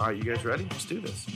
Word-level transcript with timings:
All 0.00 0.06
right, 0.06 0.16
you 0.16 0.22
guys 0.22 0.42
ready? 0.46 0.66
Let's 0.70 0.86
do 0.86 0.98
this. 0.98 1.26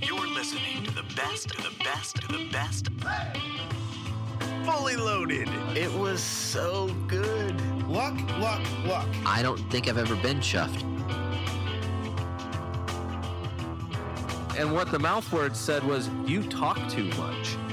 You're 0.00 0.28
listening 0.28 0.84
to 0.84 0.92
the 0.92 1.02
best, 1.16 1.48
to 1.48 1.62
the 1.62 1.74
best, 1.82 2.14
to 2.20 2.28
the 2.28 2.48
best. 2.52 2.90
Fully 4.64 4.94
loaded. 4.94 5.48
It 5.76 5.92
was 5.94 6.22
so 6.22 6.94
good. 7.08 7.60
Luck, 7.88 8.14
luck, 8.38 8.62
luck. 8.84 9.08
I 9.26 9.42
don't 9.42 9.58
think 9.68 9.88
I've 9.88 9.98
ever 9.98 10.14
been 10.14 10.38
chuffed. 10.38 10.82
And 14.56 14.72
what 14.72 14.92
the 14.92 15.00
mouth 15.00 15.32
word 15.32 15.56
said 15.56 15.82
was, 15.82 16.08
"You 16.24 16.44
talk 16.44 16.78
too 16.88 17.06
much." 17.18 17.56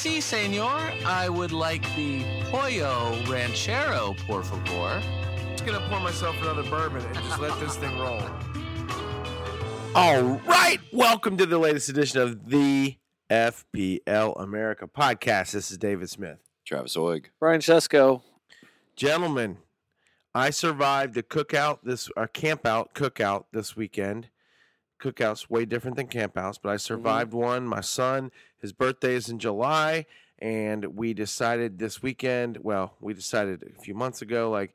Si, 0.00 0.22
senor. 0.22 0.94
I 1.04 1.28
would 1.28 1.52
like 1.52 1.82
the 1.94 2.24
pollo 2.50 3.22
ranchero, 3.28 4.16
por 4.26 4.42
favor. 4.42 4.62
I'm 4.72 5.50
just 5.50 5.66
gonna 5.66 5.86
pour 5.90 6.00
myself 6.00 6.40
another 6.40 6.62
bourbon 6.62 7.04
and 7.04 7.14
just 7.16 7.38
let 7.38 7.60
this 7.60 7.76
thing 7.76 7.98
roll. 7.98 8.22
All 9.94 10.40
right, 10.46 10.78
welcome 10.90 11.36
to 11.36 11.44
the 11.44 11.58
latest 11.58 11.90
edition 11.90 12.18
of 12.18 12.48
the 12.48 12.96
FPL 13.30 14.42
America 14.42 14.86
podcast. 14.86 15.52
This 15.52 15.70
is 15.70 15.76
David 15.76 16.08
Smith. 16.08 16.38
Travis 16.64 16.96
Oig. 16.96 17.26
Brian 17.38 17.60
Shesko. 17.60 18.22
Gentlemen, 18.96 19.58
I 20.34 20.48
survived 20.48 21.14
a 21.18 21.22
cookout 21.22 21.80
this 21.82 22.08
a 22.16 22.26
camp 22.26 22.64
out 22.64 22.94
cookout 22.94 23.44
this 23.52 23.76
weekend. 23.76 24.30
Cookout's 25.00 25.48
way 25.48 25.64
different 25.64 25.96
than 25.96 26.06
campouts, 26.06 26.58
but 26.62 26.70
I 26.70 26.76
survived 26.76 27.32
one. 27.32 27.66
My 27.66 27.80
son, 27.80 28.30
his 28.58 28.72
birthday 28.72 29.14
is 29.14 29.28
in 29.28 29.38
July, 29.38 30.06
and 30.38 30.96
we 30.96 31.14
decided 31.14 31.78
this 31.78 32.02
weekend. 32.02 32.58
Well, 32.62 32.94
we 33.00 33.14
decided 33.14 33.62
a 33.62 33.80
few 33.80 33.94
months 33.94 34.22
ago, 34.22 34.50
like 34.50 34.74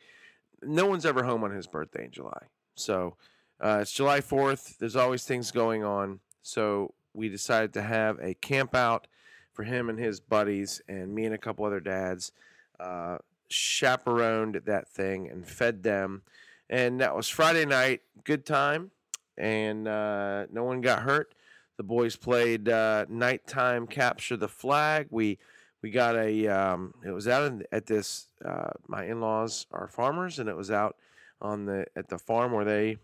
no 0.62 0.86
one's 0.86 1.06
ever 1.06 1.24
home 1.24 1.44
on 1.44 1.52
his 1.52 1.68
birthday 1.68 2.06
in 2.06 2.12
July. 2.12 2.48
So 2.76 3.16
uh, 3.60 3.80
it's 3.82 3.92
July 3.92 4.20
4th. 4.22 4.78
There's 4.78 4.96
always 4.96 5.24
things 5.24 5.52
going 5.52 5.84
on. 5.84 6.20
So 6.42 6.94
we 7.14 7.30
decided 7.30 7.74
to 7.74 7.82
have 7.82 8.20
a 8.20 8.34
camp 8.36 8.76
out 8.76 9.08
for 9.54 9.64
him 9.64 9.90
and 9.90 9.98
his 9.98 10.20
buddies, 10.20 10.82
and 10.88 11.16
me 11.16 11.26
and 11.26 11.34
a 11.34 11.38
couple 11.38 11.66
other 11.66 11.80
dads 11.80 12.34
uh, 12.80 13.18
chaperoned 13.48 14.62
that 14.66 14.90
thing 14.90 15.30
and 15.30 15.48
fed 15.48 15.84
them. 15.84 16.24
And 16.70 17.00
that 17.00 17.16
was 17.16 17.30
Friday 17.30 17.66
night. 17.66 18.02
Good 18.24 18.46
time. 18.46 18.92
And 19.38 19.88
uh, 19.88 20.46
no 20.52 20.64
one 20.64 20.82
got 20.82 21.02
hurt. 21.02 21.34
The 21.78 21.84
boys 21.84 22.16
played 22.16 22.70
uh, 22.70 23.06
nighttime 23.10 23.88
capture 23.88 24.38
the 24.38 24.48
flag. 24.48 25.08
We 25.10 25.40
we 25.82 25.92
got 25.92 26.16
a 26.16 26.48
um, 26.48 26.94
it 27.06 27.12
was 27.12 27.28
out 27.28 27.46
in, 27.52 27.64
at 27.72 27.86
this 27.86 28.28
uh, 28.44 28.72
my 28.88 29.06
in-laws 29.06 29.68
are 29.72 29.88
farmers 29.88 30.40
and 30.40 30.50
it 30.50 30.56
was 30.56 30.72
out 30.72 30.96
on 31.42 31.66
the 31.66 31.86
at 31.96 32.10
the 32.10 32.18
farm 32.18 32.54
where 32.54 32.66
they 32.66 32.98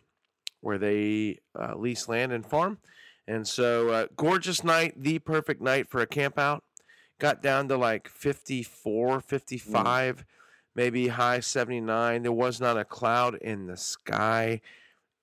where 0.61 0.77
they 0.77 1.39
uh, 1.59 1.75
lease 1.75 2.07
land 2.07 2.31
and 2.31 2.45
farm. 2.45 2.77
And 3.27 3.47
so 3.47 3.89
uh, 3.89 4.07
gorgeous 4.15 4.63
night 4.63 4.93
the 4.97 5.19
perfect 5.19 5.61
night 5.61 5.89
for 5.89 6.01
a 6.01 6.07
camp 6.07 6.39
out. 6.39 6.63
Got 7.19 7.43
down 7.43 7.67
to 7.67 7.77
like 7.77 8.07
54 8.07 9.21
55 9.21 10.25
maybe 10.73 11.09
high 11.09 11.39
79 11.39 12.23
there 12.23 12.31
was 12.31 12.59
not 12.61 12.77
a 12.77 12.85
cloud 12.85 13.35
in 13.35 13.67
the 13.67 13.77
sky 13.77 14.61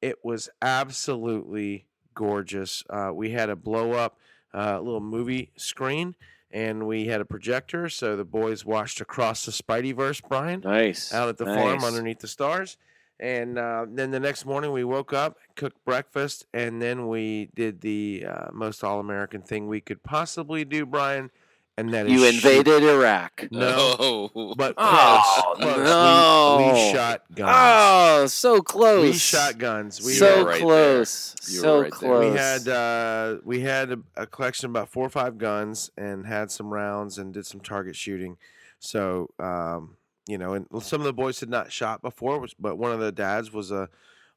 it 0.01 0.17
was 0.25 0.49
absolutely 0.63 1.87
gorgeous 2.15 2.83
uh, 2.91 3.11
we 3.13 3.31
had 3.31 3.49
a 3.49 3.57
blow 3.57 3.93
up 3.93 4.19
uh, 4.55 4.81
little 4.81 5.01
movie 5.01 5.53
screen 5.57 6.15
and 6.51 6.87
we 6.87 7.07
had 7.07 7.21
a 7.21 7.25
projector 7.25 7.89
so 7.89 8.17
the 8.17 8.25
boys 8.25 8.65
watched 8.65 9.01
across 9.01 9.45
the 9.45 9.53
spideyverse 9.53 10.23
brian 10.29 10.61
Nice. 10.61 11.13
out 11.13 11.29
at 11.29 11.37
the 11.37 11.45
farm 11.45 11.85
underneath 11.85 12.21
the 12.21 12.29
stars. 12.29 12.77
And 13.21 13.59
uh, 13.59 13.87
then 13.89 14.13
the 14.13 14.21
next 14.21 14.47
morning 14.47 14.71
we 14.71 14.85
woke 14.85 15.13
up, 15.13 15.39
cooked 15.57 15.85
breakfast, 15.85 16.47
and 16.55 16.81
then 16.81 17.09
we 17.09 17.49
did 17.53 17.81
the 17.81 18.25
uh, 18.29 18.47
most 18.53 18.85
all 18.85 19.01
American 19.01 19.43
thing 19.43 19.67
we 19.67 19.81
could 19.81 20.05
possibly 20.05 20.65
do, 20.65 20.87
Brian. 20.87 21.33
And 21.79 21.95
that 21.95 22.07
is 22.07 22.13
You 22.13 22.19
shoot- 22.33 22.35
invaded 22.35 22.83
Iraq. 22.83 23.47
No, 23.53 24.31
but 24.57 24.75
Oh, 24.77 25.55
close, 25.57 25.57
close. 25.65 25.77
We- 25.79 25.85
no. 25.85 26.73
We, 26.75 26.93
shot 26.93 27.23
guns. 27.35 27.51
Oh, 27.55 28.27
so 28.27 28.61
close. 28.61 29.03
we 29.03 29.13
shot 29.13 29.59
guns. 29.59 30.05
We 30.05 30.13
so 30.15 30.39
were 30.43 30.45
right 30.49 30.59
there. 30.59 30.67
close. 30.67 31.37
You 31.49 31.59
were 31.61 31.63
so 31.63 31.81
right 31.83 31.93
there. 32.01 32.11
close. 32.11 32.33
we 32.33 32.37
had 32.39 32.69
uh, 32.69 33.37
we 33.45 33.61
had 33.61 33.93
a, 33.93 33.99
a 34.17 34.27
collection 34.27 34.67
of 34.67 34.71
about 34.73 34.89
four 34.89 35.07
or 35.07 35.11
five 35.11 35.39
guns 35.39 35.91
and 35.97 36.27
had 36.27 36.51
some 36.51 36.69
rounds 36.73 37.17
and 37.19 37.33
did 37.33 37.47
some 37.47 37.61
target 37.61 37.95
shooting. 37.95 38.37
So 38.81 39.31
um, 39.39 39.97
you 40.27 40.37
know, 40.37 40.55
and 40.55 40.67
some 40.83 41.01
of 41.01 41.05
the 41.07 41.13
boys 41.13 41.39
had 41.41 41.49
not 41.49 41.71
shot 41.73 42.03
before, 42.03 42.45
but 42.59 42.77
one 42.77 42.91
of 42.93 42.99
the 43.01 43.13
dads 43.13 43.53
was 43.53 43.71
a, 43.71 43.89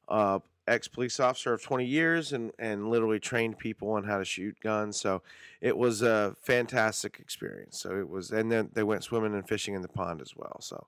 uh 0.08 0.38
ex 0.66 0.88
police 0.88 1.18
officer 1.20 1.52
of 1.52 1.62
20 1.62 1.84
years 1.84 2.32
and 2.32 2.52
and 2.58 2.88
literally 2.90 3.18
trained 3.18 3.58
people 3.58 3.90
on 3.92 4.04
how 4.04 4.18
to 4.18 4.24
shoot 4.24 4.58
guns. 4.60 5.00
So 5.00 5.22
it 5.60 5.76
was 5.76 6.02
a 6.02 6.36
fantastic 6.40 7.18
experience. 7.20 7.78
So 7.80 7.98
it 7.98 8.08
was, 8.08 8.30
and 8.30 8.50
then 8.50 8.70
they 8.72 8.82
went 8.82 9.04
swimming 9.04 9.34
and 9.34 9.46
fishing 9.48 9.74
in 9.74 9.82
the 9.82 9.88
pond 9.88 10.20
as 10.20 10.36
well. 10.36 10.58
So. 10.60 10.86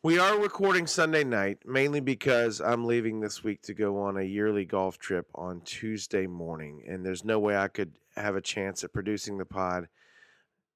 We 0.00 0.20
are 0.20 0.38
recording 0.38 0.86
Sunday 0.86 1.24
night 1.24 1.58
mainly 1.66 1.98
because 1.98 2.60
I'm 2.60 2.84
leaving 2.84 3.18
this 3.18 3.42
week 3.42 3.62
to 3.62 3.74
go 3.74 3.98
on 3.98 4.16
a 4.16 4.22
yearly 4.22 4.64
golf 4.64 4.96
trip 4.96 5.26
on 5.34 5.60
Tuesday 5.62 6.28
morning, 6.28 6.84
and 6.86 7.04
there's 7.04 7.24
no 7.24 7.40
way 7.40 7.56
I 7.56 7.66
could 7.66 7.90
have 8.16 8.36
a 8.36 8.40
chance 8.40 8.84
at 8.84 8.92
producing 8.92 9.38
the 9.38 9.44
pod. 9.44 9.88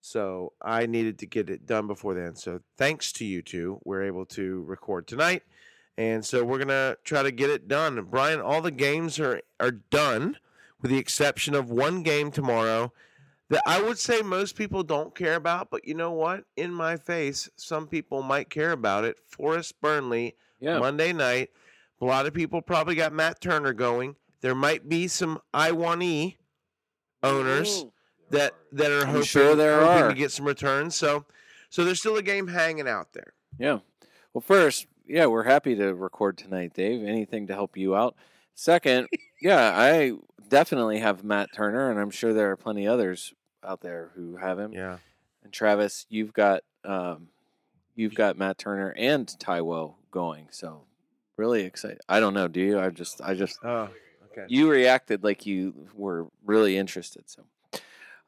So 0.01 0.55
I 0.61 0.87
needed 0.87 1.21
to 1.21 1.27
get 1.27 1.49
it 1.49 1.67
done 1.67 1.87
before 1.87 2.15
then. 2.15 2.35
So 2.35 2.61
thanks 2.77 3.13
to 3.13 3.25
you 3.25 3.43
two, 3.43 3.81
we're 3.85 4.03
able 4.03 4.27
to 4.27 4.63
record 4.63 5.07
tonight, 5.07 5.45
and 5.99 6.25
so 6.25 6.45
we're 6.45 6.59
gonna 6.59 6.97
try 7.05 7.23
to 7.23 7.31
get 7.31 7.51
it 7.51 7.69
done. 7.69 8.03
Brian, 8.11 8.41
all 8.41 8.61
the 8.61 8.71
games 8.71 9.19
are 9.21 9.41
are 9.61 9.71
done, 9.71 10.37
with 10.81 10.91
the 10.91 10.99
exception 10.99 11.55
of 11.55 11.71
one 11.71 12.03
game 12.03 12.31
tomorrow 12.31 12.93
that 13.51 13.63
I 13.67 13.83
would 13.83 13.99
say 13.99 14.23
most 14.23 14.57
people 14.57 14.83
don't 14.83 15.15
care 15.15 15.35
about, 15.35 15.71
but 15.71 15.87
you 15.87 15.95
know 15.95 16.13
what? 16.13 16.45
In 16.57 16.73
my 16.73 16.97
face, 16.97 17.51
some 17.57 17.87
people 17.87 18.23
might 18.23 18.49
care 18.49 18.73
about 18.73 19.05
it. 19.05 19.17
Forest 19.27 19.79
Burnley, 19.83 20.37
yeah. 20.59 20.79
Monday 20.79 21.13
night. 21.13 21.51
A 22.01 22.05
lot 22.05 22.27
of 22.27 22.35
people 22.35 22.63
probably 22.63 22.95
got 22.95 23.13
Matt 23.13 23.41
Turner 23.41 23.75
going. 23.75 24.17
There 24.41 24.55
might 24.55 24.89
be 24.89 25.07
some 25.07 25.39
Awoniyi 25.55 26.37
owners 27.23 27.85
that 28.31 28.55
that 28.73 28.91
are 28.91 29.07
hoping, 29.07 29.23
sure 29.23 29.55
there 29.55 29.81
hoping 29.81 30.05
are. 30.05 30.09
to 30.09 30.15
get 30.15 30.33
some 30.33 30.47
returns. 30.47 30.97
So 30.97 31.27
so 31.69 31.85
there's 31.85 32.01
still 32.01 32.17
a 32.17 32.23
game 32.23 32.49
hanging 32.49 32.89
out 32.89 33.13
there. 33.13 33.35
Yeah. 33.59 33.79
Well, 34.33 34.41
first, 34.41 34.87
yeah, 35.07 35.27
we're 35.27 35.43
happy 35.45 35.75
to 35.77 35.95
record 35.95 36.39
tonight, 36.39 36.75
Dave. 36.75 37.05
Anything 37.05 37.47
to 37.49 37.55
help 37.55 37.77
you 37.77 37.95
out. 37.95 38.15
Second, 38.55 39.09
yeah, 39.41 39.73
I 39.75 40.13
definitely 40.49 40.99
have 40.99 41.25
Matt 41.25 41.49
Turner, 41.55 41.91
and 41.91 41.99
I'm 41.99 42.11
sure 42.11 42.33
there 42.33 42.51
are 42.51 42.57
plenty 42.57 42.87
others 42.87 43.33
out 43.65 43.81
there 43.81 44.11
who 44.15 44.37
have 44.37 44.59
him. 44.59 44.73
Yeah. 44.73 44.99
And 45.45 45.53
Travis, 45.53 46.07
you've 46.09 46.33
got 46.33 46.63
um, 46.85 47.29
you've 47.95 48.15
got 48.15 48.37
Matt 48.39 48.59
Turner 48.59 48.95
and 48.97 49.27
Taiwo 49.27 49.95
going, 50.11 50.49
so 50.51 50.83
really 51.37 51.63
excited. 51.63 52.01
I 52.09 52.21
don't 52.21 52.35
know. 52.35 52.49
Do 52.49 52.61
you? 52.61 52.79
I 52.79 52.91
just, 52.91 53.21
I 53.23 53.35
just, 53.35 53.59
Oh, 53.65 53.89
okay. 54.31 54.45
you 54.49 54.71
reacted 54.71 55.25
like 55.25 55.47
you 55.47 55.75
were 55.95 56.27
really 56.45 56.77
interested. 56.77 57.25
So, 57.31 57.43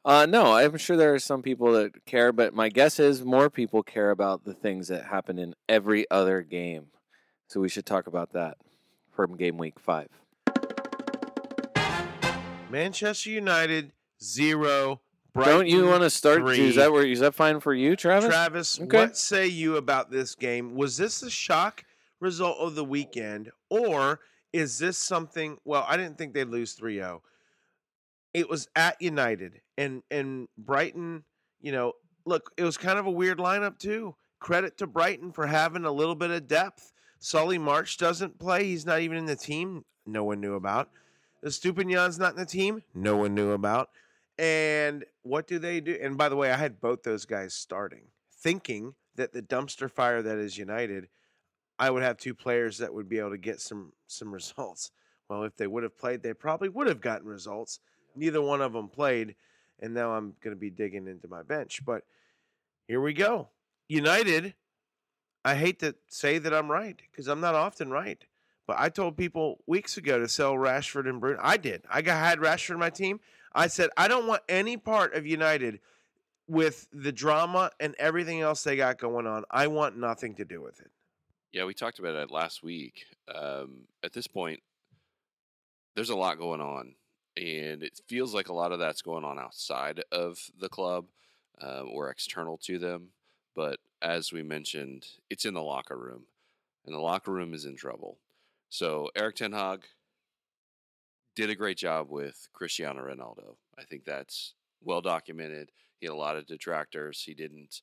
uh, 0.05 0.25
no, 0.27 0.53
I'm 0.53 0.77
sure 0.77 0.95
there 0.95 1.13
are 1.13 1.19
some 1.19 1.41
people 1.41 1.73
that 1.73 2.05
care, 2.05 2.31
but 2.31 2.53
my 2.53 2.69
guess 2.69 2.99
is 2.99 3.25
more 3.25 3.49
people 3.49 3.83
care 3.83 4.11
about 4.11 4.43
the 4.45 4.53
things 4.53 4.87
that 4.89 5.05
happen 5.05 5.37
in 5.39 5.55
every 5.67 6.09
other 6.11 6.41
game. 6.41 6.87
So 7.47 7.59
we 7.59 7.69
should 7.69 7.85
talk 7.85 8.07
about 8.07 8.33
that 8.33 8.57
from 9.15 9.35
game 9.35 9.57
week 9.57 9.79
five. 9.79 10.07
Manchester 12.69 13.29
United 13.29 13.91
zero. 14.21 15.01
Brighton, 15.33 15.53
Don't 15.53 15.67
you 15.67 15.85
want 15.85 16.03
to 16.03 16.09
start? 16.09 16.39
three. 16.39 16.69
Is 16.69 16.75
that 16.75 16.91
where? 16.91 17.05
Is 17.05 17.19
that 17.19 17.35
fine 17.35 17.59
for 17.59 17.73
you, 17.73 17.95
Travis? 17.95 18.29
Travis, 18.29 18.79
Okay. 18.79 18.97
what 18.97 19.17
say 19.17 19.47
you 19.47 19.75
about 19.75 20.09
this 20.09 20.33
game? 20.33 20.75
Was 20.75 20.97
this 20.97 21.21
a 21.23 21.29
shock 21.29 21.83
result 22.21 22.57
of 22.59 22.75
the 22.75 22.85
weekend, 22.85 23.51
or 23.69 24.21
is 24.53 24.79
this 24.79 24.97
something? 24.97 25.57
Well, 25.65 25.85
I 25.87 25.97
didn't 25.97 26.17
think 26.17 26.33
they'd 26.33 26.45
lose 26.47 26.73
3 26.73 26.95
0. 26.95 27.21
It 28.33 28.49
was 28.49 28.67
at 28.75 29.01
United, 29.01 29.61
and, 29.77 30.03
and 30.11 30.47
Brighton, 30.57 31.23
you 31.61 31.71
know, 31.71 31.93
look, 32.25 32.51
it 32.57 32.63
was 32.63 32.77
kind 32.77 32.99
of 32.99 33.05
a 33.05 33.11
weird 33.11 33.37
lineup, 33.37 33.77
too. 33.77 34.15
Credit 34.39 34.77
to 34.77 34.87
Brighton 34.87 35.31
for 35.31 35.47
having 35.47 35.85
a 35.85 35.91
little 35.91 36.15
bit 36.15 36.31
of 36.31 36.47
depth. 36.47 36.93
Solly 37.19 37.57
March 37.57 37.97
doesn't 37.97 38.37
play. 38.39 38.65
He's 38.65 38.85
not 38.85 39.01
even 39.01 39.17
in 39.17 39.25
the 39.25 39.35
team. 39.35 39.85
No 40.05 40.23
one 40.23 40.39
knew 40.39 40.53
about. 40.55 40.89
Estupinan's 41.43 42.19
not 42.19 42.31
in 42.31 42.39
the 42.39 42.45
team. 42.45 42.81
No 42.93 43.17
one 43.17 43.33
knew 43.33 43.51
about. 43.51 43.89
And 44.37 45.05
what 45.23 45.47
do 45.47 45.59
they 45.59 45.79
do? 45.79 45.97
And 46.01 46.17
by 46.17 46.29
the 46.29 46.35
way, 46.35 46.51
I 46.51 46.57
had 46.57 46.81
both 46.81 47.03
those 47.03 47.25
guys 47.25 47.53
starting, 47.53 48.03
thinking 48.41 48.95
that 49.15 49.31
the 49.31 49.41
dumpster 49.41 49.89
fire 49.89 50.21
that 50.21 50.37
is 50.37 50.57
United, 50.57 51.07
I 51.79 51.89
would 51.89 52.03
have 52.03 52.17
two 52.17 52.33
players 52.33 52.77
that 52.79 52.93
would 52.93 53.07
be 53.07 53.19
able 53.19 53.31
to 53.31 53.37
get 53.37 53.61
some 53.61 53.93
some 54.07 54.33
results. 54.33 54.91
Well, 55.29 55.43
if 55.43 55.55
they 55.55 55.67
would 55.67 55.83
have 55.83 55.97
played, 55.97 56.21
they 56.21 56.33
probably 56.33 56.69
would 56.69 56.87
have 56.87 57.01
gotten 57.01 57.27
results. 57.27 57.79
Neither 58.15 58.41
one 58.41 58.61
of 58.61 58.73
them 58.73 58.89
played, 58.89 59.35
and 59.81 59.93
now 59.93 60.13
I'm 60.13 60.33
going 60.41 60.55
to 60.55 60.59
be 60.59 60.69
digging 60.69 61.07
into 61.07 61.27
my 61.27 61.43
bench. 61.43 61.81
But 61.85 62.03
here 62.87 63.01
we 63.01 63.13
go. 63.13 63.49
United, 63.87 64.55
I 65.43 65.55
hate 65.55 65.79
to 65.79 65.95
say 66.07 66.37
that 66.37 66.53
I'm 66.53 66.71
right 66.71 66.99
because 67.11 67.27
I'm 67.27 67.41
not 67.41 67.55
often 67.55 67.89
right. 67.89 68.23
But 68.67 68.77
I 68.79 68.89
told 68.89 69.15
people 69.15 69.59
weeks 69.67 69.97
ago 69.97 70.19
to 70.19 70.27
sell 70.27 70.53
Rashford 70.53 71.07
and 71.07 71.21
Bruno. 71.21 71.39
I 71.41 71.57
did. 71.57 71.83
I 71.89 72.01
got 72.01 72.17
had 72.17 72.39
Rashford 72.39 72.71
in 72.71 72.79
my 72.79 72.89
team. 72.89 73.19
I 73.53 73.67
said 73.67 73.89
I 73.95 74.07
don't 74.07 74.27
want 74.27 74.41
any 74.49 74.75
part 74.75 75.13
of 75.13 75.25
United 75.25 75.79
with 76.47 76.87
the 76.91 77.11
drama 77.11 77.71
and 77.79 77.95
everything 77.99 78.41
else 78.41 78.63
they 78.63 78.75
got 78.75 78.97
going 78.97 79.27
on. 79.27 79.43
I 79.49 79.67
want 79.67 79.97
nothing 79.97 80.35
to 80.35 80.45
do 80.45 80.61
with 80.61 80.79
it. 80.79 80.91
Yeah, 81.51 81.65
we 81.65 81.73
talked 81.73 81.99
about 81.99 82.15
it 82.15 82.31
last 82.31 82.63
week. 82.63 83.05
Um, 83.33 83.87
at 84.03 84.13
this 84.13 84.27
point, 84.27 84.59
there's 85.95 86.09
a 86.09 86.15
lot 86.15 86.37
going 86.37 86.61
on, 86.61 86.95
and 87.37 87.83
it 87.83 87.99
feels 88.07 88.33
like 88.33 88.49
a 88.49 88.53
lot 88.53 88.71
of 88.71 88.79
that's 88.79 89.01
going 89.01 89.23
on 89.23 89.37
outside 89.39 90.03
of 90.11 90.39
the 90.59 90.69
club 90.69 91.05
um, 91.61 91.89
or 91.91 92.09
external 92.09 92.57
to 92.59 92.77
them. 92.79 93.09
But 93.55 93.79
as 94.01 94.31
we 94.33 94.43
mentioned, 94.43 95.05
it's 95.29 95.45
in 95.45 95.53
the 95.53 95.61
locker 95.63 95.97
room, 95.97 96.23
and 96.85 96.93
the 96.93 96.99
locker 96.99 97.31
room 97.31 97.53
is 97.53 97.65
in 97.65 97.75
trouble. 97.75 98.17
So 98.69 99.09
Erik 99.15 99.35
Ten 99.35 99.53
Hag 99.53 99.83
did 101.35 101.49
a 101.49 101.55
great 101.55 101.77
job 101.77 102.09
with 102.09 102.47
Cristiano 102.53 103.01
Ronaldo. 103.01 103.55
I 103.77 103.83
think 103.83 104.05
that's 104.05 104.53
well 104.83 105.01
documented. 105.01 105.71
He 105.99 106.05
had 106.07 106.13
a 106.13 106.15
lot 106.17 106.35
of 106.37 106.45
detractors. 106.45 107.21
He 107.21 107.33
didn't 107.33 107.81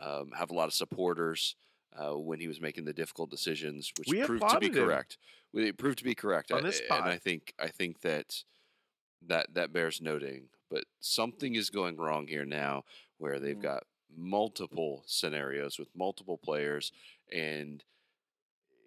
um, 0.00 0.30
have 0.36 0.50
a 0.50 0.54
lot 0.54 0.68
of 0.68 0.74
supporters 0.74 1.56
uh, 1.96 2.16
when 2.16 2.38
he 2.40 2.46
was 2.48 2.60
making 2.60 2.84
the 2.84 2.92
difficult 2.92 3.30
decisions, 3.30 3.92
which 3.98 4.08
We 4.08 4.22
proved 4.22 4.42
to 4.42 4.58
be 4.60 4.66
applauded 4.68 4.76
him. 4.76 4.84
correct. 4.84 5.18
It 5.54 5.76
proved 5.76 5.98
to 5.98 6.04
be 6.04 6.14
correct, 6.14 6.52
On 6.52 6.58
I- 6.58 6.62
this 6.62 6.80
and. 6.88 7.04
I 7.04 7.16
think 7.16 7.52
I 7.58 7.66
think 7.68 8.00
that 8.02 8.44
that 9.26 9.54
that 9.54 9.72
bears 9.72 10.00
noting. 10.00 10.48
But 10.70 10.84
something 11.00 11.54
is 11.54 11.70
going 11.70 11.96
wrong 11.96 12.26
here 12.26 12.44
now, 12.44 12.84
where 13.18 13.38
they've 13.40 13.58
Mm. 13.58 13.62
got 13.62 13.86
multiple 14.16 15.02
scenarios 15.06 15.78
with 15.78 15.88
multiple 15.94 16.38
players, 16.38 16.92
and 17.32 17.84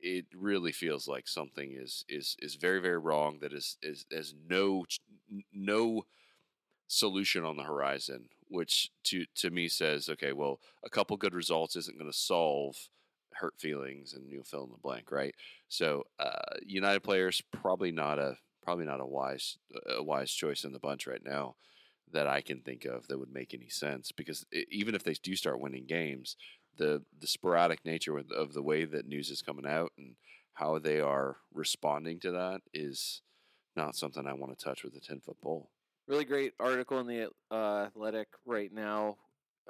it 0.01 0.25
really 0.35 0.71
feels 0.71 1.07
like 1.07 1.27
something 1.27 1.73
is 1.73 2.03
is 2.09 2.35
is 2.39 2.55
very 2.55 2.79
very 2.81 2.97
wrong. 2.97 3.39
That 3.39 3.53
is 3.53 3.77
is 3.81 4.05
has 4.11 4.33
no 4.47 4.85
no 5.53 6.05
solution 6.87 7.43
on 7.45 7.57
the 7.57 7.63
horizon, 7.63 8.29
which 8.47 8.91
to 9.05 9.25
to 9.35 9.49
me 9.49 9.67
says, 9.67 10.09
okay, 10.09 10.33
well, 10.33 10.59
a 10.83 10.89
couple 10.89 11.17
good 11.17 11.33
results 11.35 11.75
isn't 11.75 11.97
going 11.97 12.11
to 12.11 12.17
solve 12.17 12.89
hurt 13.33 13.55
feelings, 13.59 14.13
and 14.13 14.29
you'll 14.31 14.43
fill 14.43 14.63
in 14.65 14.71
the 14.71 14.77
blank, 14.77 15.11
right? 15.11 15.35
So, 15.69 16.05
uh, 16.19 16.57
United 16.65 17.01
players 17.01 17.41
probably 17.51 17.91
not 17.91 18.19
a 18.19 18.37
probably 18.63 18.85
not 18.85 19.01
a 19.01 19.05
wise 19.05 19.57
a 19.87 20.01
wise 20.01 20.31
choice 20.31 20.63
in 20.63 20.71
the 20.71 20.79
bunch 20.79 21.05
right 21.05 21.23
now 21.23 21.55
that 22.11 22.27
I 22.27 22.41
can 22.41 22.61
think 22.61 22.85
of 22.85 23.07
that 23.07 23.19
would 23.19 23.33
make 23.33 23.53
any 23.53 23.69
sense 23.69 24.11
because 24.11 24.45
even 24.71 24.95
if 24.95 25.03
they 25.03 25.13
do 25.13 25.35
start 25.35 25.59
winning 25.59 25.85
games, 25.85 26.37
the 26.77 27.03
the 27.19 27.27
sporadic 27.27 27.85
nature 27.85 28.17
of, 28.17 28.31
of 28.31 28.53
the 28.53 28.63
way 28.63 28.85
that 28.85 29.07
news 29.07 29.29
is 29.29 29.41
coming 29.41 29.65
out 29.65 29.91
and 29.97 30.15
how 30.53 30.79
they 30.79 30.99
are 30.99 31.37
responding 31.53 32.19
to 32.19 32.31
that 32.31 32.61
is 32.73 33.21
not 33.75 33.95
something 33.95 34.27
I 34.27 34.33
want 34.33 34.57
to 34.57 34.63
touch 34.63 34.83
with 34.83 34.95
a 34.95 34.99
ten 34.99 35.19
foot 35.19 35.41
pole. 35.41 35.69
Really 36.07 36.25
great 36.25 36.53
article 36.59 36.99
in 36.99 37.07
the 37.07 37.29
uh, 37.49 37.85
Athletic 37.85 38.27
right 38.45 38.71
now. 38.71 39.17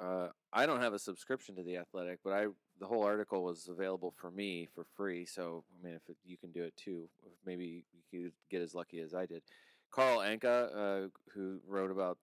Uh, 0.00 0.28
I 0.52 0.66
don't 0.66 0.82
have 0.82 0.92
a 0.92 0.98
subscription 0.98 1.56
to 1.56 1.62
the 1.62 1.76
Athletic, 1.76 2.18
but 2.24 2.32
I 2.32 2.46
the 2.80 2.86
whole 2.86 3.02
article 3.02 3.44
was 3.44 3.68
available 3.68 4.12
for 4.16 4.30
me 4.30 4.68
for 4.74 4.84
free. 4.96 5.24
So 5.26 5.64
I 5.80 5.86
mean, 5.86 5.94
if 5.94 6.02
it, 6.08 6.16
you 6.24 6.36
can 6.36 6.52
do 6.52 6.64
it 6.64 6.76
too, 6.76 7.08
maybe 7.46 7.84
you 8.10 8.24
could 8.24 8.32
get 8.50 8.62
as 8.62 8.74
lucky 8.74 9.00
as 9.00 9.14
I 9.14 9.26
did. 9.26 9.42
Carl 9.90 10.18
Anka, 10.18 11.04
uh, 11.04 11.08
who 11.32 11.60
wrote 11.66 11.90
about 11.90 12.18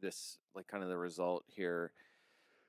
this, 0.00 0.38
like 0.54 0.66
kind 0.66 0.82
of 0.82 0.88
the 0.88 0.98
result 0.98 1.44
here. 1.46 1.92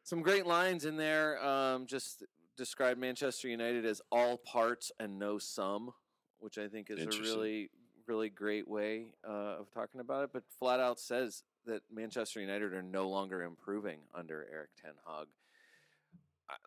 Some 0.04 0.22
great 0.22 0.46
lines 0.46 0.86
in 0.86 0.98
there. 0.98 1.44
Um, 1.44 1.88
just 1.88 2.24
described 2.56 3.00
Manchester 3.00 3.48
United 3.48 3.86
as 3.86 4.02
all 4.12 4.38
parts 4.38 4.92
and 5.00 5.18
no 5.18 5.38
sum, 5.40 5.92
which 6.40 6.58
I 6.58 6.68
think 6.68 6.90
is 6.90 7.04
a 7.04 7.22
really, 7.22 7.72
really 8.06 8.30
great 8.30 8.68
way 8.68 9.08
uh, 9.28 9.60
of 9.60 9.72
talking 9.74 10.02
about 10.02 10.26
it. 10.26 10.30
But 10.34 10.44
flat 10.60 10.80
out 10.80 11.00
says 11.00 11.44
that 11.66 11.82
Manchester 11.92 12.40
United 12.40 12.74
are 12.74 12.84
no 12.84 13.10
longer 13.10 13.42
improving 13.42 14.00
under 14.14 14.46
Erik 14.52 14.70
Ten 14.80 14.94
Hag. 15.08 15.28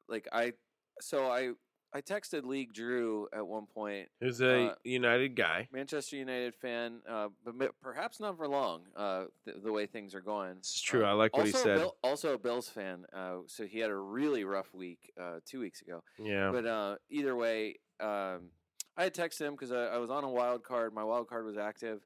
Like 0.08 0.28
I, 0.32 0.52
so 1.00 1.26
I, 1.30 1.52
I 1.94 2.00
texted 2.02 2.44
League 2.44 2.74
Drew 2.74 3.26
at 3.32 3.46
one 3.46 3.66
point 3.66 4.08
Who's 4.20 4.40
a 4.42 4.66
Uh, 4.70 4.74
United 4.84 5.34
guy. 5.36 5.68
Manchester 5.72 6.16
United 6.16 6.54
fan, 6.54 7.00
uh, 7.08 7.28
but 7.44 7.80
perhaps 7.80 8.20
not 8.20 8.36
for 8.36 8.46
long. 8.48 8.82
Uh, 8.94 9.24
the, 9.44 9.52
the 9.64 9.72
way 9.72 9.86
things 9.86 10.14
are 10.14 10.20
going. 10.20 10.56
This 10.58 10.74
is 10.76 10.82
true. 10.82 11.04
Uh, 11.04 11.10
I 11.10 11.12
like 11.12 11.36
what 11.36 11.46
he 11.46 11.52
said. 11.52 11.78
Bill, 11.78 11.96
also 12.02 12.34
a 12.34 12.38
Bills 12.38 12.68
fan. 12.68 13.06
Uh, 13.14 13.36
so 13.46 13.64
he 13.66 13.78
had 13.78 13.90
a 13.90 13.96
really 13.96 14.44
rough 14.44 14.74
week 14.74 15.10
uh, 15.18 15.38
two 15.46 15.60
weeks 15.60 15.80
ago. 15.80 16.02
Yeah. 16.18 16.50
But 16.52 16.66
uh, 16.66 16.96
either 17.08 17.34
way, 17.34 17.76
um, 18.00 18.50
I 18.96 19.04
had 19.04 19.14
texted 19.14 19.42
him 19.42 19.52
because 19.54 19.72
I, 19.72 19.84
I 19.86 19.98
was 19.98 20.10
on 20.10 20.24
a 20.24 20.30
wild 20.30 20.64
card. 20.64 20.92
My 20.92 21.04
wild 21.04 21.28
card 21.28 21.46
was 21.46 21.56
active, 21.56 22.04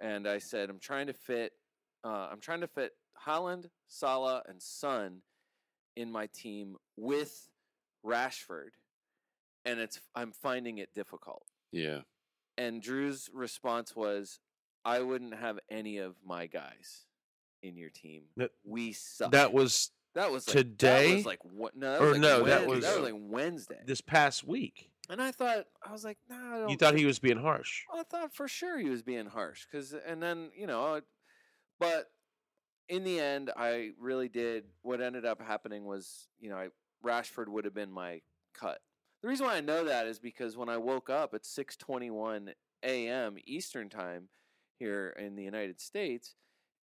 and 0.00 0.26
I 0.26 0.38
said 0.38 0.70
I'm 0.70 0.78
trying 0.80 1.08
to 1.08 1.14
fit. 1.14 1.52
Uh, 2.04 2.28
I'm 2.30 2.40
trying 2.40 2.60
to 2.60 2.68
fit 2.68 2.92
Haaland, 3.26 3.66
Salah, 3.88 4.42
and 4.48 4.62
Son 4.62 5.22
in 5.96 6.12
my 6.12 6.26
team 6.28 6.76
with 6.96 7.48
Rashford, 8.04 8.70
and 9.64 9.80
it's 9.80 10.00
I'm 10.14 10.32
finding 10.32 10.78
it 10.78 10.90
difficult. 10.94 11.46
Yeah, 11.72 12.00
And 12.56 12.80
Drew's 12.80 13.28
response 13.34 13.94
was, 13.96 14.38
"I 14.84 15.00
wouldn't 15.00 15.34
have 15.34 15.58
any 15.68 15.98
of 15.98 16.14
my 16.24 16.46
guys 16.46 17.06
in 17.62 17.76
your 17.76 17.90
team. 17.90 18.24
That- 18.36 18.52
we 18.64 18.92
suck." 18.92 19.32
that 19.32 19.52
was 19.52 19.90
that 20.14 20.30
was 20.30 20.46
like, 20.48 20.56
today? 20.56 21.08
That 21.10 21.16
was 21.16 21.26
like 21.26 21.44
what? 21.44 21.76
No, 21.76 21.92
that 21.92 22.00
Or 22.02 22.06
was 22.06 22.12
like 22.12 22.20
no, 22.22 22.44
that 22.44 22.66
was- 22.66 22.84
that 22.84 23.00
was 23.00 23.12
like 23.12 23.20
Wednesday. 23.20 23.82
this 23.84 24.00
past 24.00 24.44
week. 24.44 24.90
And 25.08 25.22
I 25.22 25.30
thought 25.30 25.66
I 25.84 25.92
was 25.92 26.02
like, 26.02 26.18
no, 26.28 26.34
I 26.36 26.58
don't. 26.58 26.68
You 26.70 26.76
thought 26.76 26.94
he 26.96 27.04
was 27.06 27.20
being 27.20 27.36
harsh. 27.38 27.84
I 27.92 28.02
thought 28.02 28.34
for 28.34 28.48
sure 28.48 28.76
he 28.78 28.88
was 28.88 29.02
being 29.02 29.26
harsh 29.26 29.64
because, 29.66 29.92
and 29.92 30.20
then 30.22 30.50
you 30.56 30.66
know, 30.66 31.00
but 31.78 32.10
in 32.88 33.04
the 33.04 33.18
end, 33.20 33.50
I 33.56 33.90
really 33.98 34.28
did. 34.28 34.64
What 34.82 35.00
ended 35.00 35.24
up 35.24 35.40
happening 35.40 35.84
was, 35.84 36.28
you 36.38 36.50
know, 36.50 36.56
I, 36.56 36.68
Rashford 37.04 37.48
would 37.48 37.64
have 37.64 37.74
been 37.74 37.90
my 37.90 38.20
cut. 38.54 38.80
The 39.22 39.28
reason 39.28 39.46
why 39.46 39.56
I 39.56 39.60
know 39.60 39.84
that 39.84 40.06
is 40.06 40.18
because 40.18 40.56
when 40.56 40.68
I 40.68 40.76
woke 40.76 41.10
up 41.10 41.34
at 41.34 41.44
six 41.44 41.76
twenty 41.76 42.10
one 42.10 42.52
a.m. 42.82 43.36
Eastern 43.44 43.88
time 43.88 44.28
here 44.78 45.14
in 45.18 45.34
the 45.36 45.42
United 45.42 45.80
States, 45.80 46.34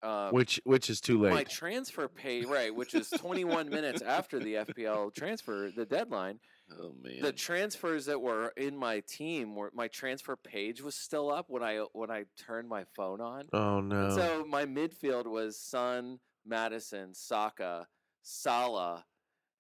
uh, 0.04 0.30
Which 0.30 0.60
which 0.64 0.90
is 0.90 1.02
too 1.02 1.20
late. 1.20 1.34
my 1.34 1.44
transfer 1.44 2.08
pay 2.08 2.44
right, 2.44 2.74
which 2.74 2.94
is 2.94 3.10
twenty 3.18 3.44
one 3.46 3.70
minutes 3.70 4.02
after 4.02 4.40
the 4.40 4.56
FPL 4.56 5.14
transfer, 5.16 5.72
the 5.76 5.86
deadline 5.86 6.40
oh 6.80 6.94
man, 7.02 7.22
the 7.22 7.32
transfers 7.32 8.06
that 8.06 8.22
were 8.22 8.50
in 8.58 8.76
my 8.78 9.02
team 9.02 9.56
were 9.56 9.72
my 9.74 9.88
transfer 9.88 10.36
page 10.36 10.82
was 10.82 10.96
still 10.96 11.32
up 11.32 11.46
when 11.50 11.64
I 11.64 11.86
when 11.94 12.12
I 12.12 12.26
turned 12.38 12.68
my 12.70 12.84
phone 12.96 13.22
on. 13.22 13.46
oh 13.54 13.80
no. 13.82 14.16
So 14.16 14.46
my 14.48 14.66
midfield 14.66 15.28
was 15.28 15.60
Son, 15.60 16.20
Maddison, 16.46 17.14
Saka, 17.14 17.88
Salah, 18.22 19.06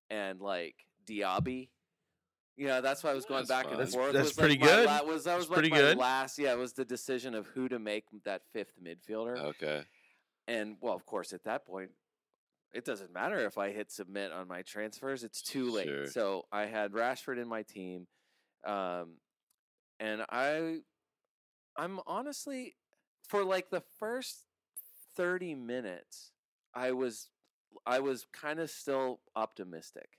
and 0.09 0.39
like 0.41 0.75
Diaby. 1.05 1.69
Yeah, 2.59 2.81
that's 2.81 3.03
why 3.03 3.11
I 3.11 3.13
was 3.13 3.25
going 3.25 3.45
That's 3.45 3.49
back 3.49 3.71
and 3.71 3.87
forth. 3.87 4.13
that's 4.13 4.29
was, 4.29 4.37
like, 4.37 4.43
pretty 4.43 4.57
my 4.57 4.65
good. 4.65 4.85
la- 4.87 5.03
was 5.03 5.25
that 5.25 5.37
was 5.37 5.45
That's 5.45 5.49
like 5.49 5.55
pretty 5.59 5.69
my 5.69 5.77
good. 5.77 5.97
last? 5.97 6.39
Yeah, 6.39 6.53
it 6.53 6.57
was 6.57 6.73
the 6.73 6.85
decision 6.85 7.35
of 7.35 7.45
who 7.47 7.69
to 7.69 7.77
make 7.77 8.05
that 8.25 8.41
fifth 8.51 8.73
midfielder. 8.83 9.37
okay. 9.37 9.83
And 10.47 10.77
well, 10.81 10.95
of 10.95 11.05
course, 11.05 11.33
at 11.33 11.43
that 11.43 11.65
point, 11.67 11.91
it 12.73 12.85
doesn't 12.85 13.13
matter 13.13 13.45
if 13.45 13.57
I 13.57 13.71
hit 13.71 13.91
submit 13.91 14.31
on 14.31 14.47
my 14.47 14.61
transfers; 14.61 15.23
it's 15.23 15.41
too 15.41 15.69
late. 15.71 15.87
Sure. 15.87 16.07
So 16.07 16.45
I 16.51 16.65
had 16.65 16.91
Rashford 16.91 17.41
in 17.41 17.47
my 17.47 17.63
team, 17.63 18.07
um, 18.65 19.17
and 19.99 20.23
I, 20.29 20.79
I'm 21.77 21.99
honestly, 22.05 22.75
for 23.27 23.43
like 23.43 23.69
the 23.69 23.83
first 23.99 24.45
thirty 25.15 25.55
minutes, 25.55 26.31
I 26.73 26.91
was, 26.91 27.29
I 27.85 27.99
was 27.99 28.25
kind 28.33 28.59
of 28.59 28.69
still 28.69 29.21
optimistic 29.35 30.09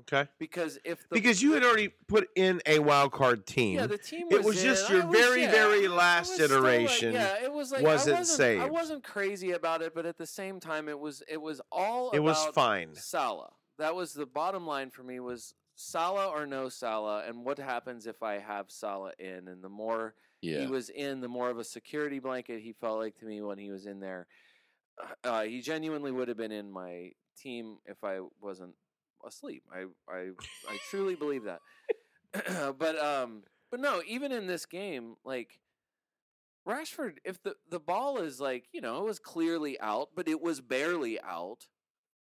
okay. 0.00 0.28
because 0.38 0.78
if 0.84 1.00
the, 1.08 1.14
Because 1.14 1.42
you 1.42 1.52
had 1.52 1.64
already 1.64 1.88
put 2.08 2.28
in 2.36 2.60
a 2.66 2.78
wild 2.78 3.12
card 3.12 3.46
team. 3.46 3.76
yeah, 3.78 3.86
the 3.86 3.98
team 3.98 4.28
it 4.30 4.36
was 4.38 4.46
was 4.46 4.62
just 4.62 4.90
your 4.90 5.06
was- 5.06 5.16
very, 5.16 5.42
yeah, 5.42 5.50
very 5.50 5.88
last 5.88 6.30
was 6.30 6.34
still, 6.44 6.60
like- 6.60 6.74
iteration 6.80 7.12
yeah, 7.14 7.42
it 7.42 7.52
was 7.52 7.72
like 7.72 7.82
wasn't 7.82 8.16
I 8.16 8.18
wasn't, 8.20 8.60
I 8.62 8.66
wasn't 8.70 9.04
crazy 9.04 9.52
about 9.52 9.82
it, 9.82 9.94
but 9.94 10.06
at 10.06 10.18
the 10.18 10.26
same 10.26 10.60
time, 10.60 10.88
it 10.88 10.98
was 10.98 11.22
it 11.28 11.40
was 11.40 11.60
all 11.72 12.10
it 12.10 12.20
was 12.20 12.44
fine. 12.54 12.94
Salah. 12.94 13.50
That 13.78 13.94
was 13.94 14.12
the 14.12 14.26
bottom 14.26 14.66
line 14.66 14.90
for 14.90 15.02
me. 15.02 15.18
Was 15.20 15.54
Salah 15.74 16.28
or 16.28 16.46
no 16.46 16.68
Salah, 16.68 17.24
and 17.26 17.44
what 17.44 17.58
happens 17.58 18.06
if 18.06 18.22
I 18.22 18.38
have 18.38 18.70
Salah 18.70 19.12
in? 19.18 19.48
And 19.48 19.62
the 19.62 19.68
more 19.68 20.14
Yeah. 20.40 20.60
he 20.60 20.66
was 20.68 20.90
in, 20.90 21.20
the 21.20 21.28
more 21.28 21.50
of 21.50 21.58
a 21.58 21.64
security 21.64 22.20
blanket 22.20 22.60
he 22.60 22.72
felt 22.72 22.98
like 22.98 23.16
to 23.18 23.24
me 23.26 23.40
when 23.42 23.58
he 23.58 23.70
was 23.70 23.86
in 23.86 23.98
there. 24.00 24.26
Uh, 25.24 25.42
he 25.42 25.60
genuinely 25.60 26.12
would 26.12 26.28
have 26.28 26.36
been 26.36 26.52
in 26.52 26.70
my 26.70 27.10
team 27.36 27.78
if 27.84 28.04
I 28.04 28.20
wasn't 28.40 28.74
asleep. 29.26 29.64
I 29.72 29.84
I, 30.10 30.30
I 30.68 30.78
truly 30.90 31.14
believe 31.14 31.44
that. 31.44 31.60
but 32.78 32.98
um, 32.98 33.42
but 33.70 33.80
no, 33.80 34.02
even 34.06 34.32
in 34.32 34.46
this 34.46 34.66
game, 34.66 35.16
like 35.24 35.58
Rashford, 36.66 37.18
if 37.24 37.42
the 37.42 37.56
the 37.68 37.80
ball 37.80 38.18
is 38.18 38.40
like 38.40 38.66
you 38.72 38.80
know 38.80 38.98
it 39.02 39.04
was 39.04 39.18
clearly 39.18 39.78
out, 39.80 40.10
but 40.14 40.28
it 40.28 40.40
was 40.40 40.60
barely 40.60 41.20
out. 41.20 41.66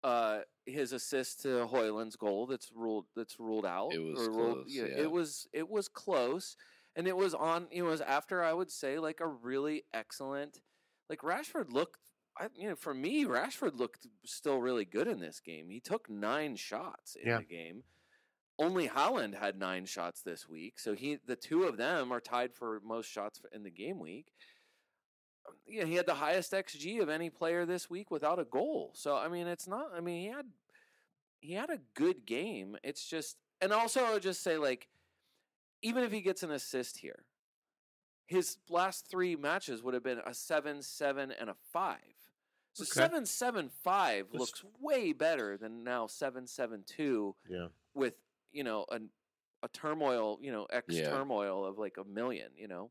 Uh, 0.05 0.41
his 0.67 0.93
assist 0.93 1.43
to 1.43 1.67
Hojlund's 1.67 2.17
goal 2.17 2.47
that's 2.47 2.71
ruled 2.75 3.07
that's 3.17 3.39
ruled 3.41 3.67
out. 3.67 3.93
It 3.93 3.99
was 3.99 4.29
ruled- 4.29 4.55
close, 4.55 4.67
yeah, 4.69 4.85
yeah. 4.85 5.03
It 5.03 5.11
was 5.11 5.49
it 5.53 5.69
was 5.69 5.89
close, 5.89 6.57
and 6.95 7.07
it 7.07 7.17
was 7.17 7.35
on. 7.35 7.69
It 7.71 7.83
was 7.83 8.01
after 8.01 8.43
I 8.43 8.53
would 8.53 8.71
say 8.71 8.99
like 8.99 9.21
a 9.21 9.27
really 9.27 9.85
excellent. 9.95 10.61
Like 11.09 11.21
Rashford 11.21 11.73
looked, 11.73 12.01
I, 12.39 12.49
you 12.55 12.69
know, 12.69 12.77
for 12.77 12.93
me, 12.95 13.25
Rashford 13.25 13.79
looked 13.79 14.07
still 14.25 14.59
really 14.59 14.85
good 14.85 15.09
in 15.09 15.21
this 15.21 15.41
game. 15.41 15.69
He 15.71 15.81
took 15.81 16.09
nine 16.11 16.57
shots 16.57 17.17
in 17.17 17.27
Yeah. 17.29 17.39
the 17.39 17.45
game. 17.45 17.83
Only 18.59 18.89
Haaland 18.89 19.35
had 19.35 19.59
nine 19.59 19.85
shots 19.85 20.23
this 20.23 20.49
week, 20.49 20.79
so 20.79 20.95
he 20.95 21.17
the 21.27 21.37
two 21.37 21.65
of 21.65 21.77
them 21.77 22.11
are 22.13 22.21
tied 22.21 22.55
for 22.55 22.81
most 22.81 23.11
shots 23.11 23.41
in 23.53 23.63
the 23.63 23.71
game 23.71 23.99
week. 23.99 24.33
Um, 25.47 25.55
Yeah, 25.67 25.85
he 25.85 25.95
had 25.95 26.07
the 26.07 26.15
highest 26.15 26.53
xG 26.53 27.01
of 27.01 27.09
any 27.09 27.29
player 27.31 27.67
this 27.67 27.91
week 27.91 28.11
without 28.11 28.39
a 28.39 28.45
goal. 28.45 28.93
So 28.95 29.15
I 29.17 29.29
mean, 29.29 29.47
it's 29.47 29.67
not. 29.69 29.93
I 29.95 30.01
mean, 30.01 30.23
he 30.23 30.29
had 30.29 30.47
he 31.41 31.53
had 31.53 31.71
a 31.71 31.79
good 31.95 32.25
game. 32.27 32.77
It's 32.83 33.07
just, 33.07 33.37
and 33.61 33.73
also 33.73 34.05
I 34.05 34.13
would 34.15 34.23
just 34.23 34.43
say 34.43 34.57
like, 34.57 34.89
even 35.83 36.03
if 36.03 36.11
he 36.11 36.23
gets 36.23 36.43
an 36.43 36.51
assist 36.51 36.97
here, 36.99 37.25
his 38.27 38.57
last 38.71 39.07
three 39.09 39.37
matches 39.37 39.83
would 39.83 39.95
have 39.95 40.03
been 40.03 40.21
a 40.25 40.33
seven, 40.35 40.83
seven, 40.83 41.31
and 41.31 41.51
a 41.51 41.55
five. 41.73 42.01
So 42.77 42.83
Okay. 42.83 42.91
seven, 42.91 43.25
seven, 43.25 43.71
five 43.71 44.35
looks 44.35 44.63
way 44.81 45.15
better 45.15 45.57
than 45.57 45.83
now 45.83 46.07
seven, 46.07 46.47
seven, 46.47 46.85
two 46.85 47.35
Yeah. 47.49 47.69
with 47.95 48.15
you 48.53 48.65
know 48.65 48.85
a 48.91 49.01
a 49.63 49.69
turmoil, 49.69 50.39
you 50.43 50.53
know, 50.53 50.67
X 50.67 50.95
Yeah. 50.95 51.09
turmoil 51.09 51.65
of 51.65 51.79
like 51.79 51.97
a 51.97 52.05
million, 52.05 52.53
you 52.55 52.69
know. 52.69 52.91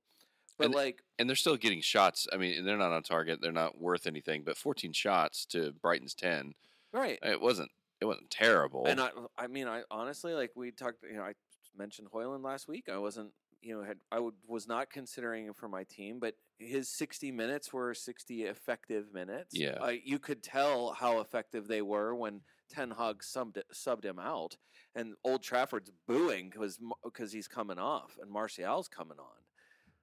But 0.58 0.65
And- 0.65 0.74
like, 0.75 1.04
and 1.20 1.30
they're 1.30 1.36
still 1.36 1.56
getting 1.58 1.82
shots. 1.82 2.27
I 2.34 2.38
mean, 2.38 2.65
they're 2.65 2.75
not 2.77 2.92
on 2.92 3.04
target. 3.04 3.39
They're 3.39 3.51
not 3.51 3.77
worth 3.77 4.08
anything. 4.08 4.44
But 4.44 4.58
14 4.58 4.92
shots 4.92 5.46
to 5.48 5.72
Brighton's 5.74 6.15
10. 6.15 6.56
right? 6.92 7.20
It 7.22 7.39
wasn't. 7.42 7.72
It 8.00 8.06
wasn't 8.06 8.32
terrible. 8.32 8.86
And 8.88 9.00
I, 9.01 9.12
I 9.38 9.48
mean, 9.48 9.68
I 9.68 9.84
honestly 9.92 10.34
like 10.34 10.56
we 10.56 10.72
talked. 10.72 11.04
You 11.04 11.13
know, 11.18 11.24
I 11.24 11.36
mentioned 11.75 12.10
Hojlund 12.10 12.42
last 12.44 12.68
week. 12.68 12.89
I 12.89 12.98
wasn't, 12.98 13.34
you 13.62 13.77
know, 13.77 13.84
had 13.84 14.00
I 14.12 14.20
would, 14.20 14.36
was 14.48 14.65
not 14.68 14.89
considering 14.89 15.46
him 15.46 15.54
for 15.54 15.68
my 15.68 15.84
team, 15.84 16.20
but 16.20 16.36
his 16.58 16.90
sixty 16.90 17.32
minutes 17.32 17.74
were 17.74 17.94
sixty 17.94 18.44
effective 18.44 19.14
minutes. 19.14 19.54
Yeah. 19.54 19.78
uh, 19.82 19.94
you 20.04 20.20
could 20.20 20.44
tell 20.44 20.94
how 20.94 21.20
effective 21.20 21.68
they 21.68 21.82
were 21.82 22.16
when 22.16 22.42
Ten 22.70 22.92
Hag 22.92 23.20
subbed 23.20 23.62
subbed 23.74 24.06
him 24.06 24.20
out, 24.20 24.58
and 24.96 25.16
Old 25.24 25.44
Trafford's 25.44 25.92
booing 26.08 26.50
because 26.50 26.80
because 27.04 27.32
he's 27.32 27.48
coming 27.48 27.80
off 27.80 28.18
and 28.22 28.32
Martial's 28.32 28.88
coming 28.88 29.20
on. 29.20 29.44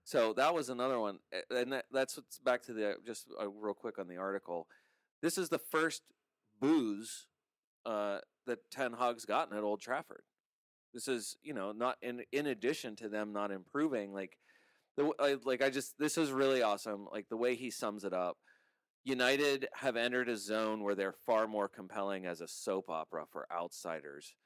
So 0.04 0.32
that 0.34 0.54
was 0.54 0.68
another 0.68 0.98
one, 0.98 1.20
and 1.50 1.72
that, 1.72 1.84
that's 1.92 2.16
what's 2.16 2.38
back 2.38 2.62
to 2.64 2.72
the 2.72 2.96
just 3.06 3.28
uh, 3.40 3.48
real 3.48 3.74
quick 3.74 3.98
on 3.98 4.08
the 4.08 4.16
article. 4.16 4.66
This 5.22 5.38
is 5.38 5.48
the 5.48 5.60
first 5.60 6.02
booze 6.60 7.26
uh, 7.86 8.18
that 8.46 8.70
Ten 8.70 8.94
Hag's 8.94 9.24
gotten 9.24 9.56
at 9.56 9.62
Old 9.62 9.80
Trafford. 9.80 10.22
This 10.92 11.08
is, 11.08 11.36
you 11.42 11.54
know, 11.54 11.72
not 11.72 11.96
in 12.02 12.22
in 12.32 12.46
addition 12.46 12.96
to 12.96 13.08
them 13.08 13.32
not 13.32 13.50
improving. 13.52 14.12
Like 14.12 14.38
the 14.96 15.10
I, 15.18 15.36
like 15.44 15.62
I 15.62 15.70
just 15.70 15.98
this 15.98 16.18
is 16.18 16.30
really 16.30 16.62
awesome. 16.62 17.08
Like 17.10 17.28
the 17.28 17.36
way 17.36 17.54
he 17.54 17.70
sums 17.70 18.04
it 18.04 18.12
up. 18.12 18.36
United 19.04 19.68
have 19.74 19.96
entered 19.96 20.28
a 20.28 20.36
zone 20.36 20.82
where 20.84 20.94
they're 20.94 21.12
far 21.26 21.48
more 21.48 21.68
compelling 21.68 22.24
as 22.24 22.40
a 22.40 22.46
soap 22.46 22.88
opera 22.88 23.24
for 23.28 23.46
outsiders 23.52 24.36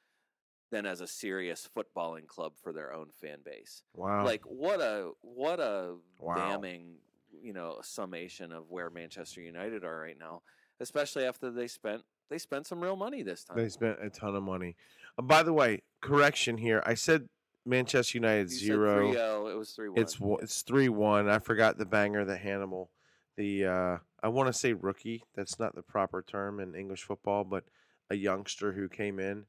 than 0.71 0.87
as 0.87 1.01
a 1.01 1.07
serious 1.07 1.69
footballing 1.77 2.27
club 2.27 2.55
for 2.63 2.73
their 2.73 2.93
own 2.93 3.09
fan 3.21 3.39
base. 3.45 3.83
Wow. 3.95 4.25
Like 4.25 4.43
what 4.45 4.81
a 4.81 5.11
what 5.21 5.61
a 5.61 5.97
Wow. 6.19 6.35
damning, 6.35 6.97
you 7.43 7.53
know, 7.53 7.79
summation 7.83 8.51
of 8.51 8.71
where 8.71 8.89
Manchester 8.89 9.43
United 9.43 9.85
are 9.85 10.01
right 10.01 10.19
now, 10.19 10.43
especially 10.81 11.25
after 11.25 11.51
they 11.51 11.67
spent 11.69 12.03
they 12.31 12.39
spent 12.39 12.67
some 12.67 12.83
real 12.83 12.97
money 12.97 13.23
this 13.23 13.45
time. 13.45 13.57
They 13.59 13.69
spent 13.69 13.99
a 14.03 14.11
ton 14.11 14.35
of 14.35 14.43
money. 14.43 14.75
Uh, 15.19 15.23
by 15.23 15.43
the 15.43 15.53
way, 15.53 15.83
correction 16.01 16.57
here. 16.57 16.83
I 16.85 16.95
said 16.95 17.29
Manchester 17.67 18.19
United 18.19 18.51
You 18.51 18.59
zero. 18.59 19.13
3-0, 19.13 19.53
it 19.53 19.57
was 19.57 19.77
3-1. 19.79 19.99
It's 19.99 20.19
it's 20.43 20.63
three 20.63 20.89
one. 20.89 21.29
I 21.29 21.39
forgot 21.39 21.77
the 21.79 21.85
banger, 21.85 22.25
the 22.25 22.37
Hannibal, 22.37 22.91
the 23.37 23.67
uh, 23.67 23.97
I 24.23 24.29
want 24.29 24.47
to 24.47 24.53
say 24.53 24.73
rookie. 24.73 25.25
That's 25.35 25.59
not 25.59 25.75
the 25.75 25.83
proper 25.83 26.23
term 26.23 26.61
in 26.61 26.75
English 26.75 27.03
football, 27.03 27.45
but 27.45 27.65
a 28.11 28.15
youngster 28.15 28.73
who 28.73 28.89
came 28.89 29.19
in. 29.19 29.45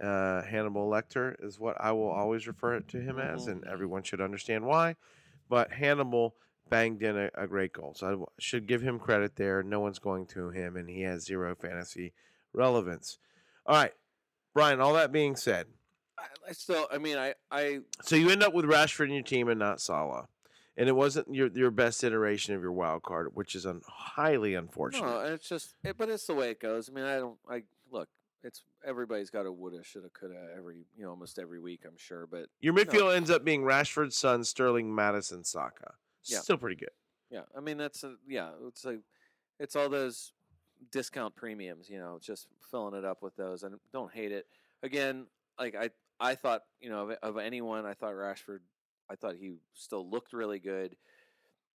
Uh, 0.00 0.42
Hannibal 0.42 0.88
Lecter 0.90 1.34
is 1.42 1.58
what 1.58 1.76
I 1.80 1.92
will 1.92 2.10
always 2.10 2.46
refer 2.46 2.76
it 2.76 2.88
to 2.88 3.00
him 3.00 3.18
as, 3.18 3.46
and 3.46 3.64
everyone 3.66 4.02
should 4.02 4.20
understand 4.20 4.64
why. 4.64 4.96
But 5.48 5.72
Hannibal 5.72 6.34
banged 6.68 7.02
in 7.02 7.16
a, 7.16 7.30
a 7.34 7.46
great 7.46 7.72
goal, 7.72 7.94
so 7.94 8.06
I 8.06 8.10
w- 8.10 8.26
should 8.38 8.66
give 8.66 8.82
him 8.82 8.98
credit 8.98 9.36
there. 9.36 9.62
No 9.62 9.80
one's 9.80 9.98
going 9.98 10.26
to 10.28 10.50
him, 10.50 10.76
and 10.76 10.88
he 10.88 11.02
has 11.02 11.24
zero 11.24 11.54
fantasy 11.54 12.12
relevance. 12.52 13.18
All 13.64 13.74
right, 13.74 13.92
Brian. 14.52 14.80
All 14.80 14.92
that 14.94 15.12
being 15.12 15.34
said, 15.34 15.66
I, 16.48 16.52
still 16.52 16.86
I 16.90 16.98
mean 16.98 17.16
I 17.16 17.34
I 17.50 17.80
so 18.02 18.16
you 18.16 18.30
end 18.30 18.42
up 18.42 18.54
with 18.54 18.64
Rashford 18.64 19.06
in 19.06 19.14
your 19.14 19.22
team 19.22 19.48
and 19.48 19.58
not 19.58 19.80
Salah, 19.80 20.28
and 20.76 20.88
it 20.88 20.96
wasn't 20.96 21.34
your 21.34 21.48
your 21.48 21.70
best 21.70 22.02
iteration 22.04 22.54
of 22.54 22.62
your 22.62 22.72
wild 22.72 23.02
card, 23.02 23.30
which 23.34 23.54
is 23.54 23.66
un- 23.66 23.82
highly 23.86 24.54
unfortunate. 24.54 25.06
no, 25.06 25.20
it's 25.20 25.48
just 25.48 25.74
it, 25.84 25.96
but 25.98 26.08
it's 26.08 26.26
the 26.26 26.34
way 26.34 26.50
it 26.50 26.60
goes. 26.60 26.88
I 26.88 26.92
mean, 26.92 27.04
I 27.04 27.16
don't 27.16 27.38
I 27.48 27.62
look, 27.90 28.08
it's 28.42 28.62
everybody's 28.86 29.30
got 29.30 29.46
a 29.46 29.52
woulda, 29.52 29.82
shoulda, 29.82 30.08
coulda 30.10 30.36
every, 30.56 30.86
you 30.96 31.04
know, 31.04 31.10
almost 31.10 31.38
every 31.38 31.58
week, 31.60 31.80
I'm 31.84 31.96
sure, 31.96 32.26
but 32.26 32.46
your 32.60 32.74
midfield 32.74 33.14
ends 33.14 33.30
up 33.30 33.44
being 33.44 33.62
Rashford, 33.62 34.12
Son, 34.12 34.44
Sterling, 34.44 34.94
Maddison, 34.94 35.44
Saka. 35.44 35.94
Yeah. 36.24 36.40
Still 36.40 36.56
pretty 36.56 36.76
good. 36.76 36.90
Yeah, 37.30 37.42
I 37.56 37.60
mean 37.60 37.76
that's 37.76 38.04
a, 38.04 38.14
yeah, 38.28 38.50
it's 38.66 38.84
like 38.84 39.00
it's 39.58 39.74
all 39.76 39.88
those 39.88 40.32
discount 40.92 41.34
premiums, 41.34 41.88
you 41.90 41.98
know, 41.98 42.18
just 42.22 42.46
filling 42.70 42.94
it 42.94 43.04
up 43.04 43.22
with 43.22 43.36
those, 43.36 43.62
and 43.62 43.76
don't 43.92 44.12
hate 44.12 44.32
it. 44.32 44.46
Again, 44.82 45.26
like 45.58 45.74
I 45.74 45.90
I 46.20 46.34
thought, 46.34 46.62
you 46.80 46.90
know, 46.90 47.10
of, 47.10 47.18
of 47.22 47.38
anyone, 47.38 47.86
I 47.86 47.94
thought 47.94 48.12
Rashford, 48.12 48.60
I 49.10 49.16
thought 49.16 49.36
he 49.36 49.54
still 49.74 50.08
looked 50.08 50.32
really 50.32 50.58
good. 50.58 50.96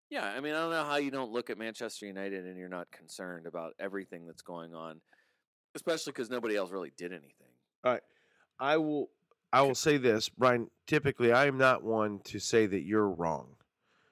Yeah, 0.10 0.26
I 0.26 0.40
mean, 0.40 0.54
I 0.54 0.60
don't 0.60 0.72
know 0.72 0.86
how 0.86 0.96
you 0.96 1.12
don't 1.12 1.32
look 1.32 1.50
at 1.50 1.58
Manchester 1.58 2.08
United 2.08 2.46
and 2.46 2.58
you're 2.58 2.68
not 2.70 2.90
concerned 2.92 3.46
about 3.46 3.74
everything 3.80 4.26
that's 4.26 4.42
going 4.42 4.74
on, 4.74 5.02
especially 5.76 6.14
because 6.14 6.30
nobody 6.30 6.56
else 6.56 6.72
really 6.72 6.92
did 6.98 7.12
anything. 7.12 7.48
All 7.84 7.92
right. 7.92 8.02
I 8.60 8.78
will 8.78 9.10
I 9.54 9.62
will 9.62 9.76
say 9.76 9.98
this, 9.98 10.30
Brian. 10.30 10.70
Typically, 10.88 11.32
I 11.32 11.46
am 11.46 11.58
not 11.58 11.84
one 11.84 12.20
to 12.26 12.40
say 12.40 12.66
that 12.66 12.82
you're 12.82 13.10
wrong. 13.10 13.56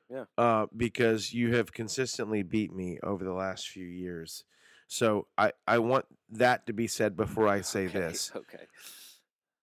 Yeah. 0.10 0.25
Uh, 0.38 0.67
because 0.75 1.34
you 1.34 1.55
have 1.55 1.74
consistently 1.74 2.41
beat 2.41 2.74
me 2.74 2.98
over 3.03 3.24
the 3.24 3.34
last 3.34 3.67
few 3.67 3.86
years. 3.86 4.46
So 4.88 5.27
I, 5.38 5.51
I 5.67 5.79
want 5.79 6.05
that 6.29 6.65
to 6.67 6.74
be 6.74 6.88
said 6.88 7.17
before 7.17 7.48
I 7.48 7.62
say 7.62 7.86
Okay, 7.88 8.00
this. 8.00 8.31
okay. 8.36 8.65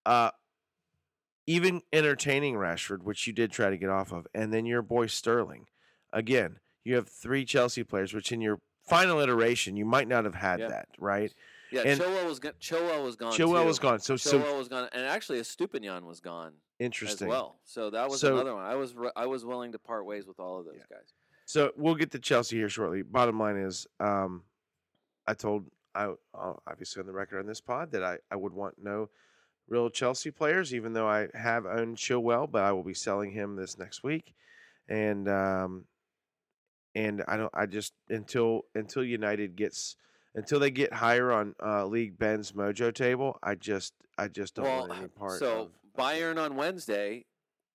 Uh, 0.05 0.31
even 1.47 1.83
entertaining 1.93 2.55
Rashford, 2.55 3.03
which 3.03 3.27
you 3.27 3.33
did 3.33 3.53
try 3.53 3.71
to 3.71 3.77
get 3.77 3.91
off 3.91 4.13
of, 4.13 4.27
and 4.35 4.53
then 4.53 4.67
your 4.67 4.83
boy 4.83 5.07
Sterling. 5.07 5.67
Again, 6.13 6.59
you 6.85 6.95
have 6.97 7.09
three 7.09 7.45
Chelsea 7.45 7.85
players, 7.85 8.15
which 8.15 8.33
in 8.33 8.41
your 8.41 8.61
final 8.87 9.19
iteration 9.21 9.77
you 9.77 9.85
might 9.85 10.09
not 10.09 10.25
have 10.25 10.35
had 10.35 10.61
Yeah. 10.61 10.69
that, 10.69 10.89
right? 10.99 11.35
Yeah, 11.71 11.83
And- 11.83 12.01
Chilwell 12.01 12.27
was 12.27 12.39
go- 12.39 12.53
Chilwell 12.61 13.05
was 13.05 13.17
gone. 13.17 13.33
Chilwell 13.33 13.63
too. 13.63 13.67
was 13.67 13.79
gone. 13.79 13.99
So 14.01 14.17
so 14.17 14.39
Chilwell 14.39 14.59
was 14.59 14.69
gone, 14.69 14.89
and 14.93 15.05
actually, 15.05 15.41
Estupinan 15.41 16.03
was 16.05 16.21
gone. 16.21 16.53
interesting. 16.81 17.29
as 17.29 17.31
well. 17.31 17.61
So 17.65 17.91
that 17.91 18.09
was 18.09 18.21
So- 18.21 18.35
another 18.35 18.55
one. 18.55 18.65
I 18.65 18.75
was 18.75 18.95
re- 18.95 19.13
I 19.17 19.27
was 19.27 19.45
willing 19.45 19.73
to 19.73 19.79
part 19.79 20.05
ways 20.07 20.27
with 20.27 20.39
all 20.41 20.59
of 20.59 20.67
those 20.67 20.83
guys. 20.91 21.13
So 21.47 21.73
we'll 21.77 21.95
get 21.95 22.11
to 22.13 22.19
Chelsea 22.19 22.57
here 22.57 22.69
shortly. 22.69 23.03
Bottom 23.03 23.39
line 23.39 23.57
is, 23.57 23.87
um, 24.01 24.45
I 25.27 25.35
told 25.35 25.71
I 25.95 26.07
uh, 26.35 26.55
obviously 26.67 27.01
on 27.01 27.07
the 27.07 27.13
record 27.13 27.39
on 27.39 27.47
this 27.47 27.61
pod 27.61 27.93
that 27.93 28.03
I, 28.03 28.19
I 28.31 28.35
would 28.37 28.53
want 28.53 28.75
no 28.83 29.09
real 29.69 29.91
Chelsea 29.91 30.31
players, 30.31 30.75
even 30.75 30.93
though 30.93 31.09
I 31.09 31.29
have 31.35 31.67
owned 31.67 31.97
Chilwell, 31.97 32.51
but 32.51 32.63
I 32.63 32.73
will 32.73 32.85
be 32.85 32.95
selling 32.95 33.33
him 33.33 33.57
this 33.57 33.79
next 33.79 34.03
week, 34.03 34.35
and 34.89 35.29
um, 35.29 35.85
and 36.95 37.23
I 37.27 37.37
don't 37.37 37.53
I 37.55 37.67
just 37.67 37.93
until 38.09 38.63
until 38.75 39.05
United 39.05 39.57
gets 39.57 39.97
until 40.35 40.59
they 40.59 40.71
get 40.71 40.93
higher 40.93 41.33
on 41.33 41.55
uh, 41.65 41.87
League 41.87 42.19
Ben's 42.19 42.53
Mojo 42.53 42.93
table, 42.93 43.39
I 43.43 43.55
just 43.55 43.95
I 44.19 44.29
just 44.29 44.55
don't 44.55 44.65
well, 44.65 44.89
want 44.89 44.99
any 44.99 45.09
part. 45.09 45.39
so 45.39 45.63
of, 45.63 45.71
Bayern 45.97 46.43
on 46.43 46.57
Wednesday. 46.57 47.25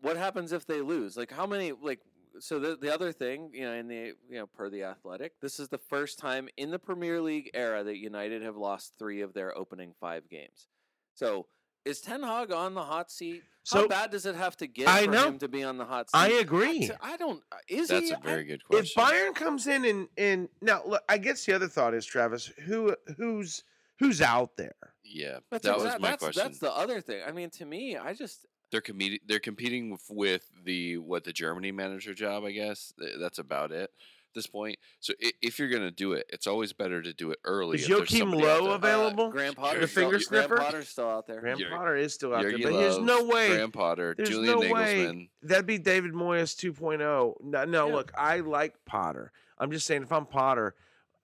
What 0.01 0.15
happens 0.15 0.53
if 0.53 0.65
they 0.65 0.81
lose? 0.81 1.17
Like 1.17 1.31
how 1.31 1.45
many? 1.45 1.73
Like 1.73 1.99
so 2.39 2.59
the 2.59 2.77
the 2.77 2.93
other 2.93 3.11
thing, 3.11 3.49
you 3.53 3.63
know, 3.63 3.73
in 3.73 3.87
the 3.87 4.13
you 4.29 4.37
know 4.37 4.45
per 4.45 4.69
the 4.69 4.83
Athletic, 4.83 5.33
this 5.41 5.59
is 5.59 5.67
the 5.69 5.77
first 5.77 6.19
time 6.19 6.47
in 6.57 6.71
the 6.71 6.79
Premier 6.79 7.21
League 7.21 7.49
era 7.53 7.83
that 7.83 7.97
United 7.97 8.41
have 8.43 8.55
lost 8.55 8.93
three 8.97 9.21
of 9.21 9.33
their 9.33 9.57
opening 9.57 9.93
five 9.99 10.29
games. 10.29 10.67
So 11.15 11.47
is 11.85 12.01
Ten 12.01 12.23
Hag 12.23 12.51
on 12.51 12.73
the 12.73 12.83
hot 12.83 13.11
seat? 13.11 13.43
So- 13.63 13.81
How 13.81 13.87
bad 13.87 14.11
does 14.11 14.25
it 14.25 14.35
have 14.35 14.55
to 14.57 14.67
get 14.67 14.87
I 14.87 15.05
for 15.05 15.11
know. 15.11 15.27
him 15.27 15.39
to 15.39 15.47
be 15.47 15.63
on 15.63 15.77
the 15.77 15.85
hot 15.85 16.09
seat? 16.09 16.17
I 16.17 16.27
agree. 16.39 16.89
I 17.01 17.17
don't. 17.17 17.43
uh, 17.51 17.57
Is 17.67 17.89
That's 17.89 18.07
he? 18.09 18.13
a 18.13 18.19
very 18.23 18.43
good 18.43 18.63
question. 18.63 18.85
If 18.85 18.93
question. 18.93 19.17
Bayern 19.31 19.35
comes 19.35 19.67
in 19.67 19.85
and 19.85 20.07
and 20.17 20.49
now 20.61 20.81
look, 20.85 21.03
I 21.09 21.17
guess 21.17 21.45
the 21.45 21.53
other 21.53 21.67
thought 21.67 21.93
is 21.93 22.05
Travis, 22.05 22.47
who 22.65 22.95
who's 23.17 23.63
who's 23.99 24.21
out 24.21 24.55
there? 24.57 24.75
yeah, 25.03 25.39
That's 25.51 25.65
that 25.65 25.75
was 25.75 25.85
exact- 25.85 26.01
my 26.01 26.09
that's, 26.11 26.23
question. 26.23 26.43
That's 26.43 26.59
the 26.59 26.71
other 26.71 27.01
thing. 27.01 27.21
I 27.27 27.31
mean, 27.31 27.49
to 27.51 27.65
me, 27.65 27.97
I 27.97 28.13
just 28.13 28.45
they're 28.71 28.81
competing. 28.81 29.19
They're 29.27 29.39
competing 29.39 29.91
with, 29.91 30.05
with 30.09 30.49
the 30.63 30.97
what 30.99 31.23
the 31.23 31.33
Germany 31.33 31.71
manager 31.71 32.13
job. 32.13 32.43
I 32.45 32.51
guess 32.51 32.93
Th- 32.99 33.15
that's 33.19 33.39
about 33.39 33.71
it. 33.71 33.91
At 34.29 34.35
this 34.35 34.45
point, 34.47 34.77
so 34.99 35.15
i- 35.23 35.33
if 35.41 35.57
you're 35.57 35.69
gonna 35.69 35.89
do 35.89 36.13
it, 36.13 36.27
it's 36.29 36.45
always 36.45 36.71
better 36.71 37.01
to 37.01 37.11
do 37.13 37.31
it 37.31 37.39
early. 37.45 37.77
Is 37.77 37.83
if 37.83 37.87
there's 37.89 37.99
Joachim 38.11 38.29
somebody 38.29 38.47
out 38.47 38.61
Low 38.61 38.67
there. 38.67 38.75
available? 38.75 39.25
Uh, 39.25 39.29
Graham 39.29 39.53
Sure. 39.55 39.63
Potter, 39.63 39.79
The 39.79 39.87
finger 39.87 40.19
sniffer? 40.19 40.47
Graham 40.55 40.65
Potter's 40.65 40.87
still 40.89 41.09
out 41.09 41.25
there. 41.25 41.39
Graham 41.41 41.57
Jurgen- 41.57 41.75
Potter 41.77 41.95
is 41.95 42.13
still 42.13 42.35
out 42.35 42.43
Jurgen 42.43 42.61
there, 42.61 42.71
but 42.71 42.77
there's 42.77 42.99
no 42.99 43.23
way. 43.23 43.47
Graham 43.49 43.71
Potter, 43.71 44.13
There's 44.15 44.29
Julian 44.29 44.59
no 44.59 44.71
way 44.71 44.97
Nagelsmann. 44.97 45.29
that'd 45.41 45.65
be 45.65 45.79
David 45.79 46.13
Moyes 46.13 46.55
2.0. 46.55 47.37
No, 47.41 47.65
no 47.65 47.87
Yeah. 47.87 47.93
look, 47.95 48.11
I 48.15 48.41
like 48.41 48.75
Potter. 48.85 49.31
I'm 49.57 49.71
just 49.71 49.87
saying, 49.87 50.03
if 50.03 50.11
I'm 50.11 50.27
Potter, 50.27 50.75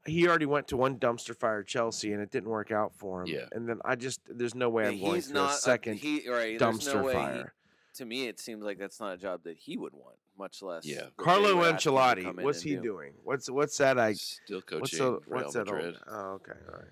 he 0.07 0.27
already 0.27 0.47
went 0.47 0.67
to 0.69 0.77
one 0.77 0.97
dumpster 0.97 1.35
fire 1.35 1.59
at 1.59 1.67
Chelsea 1.67 2.11
and 2.11 2.23
it 2.23 2.31
didn't 2.31 2.49
work 2.49 2.71
out 2.71 2.95
for 2.95 3.21
him. 3.21 3.27
Yeah. 3.27 3.45
And 3.51 3.69
then 3.69 3.81
I 3.85 3.95
just, 3.95 4.21
there's 4.25 4.55
no 4.55 4.69
way 4.69 4.87
I'm 4.87 4.99
going 4.99 5.13
He's 5.15 5.25
through 5.27 5.35
not 5.35 5.51
a 5.53 5.57
second 5.57 5.97
he, 5.97 6.27
right, 6.27 6.57
there's 6.57 6.59
dumpster 6.59 6.95
no 6.95 7.03
way 7.03 7.13
he- 7.13 7.19
fire. 7.19 7.53
to 7.97 8.05
me, 8.05 8.27
it 8.27 8.39
seems 8.39 8.63
like 8.63 8.79
that's 8.79 8.99
not 8.99 9.13
a 9.13 9.17
job 9.17 9.43
that 9.43 9.57
he 9.57 9.77
would 9.77 9.93
want, 9.93 10.17
much 10.37 10.61
less. 10.61 10.85
Yeah. 10.85 11.07
Carlo 11.17 11.55
would 11.57 11.75
ask 11.75 11.85
him 11.85 11.93
to 11.93 11.99
come 12.23 12.35
Ancelotti, 12.37 12.43
what's 12.43 12.61
he 12.61 12.75
do. 12.75 12.81
doing? 12.81 13.13
What's 13.23 13.49
what's 13.49 13.77
that? 13.77 13.97
I 13.99 14.13
Still 14.13 14.61
coaching 14.61 14.99
the, 14.99 15.05
Real 15.11 15.21
what's 15.27 15.53
that? 15.53 15.65
Madrid 15.65 15.95
Old, 15.95 15.97
oh, 16.07 16.15
okay, 16.35 16.51
all 16.67 16.75
right. 16.79 16.91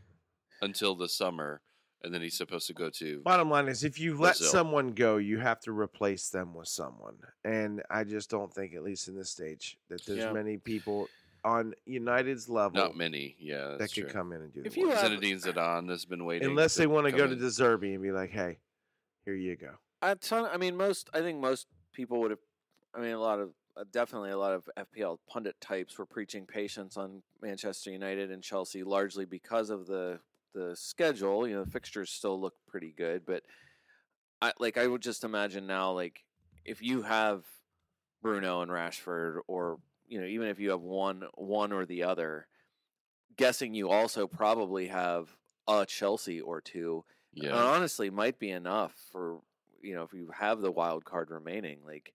until 0.62 0.96
the 0.96 1.10
summer, 1.10 1.62
and 2.04 2.14
then 2.14 2.22
he's 2.22 2.38
supposed 2.38 2.68
to 2.68 2.74
go 2.74 2.90
to. 2.90 3.22
Bottom 3.22 3.50
line 3.50 3.68
is, 3.68 3.84
if 3.84 4.00
you 4.00 4.12
let 4.14 4.38
Brazil. 4.38 4.48
someone 4.48 4.90
go, 4.92 5.18
you 5.18 5.40
have 5.40 5.60
to 5.62 5.72
replace 5.72 6.30
them 6.30 6.54
with 6.54 6.68
someone, 6.68 7.16
and 7.44 7.82
I 7.90 8.04
just 8.04 8.30
don't 8.30 8.54
think, 8.54 8.74
at 8.76 8.84
least 8.84 9.08
in 9.08 9.16
this 9.16 9.30
stage, 9.30 9.78
that 9.90 10.06
there's 10.06 10.20
Yeah. 10.20 10.32
many 10.34 10.58
people 10.58 11.08
on 11.46 11.74
United's 11.86 12.48
level 12.48 12.78
Not 12.82 12.96
many, 12.96 13.36
yeah. 13.38 13.76
that 13.78 13.94
could 13.94 14.04
true. 14.06 14.10
come 14.10 14.32
in 14.32 14.42
and 14.44 14.54
do 14.54 14.62
If 14.64 14.76
the 14.76 14.80
you 14.80 14.88
work. 14.88 14.98
have- 14.98 15.12
Zinedine 15.12 15.44
Zidane 15.44 15.90
has 15.90 16.06
been 16.06 16.24
waiting. 16.24 16.48
Unless 16.48 16.76
they 16.76 16.88
want 16.88 17.06
to 17.06 17.12
come 17.12 17.18
go 17.20 17.28
to 17.28 17.34
in. 17.34 17.40
De 17.40 17.46
Zerbi 17.48 17.94
and 17.94 18.02
be 18.02 18.12
like, 18.14 18.30
"Hey, 18.30 18.60
here 19.26 19.36
you 19.36 19.58
go." 19.58 19.72
A 20.02 20.16
ton. 20.16 20.46
I 20.46 20.56
mean, 20.58 20.78
most. 20.78 21.10
I 21.14 21.20
think 21.20 21.40
most 21.42 21.68
people 21.92 22.22
would 22.22 22.32
have. 22.32 22.40
I 22.96 23.00
mean, 23.02 23.12
a 23.12 23.20
lot 23.20 23.40
of 23.40 23.52
uh, 23.76 23.84
definitely 23.92 24.30
a 24.32 24.38
lot 24.38 24.54
of 24.54 24.70
FPL 24.78 25.20
pundit 25.28 25.60
types 25.60 25.98
were 25.98 26.06
preaching 26.06 26.46
patience 26.46 26.96
on 26.96 27.24
Manchester 27.42 27.92
United 27.92 28.32
and 28.32 28.44
Chelsea, 28.44 28.84
largely 28.84 29.26
because 29.26 29.70
of 29.70 29.88
the 29.88 30.20
the 30.54 30.76
schedule. 30.76 31.48
You 31.48 31.56
know, 31.56 31.64
the 31.64 31.72
fixtures 31.72 32.12
still 32.12 32.40
look 32.40 32.54
pretty 32.68 32.94
good, 32.96 33.26
but 33.26 33.44
I 34.42 34.54
like. 34.60 34.78
I 34.78 34.88
would 34.88 35.02
just 35.02 35.24
imagine 35.24 35.66
now, 35.66 35.92
like 35.92 36.24
if 36.66 36.82
you 36.82 37.02
have 37.02 37.46
Bruno 38.22 38.62
and 38.62 38.72
Rashford, 38.72 39.40
or 39.48 39.80
you 40.08 40.20
know, 40.22 40.28
even 40.28 40.48
if 40.48 40.60
you 40.60 40.70
have 40.72 40.82
one 40.82 41.24
one 41.36 41.72
or 41.72 41.86
the 41.86 42.04
other, 42.04 42.48
guessing 43.36 43.74
you 43.74 43.90
also 43.90 44.28
probably 44.28 44.88
have 44.88 45.36
a 45.68 45.86
Chelsea 45.86 46.42
or 46.42 46.62
two 46.62 47.06
Yeah. 47.34 47.50
and 47.50 47.58
honestly 47.58 48.10
might 48.10 48.38
be 48.38 48.50
enough 48.52 48.94
for 49.12 49.40
you 49.82 49.96
know 49.96 50.04
if 50.04 50.14
you 50.14 50.30
have 50.38 50.60
the 50.60 50.72
wild 50.72 51.06
card 51.06 51.30
remaining 51.32 51.80
like 51.86 52.14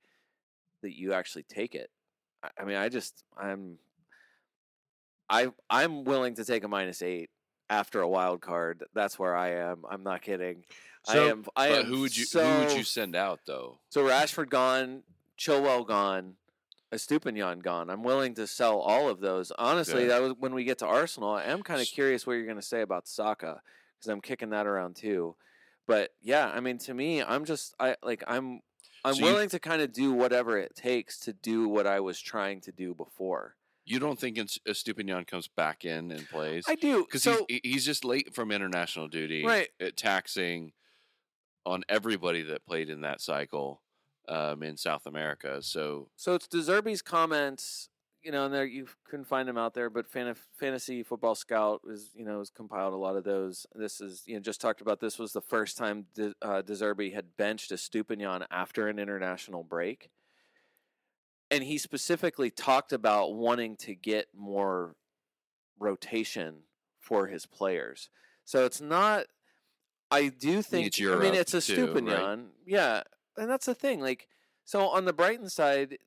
that 0.82 0.96
you 0.96 1.12
actually 1.12 1.44
take 1.44 1.74
it 1.74 1.90
i, 2.42 2.48
I 2.60 2.64
mean 2.64 2.76
i 2.76 2.88
just 2.88 3.22
i'm 3.36 3.78
i 5.28 5.48
i'm 5.70 6.04
willing 6.04 6.34
to 6.36 6.44
take 6.44 6.64
a 6.64 6.68
minus 6.68 7.02
eight 7.02 7.30
after 7.70 8.00
a 8.00 8.08
wild 8.08 8.40
card 8.40 8.84
that's 8.94 9.18
where 9.18 9.36
i 9.36 9.50
am 9.50 9.84
i'm 9.90 10.02
not 10.02 10.22
kidding 10.22 10.64
i 11.08 11.18
am 11.18 11.44
i 11.56 11.68
but 11.68 11.78
am 11.80 11.84
who 11.86 12.00
would 12.00 12.16
you 12.16 12.24
so, 12.24 12.44
who 12.44 12.64
would 12.64 12.76
you 12.76 12.84
send 12.84 13.14
out 13.14 13.40
though? 13.46 13.78
so 13.90 14.02
rashford 14.02 14.48
gone 14.48 15.02
chilwell 15.38 15.86
gone 15.86 16.34
Estupinan 16.92 17.62
gone. 17.62 17.90
I'm 17.90 18.02
willing 18.02 18.34
to 18.36 18.46
sell 18.46 18.78
all 18.78 19.08
of 19.08 19.20
those. 19.20 19.52
Honestly, 19.58 20.06
that 20.06 20.22
was 20.22 20.32
when 20.38 20.54
we 20.54 20.64
get 20.64 20.78
to 20.78 20.86
Arsenal. 20.86 21.34
I 21.34 21.44
am 21.44 21.62
kind 21.62 21.80
of 21.80 21.86
curious 21.86 22.26
what 22.26 22.34
you're 22.34 22.46
going 22.46 22.56
to 22.56 22.62
say 22.62 22.80
about 22.80 23.06
Saka 23.06 23.60
because 23.98 24.10
I'm 24.10 24.20
kicking 24.20 24.50
that 24.50 24.66
around 24.66 24.96
too. 24.96 25.36
But 25.86 26.10
yeah, 26.22 26.50
I 26.54 26.60
mean, 26.60 26.78
to 26.78 26.94
me, 26.94 27.22
I'm 27.22 27.44
just 27.44 27.74
I 27.78 27.96
like 28.02 28.24
I'm 28.26 28.60
I'm 29.04 29.14
So 29.14 29.20
you- 29.20 29.24
willing 29.26 29.48
to 29.50 29.58
kind 29.58 29.80
of 29.82 29.92
do 29.92 30.12
whatever 30.12 30.58
it 30.58 30.74
takes 30.74 31.18
to 31.20 31.32
do 31.32 31.68
what 31.68 31.86
I 31.86 32.00
was 32.00 32.20
trying 32.20 32.60
to 32.62 32.72
do 32.72 32.94
before. 32.94 33.56
You 33.84 33.98
don't 33.98 34.18
think 34.20 34.36
Ins- 34.36 34.58
Estupinan 34.68 35.26
comes 35.26 35.48
back 35.48 35.84
in 35.84 36.10
and 36.12 36.28
plays? 36.28 36.64
I 36.68 36.74
do 36.74 37.04
because 37.04 37.22
so 37.22 37.46
he's, 37.48 37.60
he's 37.62 37.84
just 37.86 38.04
late 38.04 38.34
from 38.34 38.50
international 38.52 39.08
duty, 39.08 39.44
Right. 39.46 39.68
uh, 39.80 39.90
taxing 39.96 40.72
on 41.64 41.84
everybody 41.88 42.42
that 42.42 42.66
played 42.66 42.90
in 42.90 43.00
that 43.02 43.20
cycle 43.22 43.80
um, 44.28 44.62
in 44.62 44.76
South 44.76 45.06
America. 45.06 45.62
So 45.62 46.10
so 46.16 46.34
it's 46.34 46.46
De 46.46 46.58
Zerbi's 46.58 47.00
comments. 47.00 47.88
You 48.22 48.32
know, 48.32 48.46
and 48.46 48.52
there 48.52 48.64
you 48.64 48.88
can 49.08 49.24
find 49.24 49.48
them 49.48 49.56
out 49.56 49.74
there. 49.74 49.90
But 49.90 50.06
Fantasy 50.08 51.02
Football 51.02 51.34
Scout 51.34 51.82
is 51.88 52.10
you 52.14 52.24
know 52.24 52.38
has 52.38 52.50
compiled 52.50 52.94
a 52.94 52.96
lot 52.96 53.16
of 53.16 53.24
those. 53.24 53.66
This 53.74 54.00
is 54.00 54.22
you 54.26 54.34
know 54.34 54.40
just 54.40 54.60
talked 54.60 54.80
about. 54.80 55.00
This 55.00 55.18
was 55.18 55.32
the 55.32 55.40
first 55.40 55.76
time 55.76 56.06
De, 56.14 56.34
uh, 56.42 56.62
De 56.62 56.72
Zerbi 56.72 57.14
had 57.14 57.36
benched 57.36 57.70
Estupinan 57.70 58.44
after 58.50 58.88
an 58.88 58.98
international 58.98 59.62
break, 59.62 60.10
and 61.50 61.62
he 61.62 61.78
specifically 61.78 62.50
talked 62.50 62.92
about 62.92 63.34
wanting 63.34 63.76
to 63.76 63.94
get 63.94 64.26
more 64.34 64.96
rotation 65.78 66.62
for 67.00 67.28
his 67.28 67.46
players. 67.46 68.10
So 68.44 68.64
it's 68.64 68.80
not. 68.80 69.26
I 70.10 70.28
do 70.28 70.62
think. 70.62 70.98
I 71.00 71.16
mean, 71.16 71.34
it's 71.34 71.54
a 71.54 71.60
too, 71.60 71.86
right? 71.86 72.04
Stupinian, 72.04 72.46
yeah, 72.66 73.02
and 73.36 73.50
that's 73.50 73.66
the 73.66 73.74
thing. 73.74 74.00
Like, 74.00 74.26
so 74.64 74.88
on 74.88 75.04
the 75.04 75.12
Brighton 75.12 75.50
side, 75.50 75.98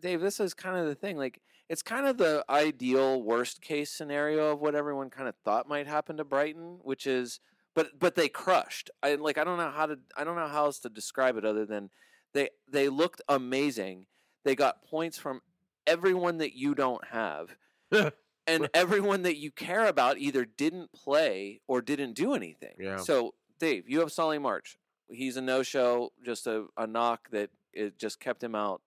Dave, 0.00 0.20
this 0.20 0.40
is 0.40 0.54
kind 0.54 0.78
of 0.78 0.86
the 0.86 0.94
thing. 0.94 1.16
Like, 1.16 1.40
it's 1.70 1.82
kind 1.82 2.04
of 2.04 2.18
the 2.18 2.44
ideal 2.50 3.22
worst 3.22 3.62
case 3.62 3.92
scenario 3.92 4.52
of 4.52 4.60
what 4.60 4.74
everyone 4.74 5.08
kind 5.08 5.28
of 5.28 5.36
thought 5.44 5.68
might 5.68 5.86
happen 5.86 6.16
to 6.16 6.24
Brighton, 6.24 6.80
which 6.82 7.06
is, 7.06 7.38
but 7.76 7.96
but 7.96 8.16
they 8.16 8.28
crushed. 8.28 8.90
I 9.04 9.14
like 9.14 9.38
I 9.38 9.44
don't 9.44 9.56
know 9.56 9.70
how 9.70 9.86
to 9.86 9.96
I 10.16 10.24
don't 10.24 10.34
know 10.34 10.48
how 10.48 10.64
else 10.64 10.80
to 10.80 10.88
describe 10.88 11.36
it 11.36 11.44
other 11.44 11.64
than 11.64 11.90
they 12.34 12.48
they 12.68 12.88
looked 12.88 13.22
amazing. 13.28 14.06
They 14.44 14.56
got 14.56 14.82
points 14.82 15.16
from 15.16 15.42
everyone 15.86 16.38
that 16.38 16.54
you 16.56 16.74
don't 16.74 17.04
have. 17.06 17.56
and 18.46 18.68
everyone 18.74 19.22
that 19.22 19.36
you 19.36 19.52
care 19.52 19.86
about 19.86 20.18
either 20.18 20.44
didn't 20.44 20.92
play 20.92 21.60
or 21.68 21.80
didn't 21.80 22.14
do 22.14 22.34
anything. 22.34 22.74
Yeah. 22.80 22.96
So, 22.96 23.34
Dave, 23.60 23.88
you 23.88 24.00
have 24.00 24.10
Solly 24.10 24.38
March. 24.38 24.76
He's 25.08 25.36
a 25.36 25.40
no 25.40 25.62
show, 25.62 26.10
just 26.24 26.46
a, 26.46 26.66
a 26.76 26.86
knock 26.86 27.30
that 27.30 27.50
it 27.72 27.98
just 27.98 28.18
kept 28.18 28.42
him 28.42 28.54
out. 28.54 28.80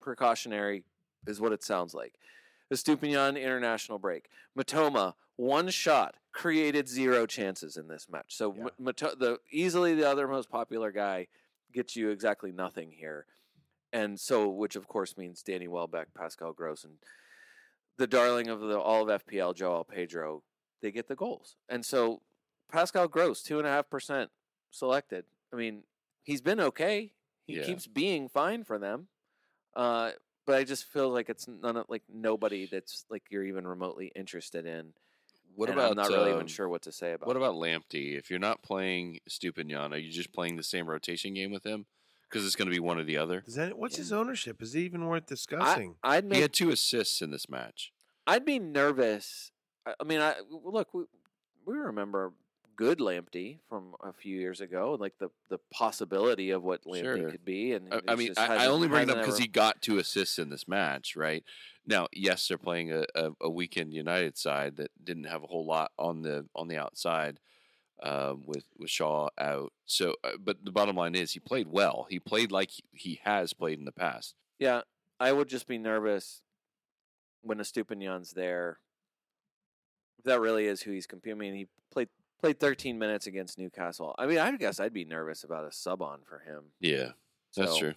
Precautionary 0.00 0.84
is 1.28 1.40
what 1.40 1.52
it 1.52 1.62
sounds 1.62 1.94
like. 1.94 2.14
Estupinan 2.72 3.40
international 3.40 3.98
break. 3.98 4.28
Mitoma, 4.58 5.14
one 5.36 5.68
shot, 5.68 6.16
created 6.32 6.88
zero 6.88 7.26
chances 7.26 7.76
in 7.76 7.88
this 7.88 8.08
match. 8.10 8.34
So 8.36 8.54
Yeah. 8.54 8.68
Mato- 8.78 9.14
the 9.14 9.40
easily 9.50 9.94
the 9.94 10.08
other 10.08 10.26
most 10.28 10.50
popular 10.50 10.90
guy 10.92 11.28
gets 11.72 11.96
you 11.96 12.10
exactly 12.10 12.52
nothing 12.52 12.92
here. 12.92 13.26
And 13.92 14.18
so 14.20 14.48
which 14.48 14.76
of 14.76 14.86
course 14.88 15.16
means 15.16 15.42
Danny 15.42 15.68
Welbeck, 15.68 16.12
Pascal 16.14 16.52
Gross, 16.52 16.84
and 16.84 16.98
the 17.96 18.06
darling 18.06 18.48
of 18.48 18.60
the 18.60 18.78
all 18.78 19.08
of 19.08 19.24
FPL, 19.24 19.54
João 19.54 19.86
Pedro, 19.88 20.42
they 20.82 20.90
get 20.90 21.08
the 21.08 21.16
goals. 21.16 21.56
And 21.68 21.84
so 21.84 22.22
Pascal 22.70 23.08
Gross, 23.08 23.42
two 23.42 23.58
and 23.58 23.66
a 23.66 23.70
half 23.70 23.88
percent 23.88 24.30
selected. 24.70 25.24
I 25.52 25.56
mean, 25.56 25.84
he's 26.22 26.42
been 26.42 26.60
okay. 26.60 27.14
He 27.46 27.56
Yeah. 27.56 27.64
keeps 27.64 27.86
being 27.86 28.28
fine 28.28 28.62
for 28.64 28.78
them. 28.78 29.08
Uh, 29.74 30.12
but 30.48 30.56
I 30.56 30.64
just 30.64 30.84
feel 30.84 31.10
like 31.10 31.28
it's 31.28 31.46
none 31.46 31.76
of 31.76 31.84
like 31.90 32.02
nobody 32.10 32.66
that's 32.72 33.04
like 33.10 33.24
you're 33.28 33.44
even 33.44 33.66
remotely 33.66 34.10
interested 34.16 34.64
in. 34.64 34.94
what 35.54 35.68
and 35.68 35.78
about 35.78 35.90
I'm 35.90 35.96
not 35.98 36.08
really 36.08 36.30
even 36.30 36.40
um, 36.40 36.46
sure 36.46 36.70
what 36.70 36.80
to 36.82 36.92
say 36.92 37.12
about. 37.12 37.26
What 37.26 37.36
it. 37.36 37.40
about 37.40 37.56
Lamptey? 37.56 38.18
If 38.18 38.30
you're 38.30 38.38
not 38.38 38.62
playing 38.62 39.18
Stupinian, 39.28 39.92
are 39.92 39.98
you 39.98 40.10
just 40.10 40.32
playing 40.32 40.56
the 40.56 40.62
same 40.62 40.88
rotation 40.88 41.34
game 41.34 41.50
with 41.50 41.66
him? 41.66 41.84
Because 42.22 42.46
it's 42.46 42.56
going 42.56 42.66
to 42.66 42.74
be 42.74 42.80
one 42.80 42.98
or 42.98 43.04
the 43.04 43.18
other. 43.18 43.42
Does 43.42 43.56
that, 43.56 43.78
what's 43.78 43.96
his 43.96 44.10
ownership? 44.10 44.62
Is 44.62 44.74
it 44.74 44.80
even 44.80 45.04
worth 45.04 45.26
discussing? 45.26 45.96
I'd 46.02 46.24
He 46.24 46.30
make 46.30 46.40
had 46.40 46.54
two 46.54 46.70
assists 46.70 47.20
in 47.20 47.30
this 47.30 47.50
match. 47.50 47.92
I'd 48.26 48.46
be 48.46 48.58
nervous. 48.58 49.52
I, 49.86 49.94
I 50.00 50.04
mean, 50.04 50.20
I 50.20 50.36
look. 50.50 50.94
We, 50.94 51.04
we 51.66 51.76
remember 51.76 52.32
good 52.78 53.00
Lamptey 53.00 53.58
from 53.68 53.96
a 54.00 54.12
few 54.12 54.38
years 54.38 54.60
ago, 54.60 54.96
like 54.98 55.18
the 55.18 55.28
the 55.48 55.58
possibility 55.70 56.50
of 56.50 56.62
what 56.62 56.84
Lamptey 56.84 57.02
Sure. 57.02 57.30
could 57.30 57.44
be. 57.44 57.72
And 57.72 57.92
I, 57.92 58.00
I 58.08 58.14
mean, 58.14 58.32
I, 58.38 58.64
I 58.64 58.66
only 58.68 58.86
bring 58.86 59.08
it 59.08 59.10
up 59.10 59.18
because 59.18 59.36
he 59.36 59.48
got 59.48 59.82
two 59.82 59.98
assists 59.98 60.38
in 60.38 60.48
this 60.48 60.68
match, 60.68 61.16
right? 61.16 61.42
Now, 61.86 62.06
yes, 62.12 62.46
they're 62.46 62.56
playing 62.56 62.92
a, 62.92 63.04
a, 63.14 63.30
a 63.42 63.50
weekend 63.50 63.92
United 63.92 64.38
side 64.38 64.76
that 64.76 64.92
didn't 65.02 65.24
have 65.24 65.42
a 65.42 65.46
whole 65.48 65.66
lot 65.66 65.90
on 65.98 66.22
the 66.22 66.46
on 66.54 66.68
the 66.68 66.76
outside 66.76 67.40
um, 68.02 68.44
with 68.46 68.64
with 68.78 68.90
Shaw 68.90 69.28
out. 69.38 69.72
So, 69.84 70.14
uh, 70.22 70.38
but 70.38 70.64
the 70.64 70.70
bottom 70.70 70.96
line 70.96 71.16
is 71.16 71.32
he 71.32 71.40
played 71.40 71.66
well. 71.66 72.06
He 72.08 72.20
played 72.20 72.52
like 72.52 72.70
he, 72.70 72.84
he 72.92 73.20
has 73.24 73.52
played 73.52 73.80
in 73.80 73.86
the 73.86 73.92
past. 73.92 74.34
Yeah, 74.60 74.82
I 75.18 75.32
would 75.32 75.48
just 75.48 75.66
be 75.66 75.78
nervous 75.78 76.42
when 77.42 77.58
Estupinan's 77.58 78.32
there. 78.32 78.78
If 80.18 80.26
that 80.26 80.40
really 80.40 80.66
is 80.66 80.80
who 80.82 80.92
he's 80.92 81.06
competing. 81.06 81.36
I 81.36 81.40
mean, 81.40 81.54
he 81.54 81.68
played 81.90 82.08
played 82.40 82.60
13 82.60 82.98
minutes 82.98 83.26
against 83.26 83.58
Newcastle. 83.58 84.14
I 84.18 84.26
mean, 84.26 84.38
I 84.38 84.54
guess 84.56 84.80
I'd 84.80 84.92
be 84.92 85.04
nervous 85.04 85.44
about 85.44 85.64
a 85.64 85.72
sub 85.72 86.02
on 86.02 86.20
for 86.28 86.38
him. 86.40 86.64
Yeah, 86.80 87.10
that's 87.56 87.72
So, 87.74 87.78
true. 87.78 87.94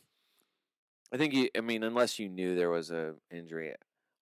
I 1.14 1.18
think 1.18 1.34
you. 1.34 1.50
I 1.58 1.62
mean, 1.62 1.84
unless 1.84 2.20
you 2.20 2.30
knew 2.30 2.56
there 2.56 2.70
was 2.70 2.90
a 2.92 3.16
injury. 3.30 3.74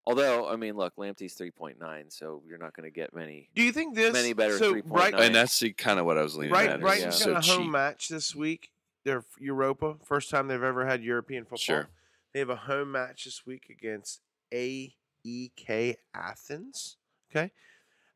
Although, 0.07 0.49
I 0.49 0.55
mean, 0.55 0.75
look, 0.75 0.95
Lamptey's 0.95 1.35
3.9, 1.37 1.75
so 2.11 2.41
you're 2.47 2.57
not 2.57 2.75
going 2.75 2.85
to 2.85 2.89
get 2.91 3.13
many. 3.13 3.49
Do 3.53 3.61
you 3.61 3.71
think 3.71 3.93
this 3.93 4.11
Many 4.11 4.33
better 4.33 4.57
so 4.57 4.73
3.9. 4.73 4.89
right, 4.89 5.13
And 5.13 5.35
that's 5.35 5.63
kind 5.77 5.99
of 5.99 6.05
what 6.07 6.17
I 6.17 6.23
was 6.23 6.35
leaning 6.35 6.51
right, 6.53 6.67
at. 6.69 6.77
is 6.79 6.83
right. 6.83 6.99
yeah. 7.01 7.07
it's 7.09 7.23
got 7.25 7.43
so 7.43 7.53
a 7.53 7.55
home 7.55 7.63
cheap. 7.65 7.71
match 7.71 8.07
this 8.09 8.35
week. 8.35 8.71
They're 9.05 9.23
Europa, 9.39 9.97
first 10.03 10.31
time 10.31 10.47
they've 10.47 10.63
ever 10.63 10.85
had 10.87 11.03
European 11.03 11.43
football. 11.43 11.57
Sure. 11.59 11.89
They 12.33 12.39
have 12.39 12.49
a 12.49 12.55
home 12.55 12.91
match 12.91 13.25
this 13.25 13.45
week 13.45 13.67
against 13.69 14.21
AEK 14.51 15.97
Athens. 16.15 16.97
Okay, 17.31 17.51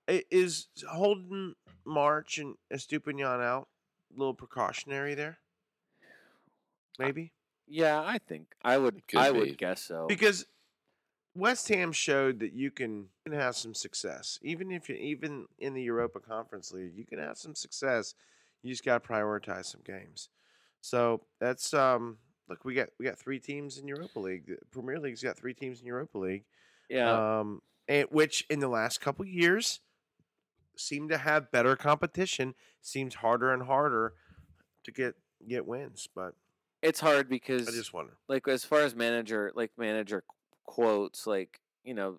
I- 0.09 0.23
is 0.31 0.67
Holden 0.89 1.55
March 1.85 2.37
and 2.37 2.55
Estupinan 2.73 3.41
out? 3.43 3.67
A 4.15 4.19
little 4.19 4.33
precautionary 4.35 5.15
there, 5.15 5.39
maybe 6.99 7.31
Yeah, 7.67 8.01
I 8.05 8.17
think 8.19 8.53
I 8.63 8.77
would. 8.77 9.01
I 9.15 9.31
be. 9.31 9.39
would 9.39 9.57
guess 9.57 9.81
so. 9.81 10.05
because 10.07 10.45
West 11.35 11.67
Ham 11.69 11.91
showed 11.91 12.39
that 12.39 12.53
you 12.53 12.69
can, 12.69 13.09
you 13.25 13.31
can 13.31 13.39
have 13.39 13.55
some 13.55 13.73
success, 13.73 14.37
even 14.43 14.71
if 14.71 14.87
you 14.89 14.95
even 14.95 15.47
in 15.57 15.73
the 15.73 15.81
Europa 15.81 16.19
Conference 16.19 16.71
League, 16.71 16.93
you 16.95 17.05
can 17.05 17.17
have 17.19 17.37
some 17.37 17.55
success. 17.55 18.13
You 18.61 18.69
just 18.71 18.85
got 18.85 19.01
to 19.03 19.09
prioritize 19.09 19.65
some 19.65 19.81
games. 19.83 20.29
So 20.81 21.21
that's 21.39 21.73
um. 21.73 22.17
Look, 22.49 22.65
we 22.65 22.73
got 22.75 22.89
we 22.99 23.05
got 23.05 23.17
three 23.17 23.39
teams 23.39 23.77
in 23.77 23.87
Europa 23.87 24.19
League. 24.19 24.45
The 24.45 24.57
Premier 24.71 24.99
League's 24.99 25.23
got 25.23 25.37
three 25.37 25.53
teams 25.53 25.79
in 25.79 25.87
Europa 25.87 26.17
League. 26.17 26.43
yeah, 26.89 27.39
Um, 27.39 27.61
and 27.87 28.07
which 28.11 28.45
in 28.49 28.59
the 28.59 28.67
last 28.67 28.99
couple 29.01 29.25
years 29.25 29.79
seem 30.75 31.09
to 31.09 31.17
have 31.17 31.51
better 31.51 31.75
competition. 31.75 32.55
Seems 32.81 33.15
harder 33.15 33.51
and 33.53 33.63
harder 33.63 34.13
to 34.83 34.91
get 34.91 35.15
get 35.47 35.65
wins, 35.65 36.07
but 36.13 36.35
it's 36.81 36.99
hard 36.99 37.29
because 37.29 37.67
I 37.67 37.71
just 37.71 37.93
wonder. 37.93 38.17
like 38.27 38.47
as 38.47 38.65
far 38.65 38.81
as 38.81 38.95
manager 38.95 39.51
like 39.55 39.71
manager 39.77 40.23
quotes 40.65 41.27
like 41.27 41.59
you 41.83 41.93
know 41.93 42.17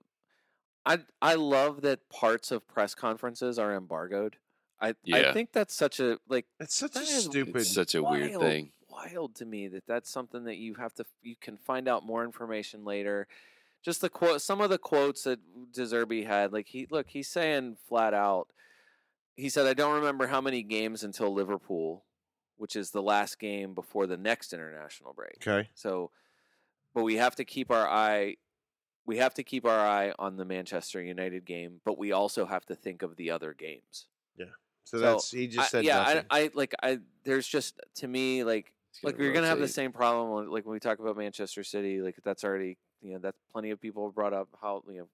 i 0.84 0.98
i 1.22 1.34
love 1.34 1.82
that 1.82 2.08
parts 2.10 2.50
of 2.50 2.66
press 2.68 2.94
conferences 2.94 3.58
are 3.58 3.74
embargoed 3.74 4.36
i 4.80 4.94
i 5.12 5.32
think 5.32 5.52
that's 5.52 5.74
such 5.74 6.00
a 6.00 6.18
like 6.28 6.46
It's 6.60 6.74
such 6.76 6.96
a 6.96 7.04
stupid. 7.04 7.56
It's 7.56 7.74
such 7.74 7.94
a 7.94 8.02
weird 8.02 8.38
thing. 8.38 8.72
wild 8.88 9.34
to 9.36 9.46
me 9.46 9.68
that 9.68 9.86
that's 9.86 10.10
something 10.10 10.44
that 10.44 10.56
you 10.56 10.74
have 10.74 10.92
to 10.94 11.04
you 11.22 11.36
can 11.40 11.56
find 11.56 11.88
out 11.88 12.04
more 12.04 12.24
information 12.24 12.84
later 12.84 13.26
just 13.84 14.00
the 14.00 14.08
quote 14.08 14.40
some 14.40 14.60
of 14.60 14.70
the 14.70 14.78
quotes 14.78 15.22
that 15.24 15.38
De 15.72 15.82
Zerbi 15.82 16.26
had 16.26 16.52
like 16.52 16.68
he 16.68 16.86
look 16.90 17.08
he's 17.10 17.28
saying 17.28 17.76
flat 17.88 18.14
out 18.14 18.48
he 19.36 19.48
said 19.48 19.66
i 19.66 19.74
don't 19.74 19.94
remember 19.94 20.28
how 20.28 20.40
many 20.40 20.62
games 20.62 21.04
until 21.04 21.32
liverpool 21.32 22.04
which 22.56 22.76
is 22.76 22.90
the 22.90 23.02
last 23.02 23.38
game 23.38 23.74
before 23.74 24.06
the 24.06 24.16
next 24.16 24.52
international 24.52 25.12
break 25.12 25.36
okay. 25.46 25.68
so, 25.74 26.10
but 26.94 27.02
we 27.02 27.16
have 27.16 27.34
to 27.34 27.44
keep 27.44 27.70
our 27.70 27.86
eye. 27.88 28.36
We 29.06 29.18
have 29.18 29.34
to 29.34 29.42
keep 29.42 29.66
our 29.66 29.80
eye 29.80 30.14
on 30.18 30.36
the 30.36 30.44
Manchester 30.44 31.02
United 31.02 31.44
game, 31.44 31.80
but 31.84 31.98
we 31.98 32.12
also 32.12 32.46
have 32.46 32.64
to 32.66 32.76
think 32.76 33.02
of 33.02 33.16
the 33.16 33.32
other 33.32 33.52
games. 33.52 34.06
So, 34.38 34.44
So, 34.84 35.00
that's 35.00 35.30
he 35.30 35.46
just 35.48 35.66
I- 35.66 35.68
said 35.68 35.84
yeah, 35.84 35.96
nothing. 35.96 36.24
I, 36.30 36.40
I 36.40 36.50
like. 36.54 36.74
I 36.82 36.98
there's 37.24 37.48
just 37.48 37.80
to 37.96 38.06
me 38.06 38.44
like 38.44 38.72
like 39.02 39.18
we're 39.18 39.32
gonna 39.32 39.46
have 39.46 39.58
the 39.58 39.66
same 39.66 39.92
problem 39.92 40.48
like 40.50 40.64
when 40.66 40.74
we 40.74 40.78
talk 40.78 40.98
about 40.98 41.16
Manchester 41.16 41.64
City. 41.64 42.00
Like 42.02 42.16
that's 42.22 42.44
already 42.44 42.76
you 43.04 43.12
know 43.12 43.18
that 43.20 43.34
plenty 43.52 43.70
of 43.70 43.80
people 43.80 44.06
have 44.06 44.14
brought 44.14 44.32
up 44.32 44.48
how 44.60 44.82
you 44.88 44.98
know 44.98 45.08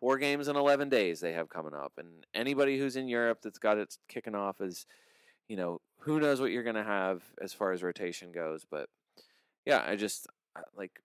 four 0.00 0.18
games 0.18 0.48
in 0.48 0.56
eleven 0.56 0.88
days 0.88 1.20
they 1.20 1.32
have 1.32 1.48
coming 1.48 1.72
up, 1.74 1.92
and 1.96 2.26
anybody 2.34 2.78
who's 2.78 2.96
in 2.96 3.08
Europe 3.08 3.38
that's 3.42 3.58
got 3.58 3.78
it 3.78 3.96
kicking 4.08 4.34
off 4.34 4.60
is 4.60 4.84
you 5.48 5.56
know 5.56 5.80
who 6.00 6.20
knows 6.20 6.40
what 6.40 6.50
you're 6.50 6.62
gonna 6.64 6.84
have 6.84 7.22
as 7.40 7.52
far 7.52 7.72
as 7.72 7.82
rotation 7.82 8.32
goes. 8.32 8.66
But 8.70 8.88
yeah, 9.64 9.82
I 9.86 9.96
just 9.96 10.26
uh, 10.56 10.60
like 10.76 11.00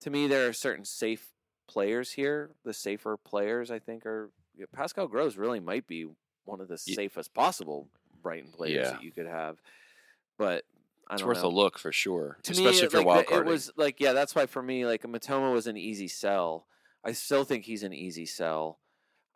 to 0.00 0.10
me 0.10 0.26
there 0.26 0.48
are 0.48 0.52
certain 0.52 0.84
safe 0.84 1.28
players 1.68 2.12
here. 2.12 2.50
The 2.64 2.74
safer 2.74 3.16
players 3.16 3.70
I 3.70 3.78
think 3.78 4.06
are 4.06 4.30
yeah, 4.56 4.66
Pascal 4.72 5.06
Gross 5.06 5.36
really 5.36 5.60
might 5.60 5.86
be 5.86 6.06
one 6.44 6.60
of 6.60 6.68
the 6.68 6.78
safest 6.78 7.34
possible 7.34 7.88
Brighton 8.22 8.50
players 8.50 8.74
Yeah. 8.86 8.90
that 8.92 9.02
you 9.02 9.12
could 9.12 9.26
have. 9.26 9.58
But 10.38 10.64
It's 11.12 11.22
worth 11.22 11.42
know. 11.42 11.48
a 11.48 11.50
look 11.50 11.78
for 11.78 11.92
sure, 11.92 12.38
To 12.42 12.52
especially 12.52 12.80
me, 12.80 12.86
if 12.86 12.92
you're 12.92 13.02
like, 13.02 13.06
wild 13.06 13.26
the- 13.28 13.38
it 13.38 13.44
was 13.44 13.70
like 13.76 14.00
yeah, 14.00 14.12
that's 14.12 14.34
why 14.34 14.46
for 14.46 14.62
me 14.62 14.86
like 14.86 15.02
Mitoma 15.02 15.52
was 15.52 15.66
an 15.66 15.76
easy 15.76 16.08
sell. 16.08 16.66
I 17.04 17.12
still 17.12 17.44
think 17.44 17.64
he's 17.64 17.82
an 17.82 17.92
easy 17.92 18.26
sell. 18.26 18.78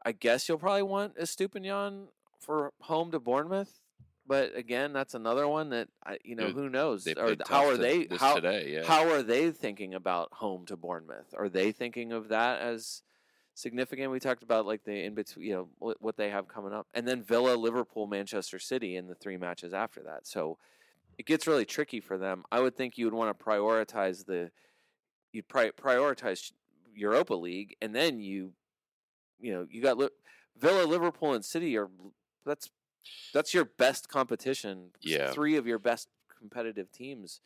I 0.05 0.13
guess 0.13 0.49
you'll 0.49 0.59
probably 0.59 0.83
want 0.83 1.17
Estupinan 1.17 2.09
for 2.41 2.73
home 2.81 3.13
to 3.13 3.21
Bournemouth, 3.21 3.81
but 4.27 4.57
again, 4.57 4.93
that's 4.93 5.15
another 5.15 5.47
one 5.49 5.71
that 5.71 5.89
I, 6.05 6.19
you 6.25 6.35
know 6.37 6.47
Dude, 6.47 6.57
who 6.57 6.69
knows 6.69 7.07
or 7.07 7.37
how 7.49 7.67
are 7.69 7.77
they 7.77 8.09
how 8.19 8.35
today? 8.35 8.73
Yeah, 8.75 8.85
how 8.85 9.09
are 9.09 9.23
they 9.23 9.51
thinking 9.51 9.95
about 9.95 10.33
home 10.33 10.67
to 10.67 10.77
Bournemouth? 10.77 11.35
Are 11.37 11.49
they 11.49 11.73
thinking 11.73 12.13
of 12.13 12.29
that 12.29 12.61
as 12.61 13.03
significant? 13.55 14.11
We 14.11 14.21
talked 14.21 14.43
about 14.43 14.67
like 14.67 14.85
the 14.85 15.05
in 15.05 15.15
between, 15.15 15.47
you 15.47 15.69
know, 15.81 15.95
what 16.01 16.17
they 16.17 16.31
have 16.31 16.49
coming 16.49 16.73
up, 16.73 16.87
and 16.95 17.07
then 17.07 17.23
Villa, 17.23 17.55
Liverpool, 17.55 18.07
Manchester 18.07 18.59
City 18.59 18.97
in 18.97 19.07
the 19.07 19.15
three 19.15 19.37
matches 19.37 19.73
after 19.73 20.03
that. 20.03 20.27
So 20.27 20.59
it 21.23 21.27
gets 21.27 21.47
really 21.47 21.65
tricky 21.65 22.01
for 22.01 22.19
them. 22.19 22.43
I 22.51 22.59
would 22.59 22.77
think 22.77 22.99
you 22.99 23.05
would 23.05 23.15
want 23.15 23.39
to 23.39 23.45
prioritize 23.45 24.27
the 24.27 24.51
you'd 25.31 25.47
pri- 25.47 25.71
prioritize 25.71 26.51
Europa 26.97 27.35
League, 27.35 27.77
and 27.81 27.95
then 27.95 28.19
you, 28.19 28.55
you 29.39 29.53
know, 29.53 29.65
you 29.71 29.81
got 29.81 29.99
Li- 29.99 30.09
Villa, 30.59 30.85
Liverpool, 30.85 31.33
and 31.33 31.45
City 31.45 31.79
are 31.79 31.89
that's 32.45 32.71
that's 33.33 33.55
your 33.55 33.65
best 33.65 34.09
competition. 34.09 34.91
Yeah. 35.01 35.31
three 35.31 35.55
of 35.57 35.65
your 35.65 35.79
best 35.79 36.09
competitive 36.37 36.91
teams 36.91 37.41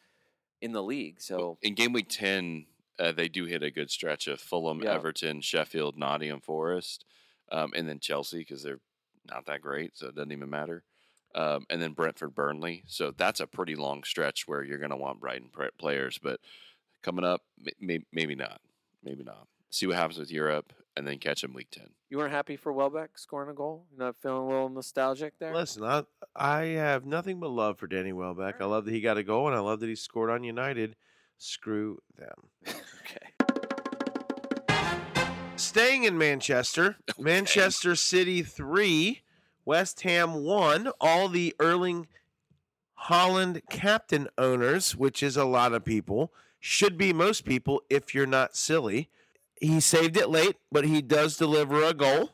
in 0.63 0.73
the 0.73 0.83
league. 0.83 1.21
So 1.21 1.59
in 1.61 1.75
game 1.75 1.93
week 1.93 2.09
ten, 2.09 2.65
uh, 2.99 3.13
they 3.13 3.29
do 3.29 3.45
hit 3.45 3.63
a 3.63 3.71
good 3.71 3.91
stretch 3.91 4.27
of 4.27 4.41
Fulham, 4.41 4.83
Yeah. 4.83 4.95
Everton, 4.95 5.43
Sheffield, 5.43 5.99
Nottingham 5.99 6.41
Forest, 6.41 7.05
um, 7.53 7.73
and 7.77 7.87
then 7.87 8.01
Chelsea 8.01 8.39
because 8.39 8.63
they're 8.63 8.81
not 9.29 9.45
that 9.45 9.61
great, 9.61 9.99
so 9.99 10.07
it 10.07 10.15
doesn't 10.15 10.33
even 10.33 10.49
matter. 10.49 10.83
Um, 11.37 11.67
and 11.69 11.81
then 11.83 11.93
Brentford, 11.93 12.35
Burnley. 12.35 12.83
So 12.87 13.13
that's 13.17 13.41
a 13.41 13.47
pretty 13.47 13.77
long 13.77 14.03
stretch 14.05 14.49
where 14.49 14.65
you're 14.65 14.79
going 14.79 14.91
to 14.91 14.97
want 14.97 15.21
Brighton 15.21 15.51
players. 15.79 16.19
But 16.19 16.41
coming 17.03 17.25
up, 17.25 17.43
may- 17.61 17.73
may- 17.79 18.07
maybe 18.11 18.35
not. 18.35 18.61
Maybe 19.05 19.23
not. 19.23 19.47
See 19.71 19.87
what 19.87 19.97
happens 19.97 20.19
with 20.19 20.31
Europe, 20.33 20.73
and 20.97 21.07
then 21.07 21.19
catch 21.19 21.43
them 21.43 21.53
week 21.53 21.69
ten. 21.71 21.91
You 22.09 22.17
weren't 22.19 22.33
happy 22.33 22.57
for 22.57 22.73
Welbeck 22.73 23.19
scoring 23.19 23.51
a 23.51 23.53
goal? 23.55 23.85
You're 23.91 24.07
not 24.07 24.17
feeling 24.23 24.45
a 24.47 24.49
little 24.49 24.69
nostalgic 24.71 25.35
there? 25.39 25.53
Listen, 25.55 25.85
I 25.85 26.05
I 26.35 26.63
have 26.77 27.05
nothing 27.05 27.39
but 27.39 27.51
love 27.51 27.79
for 27.79 27.87
Danny 27.87 28.13
Welbeck. 28.15 28.61
I 28.61 28.65
love 28.65 28.87
that 28.87 28.95
he 28.95 29.01
got 29.01 29.19
a 29.19 29.23
goal, 29.23 29.47
and 29.49 29.55
I 29.57 29.61
love 29.61 29.81
that 29.81 29.89
he 29.89 29.97
scored 29.97 30.31
on 30.31 30.43
United. 30.45 30.97
Screw 31.37 31.99
them. 32.17 32.49
okay. 32.69 33.27
Staying 35.57 36.05
in 36.05 36.17
Manchester, 36.17 36.97
Manchester 37.19 37.95
City 37.95 38.43
three, 38.43 39.23
West 39.67 40.01
Ham 40.03 40.43
won. 40.45 40.89
All 41.01 41.29
the 41.29 41.55
Erling 41.61 42.07
Haaland 43.09 43.61
captain 43.69 44.29
owners, 44.39 44.97
which 44.97 45.23
is 45.23 45.37
a 45.37 45.45
lot 45.45 45.75
of 45.75 45.85
people, 45.85 46.33
should 46.59 46.97
be 46.97 47.13
most 47.13 47.45
people 47.45 47.83
if 47.91 48.15
you're 48.15 48.27
not 48.27 48.57
silly. 48.57 49.11
He 49.61 49.81
saved 49.81 50.17
it 50.17 50.31
late, 50.31 50.57
but 50.73 50.85
he 50.87 51.03
does 51.03 51.37
deliver 51.37 51.83
a 51.83 51.93
goal. 51.95 52.31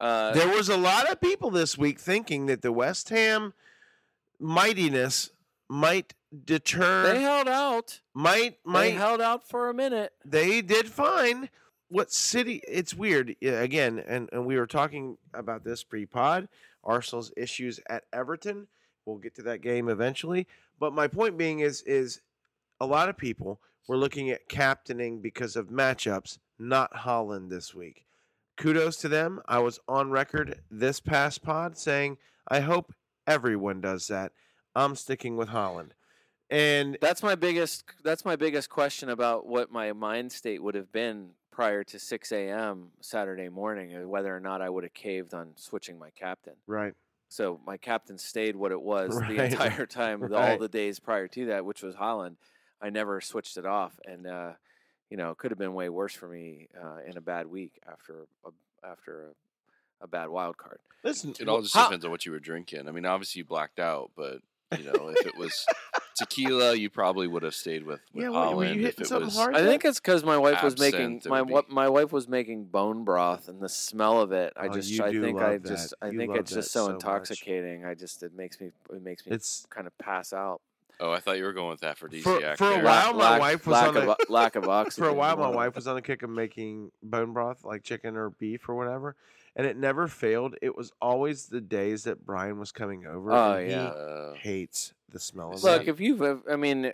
Uh, 0.00 0.32
There 0.32 0.48
was 0.48 0.68
a 0.68 0.76
lot 0.76 1.10
of 1.10 1.20
people 1.20 1.50
this 1.50 1.76
week 1.76 1.98
thinking 1.98 2.46
that 2.46 2.62
the 2.62 2.72
West 2.72 3.08
Ham 3.10 3.52
mightiness 4.38 5.30
might 5.68 6.14
deter 6.44 7.14
they 7.14 7.22
held 7.22 7.48
out. 7.48 8.00
might 8.14 8.58
They 8.64 8.70
might 8.70 8.94
held 8.94 9.20
out 9.20 9.48
for 9.48 9.68
a 9.68 9.74
minute. 9.74 10.12
they 10.24 10.60
did 10.60 10.88
fine. 10.90 11.48
What 11.88 12.12
city? 12.12 12.62
It's 12.66 12.94
weird 12.94 13.36
again, 13.42 14.02
and 14.06 14.28
and 14.32 14.44
we 14.44 14.56
were 14.56 14.66
talking 14.66 15.18
about 15.34 15.64
this 15.64 15.84
pre-pod. 15.84 16.48
Arsenal's 16.82 17.32
issues 17.36 17.80
at 17.88 18.04
Everton. 18.12 18.66
We'll 19.04 19.18
get 19.18 19.34
to 19.36 19.42
that 19.42 19.60
game 19.60 19.88
eventually. 19.88 20.46
But 20.78 20.92
my 20.92 21.06
point 21.06 21.38
being 21.38 21.60
is 21.60 21.82
is 21.82 22.20
a 22.80 22.86
lot 22.86 23.08
of 23.08 23.16
people 23.16 23.60
were 23.88 23.96
looking 23.96 24.30
at 24.30 24.48
captaining 24.48 25.20
because 25.20 25.56
of 25.56 25.68
matchups, 25.68 26.38
not 26.58 26.92
Haaland 26.92 27.50
this 27.50 27.74
week. 27.74 28.04
Kudos 28.56 28.96
to 28.98 29.08
them. 29.08 29.40
I 29.46 29.58
was 29.58 29.78
on 29.86 30.10
record 30.10 30.60
this 30.70 30.98
past 31.00 31.42
pod 31.42 31.76
saying 31.76 32.18
I 32.48 32.60
hope 32.60 32.92
everyone 33.26 33.80
does 33.80 34.08
that. 34.08 34.32
I'm 34.74 34.96
sticking 34.96 35.36
with 35.36 35.48
Haaland. 35.48 35.90
And 36.48 36.96
That's 37.00 37.22
my 37.22 37.34
biggest. 37.34 37.84
That's 38.04 38.24
my 38.24 38.36
biggest 38.36 38.70
question 38.70 39.08
about 39.08 39.46
what 39.46 39.70
my 39.70 39.92
mind 39.92 40.32
state 40.32 40.62
would 40.62 40.74
have 40.74 40.92
been 40.92 41.30
prior 41.56 41.82
to 41.82 41.98
6 41.98 42.32
a.m. 42.32 42.88
Saturday 43.00 43.48
morning, 43.48 43.96
uh, 43.96 44.06
whether 44.06 44.36
or 44.36 44.40
not 44.40 44.60
I 44.60 44.68
would 44.68 44.84
have 44.84 44.92
caved 44.92 45.32
on 45.32 45.52
switching 45.56 45.98
my 45.98 46.10
captain. 46.10 46.52
right. 46.66 46.92
So 47.28 47.58
my 47.66 47.76
captain 47.76 48.18
stayed 48.18 48.54
what 48.54 48.70
it 48.72 48.80
was 48.92 49.18
the 49.18 49.42
entire 49.42 49.84
time, 49.86 50.20
the- 50.20 50.36
all 50.36 50.42
Right. 50.42 50.60
the 50.60 50.68
days 50.68 51.00
prior 51.00 51.26
to 51.28 51.46
that, 51.46 51.64
which 51.64 51.82
was 51.82 51.96
Haaland. 51.96 52.36
I 52.80 52.90
never 52.90 53.20
switched 53.22 53.56
it 53.56 53.64
off, 53.66 53.98
and 54.06 54.26
uh, 54.26 54.52
you 55.10 55.16
know, 55.16 55.30
it 55.30 55.38
could 55.38 55.50
have 55.50 55.58
been 55.58 55.72
way 55.74 55.88
worse 55.88 56.12
for 56.14 56.28
me 56.28 56.68
uh, 56.80 56.98
in 57.08 57.16
a 57.16 57.20
bad 57.22 57.46
week 57.46 57.80
after 57.90 58.26
a, 58.44 58.50
after 58.86 59.30
a 60.02 60.06
bad 60.06 60.28
wild 60.28 60.56
card. 60.58 60.78
Listen, 61.02 61.34
It 61.40 61.48
all 61.48 61.62
just 61.62 61.74
How- 61.74 61.84
depends 61.86 62.04
on 62.04 62.10
what 62.10 62.26
you 62.26 62.32
were 62.32 62.38
drinking. 62.38 62.86
I 62.86 62.92
mean, 62.92 63.06
obviously 63.06 63.38
you 63.40 63.44
blacked 63.46 63.80
out, 63.80 64.10
but 64.14 64.40
you 64.78 64.84
know, 64.84 65.08
if 65.16 65.26
it 65.26 65.36
was 65.38 65.64
tequila, 66.16 66.74
you 66.74 66.90
probably 66.90 67.26
would 67.28 67.42
have 67.42 67.54
stayed 67.54 67.84
with, 67.84 68.00
with 68.12 68.24
Yeah, 68.24 68.30
what, 68.30 68.56
were 68.56 68.64
you 68.64 68.70
hitting 68.70 68.86
if 68.86 69.00
it 69.00 69.06
something 69.06 69.26
was, 69.26 69.36
hard? 69.36 69.54
I 69.56 69.64
think 69.64 69.84
it's 69.84 70.00
because 70.00 70.24
my 70.24 70.36
wife 70.38 70.62
was 70.62 70.78
making 70.78 71.22
my 71.26 71.42
what 71.42 71.68
be- 71.68 71.74
my 71.74 71.88
wife 71.88 72.12
was 72.12 72.26
making 72.28 72.64
bone 72.64 73.04
broth, 73.04 73.48
and 73.48 73.60
the 73.60 73.68
smell 73.68 74.20
of 74.20 74.32
it. 74.32 74.52
I 74.56 74.66
Oh, 74.66 74.72
just 74.72 74.90
you 74.90 75.04
I 75.04 75.12
think 75.12 75.38
I 75.40 75.52
love 75.52 75.64
just. 75.64 75.94
I 76.02 76.08
You 76.08 76.18
think 76.18 76.34
it's 76.36 76.50
just 76.52 76.68
that 76.72 76.78
so 76.78 76.86
so 76.86 76.92
much. 76.92 76.94
intoxicating. 76.94 77.84
I 77.84 77.94
just 77.94 78.22
it 78.22 78.34
makes 78.34 78.60
me 78.60 78.70
it 78.92 79.02
makes 79.02 79.26
me 79.26 79.32
It's 79.32 79.66
kind 79.70 79.86
of 79.86 79.96
pass 79.98 80.32
out. 80.32 80.60
oh, 81.00 81.12
I 81.12 81.20
thought 81.20 81.36
you 81.36 81.44
were 81.44 81.52
going 81.52 81.70
with 81.70 81.84
aphrodisiac. 81.84 82.56
for 82.56 82.64
for 82.64 82.70
a 82.70 82.74
there. 82.76 82.84
while- 82.84 83.12
my 83.14 83.30
lack, 83.30 83.40
wife 83.40 83.66
was 83.66 83.72
lack 83.74 83.88
on 83.88 83.96
of 83.98 84.08
a- 84.08 84.12
o- 84.12 84.16
lack 84.32 84.56
of 84.56 84.68
oxygen. 84.68 85.04
for 85.04 85.10
a 85.10 85.14
while, 85.14 85.36
my 85.36 85.48
wife 85.50 85.74
was 85.74 85.86
on 85.86 85.94
the 85.96 86.02
kick 86.02 86.22
of 86.22 86.30
making 86.30 86.90
bone 87.02 87.32
broth, 87.32 87.64
like 87.64 87.82
chicken 87.82 88.16
or 88.16 88.30
beef 88.30 88.68
or 88.68 88.74
whatever, 88.74 89.14
and 89.56 89.66
it 89.66 89.76
never 89.76 90.06
failed. 90.06 90.54
It 90.62 90.76
was 90.76 90.92
always 91.00 91.46
the 91.46 91.60
days 91.60 92.04
that 92.04 92.24
Brian 92.24 92.58
was 92.58 92.70
coming 92.70 93.06
over. 93.06 93.32
Oh, 93.32 93.54
and 93.54 93.70
yeah. 93.70 93.86
Uh, 93.86 94.34
he 94.34 94.38
hates 94.38 94.92
the 95.10 95.18
smell 95.18 95.48
of 95.48 95.54
it. 95.54 95.64
Look, 95.64 95.84
that. 95.84 95.90
if 95.90 95.98
you've, 95.98 96.22
ev- 96.22 96.42
I 96.48 96.56
mean, 96.56 96.92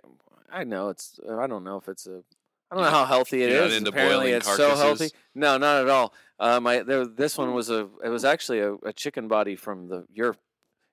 I 0.50 0.64
know 0.64 0.88
it's. 0.88 1.18
I 1.28 1.46
don't 1.46 1.64
know 1.64 1.76
if 1.76 1.88
it's 1.88 2.06
a. 2.06 2.22
I 2.70 2.74
don't 2.74 2.84
know 2.84 2.90
how 2.90 3.04
healthy 3.04 3.42
it 3.42 3.50
You're 3.50 3.64
is. 3.64 3.76
into 3.76 3.90
Apparently, 3.90 4.16
boiling 4.28 4.34
it's 4.34 4.56
so 4.56 4.74
healthy. 4.76 5.10
No, 5.34 5.58
not 5.58 5.82
at 5.82 5.90
all. 5.90 6.14
Uh, 6.38 6.58
my 6.58 6.78
there, 6.78 7.04
this 7.04 7.36
one 7.36 7.52
was 7.52 7.68
a. 7.68 7.88
It 8.02 8.08
was 8.08 8.24
actually 8.24 8.60
a, 8.60 8.74
a 8.76 8.92
chicken 8.92 9.28
body 9.28 9.56
from 9.56 9.88
the 9.88 10.06
your 10.14 10.36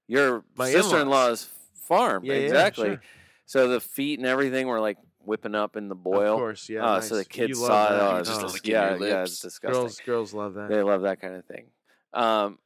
your 0.07 0.43
My 0.57 0.69
sister 0.71 0.99
in 0.99 1.07
law's 1.07 1.49
farm. 1.73 2.25
Yeah, 2.25 2.33
yeah, 2.33 2.39
exactly. 2.39 2.89
sure. 2.89 3.01
So 3.45 3.67
the 3.67 3.79
feet 3.79 4.19
and 4.19 4.27
everything 4.27 4.67
were 4.67 4.79
like 4.79 4.97
whipping 5.23 5.55
up 5.55 5.75
in 5.75 5.89
the 5.89 5.95
boil. 5.95 6.33
Of 6.33 6.39
course, 6.39 6.69
yeah. 6.69 6.95
oh, 6.95 6.99
so 7.01 7.15
the 7.15 7.25
kids 7.25 7.49
You 7.49 7.67
saw 7.67 7.93
it. 7.93 7.99
Oh, 8.01 8.17
it's 8.17 8.29
just, 8.29 8.67
yeah, 8.67 8.97
yeah, 8.99 9.21
it's 9.23 9.39
disgusting. 9.39 9.81
girls, 9.81 9.99
girls 10.05 10.33
love 10.33 10.53
that. 10.55 10.69
They 10.69 10.81
love 10.81 11.01
that 11.03 11.21
kind 11.21 11.35
of 11.35 11.45
thing. 11.45 11.67
Um, 12.13 12.59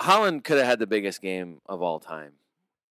Haaland 0.00 0.44
could 0.44 0.58
have 0.58 0.66
had 0.66 0.78
the 0.78 0.86
biggest 0.86 1.20
game 1.22 1.60
of 1.66 1.82
all 1.82 1.98
time 2.00 2.32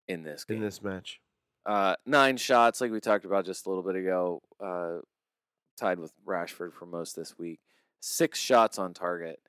in 0.08 0.23
this 0.23 0.43
game. 0.43 0.58
in 0.58 0.63
this 0.63 0.82
match. 0.82 1.19
uh, 1.65 1.95
nine 2.06 2.38
shots, 2.38 2.82
like 2.82 2.91
we 2.91 2.99
talked 2.99 3.25
about 3.25 3.45
just 3.45 3.65
a 3.65 3.69
little 3.69 3.84
bit 3.84 3.95
ago, 3.95 4.41
uh, 4.63 4.97
tied 5.78 5.99
with 5.99 6.13
Rashford 6.25 6.73
for 6.73 6.86
most 6.86 7.15
this 7.15 7.38
week. 7.38 7.60
Six 7.99 8.39
shots 8.39 8.78
on 8.78 8.93
target. 8.93 9.39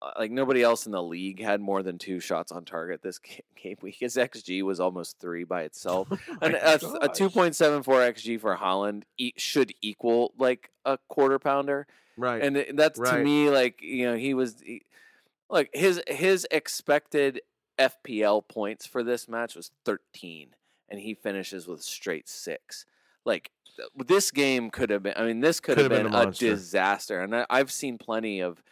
Uh, 0.00 0.12
like 0.18 0.30
nobody 0.30 0.62
else 0.62 0.86
in 0.86 0.92
the 0.92 1.02
league 1.02 1.42
had 1.42 1.60
more 1.60 1.82
than 1.82 1.98
two 1.98 2.20
shots 2.20 2.52
on 2.52 2.64
target 2.64 3.02
this 3.02 3.18
game 3.62 3.76
week. 3.82 3.96
His 3.98 4.14
XG 4.16 4.62
was 4.62 4.78
almost 4.78 5.18
three 5.18 5.44
by 5.44 5.62
itself. 5.62 6.08
and 6.40 6.54
a, 6.54 6.74
a 6.74 7.08
2.74 7.08 7.82
XG 7.84 8.40
for 8.40 8.56
Haaland 8.56 9.02
e- 9.16 9.32
should 9.36 9.72
equal 9.82 10.32
like 10.38 10.70
a 10.84 10.98
quarter 11.08 11.38
pounder 11.38 11.86
Right. 12.16 12.42
and 12.42 12.78
that's 12.78 12.98
to 12.98 13.18
me 13.22 13.48
like 13.48 13.80
you 13.80 14.04
know 14.04 14.16
he 14.16 14.34
was 14.34 14.56
he, 14.64 14.82
like 15.48 15.70
his 15.72 16.02
his 16.08 16.46
expected 16.50 17.40
FPL 17.78 18.46
points 18.48 18.86
for 18.86 19.04
this 19.04 19.28
match 19.28 19.54
was 19.54 19.70
13 19.84 20.48
and 20.88 21.00
he 21.00 21.14
finishes 21.14 21.68
with 21.68 21.80
straight 21.82 22.28
6 22.28 22.86
like 23.24 23.50
this 23.96 24.32
game 24.32 24.70
could 24.70 24.90
have 24.90 25.04
been 25.04 25.14
I 25.16 25.26
mean 25.26 25.38
this 25.40 25.60
could 25.60 25.78
have 25.78 25.84
Could 25.90 25.92
have 25.92 26.02
been, 26.04 26.12
been 26.12 26.26
a 26.26 26.28
a, 26.28 26.32
disaster 26.32 27.20
and 27.20 27.36
I, 27.36 27.46
I've 27.48 27.70
seen 27.70 27.98
plenty 27.98 28.40
of 28.40 28.62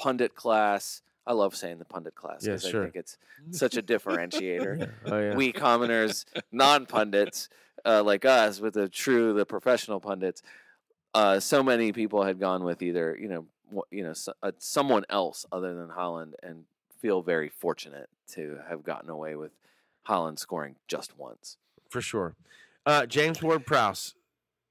pundit 0.00 0.34
class 0.34 1.02
I 1.26 1.32
love 1.32 1.54
saying 1.54 1.78
the 1.78 1.84
pundit 1.84 2.14
class 2.14 2.44
Yeah, 2.44 2.54
because 2.54 2.66
I 2.66 2.72
think 2.72 2.96
it's 2.96 3.18
such 3.50 3.76
a 3.76 3.82
differentiator 3.82 4.90
oh 5.06 5.18
yeah. 5.18 5.34
we 5.34 5.52
commoners, 5.52 6.24
non 6.50 6.86
pundits 6.86 7.48
uh, 7.84 8.02
like 8.02 8.24
us, 8.24 8.60
with 8.60 8.74
the 8.74 8.88
true, 8.88 9.32
the 9.32 9.46
professional 9.46 10.00
pundits, 10.00 10.42
uh, 11.14 11.40
so 11.40 11.62
many 11.62 11.92
people 11.92 12.24
had 12.24 12.38
gone 12.38 12.64
with 12.64 12.82
either 12.82 13.16
you 13.20 13.28
know, 13.28 13.84
you 13.90 14.02
know, 14.02 14.12
so, 14.12 14.32
uh, 14.42 14.52
someone 14.58 15.04
else 15.08 15.46
other 15.52 15.74
than 15.74 15.88
Haaland, 15.88 16.32
and 16.42 16.64
feel 17.00 17.22
very 17.22 17.48
fortunate 17.48 18.08
to 18.32 18.58
have 18.68 18.82
gotten 18.82 19.10
away 19.10 19.34
with 19.36 19.52
Haaland 20.08 20.38
scoring 20.38 20.76
just 20.88 21.18
once. 21.18 21.56
for 21.88 22.00
sure. 22.00 22.34
Uh, 22.86 23.06
James 23.06 23.42
Ward 23.42 23.66
Prowse. 23.66 24.14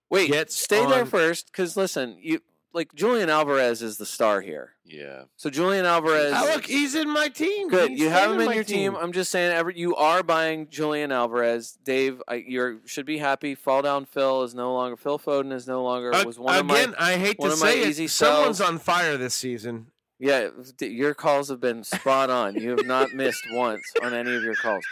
Wait, 0.09 0.51
stay 0.51 0.85
there 0.87 1.05
first, 1.05 1.47
because 1.47 1.77
listen, 1.77 2.17
you 2.19 2.41
like 2.73 2.93
Julian 2.93 3.29
Alvarez 3.29 3.81
is 3.81 3.97
the 3.97 4.05
star 4.05 4.41
here. 4.41 4.73
yeah. 4.85 5.23
So 5.37 5.49
Julian 5.49 5.85
Alvarez. 5.85 6.33
Oh, 6.35 6.51
look, 6.53 6.65
he's 6.65 6.95
in 6.95 7.09
my 7.09 7.27
team. 7.27 7.69
Good. 7.69 7.91
He's 7.91 7.99
You 7.99 8.09
have 8.09 8.31
him 8.31 8.39
in 8.41 8.51
your 8.51 8.63
team. 8.63 8.95
I'm 8.95 9.11
just 9.11 9.31
saying, 9.31 9.51
every, 9.51 9.77
you 9.77 9.95
are 9.95 10.21
buying 10.23 10.67
Julian 10.69 11.11
Alvarez. 11.11 11.77
Dave, 11.83 12.21
you 12.31 12.81
should 12.85 13.05
be 13.05 13.17
happy. 13.17 13.55
Fall 13.55 13.81
down 13.81 14.05
Phil 14.05 14.43
is 14.43 14.53
no 14.53 14.73
longer. 14.73 14.97
Phil 14.97 15.17
Foden 15.17 15.51
is 15.51 15.67
no 15.67 15.83
longer. 15.83 16.13
Uh, 16.13 16.23
was 16.25 16.37
one 16.39 16.53
again, 16.53 16.89
of 16.89 16.99
my. 16.99 17.13
I 17.13 17.17
hate 17.17 17.39
one 17.39 17.51
to 17.51 17.57
say 17.57 17.87
easy 17.87 18.05
it. 18.05 18.09
Someone's 18.09 18.57
sells. 18.57 18.69
on 18.69 18.77
fire 18.77 19.17
this 19.17 19.33
season. 19.33 19.87
Yeah, 20.19 20.49
your 20.81 21.13
calls 21.13 21.49
have 21.49 21.61
been 21.61 21.83
spot 21.83 22.29
on. 22.29 22.55
You 22.55 22.71
have 22.71 22.85
not 22.85 23.13
missed 23.13 23.43
once 23.51 23.81
on 24.03 24.13
any 24.13 24.35
of 24.35 24.43
your 24.43 24.55
calls. 24.55 24.83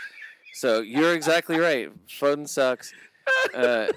So 0.53 0.79
you're 0.79 1.13
exactly 1.13 1.59
right. 1.59 1.91
Foden 2.07 2.47
sucks. 2.47 2.93
Uh, 3.53 3.87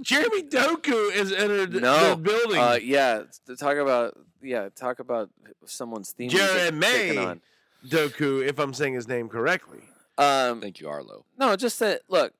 Jeremy 0.00 0.42
Doku 0.42 1.12
has 1.12 1.32
entered 1.32 1.72
No, 1.72 2.10
the 2.10 2.16
building. 2.16 2.58
uh, 2.58 2.78
yeah, 2.82 3.22
to 3.46 3.56
talk 3.56 3.76
about 3.78 4.16
yeah, 4.42 4.68
talk 4.74 4.98
about 4.98 5.30
someone's 5.64 6.12
theme. 6.12 6.28
Jeremy 6.28 7.16
on. 7.18 7.40
Doku, 7.86 8.46
if 8.46 8.58
I'm 8.58 8.74
saying 8.74 8.94
his 8.94 9.08
name 9.08 9.28
correctly. 9.28 9.80
Um, 10.18 10.60
Thank 10.60 10.80
you, 10.80 10.88
Arlo. 10.88 11.24
No, 11.38 11.56
just 11.56 11.78
that. 11.80 12.02
Look, 12.08 12.32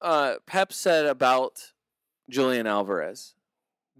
uh, 0.00 0.34
Pep 0.46 0.72
said 0.72 1.06
about 1.06 1.72
Julian 2.28 2.66
Alvarez, 2.66 3.34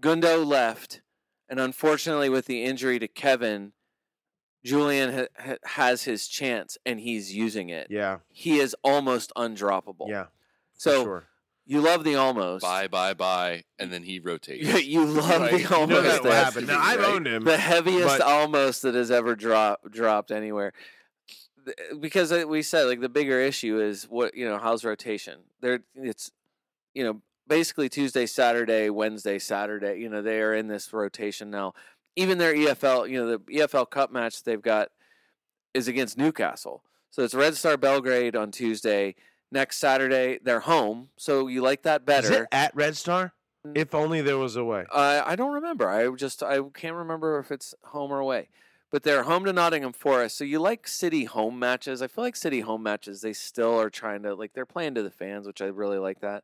Gundo 0.01 0.45
left, 0.45 1.01
and 1.49 1.59
unfortunately, 1.59 2.29
with 2.29 2.45
the 2.45 2.63
injury 2.63 2.99
to 2.99 3.07
Kevin, 3.07 3.73
Julian 4.63 5.13
ha- 5.13 5.25
ha- 5.39 5.55
has 5.63 6.03
his 6.03 6.27
chance, 6.27 6.77
and 6.85 6.99
he's 6.99 7.33
using 7.35 7.69
it. 7.69 7.87
Yeah, 7.89 8.19
He 8.29 8.59
is 8.59 8.75
almost 8.83 9.31
undroppable. 9.35 10.09
yeah. 10.09 10.25
for 10.25 10.29
So 10.79 11.03
sure. 11.03 11.23
You 11.69 11.81
love 11.81 12.03
the 12.03 12.15
almost. 12.15 12.63
Bye, 12.63 12.87
bye, 12.87 13.13
bye, 13.13 13.63
and 13.77 13.91
then 13.91 14.01
he 14.03 14.19
rotates. 14.19 14.65
You, 14.65 14.77
you 15.01 15.05
love 15.05 15.41
Right. 15.41 15.51
the 15.51 15.59
You 15.59 15.69
know 15.69 15.75
almost. 15.81 16.03
that 16.03 16.23
will 16.23 16.29
there. 16.31 16.43
happen. 16.43 16.65
Now 16.65 16.79
I've 16.79 16.99
right? 16.99 17.09
owned 17.09 17.27
him. 17.27 17.43
the 17.43 17.57
heaviest 17.57 18.19
but- 18.19 18.21
almost 18.21 18.81
that 18.83 18.95
has 18.95 19.11
ever 19.11 19.35
dropped 19.35 19.91
dropped 19.91 20.31
anywhere. 20.31 20.73
Because 21.99 22.31
uh, 22.31 22.45
we 22.47 22.61
said 22.61 22.83
like 22.85 23.01
the 23.01 23.09
bigger 23.09 23.39
issue 23.41 23.79
is 23.81 24.05
what 24.05 24.35
you 24.35 24.47
know 24.47 24.57
how's 24.57 24.85
rotation. 24.85 25.39
There, 25.59 25.81
it's 25.95 26.31
you 26.93 27.03
know 27.03 27.21
basically 27.47 27.89
Tuesday, 27.89 28.25
Saturday, 28.25 28.89
Wednesday, 28.89 29.37
Saturday. 29.37 29.99
You 29.99 30.07
know 30.09 30.21
they 30.21 30.39
are 30.39 30.53
in 30.53 30.67
this 30.67 30.93
rotation 30.93 31.49
now. 31.49 31.73
Even 32.15 32.37
their 32.37 32.53
EFL, 32.55 33.09
you 33.09 33.19
know 33.21 33.27
the 33.31 33.39
EFL 33.39 33.89
Cup 33.89 34.11
match 34.13 34.43
they've 34.43 34.61
got 34.61 34.89
is 35.73 35.89
against 35.89 36.17
Newcastle. 36.17 36.83
So 37.11 37.23
it's 37.23 37.33
Red 37.35 37.55
Star 37.57 37.75
Belgrade 37.75 38.35
on 38.37 38.51
Tuesday. 38.51 39.15
Next 39.51 39.77
Saturday 39.77 40.39
they're 40.43 40.59
home. 40.61 41.09
So 41.17 41.47
you 41.47 41.61
like 41.61 41.83
that 41.83 42.05
better. 42.05 42.27
Is 42.27 42.39
it 42.41 42.47
at 42.51 42.75
Red 42.75 42.95
Star? 42.97 43.33
If 43.75 43.93
only 43.93 44.21
there 44.21 44.37
was 44.37 44.55
a 44.55 44.63
way. 44.63 44.85
Uh, 44.91 45.21
I 45.25 45.35
don't 45.35 45.53
remember. 45.53 45.89
I 45.89 46.09
just 46.15 46.43
I 46.43 46.59
can't 46.73 46.95
remember 46.95 47.39
if 47.39 47.51
it's 47.51 47.73
home 47.83 48.11
or 48.11 48.19
away. 48.19 48.49
But 48.89 49.03
they're 49.03 49.23
home 49.23 49.43
to 49.43 49.51
Nottingham 49.51 49.91
Forest. 49.91 50.37
So 50.37 50.45
you 50.45 50.59
like 50.59 50.87
city 50.87 51.25
home 51.25 51.59
matches. 51.59 52.01
I 52.01 52.07
feel 52.07 52.23
like 52.23 52.37
city 52.37 52.61
home 52.61 52.83
matches 52.83 53.19
they 53.19 53.33
still 53.33 53.77
are 53.79 53.89
trying 53.89 54.23
to 54.23 54.33
like 54.33 54.53
they're 54.53 54.65
playing 54.65 54.95
to 54.95 55.03
the 55.03 55.11
fans, 55.11 55.45
which 55.45 55.61
I 55.61 55.65
really 55.65 55.97
like 55.97 56.21
that. 56.21 56.43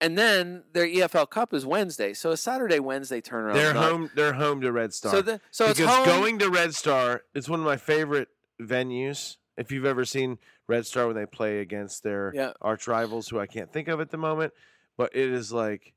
And 0.00 0.18
then 0.18 0.64
their 0.72 0.86
EFL 0.86 1.30
Cup 1.30 1.54
is 1.54 1.64
Wednesday. 1.64 2.12
So 2.12 2.32
a 2.32 2.36
Saturday 2.36 2.80
Wednesday 2.80 3.20
turnaround. 3.20 3.54
They're 3.54 3.72
not- 3.72 3.90
home. 3.90 4.10
They're 4.14 4.32
home 4.34 4.60
to 4.62 4.72
Red 4.72 4.92
Star. 4.92 5.12
So 5.12 5.22
the, 5.22 5.40
so 5.50 5.66
it's 5.66 5.78
home. 5.78 6.04
going 6.04 6.38
to 6.40 6.50
Red 6.50 6.74
Star 6.74 7.22
is 7.34 7.48
one 7.48 7.60
of 7.60 7.64
my 7.66 7.76
favorite 7.76 8.28
venues. 8.60 9.36
If 9.56 9.70
you've 9.70 9.84
ever 9.84 10.04
seen 10.04 10.38
Red 10.66 10.86
Star 10.86 11.06
when 11.06 11.16
they 11.16 11.26
play 11.26 11.60
against 11.60 12.02
their 12.02 12.32
Yeah. 12.34 12.52
arch 12.60 12.86
rivals, 12.88 13.28
who 13.28 13.38
I 13.38 13.46
can't 13.46 13.72
think 13.72 13.88
of 13.88 14.00
at 14.00 14.10
the 14.10 14.16
moment, 14.16 14.52
but 14.96 15.14
it 15.14 15.30
is 15.30 15.52
like 15.52 15.94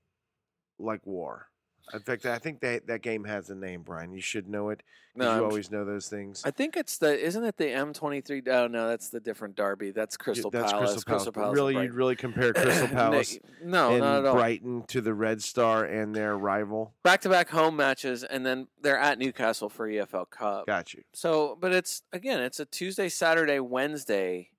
like 0.78 1.06
war. 1.06 1.48
In 1.94 2.00
fact, 2.00 2.26
I 2.26 2.40
think 2.40 2.62
that 2.62 2.88
that 2.88 3.02
game 3.02 3.24
has 3.26 3.50
a 3.50 3.56
name, 3.56 3.84
Brian. 3.84 4.12
You 4.12 4.22
should 4.22 4.48
know 4.50 4.70
it. 4.70 4.82
No, 5.18 5.26
you 5.26 5.32
I'm- 5.32 5.44
always 5.44 5.72
know 5.72 5.86
those 5.86 6.10
things. 6.10 6.42
I 6.44 6.52
think 6.52 6.76
it's 6.76 6.98
the 6.98 7.18
isn't 7.18 7.44
it 7.44 7.56
the 7.58 7.70
M 7.70 7.94
twenty 7.94 8.20
three? 8.22 8.42
Oh 8.48 8.68
no, 8.68 8.90
that's 8.90 9.10
the 9.10 9.20
different 9.22 9.56
Derby. 9.56 9.92
That's 9.92 10.18
Crystal 10.18 10.50
that's 10.52 10.74
Palace. 10.74 11.04
Crystal 11.04 11.04
Palace. 11.04 11.30
but 11.34 11.44
and 11.46 11.54
really, 11.54 11.76
you'd 11.76 11.94
really 11.94 12.16
compare 12.18 12.52
Crystal 12.56 12.88
Palace 12.90 13.38
no, 13.64 13.92
and 13.92 14.00
not 14.02 14.20
at 14.20 14.26
all. 14.26 14.34
Brighton 14.36 14.84
to 14.88 15.00
the 15.00 15.14
Red 15.14 15.42
Star 15.42 15.86
and 15.86 16.14
their 16.14 16.38
rival. 16.38 16.94
Back 17.04 17.22
to 17.22 17.30
back 17.30 17.50
home 17.50 17.78
matches, 17.78 18.24
and 18.26 18.46
then 18.46 18.68
they're 18.82 18.98
at 19.00 19.18
Newcastle 19.18 19.70
for 19.70 19.88
EFL 19.88 20.30
Cup. 20.30 20.66
Got 20.68 20.94
you. 20.94 21.04
So, 21.14 21.58
but 21.62 21.72
it's 21.72 22.02
again, 22.12 22.42
it's 22.42 22.60
a 22.60 22.66
Tuesday, 22.66 23.08
Saturday, 23.08 23.60
Wednesday. 23.60 24.50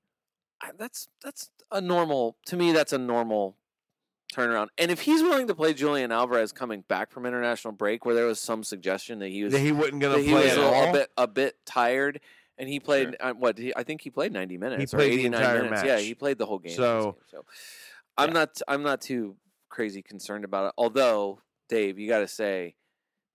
I- 0.63 0.71
That's 0.79 1.09
that's 1.23 1.51
a 1.71 1.83
normal 1.83 2.39
to 2.47 2.57
me. 2.57 2.73
That's 2.73 2.95
a 2.95 2.99
normal 2.99 3.57
turnaround. 4.33 4.69
And 4.79 4.91
if 4.91 5.01
he's 5.01 5.23
willing 5.23 5.47
to 5.49 5.55
play 5.55 5.75
Julian 5.75 6.13
Alvarez 6.13 6.53
coming 6.53 6.83
back 6.89 7.11
from 7.11 7.27
international 7.27 7.73
break, 7.73 8.05
where 8.05 8.15
there 8.15 8.27
was 8.27 8.41
some 8.41 8.65
suggestion 8.65 9.19
that 9.21 9.29
he 9.29 9.45
was 9.45 9.53
That 9.53 9.61
he 9.61 9.73
wasn't 9.73 10.01
going 10.01 10.13
that 10.13 10.19
to 10.19 10.25
he 10.25 10.31
play 10.31 10.45
was 10.45 10.53
at 10.53 10.59
a, 10.59 10.63
a 10.63 10.73
all. 10.87 10.93
bit 10.93 11.11
a 11.17 11.27
bit 11.27 11.57
tired, 11.65 12.21
and 12.59 12.69
he 12.69 12.81
played 12.81 13.17
uh, 13.21 13.33
what? 13.35 13.59
He, 13.59 13.75
I 13.77 13.83
think 13.83 14.01
he 14.01 14.11
played 14.11 14.33
ninety 14.33 14.59
minutes 14.59 14.93
or 14.93 14.99
played 14.99 15.13
the 15.13 15.15
eighty 15.21 15.29
nine 15.29 15.41
entire 15.43 15.63
minutes. 15.63 15.85
Yeah, 15.85 15.99
he 15.99 16.15
played 16.15 16.39
the 16.39 16.47
whole 16.47 16.59
game. 16.59 16.75
So, 16.77 17.03
game. 17.03 17.15
so 17.31 17.45
I'm 18.19 18.33
not 18.33 18.61
I'm 18.69 18.83
not 18.83 19.01
too 19.01 19.37
crazy 19.69 20.03
concerned 20.03 20.45
about 20.45 20.67
it. 20.69 20.73
Although 20.79 21.41
Dave, 21.69 21.99
you 21.99 22.09
got 22.09 22.21
to 22.21 22.29
say, 22.29 22.77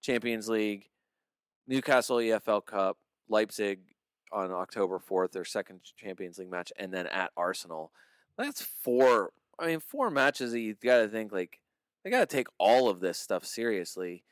Champions 0.01 0.47
League, 0.49 0.89
Newcastle 1.67 2.17
EFL 2.17 2.65
Cup, 2.65 2.97
Leipzig 3.29 3.79
on 4.31 4.51
October 4.51 4.97
fourth, 4.99 5.31
their 5.33 5.45
second 5.45 5.81
Champions 5.97 6.37
League 6.39 6.49
match, 6.49 6.71
and 6.77 6.93
then 6.93 7.07
at 7.07 7.31
Arsenal. 7.37 7.91
That's 8.37 8.61
four. 8.61 9.31
I 9.59 9.67
mean, 9.67 9.79
four 9.79 10.09
matches 10.09 10.51
that 10.51 10.59
you 10.59 10.75
got 10.75 10.99
to 10.99 11.07
think 11.07 11.31
like 11.31 11.59
they 12.03 12.09
got 12.09 12.27
to 12.27 12.35
take 12.35 12.47
all 12.57 12.89
of 12.89 12.99
this 12.99 13.19
stuff 13.19 13.45
seriously. 13.45 14.23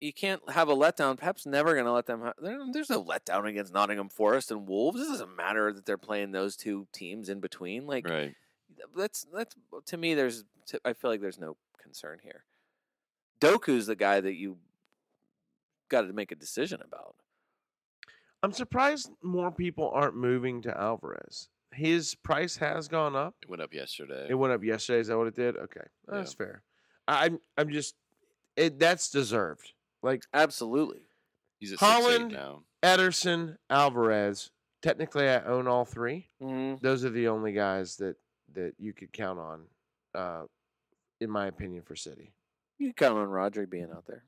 You 0.00 0.12
can't 0.12 0.42
have 0.50 0.68
a 0.68 0.74
letdown. 0.76 1.16
Pep's 1.16 1.46
never 1.46 1.72
going 1.72 1.86
to 1.86 1.92
let 1.92 2.06
them. 2.06 2.20
Ha- 2.22 2.32
there's 2.72 2.90
no 2.90 3.02
letdown 3.02 3.48
against 3.48 3.72
Nottingham 3.72 4.08
Forest 4.10 4.50
and 4.50 4.66
Wolves. 4.66 5.00
It 5.00 5.06
doesn't 5.06 5.36
matter 5.36 5.72
that 5.72 5.86
they're 5.86 5.96
playing 5.96 6.32
those 6.32 6.56
two 6.56 6.86
teams 6.92 7.28
in 7.28 7.40
between. 7.40 7.86
Like 7.86 8.08
Right. 8.08 8.34
that's 8.96 9.26
that's 9.32 9.54
to 9.86 9.96
me. 9.96 10.14
There's 10.14 10.44
I 10.84 10.92
feel 10.92 11.10
like 11.10 11.20
there's 11.20 11.38
no 11.38 11.56
concern 11.82 12.18
here. 12.22 12.44
Doku's 13.40 13.86
the 13.86 13.96
guy 13.96 14.20
that 14.20 14.34
you 14.34 14.58
got 15.88 16.02
to 16.02 16.12
make 16.12 16.32
a 16.32 16.36
decision 16.36 16.80
about. 16.82 17.14
I'm 18.42 18.52
surprised 18.52 19.10
more 19.22 19.50
people 19.50 19.90
aren't 19.94 20.16
moving 20.16 20.60
to 20.62 20.78
Alvarez. 20.78 21.48
His 21.74 22.14
price 22.14 22.56
has 22.58 22.88
gone 22.88 23.16
up. 23.16 23.34
It 23.42 23.48
went 23.48 23.62
up 23.62 23.72
yesterday. 23.74 24.26
It 24.30 24.34
went 24.34 24.52
up 24.52 24.62
yesterday. 24.64 25.00
Is 25.00 25.08
that 25.08 25.18
what 25.18 25.26
it 25.26 25.34
did? 25.34 25.56
Okay, 25.56 25.86
that's 26.06 26.32
fair. 26.34 26.62
I- 27.08 27.26
I'm 27.26 27.40
I'm 27.56 27.70
just 27.70 27.94
it. 28.56 28.78
That's 28.78 29.10
deserved. 29.10 29.72
Like 30.02 30.24
Absolutely. 30.32 31.02
He's 31.58 31.72
at 31.72 31.78
Haaland- 31.78 32.30
6'8 32.30 32.32
now. 32.32 32.62
Ederson, 32.82 33.56
Alvarez. 33.70 34.50
Technically, 34.82 35.28
I 35.28 35.40
own 35.44 35.66
all 35.66 35.84
three. 35.86 36.28
hmm 36.40 36.74
Those 36.82 37.04
are 37.04 37.10
the 37.10 37.28
only 37.28 37.52
guys 37.52 37.96
that 37.96 38.16
that 38.52 38.74
you 38.78 38.92
could 38.92 39.12
count 39.12 39.38
on, 39.38 39.64
uh, 40.14 40.44
in 41.20 41.30
my 41.30 41.46
opinion, 41.46 41.82
for 41.82 41.96
City. 41.96 42.32
You 42.78 42.92
count 42.92 43.18
on 43.18 43.28
Rodri 43.28 43.68
being 43.68 43.90
out 43.90 44.06
there. 44.06 44.24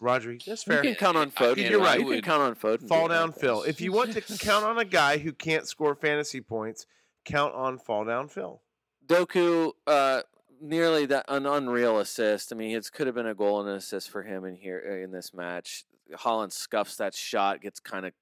Rodri, 0.00 0.44
that's 0.44 0.62
fair. 0.62 0.84
You 0.84 0.90
can 0.90 0.94
count 0.94 1.16
on 1.16 1.30
Foden. 1.30 1.68
You're 1.68 1.80
right. 1.80 1.98
You 1.98 2.06
can 2.06 2.22
count 2.22 2.42
on 2.42 2.54
Foden. 2.54 2.86
Fall 2.86 3.08
down 3.08 3.30
there. 3.30 3.40
Phil. 3.40 3.62
If 3.62 3.80
you 3.80 3.92
want 3.92 4.12
to 4.12 4.20
count 4.38 4.64
on 4.64 4.78
a 4.78 4.84
guy 4.84 5.18
who 5.18 5.32
can't 5.32 5.66
score 5.66 5.94
fantasy 5.94 6.40
points, 6.40 6.86
count 7.24 7.54
on 7.54 7.78
fall 7.78 8.04
down 8.04 8.28
Phil. 8.28 8.62
Doku, 9.06 9.72
uh, 9.86 10.22
nearly 10.60 11.06
that 11.06 11.24
an 11.28 11.46
unreal 11.46 11.98
assist. 11.98 12.52
I 12.52 12.56
mean, 12.56 12.76
it 12.76 12.90
could 12.92 13.06
have 13.06 13.16
been 13.16 13.26
a 13.26 13.34
goal 13.34 13.60
and 13.60 13.68
an 13.68 13.76
assist 13.76 14.10
for 14.10 14.22
him 14.22 14.44
in 14.44 14.54
here 14.54 14.82
uh, 14.88 15.02
in 15.02 15.10
this 15.10 15.34
match. 15.34 15.84
Haaland 16.14 16.52
scuffs 16.52 16.96
that 16.96 17.14
shot, 17.14 17.60
gets 17.60 17.80
kind 17.80 18.06
of 18.06 18.12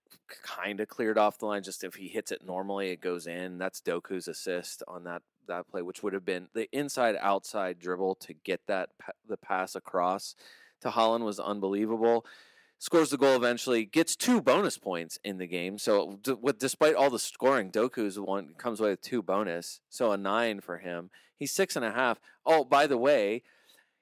kind 0.42 0.80
of 0.80 0.88
cleared 0.88 1.18
off 1.18 1.38
the 1.38 1.46
line. 1.46 1.62
Just 1.62 1.84
if 1.84 1.94
he 1.94 2.08
hits 2.08 2.32
it 2.32 2.44
normally, 2.44 2.90
it 2.90 3.00
goes 3.00 3.26
in. 3.26 3.58
That's 3.58 3.80
Doku's 3.80 4.28
assist 4.28 4.82
on 4.88 5.04
that 5.04 5.22
that 5.46 5.68
play, 5.68 5.82
which 5.82 6.02
would 6.02 6.12
have 6.12 6.24
been 6.24 6.48
the 6.54 6.68
inside 6.72 7.16
outside 7.20 7.78
dribble 7.78 8.16
to 8.16 8.32
get 8.32 8.60
that 8.66 8.90
the 9.28 9.36
pass 9.36 9.76
across 9.76 10.34
to 10.86 10.96
Haaland 10.96 11.24
was 11.24 11.38
unbelievable. 11.38 12.24
Scores 12.78 13.10
the 13.10 13.16
goal 13.16 13.36
eventually, 13.36 13.84
gets 13.84 14.16
two 14.16 14.42
bonus 14.42 14.76
points 14.76 15.18
in 15.24 15.38
the 15.38 15.46
game. 15.46 15.78
So, 15.78 16.18
d- 16.22 16.36
with 16.40 16.58
despite 16.58 16.94
all 16.94 17.08
the 17.08 17.18
scoring, 17.18 17.70
Doku's 17.70 18.18
one 18.18 18.54
comes 18.58 18.80
away 18.80 18.90
with 18.90 19.00
two 19.00 19.22
bonus, 19.22 19.80
so 19.88 20.12
a 20.12 20.16
nine 20.16 20.60
for 20.60 20.78
him. 20.78 21.10
He's 21.38 21.52
six 21.52 21.74
and 21.74 21.84
a 21.84 21.92
half. 21.92 22.20
Oh, 22.44 22.64
by 22.64 22.86
the 22.86 22.98
way, 22.98 23.42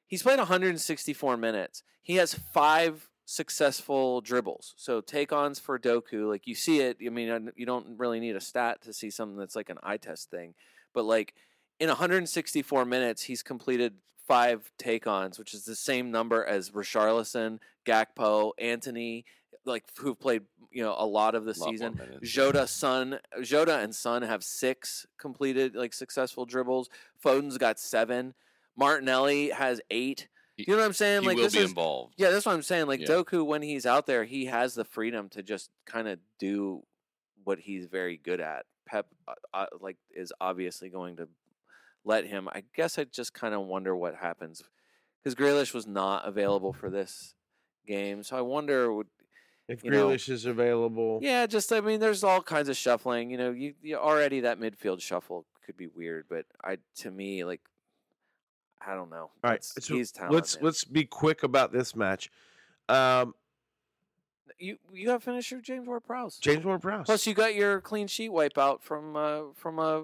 he's 0.07 0.23
played 0.23 0.39
164 0.39 1.37
minutes. 1.37 1.83
He 2.03 2.17
has 2.17 2.35
five 2.35 3.09
successful 3.25 4.21
dribbles. 4.21 4.75
So 4.77 5.01
take 5.01 5.33
ons 5.33 5.59
for 5.59 5.79
Doku, 5.79 6.29
like 6.29 6.47
you 6.47 6.55
see 6.55 6.81
it. 6.81 6.99
I 7.05 7.09
mean, 7.09 7.53
you 7.57 7.67
don't 7.67 7.99
really 7.99 8.21
need 8.21 8.37
a 8.37 8.41
stat 8.41 8.83
to 8.83 8.93
see 8.93 9.11
something 9.11 9.39
that's 9.39 9.57
like 9.57 9.71
an 9.71 9.79
eye 9.83 9.97
test 9.97 10.31
thing, 10.31 10.55
but 10.93 11.05
like 11.05 11.35
in 11.81 11.89
164 11.89 12.85
minutes, 12.85 13.23
he's 13.23 13.43
completed 13.43 13.95
five 14.27 14.71
take 14.79 15.07
ons, 15.07 15.39
which 15.39 15.55
is 15.55 15.65
the 15.65 15.77
same 15.77 16.11
number 16.11 16.45
as 16.45 16.71
Richarlison, 16.71 17.59
Gakpo, 17.87 18.53
Antony, 18.59 19.25
like 19.65 19.85
who've 19.99 20.19
played 20.19 20.43
you 20.71 20.83
know 20.83 20.95
a 20.99 21.07
lot 21.07 21.35
of 21.35 21.45
the 21.45 21.55
Lot 21.59 21.71
season. 21.71 22.01
Jota, 22.23 22.67
Son, 22.67 23.19
Jota, 23.43 23.79
and 23.79 23.95
Son 23.95 24.23
have 24.23 24.43
six 24.45 25.07
completed 25.19 25.75
like 25.75 25.93
successful 25.95 26.45
dribbles. 26.47 26.89
Foden's 27.19 27.59
got 27.59 27.79
seven. 27.79 28.35
Martinelli 28.77 29.51
has 29.51 29.81
eight. 29.91 30.29
He- 30.57 30.65
You 30.69 30.75
know 30.75 30.81
what 30.81 30.87
I'm 30.87 30.93
saying? 30.93 31.23
He 31.23 31.29
like 31.29 31.37
will 31.37 31.45
this 31.45 31.53
be 31.55 31.61
is 31.61 31.71
involved. 31.71 32.15
yeah, 32.17 32.31
that's 32.31 32.47
what 32.47 32.53
I'm 32.55 32.63
saying. 32.63 32.87
Like 32.87 33.01
Yeah. 33.01 33.07
Doku, 33.09 33.45
when 33.47 33.63
he's 33.63 33.87
out 33.87 34.07
there, 34.07 34.25
he 34.25 34.47
has 34.47 34.75
the 34.75 34.85
freedom 34.85 35.29
to 35.31 35.43
just 35.43 35.71
kind 35.87 36.09
of 36.09 36.19
do 36.39 36.83
what 37.45 37.59
he's 37.61 37.87
very 37.87 38.17
good 38.17 38.41
at. 38.41 38.67
Pep, 38.87 39.07
uh, 39.27 39.35
uh, 39.55 39.67
like, 39.81 39.97
is 40.15 40.33
obviously 40.41 40.91
going 40.91 41.17
to 41.17 41.29
let 42.05 42.27
him. 42.27 42.49
I 42.53 42.65
guess 42.75 42.99
I 42.99 43.05
just 43.05 43.35
kind 43.35 43.55
of 43.55 43.63
wonder 43.63 43.97
what 43.97 44.17
happens 44.17 44.63
because 45.23 45.35
Grealish 45.35 45.73
was 45.75 45.87
not 45.87 46.27
available 46.27 46.73
for 46.73 46.91
this 46.91 47.35
game, 47.87 48.23
so 48.23 48.37
I 48.37 48.41
wonder. 48.41 48.93
Would, 48.93 49.09
If 49.69 49.83
You 49.85 49.91
know, 49.91 50.11
is 50.11 50.45
available, 50.45 51.21
yeah, 51.23 51.47
just 51.47 51.73
I 51.73 51.81
mean, 51.81 52.01
there's 52.01 52.25
all 52.25 52.43
kinds 52.43 52.69
of 52.69 52.77
shuffling. 52.77 53.31
You 53.31 53.39
know, 53.39 53.51
you, 53.51 53.75
you 53.83 53.97
already 53.97 54.41
that 54.41 54.61
midfield 54.61 55.01
shuffle 55.01 55.47
could 55.65 55.77
be 55.77 55.87
weird, 55.87 56.27
but 56.29 56.47
I 56.63 56.79
to 56.97 57.11
me 57.11 57.45
like. 57.45 57.61
I 58.87 58.95
don't 58.95 59.09
know. 59.09 59.31
All 59.43 59.51
right, 59.51 59.65
so 59.65 59.99
let's 60.29 60.59
let's 60.61 60.85
be 60.85 61.05
quick 61.05 61.43
about 61.43 61.73
this 61.73 61.97
match. 61.97 62.31
Um, 62.91 63.35
you 64.59 64.77
you 64.93 65.07
got 65.07 65.23
finisher 65.23 65.61
James 65.63 65.87
Ward-Prowse. 65.87 66.37
James 66.39 66.65
Ward-Prowse. 66.65 67.07
Plus, 67.07 67.27
you 67.27 67.33
got 67.33 67.55
your 67.55 67.81
clean 67.81 68.07
sheet 68.09 68.31
wipeout 68.31 68.83
from 68.83 69.17
uh, 69.17 69.41
from 69.55 69.79
uh, 69.79 70.03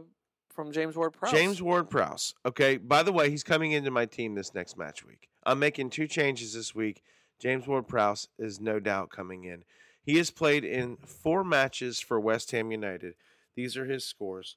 from 0.52 0.72
James 0.72 0.96
Ward 0.96 1.12
Prowse. 1.12 1.32
James 1.32 1.62
Ward-Prowse. 1.62 2.34
Okay. 2.44 2.76
By 2.76 3.02
the 3.02 3.12
way, 3.12 3.30
he's 3.30 3.42
coming 3.42 3.72
into 3.72 3.90
my 3.90 4.06
team 4.06 4.34
this 4.34 4.54
next 4.54 4.76
match 4.76 5.04
week. 5.04 5.28
I'm 5.44 5.58
making 5.58 5.90
two 5.90 6.06
changes 6.06 6.54
this 6.54 6.74
week. 6.74 7.02
James 7.38 7.66
Ward-Prowse 7.66 8.28
is 8.38 8.60
no 8.60 8.78
doubt 8.80 9.10
coming 9.10 9.44
in. 9.44 9.64
He 10.02 10.16
has 10.18 10.30
played 10.30 10.64
in 10.64 10.96
four 10.96 11.44
matches 11.44 12.00
for 12.00 12.18
West 12.20 12.50
Ham 12.50 12.70
United. 12.70 13.14
These 13.54 13.76
are 13.76 13.86
his 13.86 14.04
scores: 14.04 14.56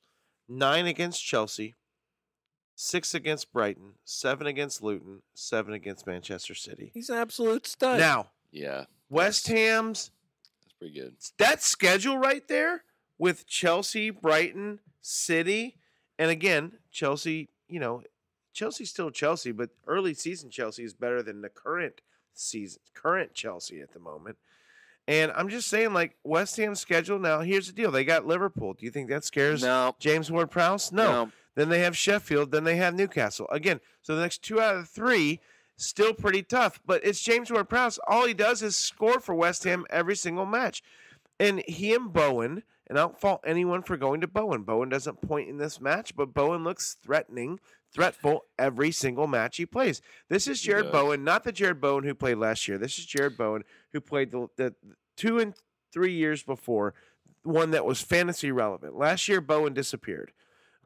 nine 0.49 0.85
against 0.87 1.23
Chelsea, 1.23 1.75
six 2.75 3.13
against 3.13 3.51
Brighton, 3.53 3.93
seven 4.03 4.47
against 4.47 4.81
Luton, 4.81 5.21
seven 5.33 5.73
against 5.73 6.07
Manchester 6.07 6.55
City. 6.55 6.91
He's 6.93 7.09
an 7.09 7.17
absolute 7.17 7.67
stud. 7.67 7.99
Now, 7.99 8.29
Yeah, 8.51 8.85
West 9.09 9.47
Ham's 9.47 10.11
that's 10.63 10.73
pretty 10.79 10.93
good. 10.99 11.15
that 11.37 11.61
schedule 11.61 12.17
right 12.17 12.47
there 12.47 12.83
with 13.17 13.45
Chelsea, 13.47 14.09
Brighton, 14.09 14.79
City, 15.01 15.77
and 16.19 16.29
again, 16.29 16.73
Chelsea, 16.91 17.49
you 17.67 17.79
know, 17.79 18.03
Chelsea's 18.53 18.89
still 18.89 19.11
Chelsea, 19.11 19.51
but 19.51 19.69
early 19.87 20.13
season 20.13 20.49
Chelsea 20.49 20.83
is 20.83 20.93
better 20.93 21.23
than 21.23 21.41
the 21.41 21.49
current 21.49 22.01
season, 22.33 22.81
current 22.93 23.33
Chelsea 23.33 23.81
at 23.81 23.93
the 23.93 23.99
moment. 23.99 24.37
And 25.07 25.31
I'm 25.35 25.49
just 25.49 25.67
saying, 25.67 25.93
like, 25.93 26.15
West 26.23 26.55
Ham's 26.57 26.79
schedule 26.79 27.19
now, 27.19 27.41
here's 27.41 27.67
the 27.67 27.73
deal. 27.73 27.91
They 27.91 28.05
got 28.05 28.25
Liverpool. 28.25 28.73
Do 28.73 28.85
you 28.85 28.91
think 28.91 29.09
that 29.09 29.25
scares 29.25 29.61
no, 29.61 29.95
James 29.99 30.31
Ward 30.31 30.49
Prowse? 30.49 30.91
No. 30.91 31.25
no. 31.25 31.31
Then 31.55 31.69
they 31.69 31.79
have 31.79 31.97
Sheffield. 31.97 32.51
Then 32.51 32.63
they 32.63 32.77
have 32.77 32.95
Newcastle. 32.95 33.47
Again, 33.51 33.81
so 34.01 34.15
the 34.15 34.21
next 34.21 34.43
two 34.43 34.61
out 34.61 34.77
of 34.77 34.89
three, 34.89 35.41
still 35.75 36.13
pretty 36.13 36.41
tough. 36.41 36.79
But 36.85 37.03
it's 37.03 37.21
James 37.21 37.51
Ward 37.51 37.67
Prowse. 37.67 37.99
All 38.07 38.25
he 38.25 38.33
does 38.33 38.61
is 38.61 38.77
score 38.77 39.19
for 39.19 39.35
West 39.35 39.65
Ham 39.65 39.85
every 39.89 40.15
single 40.15 40.45
match. 40.45 40.81
And 41.39 41.59
he 41.67 41.93
and 41.93 42.13
Bowen, 42.13 42.63
and 42.93 42.99
I 42.99 43.01
don't 43.05 43.19
fault 43.19 43.41
anyone 43.43 43.81
for 43.81 43.97
going 43.97 44.21
to 44.21 44.27
Bowen. 44.27 44.61
Bowen 44.61 44.87
doesn't 44.87 45.19
point 45.19 45.49
in 45.49 45.57
this 45.57 45.81
match, 45.81 46.15
but 46.15 46.31
Bowen 46.31 46.63
looks 46.63 46.95
threatening, 47.03 47.59
threatful 47.91 48.45
every 48.59 48.91
single 48.91 49.25
match 49.25 49.57
he 49.57 49.65
plays. 49.65 49.99
This 50.29 50.47
is 50.47 50.61
Jarrod. 50.61 50.91
Bowen, 50.91 51.23
not 51.23 51.43
the 51.43 51.51
Jarrod 51.51 51.81
Bowen 51.81 52.03
who 52.03 52.13
played 52.13 52.37
last 52.37 52.67
year. 52.67 52.77
This 52.77 52.99
is 52.99 53.07
Jarrod 53.07 53.35
Bowen 53.35 53.63
who 53.93 53.99
played 53.99 54.29
the, 54.29 54.47
the 54.57 54.75
two 55.17 55.39
and 55.39 55.55
three 55.91 56.13
years 56.13 56.43
before, 56.43 56.93
one 57.41 57.71
that 57.71 57.83
was 57.83 57.99
fantasy 57.99 58.51
relevant. 58.51 58.95
Last 58.95 59.27
year, 59.27 59.41
Bowen 59.41 59.73
disappeared. 59.73 60.31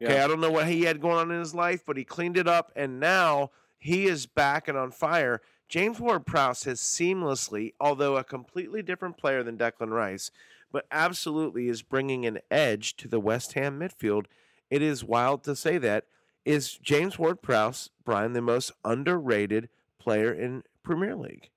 Okay, 0.02 0.14
Yeah. 0.14 0.24
I 0.24 0.28
don't 0.28 0.40
know 0.40 0.50
what 0.50 0.66
he 0.68 0.84
had 0.84 1.02
going 1.02 1.18
on 1.18 1.30
in 1.30 1.38
his 1.38 1.54
life, 1.54 1.82
but 1.86 1.98
he 1.98 2.04
cleaned 2.04 2.38
it 2.38 2.48
up, 2.48 2.72
and 2.74 2.98
now 2.98 3.50
he 3.76 4.06
is 4.06 4.24
back 4.24 4.66
and 4.66 4.78
on 4.78 4.92
fire. 4.92 5.42
James 5.68 6.00
Ward 6.00 6.24
Prowse 6.24 6.64
has 6.64 6.80
seamlessly, 6.80 7.74
although 7.78 8.16
a 8.16 8.24
completely 8.24 8.80
different 8.82 9.18
player 9.18 9.42
than 9.42 9.58
Declan 9.58 9.90
Rice, 9.90 10.30
but 10.72 10.86
absolutely 10.90 11.68
is 11.68 11.82
bringing 11.82 12.26
an 12.26 12.38
edge 12.50 12.96
to 12.96 13.08
the 13.08 13.20
West 13.20 13.54
Ham 13.54 13.78
midfield. 13.78 14.26
It 14.70 14.82
is 14.82 15.04
wild 15.04 15.42
to 15.44 15.56
say 15.56 15.78
that. 15.78 16.04
Is 16.44 16.78
James 16.78 17.18
Ward 17.18 17.42
Prowse, 17.42 17.90
Brian, 18.04 18.32
the 18.32 18.40
most 18.40 18.72
underrated 18.84 19.68
player 19.98 20.32
in 20.32 20.62
Premier 20.82 21.14
League? 21.14 21.50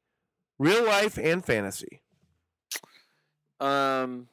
Real 0.60 0.86
life 0.86 1.18
and 1.18 1.44
fantasy. 1.44 2.02
Um, 3.60 4.28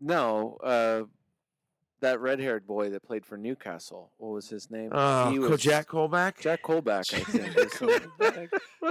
no. 0.00 0.58
Uh, 0.62 1.04
that 2.02 2.20
red-haired 2.20 2.66
boy 2.66 2.90
that 2.90 3.02
played 3.02 3.24
for 3.24 3.36
Newcastle. 3.36 4.12
What 4.18 4.28
was 4.32 4.48
his 4.48 4.70
name? 4.70 4.90
Oh, 4.92 5.30
He 5.30 5.38
was- 5.38 5.60
Jack 5.60 5.88
Colback? 5.88 6.38
Jack 6.38 6.62
Colback, 6.62 7.12
I 7.14 7.20
think. 7.24 7.56
is 7.56 7.72
something. 7.72 8.48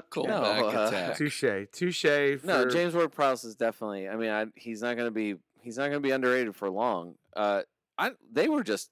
Cool 0.10 0.28
No, 0.28 0.42
uh, 0.44 0.88
attack. 0.88 1.18
Touche. 1.18 1.44
Touche. 1.72 2.44
No, 2.44 2.68
James 2.68 2.94
Ward 2.94 3.12
Prowse 3.12 3.44
is 3.44 3.56
definitely. 3.56 4.10
I 4.10 4.16
mean, 4.16 4.30
I, 4.32 4.48
he's 4.56 4.82
not 4.82 4.96
going 4.96 5.08
to 5.08 5.12
be. 5.12 5.36
He's 5.62 5.78
not 5.78 5.84
going 5.84 6.02
to 6.02 6.08
be 6.08 6.12
underrated 6.12 6.56
for 6.56 6.70
long. 6.70 7.16
Uh, 7.36 7.62
I 7.98 8.12
they 8.32 8.50
were 8.50 8.64
just 8.64 8.90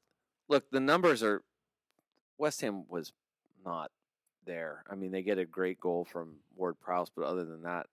look. 0.48 0.70
The 0.72 0.80
numbers 0.80 1.24
are. 1.24 1.42
West 2.38 2.62
Ham 2.62 2.86
was 2.88 3.12
not 3.66 3.92
there. 4.46 4.84
I 4.90 4.96
mean, 4.96 5.12
they 5.12 5.24
get 5.24 5.38
a 5.40 5.46
great 5.46 5.80
goal 5.80 6.06
from 6.06 6.36
Ward 6.56 6.80
Prowse, 6.80 7.10
but 7.14 7.26
other 7.26 7.44
than 7.44 7.64
that, 7.64 7.88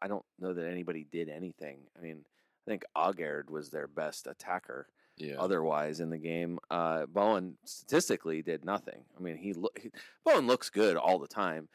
I 0.00 0.08
don't 0.08 0.24
know 0.40 0.52
that 0.54 0.66
anybody 0.68 1.06
did 1.12 1.28
anything. 1.28 1.78
I 1.96 2.02
mean, 2.02 2.24
I 2.66 2.70
think 2.70 2.84
Aguerd 2.96 3.50
was 3.50 3.70
their 3.70 3.86
best 3.86 4.26
attacker 4.26 4.86
Yeah. 5.16 5.36
otherwise 5.38 6.00
in 6.00 6.10
the 6.10 6.18
game. 6.18 6.58
Uh, 6.70 7.06
Bowen 7.06 7.56
statistically 7.64 8.42
did 8.42 8.64
nothing. 8.64 9.04
I 9.16 9.22
mean, 9.22 9.36
he, 9.36 9.52
loo- 9.52 9.68
he 9.80 9.90
Bowen 10.24 10.46
looks 10.46 10.70
good 10.70 10.96
all 10.96 11.18
the 11.18 11.28
time. 11.28 11.68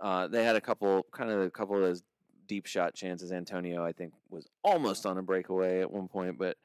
Uh, 0.00 0.28
they 0.28 0.44
had 0.44 0.56
a 0.56 0.60
couple, 0.60 1.06
kind 1.12 1.30
of 1.30 1.40
a 1.40 1.50
couple 1.50 1.76
of 1.76 1.82
those 1.82 2.02
deep 2.46 2.66
shot 2.66 2.94
chances. 2.94 3.32
Antonio, 3.32 3.84
I 3.84 3.92
think, 3.92 4.12
was 4.30 4.48
almost 4.62 5.04
on 5.06 5.18
a 5.18 5.22
breakaway 5.22 5.80
at 5.80 5.90
one 5.90 6.08
point. 6.08 6.38
But 6.38 6.56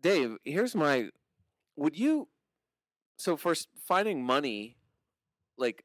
Dave, 0.00 0.36
here's 0.44 0.74
my: 0.74 1.08
Would 1.76 1.98
you? 1.98 2.28
So 3.16 3.36
for 3.36 3.54
finding 3.86 4.24
money, 4.24 4.76
like 5.58 5.84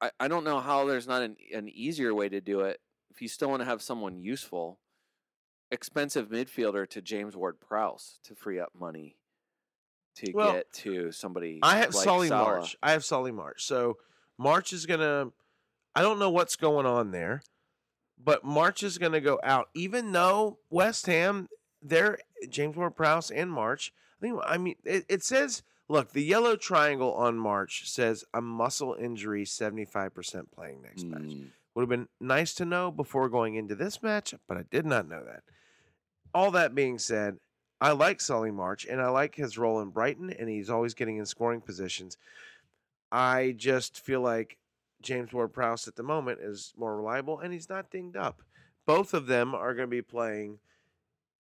I, 0.00 0.10
I 0.20 0.28
don't 0.28 0.44
know 0.44 0.60
how 0.60 0.86
there's 0.86 1.06
not 1.06 1.22
an 1.22 1.36
an 1.52 1.68
easier 1.68 2.14
way 2.14 2.28
to 2.28 2.40
do 2.40 2.60
it 2.60 2.80
if 3.10 3.22
you 3.22 3.28
still 3.28 3.48
want 3.50 3.60
to 3.60 3.66
have 3.66 3.80
someone 3.82 4.18
useful 4.18 4.78
expensive 5.74 6.28
midfielder 6.30 6.88
to 6.88 7.02
James 7.02 7.36
Ward 7.36 7.60
Prowse 7.60 8.18
to 8.24 8.34
free 8.34 8.58
up 8.58 8.72
money 8.78 9.16
to 10.16 10.32
Well, 10.32 10.52
get 10.52 10.72
to 10.74 11.12
somebody. 11.12 11.58
I 11.62 11.78
have 11.78 11.94
like 11.94 12.04
Solly 12.04 12.28
Salah. 12.28 12.44
March. 12.44 12.76
I 12.82 12.92
have 12.92 13.04
Solly 13.04 13.32
March. 13.32 13.64
So 13.64 13.98
March 14.38 14.72
is 14.72 14.86
gonna. 14.86 15.30
I 15.94 16.02
don't 16.02 16.18
know 16.18 16.30
what's 16.30 16.56
going 16.56 16.86
on 16.86 17.10
there, 17.10 17.42
but 18.22 18.44
March 18.44 18.82
is 18.82 18.96
gonna 18.98 19.20
go 19.20 19.38
out. 19.42 19.68
Even 19.74 20.12
though 20.12 20.58
West 20.70 21.06
Ham, 21.06 21.48
they're 21.82 22.18
James 22.48 22.76
Ward 22.76 22.96
Prowse 22.96 23.30
and 23.30 23.50
March. 23.50 23.92
I 24.18 24.26
think. 24.26 24.40
I 24.46 24.56
mean, 24.56 24.76
it, 24.84 25.04
it 25.08 25.22
says. 25.22 25.62
Look, 25.86 26.12
the 26.12 26.22
yellow 26.24 26.56
triangle 26.56 27.12
on 27.12 27.36
March 27.36 27.90
says 27.90 28.24
a 28.32 28.40
muscle 28.40 28.96
injury, 28.98 29.44
seventy 29.44 29.84
five 29.84 30.14
percent 30.14 30.50
playing 30.50 30.80
next 30.80 31.04
match. 31.04 31.20
Mm, 31.20 31.48
Would 31.74 31.82
have 31.82 31.88
been 31.90 32.08
nice 32.18 32.54
to 32.54 32.64
know 32.64 32.90
before 32.90 33.28
going 33.28 33.56
into 33.56 33.74
this 33.74 34.02
match, 34.02 34.32
but 34.48 34.56
I 34.56 34.62
did 34.70 34.86
not 34.86 35.06
know 35.06 35.22
that. 35.22 35.42
All 36.34 36.50
that 36.50 36.74
being 36.74 36.98
said, 36.98 37.38
I 37.80 37.92
like 37.92 38.20
Solly 38.20 38.50
March 38.50 38.86
and 38.86 39.00
I 39.00 39.08
like 39.08 39.34
his 39.34 39.56
role 39.56 39.80
in 39.80 39.90
Brighton, 39.90 40.30
and 40.30 40.48
he's 40.48 40.70
always 40.70 40.94
getting 40.94 41.18
in 41.18 41.26
scoring 41.26 41.60
positions. 41.60 42.16
I 43.12 43.54
just 43.56 44.00
feel 44.00 44.20
like 44.20 44.58
James 45.00 45.32
Ward 45.32 45.52
Prowse 45.52 45.86
at 45.86 45.96
the 45.96 46.02
moment 46.02 46.40
is 46.40 46.72
more 46.76 46.96
reliable 46.96 47.38
and 47.38 47.52
he's 47.52 47.68
not 47.68 47.90
dinged 47.90 48.16
up. 48.16 48.42
Both 48.86 49.14
of 49.14 49.26
them 49.26 49.54
are 49.54 49.74
going 49.74 49.86
to 49.86 49.96
be 49.96 50.02
playing 50.02 50.58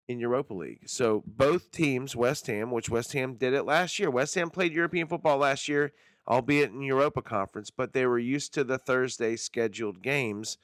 in 0.09 0.18
Europa 0.18 0.53
League. 0.53 0.80
So 0.86 1.22
both 1.26 1.70
teams, 1.70 2.14
West 2.14 2.47
Ham, 2.49 2.70
which 2.70 2.90
West 2.90 3.12
Ham 3.14 3.34
did 3.34 3.55
it 3.55 3.64
last 3.64 3.99
year. 3.99 4.11
West 4.11 4.34
Ham 4.34 4.51
played 4.51 4.72
European 4.72 5.07
football 5.07 5.38
last 5.38 5.68
year, 5.68 5.93
albeit 6.28 6.70
in 6.70 6.82
Europa 6.82 7.22
Conference, 7.22 7.70
but 7.70 7.93
they 7.93 8.05
were 8.07 8.18
used 8.18 8.53
to 8.55 8.64
the 8.64 8.78
Thursday 8.78 9.36
scheduled 9.36 10.03
games. 10.03 10.59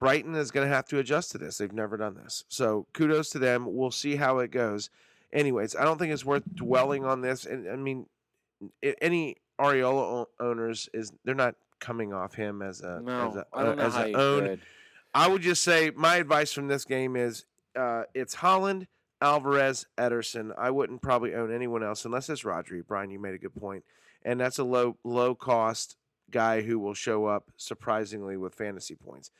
Brighton 0.00 0.34
is 0.34 0.50
going 0.50 0.66
to 0.66 0.74
have 0.74 0.86
to 0.86 0.98
adjust 0.98 1.30
to 1.32 1.38
this. 1.38 1.58
They've 1.58 1.72
never 1.72 1.96
done 1.96 2.14
this. 2.14 2.44
So 2.48 2.86
kudos 2.94 3.30
to 3.30 3.38
them. 3.38 3.66
We'll 3.68 3.90
see 3.90 4.16
how 4.16 4.38
it 4.38 4.50
goes. 4.50 4.88
Anyways, 5.32 5.76
I 5.76 5.84
don't 5.84 5.98
think 5.98 6.12
it's 6.12 6.24
worth 6.24 6.42
dwelling 6.54 7.04
on 7.04 7.20
this. 7.20 7.44
And 7.44 7.68
I 7.68 7.76
mean, 7.76 8.06
any 9.00 9.36
Areola 9.60 10.26
owners 10.40 10.88
is 10.94 11.12
they're 11.24 11.34
not 11.34 11.54
coming 11.78 12.12
off 12.12 12.34
him 12.34 12.62
as 12.62 12.80
a 12.80 13.00
No, 13.00 13.28
as 13.28 13.36
a, 13.36 13.46
I 13.52 13.62
don't 13.62 13.76
know 13.76 13.90
how 13.90 14.04
you 14.04 14.16
own. 14.16 14.40
could. 14.40 14.60
I 15.14 15.28
would 15.28 15.42
just 15.42 15.62
say 15.62 15.90
my 15.94 16.16
advice 16.16 16.52
from 16.52 16.68
this 16.68 16.84
game 16.84 17.14
is 17.16 17.44
uh, 17.76 18.04
it's 18.14 18.36
Haaland, 18.36 18.86
Alvarez, 19.20 19.86
Ederson. 19.98 20.52
I 20.56 20.70
wouldn't 20.70 21.02
probably 21.02 21.34
own 21.34 21.52
anyone 21.52 21.82
else 21.82 22.04
unless 22.04 22.28
it's 22.28 22.42
Rodri. 22.42 22.82
Brian, 22.86 23.10
you 23.10 23.18
made 23.18 23.34
a 23.34 23.38
good 23.38 23.54
point, 23.54 23.84
and 24.24 24.40
that's 24.40 24.58
a 24.58 24.64
low 24.64 24.96
low 25.04 25.34
cost 25.34 25.96
guy 26.30 26.62
who 26.62 26.78
will 26.78 26.94
show 26.94 27.26
up 27.26 27.50
surprisingly 27.56 28.36
with 28.36 28.54
fantasy 28.54 28.94
points. 28.94 29.30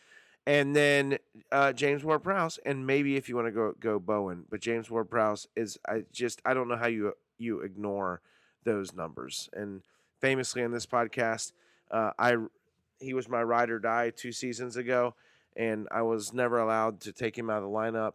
And 0.51 0.74
then 0.74 1.18
uh, 1.53 1.72
James 1.72 2.03
Ward 2.03 2.24
Prowse, 2.24 2.59
and 2.66 2.84
maybe 2.84 3.14
if 3.14 3.28
you 3.28 3.36
want 3.36 3.46
to 3.46 3.53
go 3.53 3.72
go 3.78 4.01
Bowen, 4.01 4.46
but 4.51 4.61
James 4.61 4.90
Ward 4.90 5.09
Prowse 5.09 5.46
is 5.55 5.78
I 5.88 6.03
just 6.11 6.42
I 6.44 6.55
don't 6.55 6.66
know 6.66 6.76
how 6.76 6.88
you 6.88 7.12
you 7.38 7.61
ignore 7.61 8.20
those 8.64 8.92
numbers. 8.92 9.48
And 9.53 9.82
famously 10.20 10.64
on 10.64 10.72
this 10.72 10.86
podcast, 10.86 11.53
uh, 11.92 12.11
I 12.18 12.34
he 12.98 13.14
was 13.14 13.28
my 13.28 13.44
ride 13.44 13.70
or 13.70 13.78
die 13.78 14.11
two 14.11 14.32
seasons 14.32 14.76
ago 14.76 15.14
and 15.57 15.86
I 15.92 16.03
was 16.03 16.32
never 16.32 16.59
allowed 16.59 17.01
to 17.03 17.12
take 17.12 17.38
him 17.38 17.48
out 17.48 17.59
of 17.59 17.70
the 17.70 17.76
lineup 17.76 18.14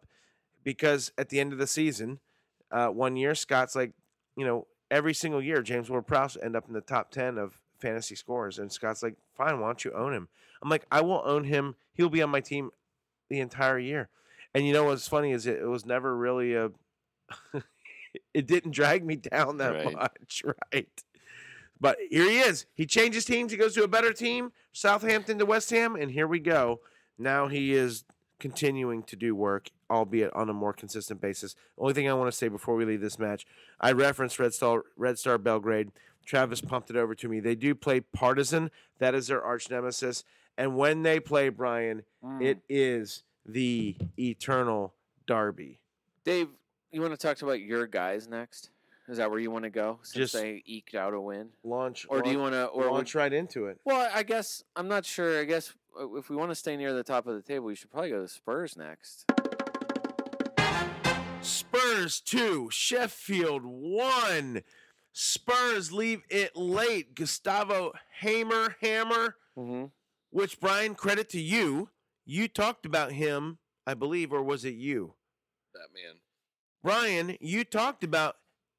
because 0.62 1.14
at 1.18 1.30
the 1.30 1.40
end 1.40 1.54
of 1.54 1.58
the 1.58 1.68
season, 1.68 2.20
uh, 2.70 2.88
one 2.88 3.16
year 3.16 3.34
Scott's 3.34 3.78
like, 3.78 3.94
you 4.36 4.46
know, 4.46 4.68
every 4.92 5.14
single 5.14 5.42
year 5.42 5.62
James 5.62 5.90
Ward 5.90 6.06
Prowse 6.06 6.36
end 6.44 6.58
up 6.58 6.68
in 6.68 6.74
the 6.74 6.82
top 6.82 7.12
ten 7.12 7.38
of 7.38 7.62
fantasy 7.86 8.16
scores, 8.16 8.58
and 8.58 8.72
Scott's 8.72 9.04
like, 9.04 9.16
fine, 9.38 9.60
why 9.60 9.68
don't 9.68 9.86
you 9.86 9.92
own 9.94 10.12
him? 10.14 10.28
I'm 10.62 10.70
like, 10.70 10.86
I 10.92 11.02
will 11.02 11.22
own 11.24 11.44
him. 11.44 11.76
He'll 11.94 12.10
be 12.10 12.24
on 12.24 12.32
my 12.32 12.42
team 12.42 12.72
the 13.30 13.40
entire 13.40 13.78
year. 13.78 14.10
And 14.56 14.66
you 14.66 14.74
know 14.74 14.86
what's 14.86 15.08
funny 15.08 15.32
is 15.32 15.46
it, 15.46 15.58
it 15.62 15.68
was 15.68 15.86
never 15.86 16.16
really 16.16 16.56
a. 16.56 16.72
it 18.34 18.48
didn't 18.48 18.72
drag 18.72 19.06
me 19.06 19.18
down 19.18 19.58
that 19.58 19.74
Right. 19.74 19.94
much, 19.94 20.44
right? 20.74 21.04
But 21.80 21.98
here 22.10 22.28
he 22.30 22.40
is. 22.40 22.66
He 22.74 22.86
changes 22.86 23.26
teams. 23.26 23.52
He 23.52 23.58
goes 23.58 23.76
to 23.76 23.84
a 23.84 23.88
better 23.88 24.14
team, 24.14 24.52
Southampton 24.72 25.38
to 25.40 25.46
West 25.46 25.70
Ham, 25.70 25.96
and 25.96 26.10
here 26.10 26.28
we 26.28 26.40
go. 26.40 26.80
Now 27.20 27.48
he 27.48 27.74
is 27.74 28.04
continuing 28.40 29.04
to 29.04 29.16
do 29.16 29.36
work, 29.36 29.70
albeit 29.90 30.34
on 30.34 30.50
a 30.50 30.54
more 30.54 30.74
consistent 30.74 31.22
basis. 31.22 31.56
Only 31.78 31.94
thing 31.94 32.10
I 32.10 32.14
want 32.14 32.32
to 32.32 32.38
say 32.38 32.48
before 32.48 32.76
we 32.76 32.86
leave 32.86 33.02
this 33.02 33.20
match, 33.20 33.46
I 33.80 33.92
referenced 33.92 34.40
Red 34.40 34.54
Star, 34.54 34.84
Red 34.98 35.20
Star 35.20 35.38
Belgrade. 35.38 35.92
Travis 36.26 36.62
pumped 36.62 36.90
it 36.90 36.96
over 36.96 37.16
to 37.16 37.30
me. 37.30 37.40
They 37.40 37.56
do 37.56 37.76
play 37.76 38.00
Partizan. 38.02 38.72
That 39.00 39.16
is 39.16 39.28
their 39.28 39.44
arch 39.44 39.70
nemesis. 39.70 40.24
And 40.58 40.76
when 40.76 41.04
they 41.04 41.20
play 41.20 41.50
Brian, 41.50 42.04
Mm. 42.24 42.42
it 42.44 42.60
is 42.68 43.24
the 43.46 43.96
eternal 44.18 44.94
derby. 45.28 45.80
Dave, 46.24 46.48
you 46.92 47.02
want 47.02 47.14
to 47.14 47.18
talk 47.18 47.42
about 47.42 47.62
your 47.62 47.86
guys 47.88 48.28
next? 48.28 48.70
Is 49.08 49.18
that 49.18 49.30
where 49.30 49.40
you 49.40 49.52
want 49.52 49.64
to 49.66 49.70
go? 49.70 50.00
Since 50.02 50.32
Just- 50.32 50.34
they 50.34 50.64
eked 50.66 50.96
out 50.96 51.14
a 51.14 51.22
win, 51.22 51.52
Launch 51.64 52.08
or 52.10 52.22
do 52.24 52.32
you 52.32 52.40
want 52.40 52.54
to? 52.54 52.66
Or 52.68 52.86
would, 52.86 52.92
launch 52.92 53.14
right 53.14 53.32
into 53.32 53.68
it? 53.68 53.80
well, 53.86 54.10
I 54.12 54.24
guess 54.24 54.64
I'm 54.76 54.88
not 54.88 55.06
sure. 55.06 55.40
I 55.40 55.44
guess 55.44 55.74
uh, 56.00 56.16
if 56.16 56.30
we 56.30 56.36
want 56.36 56.50
to 56.50 56.56
stay 56.56 56.76
near 56.76 56.92
the 56.94 57.04
top 57.04 57.28
of 57.28 57.36
the 57.36 57.42
table, 57.44 57.66
we 57.68 57.76
should 57.76 57.92
probably 57.92 58.10
go 58.10 58.22
to 58.24 58.28
Spurs 58.28 58.76
next. 58.76 59.26
Spurs 61.42 62.20
2, 62.22 62.70
Sheffield 62.72 63.62
1. 63.64 64.64
Spurs 65.18 65.94
leave 65.94 66.24
it 66.30 66.58
late. 66.58 67.16
Gustavo 67.16 67.94
Hamer, 68.20 68.76
Hammer, 68.82 69.38
Mm-hmm. 69.58 69.86
which, 70.32 70.60
Brian, 70.60 70.94
credit 70.96 71.30
to 71.30 71.40
you. 71.40 71.90
You 72.26 72.50
talked 72.50 72.86
about 72.86 73.14
him, 73.14 73.60
I 73.88 73.94
believe, 73.94 74.34
or 74.34 74.44
was 74.44 74.66
it 74.66 74.74
you? 74.76 75.14
that 75.74 75.88
man. 75.94 76.16
Brian, 76.84 77.38
you 77.40 77.64
talked 77.64 78.04
about 78.04 78.36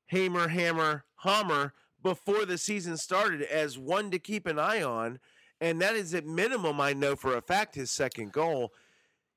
Hamer, 0.08 0.48
Hammer, 0.48 1.04
Hammer 1.22 1.72
before 2.02 2.44
the 2.44 2.58
season 2.58 2.98
started 2.98 3.40
as 3.42 3.78
one 3.78 4.10
to 4.10 4.18
keep 4.18 4.46
an 4.46 4.58
eye 4.58 4.82
on. 4.82 5.18
And 5.58 5.80
that 5.80 5.94
is 5.94 6.12
at 6.14 6.26
minimum, 6.26 6.78
I 6.82 6.92
know 6.92 7.16
for 7.16 7.34
a 7.34 7.40
fact, 7.40 7.74
his 7.76 7.90
second 7.90 8.32
goal. 8.32 8.72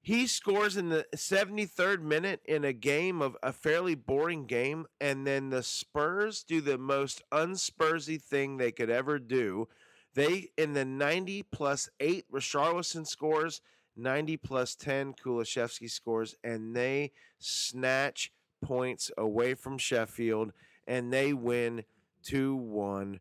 He 0.02 0.28
scores 0.28 0.78
in 0.78 0.90
the 0.90 1.06
73rd 1.16 2.02
minute 2.02 2.42
in 2.46 2.64
a 2.64 2.74
game 2.74 3.22
of 3.22 3.36
a 3.44 3.52
fairly 3.52 3.96
boring 3.96 4.46
game. 4.46 4.86
And 5.00 5.28
then 5.28 5.50
the 5.50 5.64
Spurs 5.64 6.44
do 6.44 6.62
the 6.62 6.78
most 6.78 7.22
unspursy 7.32 8.22
thing 8.22 8.58
they 8.58 8.72
could 8.72 8.90
ever 8.90 9.20
do. 9.20 9.68
They, 10.16 10.50
in 10.58 10.74
the 10.74 10.86
90 10.86 11.44
plus 11.44 11.90
8, 12.00 12.26
Richarlison 12.32 13.06
scores, 13.06 13.62
90 13.96 14.38
plus 14.38 14.76
10, 14.76 15.14
Kulusevski 15.14 15.90
scores, 15.90 16.36
and 16.44 16.76
they 16.76 17.12
snatch 17.38 18.32
points 18.62 19.12
away 19.18 19.54
from 19.54 19.78
Sheffield 19.78 20.52
and 20.88 21.14
they 21.14 21.34
win 21.34 21.84
2 22.24 22.56
1. 22.56 23.20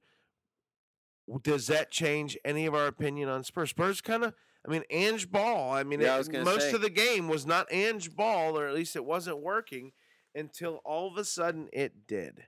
Does 1.43 1.66
that 1.66 1.91
change 1.91 2.39
any 2.45 2.64
of 2.64 2.74
our 2.74 2.87
opinion 2.87 3.29
on 3.29 3.45
Spurs? 3.45 3.70
Spurs 3.70 4.01
kind 4.01 4.24
of, 4.24 4.35
I 4.66 4.70
mean, 4.70 4.82
Ange 4.90 5.30
Ball. 5.30 5.72
I 5.72 5.82
mean, 5.84 6.00
Yeah, 6.00 6.12
I 6.12 6.14
it- 6.16 6.18
was 6.18 6.30
most 6.30 6.70
say. 6.70 6.72
of 6.72 6.80
the 6.82 6.90
game 6.90 7.28
was 7.28 7.46
not 7.46 7.72
Ange 7.72 8.14
Ball, 8.14 8.59
or 8.59 8.66
at 8.66 8.74
least 8.74 8.96
it 8.96 9.04
wasn't 9.04 9.38
working 9.38 9.92
until 10.34 10.80
all 10.84 11.09
of 11.11 11.16
a 11.16 11.24
sudden 11.24 11.68
it 11.72 12.06
did. 12.06 12.46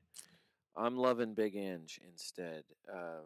I'm 0.76 0.96
loving 0.96 1.34
Big 1.34 1.54
Inge 1.56 2.00
instead. 2.06 2.64
Um, 2.92 3.24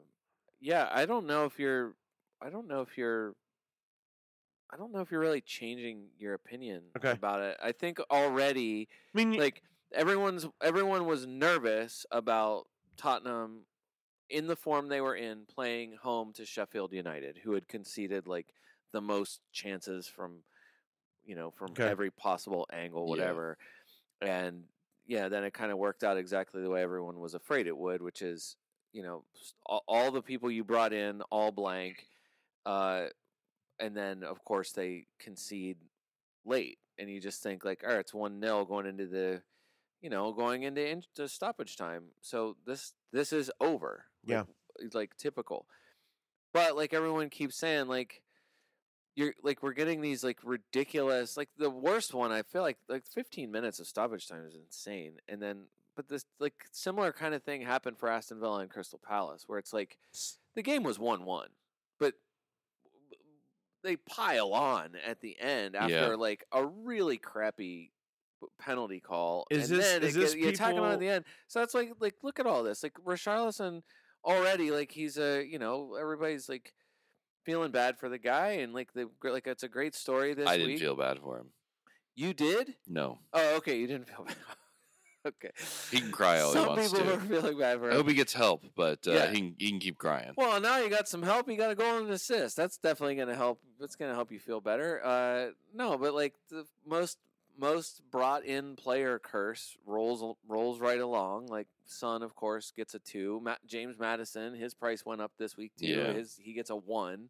yeah, 0.61 0.89
I 0.93 1.07
don't 1.07 1.27
know 1.27 1.45
if 1.45 1.59
you're. 1.59 1.95
I 2.41 2.51
don't 2.51 2.69
know 2.69 2.81
if 2.83 2.97
you're. 2.99 3.35
I 4.71 4.77
don't 4.77 4.93
know 4.93 5.01
if 5.01 5.11
you're 5.11 5.21
really 5.21 5.41
changing 5.41 6.09
your 6.19 6.35
opinion 6.35 6.83
Okay. 6.97 7.13
about 7.13 7.41
it. 7.43 7.57
I 7.63 7.71
think 7.73 8.01
already, 8.11 8.89
I 9.15 9.17
mean, 9.19 9.35
like 9.39 9.63
everyone's 9.93 10.47
everyone 10.63 11.07
was 11.07 11.27
nervous 11.27 12.05
about 12.11 12.67
Tottenham 12.97 13.67
in 14.31 14.47
the 14.47 14.57
form 14.57 14.89
they 14.89 15.01
were 15.01 15.15
in 15.15 15.45
playing 15.47 15.93
home 16.03 16.33
to 16.35 16.45
Sheffield 16.47 16.93
United, 16.93 17.39
who 17.45 17.53
had 17.53 17.69
conceded 17.69 18.27
like 18.27 18.53
the 18.95 19.01
most 19.01 19.41
chances 19.53 20.07
from, 20.07 20.45
you 21.25 21.35
know, 21.35 21.51
from 21.51 21.73
Okay. 21.73 21.85
every 21.85 22.13
possible 22.13 22.65
angle, 22.73 23.03
Yeah. 23.03 23.11
whatever. 23.11 23.59
And 24.23 24.63
yeah, 25.07 25.29
then 25.29 25.43
it 25.43 25.53
kind 25.53 25.73
of 25.73 25.79
worked 25.79 26.05
out 26.05 26.17
exactly 26.17 26.63
the 26.63 26.71
way 26.71 26.81
everyone 26.81 27.19
was 27.19 27.35
afraid 27.35 27.67
it 27.67 27.77
would, 27.77 28.01
which 28.01 28.23
is, 28.23 28.57
you 28.93 29.03
know, 29.03 29.25
all, 29.67 29.83
all 29.89 30.13
the 30.13 30.23
people 30.23 30.49
you 30.49 30.63
brought 30.63 30.93
in, 30.93 31.23
all 31.23 31.51
blank. 31.51 32.07
Uh, 32.65 33.09
and 33.81 33.97
then 33.97 34.23
of 34.23 34.45
course 34.45 34.71
they 34.71 35.09
concede 35.19 35.77
late, 36.45 36.79
and 36.97 37.11
you 37.11 37.21
just 37.21 37.43
think 37.43 37.65
like, 37.65 37.83
all 37.83 37.91
right, 37.91 37.99
it's 37.99 38.15
one 38.15 38.39
nil 38.39 38.65
going 38.65 38.87
into 38.87 39.09
the, 39.09 39.43
you 40.01 40.09
know, 40.09 40.33
going 40.33 40.63
into, 40.63 40.87
into 40.87 41.29
stoppage 41.29 41.77
time. 41.77 42.05
So 42.21 42.57
this 42.65 42.95
this 43.13 43.33
is 43.33 43.51
over. 43.61 44.05
Yeah. 44.25 44.45
like, 44.81 44.95
like 44.95 45.17
typical. 45.17 45.67
But 46.53 46.77
like 46.77 46.95
everyone 46.95 47.31
keeps 47.31 47.57
saying, 47.57 47.89
like 47.89 48.23
you're 49.17 49.35
like 49.43 49.63
we're 49.63 49.73
getting 49.73 50.01
these 50.01 50.25
like 50.25 50.39
ridiculous 50.45 51.37
like 51.37 51.49
the 51.57 51.71
worst 51.71 52.13
one 52.15 52.33
I 52.33 52.43
feel 52.43 52.63
like 52.63 52.79
like 52.89 53.07
15 53.07 53.51
minutes 53.51 53.79
of 53.81 53.87
stoppage 53.87 54.27
time 54.29 54.45
is 54.47 54.57
insane 54.57 55.15
and 55.29 55.41
then 55.41 55.67
but 55.97 56.09
this 56.09 56.25
like 56.41 56.55
similar 56.73 57.13
kind 57.13 57.35
of 57.35 57.43
thing 57.45 57.63
happened 57.63 57.99
for 57.99 58.09
Aston 58.09 58.41
Villa 58.41 58.59
and 58.61 58.71
Crystal 58.71 58.99
Palace 58.99 59.45
where 59.47 59.59
it's 59.59 59.73
like 59.73 59.97
the 60.57 60.63
game 60.63 60.83
was 60.83 60.99
1-1 60.99 61.47
but 61.99 62.15
they 63.83 63.97
pile 63.97 64.53
on 64.53 64.91
at 65.07 65.21
the 65.21 65.37
end 65.41 65.77
after 65.77 65.93
Yeah. 65.95 66.07
like 66.17 66.45
a 66.53 66.65
really 66.67 67.19
crappy 67.19 67.93
penalty 68.59 69.01
call 69.01 69.47
Is 69.51 69.71
and 69.71 69.79
this- 69.81 69.87
then 69.89 70.03
is 70.03 70.17
it 70.17 70.21
this 70.21 70.35
you 70.35 70.49
attack 70.49 70.75
him 70.75 70.83
on 70.83 70.93
at 70.93 71.01
the 71.01 71.09
end 71.09 71.25
so 71.47 71.61
that's 71.61 71.75
like 71.75 71.93
like 72.01 72.15
look 72.23 72.39
at 72.41 72.47
all 72.47 72.63
this 72.63 72.83
like 72.83 72.95
Richarlison 73.05 73.83
already 74.25 74.71
like 74.71 74.91
he's 74.91 75.19
a 75.19 75.45
you 75.47 75.59
know 75.59 75.95
everybody's 75.99 76.49
like 76.49 76.73
feeling 77.45 77.71
bad 77.71 77.99
for 77.99 78.09
the 78.09 78.19
guy 78.19 78.49
and 78.63 78.73
like 78.75 78.93
the 78.95 79.09
like 79.23 79.47
it's 79.47 79.63
a 79.63 79.69
great 79.69 79.95
story 79.95 80.35
this 80.35 80.49
I 80.49 80.57
didn't 80.57 80.73
week. 80.73 80.81
feel 80.81 80.97
bad 80.97 81.19
for 81.21 81.39
him. 81.39 81.49
you 82.15 82.33
did 82.35 82.75
No, 82.87 83.19
oh 83.33 83.57
okay 83.57 83.79
you 83.79 83.87
didn't 83.87 84.09
feel 84.09 84.25
bad 84.27 84.37
okay 85.27 85.51
he 85.91 86.01
can 86.01 86.11
cry 86.13 86.41
all 86.41 86.53
some 86.53 86.63
he 86.65 86.69
wants 86.69 86.93
people 86.93 87.05
to. 87.07 87.13
were 87.13 87.21
feeling 87.21 87.59
bad 87.59 87.79
for 87.79 87.87
him. 87.89 87.93
I 87.93 87.97
hope 87.97 88.09
he 88.09 88.15
gets 88.15 88.33
help, 88.35 88.63
but 88.77 89.07
uh, 89.09 89.13
Yeah. 89.13 89.31
he 89.31 89.39
can, 89.41 89.55
he 89.59 89.71
can 89.71 89.79
keep 89.81 89.97
crying. 89.99 90.33
well 90.37 90.61
now 90.61 90.79
you 90.79 90.89
got 90.91 91.09
some 91.09 91.23
help 91.23 91.49
you 91.49 91.57
got 91.57 91.71
a 91.71 91.75
goal 91.75 91.99
and 91.99 92.07
an 92.09 92.13
assist 92.13 92.57
that's 92.57 92.77
definitely 92.79 93.15
gonna 93.17 93.35
help 93.37 93.61
it's 93.81 93.97
gonna 93.97 94.15
help 94.15 94.31
you 94.33 94.39
feel 94.39 94.61
better 94.61 95.01
uh 95.05 95.51
no 95.75 95.97
but 95.99 96.15
like 96.15 96.35
the 96.51 96.65
most 96.87 97.19
most 97.59 98.03
brought 98.11 98.45
in 98.45 98.77
player 98.77 99.19
curse 99.19 99.77
rolls 99.87 100.37
rolls 100.49 100.81
right 100.81 101.01
along. 101.01 101.47
Like 101.47 101.69
son 101.87 102.23
of 102.23 102.35
course 102.35 102.73
gets 102.75 102.95
a 102.95 102.99
two. 102.99 103.41
Ma- 103.43 103.57
james 103.67 103.99
Maddison 103.99 104.55
his 104.55 104.75
price 104.75 105.05
went 105.05 105.21
up 105.21 105.33
this 105.39 105.57
week 105.57 105.73
too. 105.79 105.87
Yeah. 105.87 106.13
his 106.13 106.39
he 106.43 106.53
gets 106.53 106.71
a 106.71 106.77
one. 106.77 107.29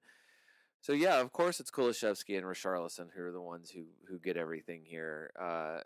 So 0.80 0.92
yeah 0.92 1.20
of 1.20 1.32
course 1.32 1.60
it's 1.60 1.70
Kulusevski 1.70 2.36
and 2.36 2.46
Richarlison 2.46 3.08
who 3.14 3.24
are 3.24 3.32
the 3.32 3.40
ones 3.40 3.70
who 3.70 3.84
who 4.08 4.18
get 4.18 4.36
everything 4.36 4.82
here. 4.84 5.30
Uh 5.40 5.80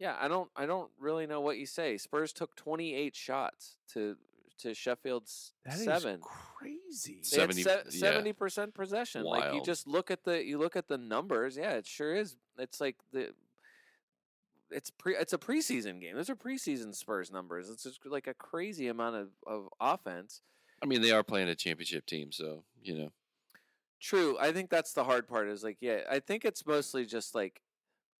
yeah 0.00 0.16
i 0.20 0.26
don't 0.26 0.50
i 0.56 0.66
don't 0.66 0.90
really 0.98 1.26
know 1.26 1.40
what 1.40 1.58
you 1.58 1.66
say. 1.66 1.96
Spurs 1.96 2.32
took 2.32 2.56
28 2.56 3.14
shots 3.14 3.76
to 3.92 4.16
to 4.58 4.72
sheffield's 4.72 5.52
That 5.64 5.74
is 5.74 5.84
seven. 5.84 6.20
crazy. 6.20 7.20
they 7.28 7.40
had 7.40 7.52
70 7.54 7.62
se- 7.64 7.82
yeah. 7.90 8.12
70% 8.32 8.72
possession. 8.72 9.24
Like 9.24 9.52
you 9.52 9.62
just 9.64 9.86
look 9.88 10.12
at 10.12 10.22
the 10.24 10.44
you 10.44 10.58
look 10.58 10.76
at 10.76 10.86
the 10.88 10.96
numbers. 10.98 11.56
Yeah 11.56 11.72
it 11.72 11.86
sure 11.86 12.14
is. 12.14 12.36
It's 12.56 12.80
like 12.80 12.96
the 13.12 13.30
it's 14.74 14.90
pre 14.90 15.14
it's 15.16 15.32
a 15.32 15.38
preseason 15.38 16.00
game 16.00 16.16
those 16.16 16.30
are 16.30 16.36
preseason 16.36 16.94
spurs 16.94 17.30
numbers 17.30 17.70
it's 17.70 17.84
just 17.84 18.00
like 18.04 18.26
a 18.26 18.34
crazy 18.34 18.88
amount 18.88 19.16
of, 19.16 19.28
of 19.46 19.68
offense 19.80 20.42
I 20.82 20.86
mean, 20.86 21.00
they 21.00 21.12
are 21.12 21.22
playing 21.22 21.48
a 21.48 21.54
championship 21.54 22.04
team, 22.04 22.30
so 22.30 22.64
you 22.82 22.98
know. 22.98 23.12
true 24.00 24.36
i 24.40 24.52
think 24.52 24.68
that's 24.68 24.92
the 24.92 25.04
hard 25.04 25.28
part 25.28 25.48
is 25.48 25.64
like 25.64 25.78
yeah 25.80 26.00
i 26.10 26.18
think 26.18 26.44
it's 26.44 26.66
mostly 26.66 27.06
just 27.06 27.34
like 27.34 27.62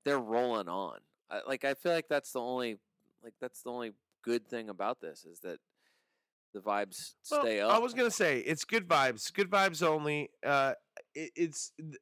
they're 0.05 0.19
rolling 0.19 0.69
on 0.69 0.99
I, 1.31 1.41
like 1.47 1.65
i 1.65 1.75
feel 1.75 1.93
like 1.93 2.09
that's 2.09 2.33
the 2.33 2.41
only 2.41 2.79
like 3.23 3.35
that's 3.41 3.63
the 3.63 3.71
only 3.71 3.93
good 4.23 4.47
thing 4.47 4.71
about 4.71 5.01
this 5.01 5.25
is 5.25 5.41
that 5.41 5.59
the 6.55 6.61
vibes 6.61 7.15
Well, 7.31 7.43
stay 7.43 7.61
up 7.61 7.73
I 7.73 7.79
was 7.79 7.93
gonna 7.93 8.11
say 8.11 8.39
it's 8.39 8.65
good 8.65 8.89
vibes. 8.89 9.33
Good 9.33 9.51
vibes 9.51 9.83
only. 9.83 10.31
Uh, 10.47 10.75
it, 11.15 11.33
it's 11.35 11.73
th- 11.77 11.99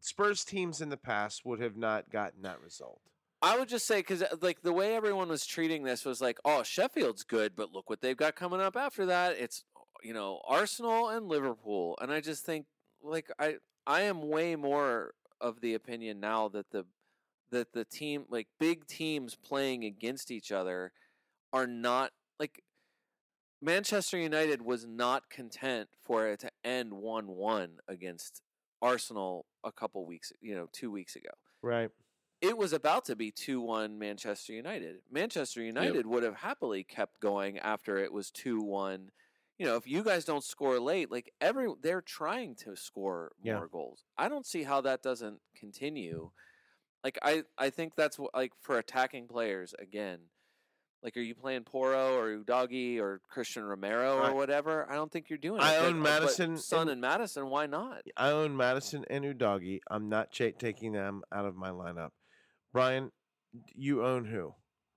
Spurs 0.00 0.44
teams 0.44 0.80
in 0.80 0.88
the 0.88 0.96
past 0.96 1.44
would 1.44 1.60
have 1.60 1.76
not 1.76 2.08
gotten 2.10 2.42
that 2.42 2.60
result. 2.60 3.00
I 3.46 3.56
would 3.56 3.68
just 3.68 3.86
say 3.86 4.00
because 4.00 4.24
uh, 4.24 4.34
like 4.40 4.62
the 4.62 4.72
way 4.72 4.96
everyone 4.96 5.28
was 5.28 5.46
treating 5.46 5.84
this 5.84 6.04
was 6.04 6.20
like, 6.20 6.38
oh, 6.44 6.64
Sheffield's 6.64 7.22
good, 7.22 7.54
but 7.54 7.72
look 7.72 7.88
what 7.88 8.00
they've 8.00 8.16
got 8.16 8.34
coming 8.34 8.60
up 8.60 8.76
after 8.76 9.06
that. 9.06 9.36
It's 9.38 9.62
you 10.02 10.12
know 10.12 10.40
Arsenal 10.48 11.10
and 11.10 11.28
Liverpool, 11.28 11.96
and 12.00 12.12
I 12.12 12.20
just 12.20 12.44
think 12.44 12.66
like 13.00 13.30
I 13.38 13.58
I 13.86 14.02
am 14.02 14.28
way 14.28 14.56
more 14.56 15.12
of 15.40 15.60
the 15.60 15.74
opinion 15.74 16.18
now 16.18 16.48
that 16.48 16.70
the 16.72 16.86
that 17.52 17.72
the 17.72 17.84
team 17.84 18.24
like 18.28 18.48
big 18.58 18.88
teams 18.88 19.36
playing 19.36 19.84
against 19.84 20.32
each 20.32 20.50
other 20.50 20.90
are 21.52 21.68
not 21.68 22.10
like 22.40 22.64
Manchester 23.62 24.18
United 24.18 24.60
was 24.60 24.86
not 24.86 25.30
content 25.30 25.88
for 26.04 26.26
it 26.26 26.40
to 26.40 26.50
end 26.64 26.92
one 26.94 27.28
one 27.28 27.76
against 27.86 28.42
Arsenal 28.82 29.46
a 29.62 29.70
couple 29.70 30.04
weeks 30.04 30.32
you 30.40 30.56
know 30.56 30.66
two 30.72 30.90
weeks 30.90 31.14
ago 31.14 31.30
Right. 31.62 31.90
It 32.46 32.56
was 32.56 32.72
about 32.72 33.04
to 33.06 33.16
be 33.16 33.32
2-1 33.32 33.98
Manchester 33.98 34.52
United. 34.52 34.96
Manchester 35.10 35.62
United 35.62 36.06
would 36.06 36.22
have 36.22 36.36
happily 36.36 36.84
kept 36.84 37.20
going 37.20 37.58
after 37.58 37.96
it 37.98 38.12
was 38.12 38.30
2-1. 38.30 39.08
You 39.58 39.66
know, 39.66 39.76
if 39.76 39.86
you 39.86 40.02
guys 40.04 40.24
don't 40.24 40.44
score 40.44 40.78
late, 40.78 41.10
like 41.10 41.32
every 41.40 41.68
they're 41.82 42.02
trying 42.02 42.54
to 42.56 42.76
score 42.76 43.32
Yeah. 43.42 43.56
more 43.56 43.68
goals. 43.68 44.04
I 44.18 44.28
don't 44.28 44.44
see 44.46 44.62
how 44.64 44.82
that 44.82 45.02
doesn't 45.02 45.40
continue. 45.56 46.30
Like 47.02 47.18
I 47.22 47.44
I 47.56 47.70
think 47.70 47.94
that's 47.96 48.18
what 48.18 48.34
like 48.34 48.52
for 48.60 48.78
attacking 48.78 49.28
players 49.28 49.74
again. 49.78 50.18
Like 51.02 51.16
are 51.16 51.20
you 51.20 51.34
playing 51.34 51.64
Porro 51.64 52.18
or 52.18 52.36
Udogie 52.36 52.98
or 52.98 53.20
Cristian 53.34 53.66
Romero 53.66 54.18
or 54.18 54.34
whatever? 54.34 54.86
I 54.90 54.94
don't 54.96 55.10
think 55.10 55.30
you're 55.30 55.38
doing 55.38 55.60
it. 55.60 55.64
I 55.64 55.78
but- 55.78 55.86
own 55.86 56.02
but 56.02 56.20
Maddison 56.20 56.58
Son 56.58 56.82
and- 56.82 56.90
and 56.90 57.00
Maddison, 57.00 57.48
why 57.48 57.66
not? 57.66 58.02
I 58.16 58.30
own 58.32 58.56
Maddison 58.56 59.04
and 59.08 59.24
Udogie. 59.24 59.80
I'm 59.90 60.08
not 60.10 60.32
cha- 60.32 60.50
taking 60.58 60.92
them 60.92 61.22
out 61.32 61.46
of 61.46 61.56
my 61.56 61.70
lineup. 61.70 62.10
Brian, 62.76 63.10
you 63.74 64.04
own 64.04 64.26
who? 64.26 64.54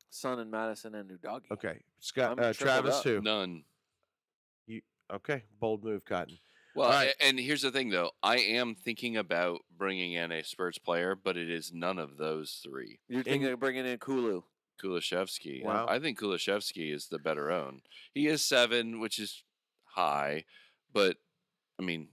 Son 0.10 0.38
and 0.40 0.52
Maddison 0.52 0.96
and 0.96 1.10
Udogie. 1.10 1.50
Okay, 1.52 1.80
Scott, 2.00 2.38
uh, 2.38 2.52
Travis, 2.52 2.98
up. 2.98 3.04
who? 3.06 3.22
None. 3.22 3.64
You 4.68 4.82
Okay, 5.14 5.44
bold 5.62 5.84
move, 5.84 6.04
Cotton. 6.04 6.40
Well, 6.76 6.88
All 6.88 6.94
right. 6.94 7.14
a- 7.20 7.24
and 7.26 7.40
here's 7.40 7.62
the 7.62 7.72
thing, 7.72 7.90
though. 7.90 8.12
I 8.22 8.38
am 8.38 8.76
thinking 8.76 9.16
about 9.18 9.62
bringing 9.76 10.14
in 10.14 10.32
a 10.32 10.44
Spurs 10.44 10.78
player, 10.78 11.16
but 11.16 11.38
it 11.38 11.50
is 11.50 11.72
none 11.74 11.98
of 12.00 12.18
those 12.18 12.60
three. 12.64 13.00
You're 13.08 13.24
thinking 13.24 13.50
of 13.50 13.60
bringing 13.60 13.86
in 13.86 13.98
Kulu. 13.98 14.42
Kulusevski. 14.82 15.64
Wow. 15.64 15.86
I 15.90 16.00
think 16.00 16.20
Kulusevski 16.20 16.94
is 16.94 17.08
the 17.08 17.18
better 17.20 17.50
own. 17.50 17.82
He 18.14 18.28
is 18.28 18.44
seven, 18.44 19.00
which 19.00 19.20
is 19.20 19.44
high, 19.86 20.44
but 20.94 21.18
I 21.80 21.84
mean, 21.84 22.10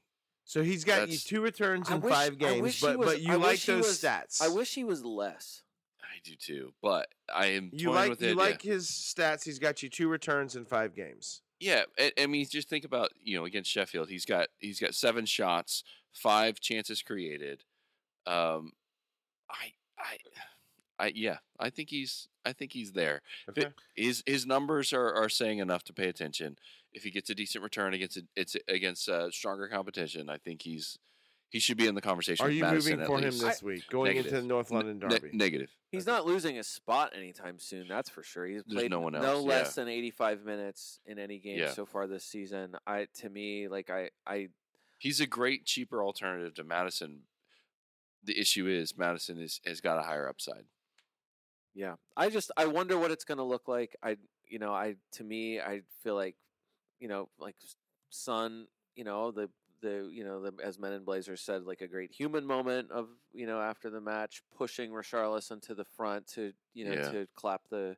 So 0.48 0.62
he's 0.62 0.84
got 0.84 1.08
you 1.08 1.18
two 1.18 1.40
returns 1.42 1.90
I 1.90 1.96
in 1.96 2.00
wish- 2.00 2.12
five 2.14 2.32
I 2.34 2.36
games, 2.36 2.76
he 2.80 2.86
but 2.86 2.98
was- 2.98 3.08
but 3.08 3.20
you 3.20 3.32
I 3.32 3.34
like 3.34 3.46
wish 3.50 3.66
he 3.66 3.72
those 3.72 3.86
was- 3.86 4.00
stats. 4.00 4.40
I 4.40 4.48
wish 4.48 4.74
he 4.74 4.84
was 4.84 5.04
less. 5.04 5.62
I 6.00 6.20
do 6.24 6.36
too. 6.36 6.72
But 6.80 7.08
I 7.32 7.46
am 7.46 7.70
you 7.72 7.86
toying 7.86 7.94
like 7.96 8.10
with 8.10 8.18
the 8.20 8.26
you 8.26 8.32
idea. 8.32 8.42
like 8.42 8.62
his 8.62 8.88
stats. 8.88 9.44
He's 9.44 9.58
got 9.58 9.82
you 9.82 9.88
two 9.90 10.08
returns 10.08 10.54
in 10.56 10.64
five 10.64 10.94
games. 10.94 11.42
Yeah, 11.58 11.84
I, 11.98 12.12
I 12.18 12.26
mean, 12.26 12.46
just 12.48 12.68
think 12.68 12.84
about 12.84 13.10
you 13.20 13.36
know 13.36 13.44
against 13.44 13.70
Sheffield, 13.70 14.08
he's 14.08 14.24
got 14.24 14.48
he's 14.58 14.78
got 14.78 14.94
seven 14.94 15.26
shots, 15.26 15.82
five 16.12 16.60
chances 16.60 17.02
created. 17.02 17.64
Um, 18.26 18.72
I 19.50 19.72
I 19.98 20.18
I 20.98 21.12
yeah, 21.14 21.38
I 21.58 21.70
think 21.70 21.90
he's 21.90 22.28
I 22.44 22.52
think 22.52 22.72
he's 22.72 22.92
there. 22.92 23.22
If 23.48 23.58
it- 23.58 23.64
Okay. 23.66 23.74
his 23.96 24.22
his 24.26 24.46
numbers 24.46 24.92
are, 24.92 25.12
are 25.12 25.28
saying 25.28 25.58
enough 25.58 25.82
to 25.84 25.92
pay 25.92 26.08
attention. 26.08 26.56
If 26.96 27.04
he 27.04 27.10
gets 27.12 27.30
a 27.30 27.34
decent 27.34 27.62
return 27.62 27.94
against 27.94 28.16
a, 28.16 28.22
it's 28.34 28.56
against 28.68 29.08
uh, 29.08 29.30
stronger 29.30 29.68
competition, 29.68 30.28
I 30.28 30.38
think 30.38 30.62
he's 30.62 30.98
he 31.50 31.60
should 31.60 31.76
be 31.76 31.86
in 31.86 31.94
the 31.94 32.00
conversation. 32.00 32.44
Are 32.44 32.48
with 32.48 32.56
you 32.56 32.62
Maddison 32.64 32.90
moving 32.98 33.00
at 33.02 33.06
for 33.06 33.18
him 33.20 33.38
this 33.38 33.62
week, 33.62 33.84
going 33.88 34.16
into 34.16 34.30
the 34.30 34.42
North 34.42 34.70
London 34.72 34.98
Ne- 34.98 35.08
Derby? 35.08 35.30
negative. 35.32 35.70
He's 35.92 36.06
not 36.06 36.26
losing 36.26 36.56
his 36.56 36.66
spot 36.66 37.12
anytime 37.16 37.58
soon. 37.60 37.86
That's 37.86 38.10
for 38.10 38.22
sure. 38.24 38.46
He's 38.46 38.62
There's 38.66 38.80
played 38.80 38.90
no 38.90 39.00
one 39.00 39.12
no 39.12 39.40
less 39.40 39.76
yeah. 39.76 39.84
than 39.84 39.92
85 39.92 40.44
minutes 40.44 40.98
in 41.06 41.18
any 41.20 41.38
game 41.38 41.58
Yeah. 41.58 41.70
so 41.70 41.86
far 41.86 42.06
this 42.08 42.24
season. 42.24 42.76
I 42.86 43.06
to 43.20 43.28
me 43.28 43.68
like 43.68 43.90
I 43.90 44.10
I 44.26 44.48
He's 44.98 45.20
a 45.20 45.26
great 45.26 45.66
cheaper 45.66 46.02
alternative 46.02 46.54
to 46.54 46.64
Maddison. 46.64 47.20
The 48.24 48.40
issue 48.40 48.66
is 48.66 48.96
Maddison 48.96 49.38
is 49.38 49.60
has 49.66 49.80
got 49.82 49.98
a 49.98 50.02
higher 50.02 50.28
upside. 50.28 50.64
yeah. 51.74 51.94
I 52.16 52.30
just 52.30 52.50
I 52.56 52.66
wonder 52.66 52.98
what 52.98 53.10
it's 53.10 53.24
going 53.24 53.38
to 53.38 53.44
look 53.44 53.68
like. 53.68 53.94
I 54.02 54.16
you 54.48 54.58
know, 54.58 54.72
I 54.72 54.96
to 55.12 55.24
me 55.24 55.60
I 55.60 55.82
feel 56.02 56.14
like 56.16 56.34
you 57.00 57.08
know, 57.08 57.28
like 57.38 57.56
Son, 58.10 58.66
you 58.94 59.04
know, 59.04 59.30
the 59.30 59.50
the 59.82 60.08
you 60.12 60.24
know, 60.24 60.40
the 60.42 60.52
as 60.62 60.78
Men 60.78 60.92
in 60.92 61.04
Blazers 61.04 61.40
said 61.42 61.64
like 61.64 61.80
a 61.82 61.88
great 61.88 62.12
human 62.12 62.46
moment 62.46 62.90
of, 62.90 63.08
you 63.32 63.46
know, 63.46 63.60
after 63.60 63.90
the 63.90 64.00
match 64.00 64.42
pushing 64.56 64.90
Richarlison 64.90 65.60
to 65.62 65.74
the 65.74 65.84
front 65.84 66.26
to, 66.28 66.52
you 66.74 66.84
know, 66.86 66.94
Yeah. 66.94 67.10
to 67.10 67.26
clap 67.34 67.68
the 67.70 67.96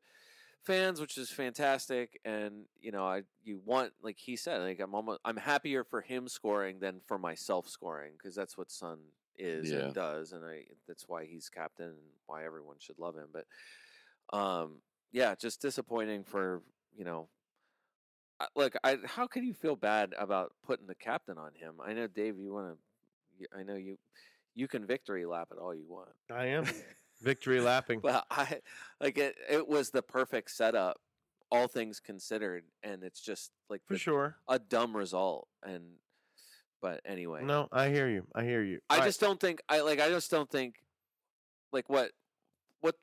fans, 0.65 1.01
which 1.01 1.17
is 1.19 1.31
fantastic. 1.31 2.21
And 2.25 2.67
you 2.81 2.91
know, 2.93 3.05
I 3.07 3.23
you 3.45 3.61
want 3.65 3.93
like 4.03 4.19
he 4.19 4.37
said, 4.37 4.61
like 4.63 4.81
I'm 4.81 4.95
almost 4.95 5.21
I'm 5.25 5.37
happier 5.37 5.85
for 5.85 6.01
him 6.01 6.29
scoring 6.29 6.81
than 6.81 7.01
for 7.07 7.19
myself 7.19 7.69
scoring 7.69 8.13
because 8.19 8.35
that's 8.35 8.59
what 8.59 8.71
Son 8.71 8.99
is 9.37 9.71
Yeah. 9.71 9.79
and 9.85 9.95
does, 9.95 10.33
and 10.33 10.45
I 10.45 10.65
that's 10.87 11.09
why 11.09 11.25
he's 11.27 11.49
captain 11.49 11.87
and 11.89 11.97
why 12.27 12.45
everyone 12.45 12.77
should 12.81 12.99
love 12.99 13.17
him. 13.17 13.29
But 13.33 13.47
um, 14.37 14.83
yeah, 15.13 15.35
just 15.35 15.61
disappointing 15.63 16.25
for 16.25 16.63
you 16.97 17.05
know. 17.05 17.29
Look, 18.55 18.75
I 18.85 18.99
how 19.05 19.27
can 19.27 19.45
you 19.45 19.53
feel 19.55 19.75
bad 19.77 20.15
about 20.19 20.53
putting 20.65 20.87
the 20.87 20.95
captain 20.95 21.39
on 21.39 21.53
him? 21.55 21.75
I 21.85 21.93
know, 21.93 22.07
Dave, 22.07 22.39
you 22.39 22.53
want 22.53 22.77
to 23.41 23.59
I 23.59 23.63
know 23.63 23.75
you 23.75 23.99
you 24.55 24.69
can 24.69 24.87
victory 24.87 25.25
lap 25.27 25.49
it 25.53 25.59
all 25.59 25.75
you 25.75 25.87
want. 25.89 26.11
I 26.33 26.47
am 26.47 26.65
victory 27.23 27.61
lapping. 27.61 28.01
well, 28.03 28.25
I 28.31 28.61
like 29.01 29.19
it. 29.19 29.37
It 29.51 29.67
was 29.69 29.91
the 29.91 30.03
perfect 30.03 30.51
setup, 30.53 30.99
all 31.51 31.67
things 31.69 31.99
considered, 32.01 32.65
and 32.83 33.03
it's 33.03 33.21
just 33.21 33.51
like 33.69 33.81
For 33.87 33.95
the- 33.95 33.99
sure. 33.99 34.37
a 34.49 34.59
dumb 34.59 34.97
result. 34.97 35.49
And 35.65 35.85
but 36.81 37.01
anyway, 37.05 37.43
No, 37.45 37.69
I 37.73 37.89
hear 37.89 38.09
you. 38.09 38.25
I 38.37 38.45
hear 38.45 38.63
you. 38.63 38.79
I 38.89 38.95
All 38.95 39.01
right. 39.01 39.07
just 39.07 39.21
don't 39.21 39.41
think 39.41 39.61
I 39.69 39.81
like. 39.81 40.01
I 40.01 40.11
just 40.11 40.31
don't 40.31 40.49
think 40.51 40.77
like 41.73 41.89
what. 41.89 42.13
What 42.81 42.95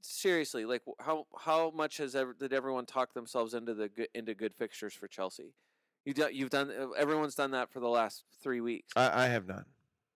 seriously? 0.00 0.64
Like 0.64 0.82
how 1.00 1.26
how 1.38 1.70
much 1.70 1.96
has 1.98 2.14
ever 2.14 2.34
did 2.38 2.52
everyone 2.52 2.84
talk 2.86 3.14
themselves 3.14 3.54
into 3.54 3.72
the 3.74 3.88
good, 3.88 4.08
into 4.14 4.34
good 4.34 4.54
fixtures 4.54 4.92
for 4.94 5.08
Chelsea? 5.08 5.54
You 6.04 6.14
do, 6.14 6.28
you've 6.32 6.50
done 6.50 6.70
uh, 6.70 6.90
everyone's 6.90 7.34
done 7.34 7.52
that 7.52 7.70
for 7.72 7.80
the 7.80 7.88
last 7.88 8.24
three 8.42 8.60
weeks. 8.60 8.92
I, 8.96 9.24
I 9.24 9.26
have 9.28 9.46
not. 9.46 9.64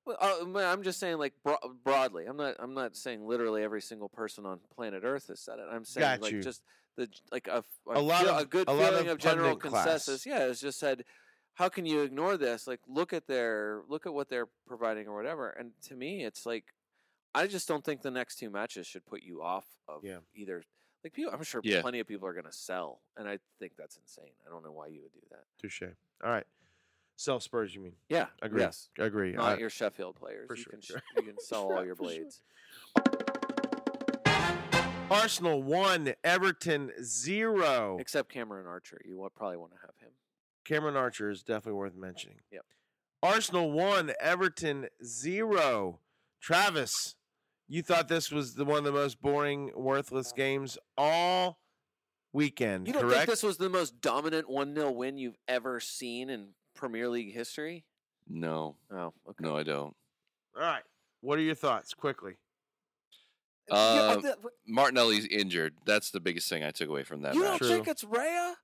Well, 0.05 0.17
uh, 0.21 0.59
I'm 0.67 0.83
just 0.83 1.01
saying, 1.01 1.19
like 1.19 1.33
bro- 1.43 1.57
broadly. 1.83 2.27
I'm 2.27 2.37
not. 2.37 2.57
I'm 2.59 2.75
not 2.75 2.95
saying 2.97 3.27
literally 3.27 3.62
every 3.62 3.81
single 3.81 4.09
person 4.09 4.45
on 4.45 4.61
planet 4.75 5.03
Earth 5.05 5.29
has 5.29 5.41
said 5.41 5.59
it. 5.59 5.67
I'm 5.71 5.85
saying 5.85 6.03
Got 6.05 6.21
like 6.23 6.33
you. 6.33 6.43
just 6.43 6.62
the 6.97 7.09
like 7.33 7.49
a, 7.49 7.57
f- 7.57 7.64
A 7.95 8.01
lot 8.01 8.21
feel- 8.23 8.35
of- 8.35 8.41
a 8.43 8.45
good 8.45 8.69
a 8.69 8.77
feeling 8.77 9.07
of 9.07 9.12
of, 9.14 9.19
general 9.19 9.51
pundit 9.57 9.71
class. 9.71 9.85
consensus. 9.85 10.27
Yeah, 10.27 10.45
it's 10.47 10.61
just 10.61 10.79
said, 10.79 11.05
how 11.55 11.69
can 11.69 11.87
you 11.87 12.03
ignore 12.03 12.37
this? 12.37 12.67
Like, 12.67 12.81
look 12.87 13.12
at 13.12 13.27
their 13.27 13.81
look 13.89 14.07
at 14.07 14.12
what 14.14 14.29
they're 14.29 14.49
providing 14.67 15.07
or 15.09 15.14
whatever. 15.17 15.51
And 15.51 15.71
to 15.89 15.95
me, 15.97 16.25
it's 16.25 16.45
like, 16.47 16.64
I 17.37 17.47
just 17.47 17.68
don't 17.68 17.84
think 17.84 18.01
the 18.03 18.11
next 18.11 18.37
two 18.39 18.49
matches 18.51 18.87
should 18.87 19.05
put 19.05 19.22
you 19.22 19.43
off 19.43 19.66
of 19.87 20.03
Yeah. 20.05 20.18
either. 20.34 20.64
Like 21.05 21.12
people, 21.12 21.32
I'm 21.32 21.43
sure 21.43 21.61
Yeah. 21.62 21.82
plenty 21.82 22.01
of 22.01 22.07
people 22.07 22.26
are 22.26 22.32
going 22.32 22.47
to 22.47 22.53
sell, 22.53 23.03
and 23.16 23.28
I 23.28 23.39
think 23.59 23.76
that's 23.76 23.97
insane. 23.97 24.32
I 24.47 24.51
don't 24.51 24.64
know 24.64 24.72
why 24.72 24.87
you 24.89 25.03
would 25.03 25.12
do 25.12 25.20
that. 25.30 25.45
Touche. 25.59 25.82
All 25.82 26.30
right. 26.30 26.47
Sell 27.16 27.39
Spurs, 27.41 27.74
you 27.74 27.80
mean? 27.82 27.97
Yeah, 28.09 28.26
Agree. 28.43 28.61
Yes, 28.61 28.89
Agree. 28.99 29.32
not 29.32 29.57
I- 29.57 29.59
your 29.59 29.70
Sheffield 29.70 30.16
players. 30.16 30.47
for 30.47 30.57
you 30.57 30.62
sure, 30.62 30.70
can 30.72 30.80
sure. 30.80 31.03
you 31.16 31.22
can 31.22 31.39
sell 31.41 31.72
all 31.72 31.84
your 31.84 31.95
for 31.95 32.05
sure. 32.11 32.24
blades. 32.24 32.43
Arsenal 35.11 35.62
one, 35.62 36.14
Everton 36.24 36.93
zero. 37.05 37.97
Except 38.01 38.28
Cameron 38.28 38.66
Archer, 38.66 39.01
you 39.05 39.28
probably 39.34 39.57
want 39.57 39.72
to 39.72 39.78
have 39.82 39.97
him. 39.99 40.11
Cameron 40.64 40.97
Archer 40.97 41.30
is 41.30 41.43
definitely 41.45 41.78
worth 41.78 41.95
mentioning. 41.95 42.41
Yep. 42.51 42.64
Arsenal 43.22 43.70
one, 43.70 44.12
Everton 44.20 44.89
zero. 45.05 46.01
Travis, 46.41 47.14
you 47.69 47.83
thought 47.83 48.09
this 48.09 48.31
was 48.31 48.55
the 48.55 48.64
one 48.64 48.79
of 48.79 48.85
the 48.85 48.93
most 48.93 49.21
boring, 49.21 49.71
worthless 49.75 50.33
games 50.33 50.79
all 50.97 51.59
weekend, 52.33 52.87
You 52.87 52.93
don't 52.93 53.03
correct? 53.03 53.17
think 53.19 53.31
this 53.31 53.43
was 53.43 53.57
the 53.57 53.69
most 53.69 54.01
dominant 54.01 54.49
1 54.49 54.75
0 54.75 54.91
win 54.93 55.19
you've 55.19 55.39
ever 55.49 55.81
seen 55.81 56.31
in 56.31 56.51
Premier 56.75 57.09
League 57.09 57.33
history? 57.35 57.85
No, 58.29 58.77
Oh, 58.91 59.12
okay. 59.29 59.37
no, 59.45 59.57
I 59.57 59.62
don't. 59.62 59.95
all 60.55 60.62
right. 60.62 60.83
What 61.21 61.39
are 61.39 61.43
your 61.43 61.55
thoughts, 61.55 61.95
quickly? 61.95 62.37
You- 63.69 63.75
Uh, 63.77 64.21
th- 64.21 64.35
Martinelli's 64.67 65.27
injured. 65.27 65.75
That's 65.85 66.11
the 66.11 66.21
biggest 66.21 66.49
thing 66.49 66.62
I 66.62 66.71
took 66.71 66.89
away 66.89 67.03
from 67.05 67.23
that 67.23 67.35
you 67.35 67.43
match. 67.43 67.61
don't 67.61 67.69
think 67.69 67.89
it's 67.89 68.05
Raya 68.05 68.55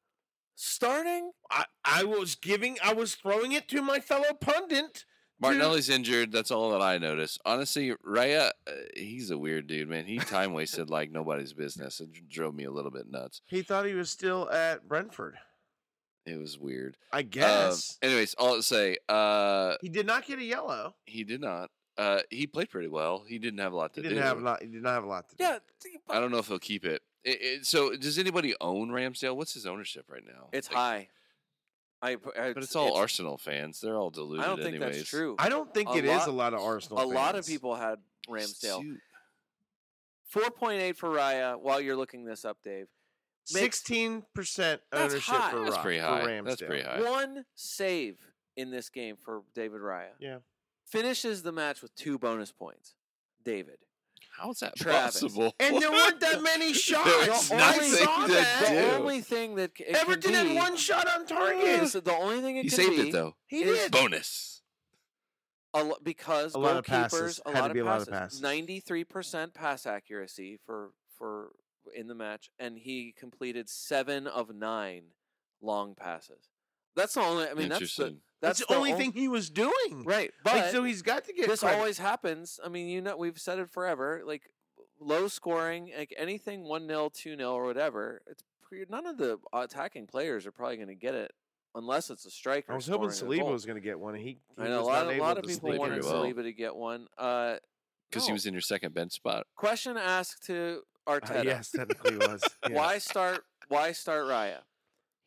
starting? 0.55 1.32
I, 1.50 1.64
I 1.84 2.05
was 2.05 2.34
giving, 2.36 2.78
I 2.84 2.92
was 2.92 3.14
throwing 3.16 3.50
it 3.53 3.68
to 3.68 3.82
my 3.82 3.98
fellow 4.00 4.32
pundit. 4.34 5.05
Martinelli's 5.43 5.88
injured. 5.90 6.32
That's 6.32 6.51
all 6.51 6.70
that 6.70 6.80
I 6.82 6.99
noticed. 6.99 7.40
Honestly, 7.45 7.93
Raya, 8.07 8.51
uh, 8.66 8.70
he's 8.97 9.30
a 9.30 9.36
weird 9.38 9.66
dude, 9.66 9.88
man. 9.88 10.07
He 10.07 10.18
time 10.18 10.53
wasted 10.55 10.88
like 10.90 11.11
nobody's 11.11 11.53
business. 11.53 12.01
It 12.01 12.28
drove 12.28 12.55
me 12.55 12.64
a 12.64 12.70
little 12.70 12.90
bit 12.90 13.11
nuts. 13.11 13.43
He 13.47 13.62
thought 13.62 13.84
he 13.86 13.95
was 13.95 14.11
still 14.11 14.49
at 14.51 14.88
Brentford. 14.88 15.36
It 16.24 16.38
was 16.38 16.57
weird. 16.59 16.97
I 17.12 17.20
Um, 17.20 17.26
guess 17.30 17.99
anyways, 18.01 18.34
all 18.34 18.55
to 18.57 18.62
say, 18.62 18.97
uh, 19.09 19.74
he 19.82 19.88
did 19.88 20.07
not 20.07 20.24
get 20.24 20.38
a 20.38 20.45
yellow. 20.45 20.95
he 21.05 21.24
did 21.24 21.40
not. 21.40 21.70
Uh, 21.99 22.20
he 22.30 22.47
played 22.47 22.70
pretty 22.70 22.88
well. 22.88 23.22
He 23.28 23.38
didn't 23.38 23.59
have 23.59 23.72
a 23.72 23.76
lot 23.76 23.93
to 23.95 24.01
He 24.01 24.09
didn't 24.09 24.18
do. 24.22 24.24
have 24.26 24.38
a 24.38 24.40
lot. 24.40 24.62
He 24.62 24.68
did 24.68 24.82
not 24.82 24.95
have 24.95 25.05
a 25.05 25.09
lot 25.09 25.28
to 25.28 25.36
do. 25.36 25.45
Yeah. 25.45 25.59
I 26.09 26.20
don't 26.20 26.30
know 26.30 26.38
if 26.38 26.47
he'll 26.49 26.59
keep 26.59 26.84
it. 26.86 27.03
It- 27.24 27.43
it- 27.43 27.66
So, 27.66 27.95
does 27.97 28.18
anybody 28.18 28.55
own 28.61 28.88
Ramsdale? 28.90 29.36
What's 29.36 29.53
his 29.53 29.66
ownership 29.66 30.07
right 30.11 30.24
now? 30.26 30.49
It's 30.53 30.68
Like, 30.68 30.76
high. 30.76 31.09
I, 32.03 32.11
I, 32.11 32.14
uh, 32.14 32.53
but 32.55 32.62
it's 32.64 32.74
all 32.74 32.96
Arsenal 32.96 33.38
fans. 33.38 33.80
They're 33.80 33.96
all 33.96 34.11
deluded. 34.11 34.44
I 34.44 34.48
don't 34.48 34.57
think 34.62 34.74
anyways. 34.76 34.96
that's 34.96 35.09
true. 35.09 35.36
I 35.38 35.48
don't 35.48 35.72
think 35.72 35.88
A 35.90 35.94
it 35.98 36.05
is 36.05 36.11
lot- 36.11 36.28
a 36.28 36.32
lot 36.32 36.55
of 36.55 36.61
Arsenal. 36.61 37.03
A 37.03 37.07
lot 37.07 37.36
of 37.36 37.46
people 37.46 37.74
had 37.76 37.98
Ramsdale. 38.28 38.82
Shoot. 38.82 39.00
4.8 40.34 40.96
for 40.96 41.11
Raya 41.11 41.61
while 41.61 41.80
you're 41.80 41.96
looking 41.96 42.24
this 42.24 42.44
up, 42.44 42.59
Dave. 42.64 42.86
Sixteen 43.44 44.22
percent 44.34 44.80
ownership 44.92 45.22
high. 45.22 45.50
for 45.50 45.64
That's 45.64 45.76
Ra- 45.76 45.82
pretty 45.82 46.00
for. 46.00 46.07
Ramsdale. 46.07 46.44
That's 46.44 46.62
pretty 46.62 46.82
high. 46.84 47.00
One 47.03 47.44
save 47.57 48.18
in 48.57 48.70
this 48.70 48.88
game 48.88 49.16
for 49.16 49.42
David 49.55 49.80
Raya. 49.80 50.11
Yeah. 50.20 50.38
Finishes 50.86 51.42
the 51.42 51.50
match 51.53 51.82
with 51.82 51.92
two 51.96 52.18
bonus 52.18 52.53
points. 52.53 52.94
David. 53.44 53.78
How 54.36 54.50
is 54.50 54.58
that 54.60 54.74
Travis. 54.76 55.20
possible? 55.20 55.54
And 55.60 55.80
there 55.80 55.90
weren't 55.90 56.18
that 56.20 56.42
many 56.42 56.66
There 56.72 56.74
shots. 56.74 57.28
was 57.28 57.48
The 57.48 57.54
I 57.56 57.74
only- 57.74 57.90
nothing 57.90 58.04
saw 58.06 58.26
to 58.26 58.32
that. 58.32 58.64
do. 58.68 58.74
The 58.74 58.94
only 58.96 59.20
thing 59.20 59.54
that 59.56 59.70
c- 59.76 59.84
it 59.84 59.86
could 59.88 59.96
Everton 59.96 60.34
had 60.34 60.48
be- 60.48 60.54
one 60.56 60.76
shot 60.76 61.06
on 61.06 61.20
Yes, 61.28 61.92
target. 61.92 62.04
The 62.04 62.14
only 62.16 62.40
thing 62.40 62.56
it 62.56 62.62
He 62.64 62.68
could 62.70 62.76
saved 62.76 62.96
be 62.96 63.08
it 63.08 63.12
though. 63.12 63.36
He 63.46 63.62
is 63.62 63.78
did. 63.78 63.92
Bonus. 63.92 64.62
a 65.74 65.84
lo- 65.84 65.96
because 66.02 66.54
A 66.54 66.58
lot 66.58 66.76
of 66.76 66.84
goalkeepers 66.84 67.10
passes. 67.10 67.40
a 67.46 67.50
Had 67.50 67.54
to 67.56 67.62
lot 67.62 67.72
be 67.72 67.78
a 67.78 67.82
of 67.82 67.86
lot 67.86 68.02
of 68.02 68.08
passes. 68.08 68.20
passes. 68.20 68.40
Ninety-three 68.42 69.04
percent 69.04 69.54
pass 69.54 69.86
accuracy 69.86 70.58
for 70.66 70.92
for 71.16 71.52
in 71.94 72.06
the 72.08 72.14
match, 72.14 72.48
and 72.58 72.78
he 72.78 73.12
completed 73.16 73.68
seven 73.68 74.26
of 74.26 74.54
nine 74.54 75.04
long 75.60 75.94
passes. 75.94 76.48
That's 76.96 77.14
the 77.14 77.20
only. 77.20 77.44
I 77.48 77.54
mean, 77.54 77.68
that's 77.68 77.80
the 77.96 78.04
Interesting. 78.04 78.20
That's, 78.43 78.59
that's 78.59 78.68
the 78.68 78.74
only 78.76 78.93
thing 78.93 79.12
he 79.12 79.28
was 79.28 79.49
doing. 79.51 80.03
right. 80.05 80.30
But 80.45 80.55
Like, 80.57 80.70
so 80.72 80.82
he's 80.84 81.01
got 81.01 81.24
to 81.26 81.32
get 81.32 81.49
this 81.49 81.61
credit. 81.61 81.76
always 81.78 81.99
happens. 81.99 82.59
I 82.62 82.68
mean, 82.68 82.88
you 82.88 83.01
know, 83.01 83.16
we've 83.16 83.38
said 83.38 83.59
it 83.61 83.70
forever. 83.70 84.22
Like 84.26 84.43
low 85.01 85.28
scoring, 85.28 85.93
like 85.97 86.12
anything 86.18 86.64
one 86.64 86.86
0 86.88 87.11
two 87.14 87.36
0 87.36 87.53
or 87.53 87.64
whatever. 87.64 88.20
It's 88.26 88.43
pre- 88.62 88.84
none 88.90 89.07
of 89.07 89.16
the 89.16 89.38
attacking 89.53 90.07
players 90.09 90.45
are 90.47 90.53
probably 90.53 90.76
going 90.76 90.88
to 90.88 90.95
get 90.95 91.14
it 91.14 91.30
unless 91.74 92.11
it's 92.11 92.26
a 92.26 92.30
striker. 92.30 92.72
I 92.72 92.76
was 92.76 92.86
hoping 92.88 93.09
Saliba 93.09 93.51
was 93.51 93.64
going 93.64 93.76
to 93.76 93.80
get 93.80 93.99
one. 93.99 94.14
and 94.14 94.22
He, 94.22 94.40
he 94.57 94.62
I 94.62 94.66
know 94.68 94.82
a 94.82 94.82
lot, 94.82 95.05
not 95.05 95.12
a 95.12 95.14
able 95.16 95.24
lot 95.26 95.38
of 95.38 95.45
people 95.45 95.78
wanted 95.78 96.03
well. 96.05 96.24
Saliba 96.24 96.43
to 96.43 96.53
get 96.53 96.74
one. 96.76 97.07
Uh, 97.16 97.57
Because 98.11 98.26
he 98.26 98.32
was 98.32 98.45
in 98.47 98.53
your 98.53 98.61
second 98.61 98.93
bench 98.93 99.12
spot. 99.12 99.47
Question 99.57 99.97
asked 99.97 100.45
to 100.47 100.82
Arteta. 101.09 101.40
Uh, 101.40 101.43
yes, 101.45 101.70
technically 101.70 102.16
was. 102.18 102.43
Yeah. 102.68 102.76
Why 102.76 102.99
start? 102.99 103.45
Why 103.68 103.93
start 103.93 104.24
Raya? 104.26 104.59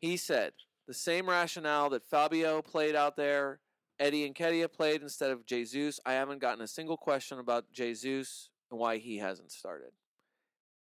He 0.00 0.16
said 0.18 0.52
the 0.86 0.94
same 0.94 1.28
rationale 1.28 1.90
that 1.90 2.04
Fabio 2.08 2.62
played 2.62 2.94
out 2.94 3.16
there. 3.16 3.60
Eddie 3.98 4.30
Nketiah 4.30 4.72
played 4.72 5.02
instead 5.02 5.30
of 5.30 5.46
Jesus. 5.46 5.98
I 6.04 6.12
haven't 6.12 6.40
gotten 6.40 6.62
a 6.62 6.68
single 6.68 6.96
question 6.96 7.38
about 7.38 7.72
Jesus 7.72 8.50
and 8.70 8.78
why 8.78 8.98
he 8.98 9.18
hasn't 9.18 9.52
started. 9.52 9.90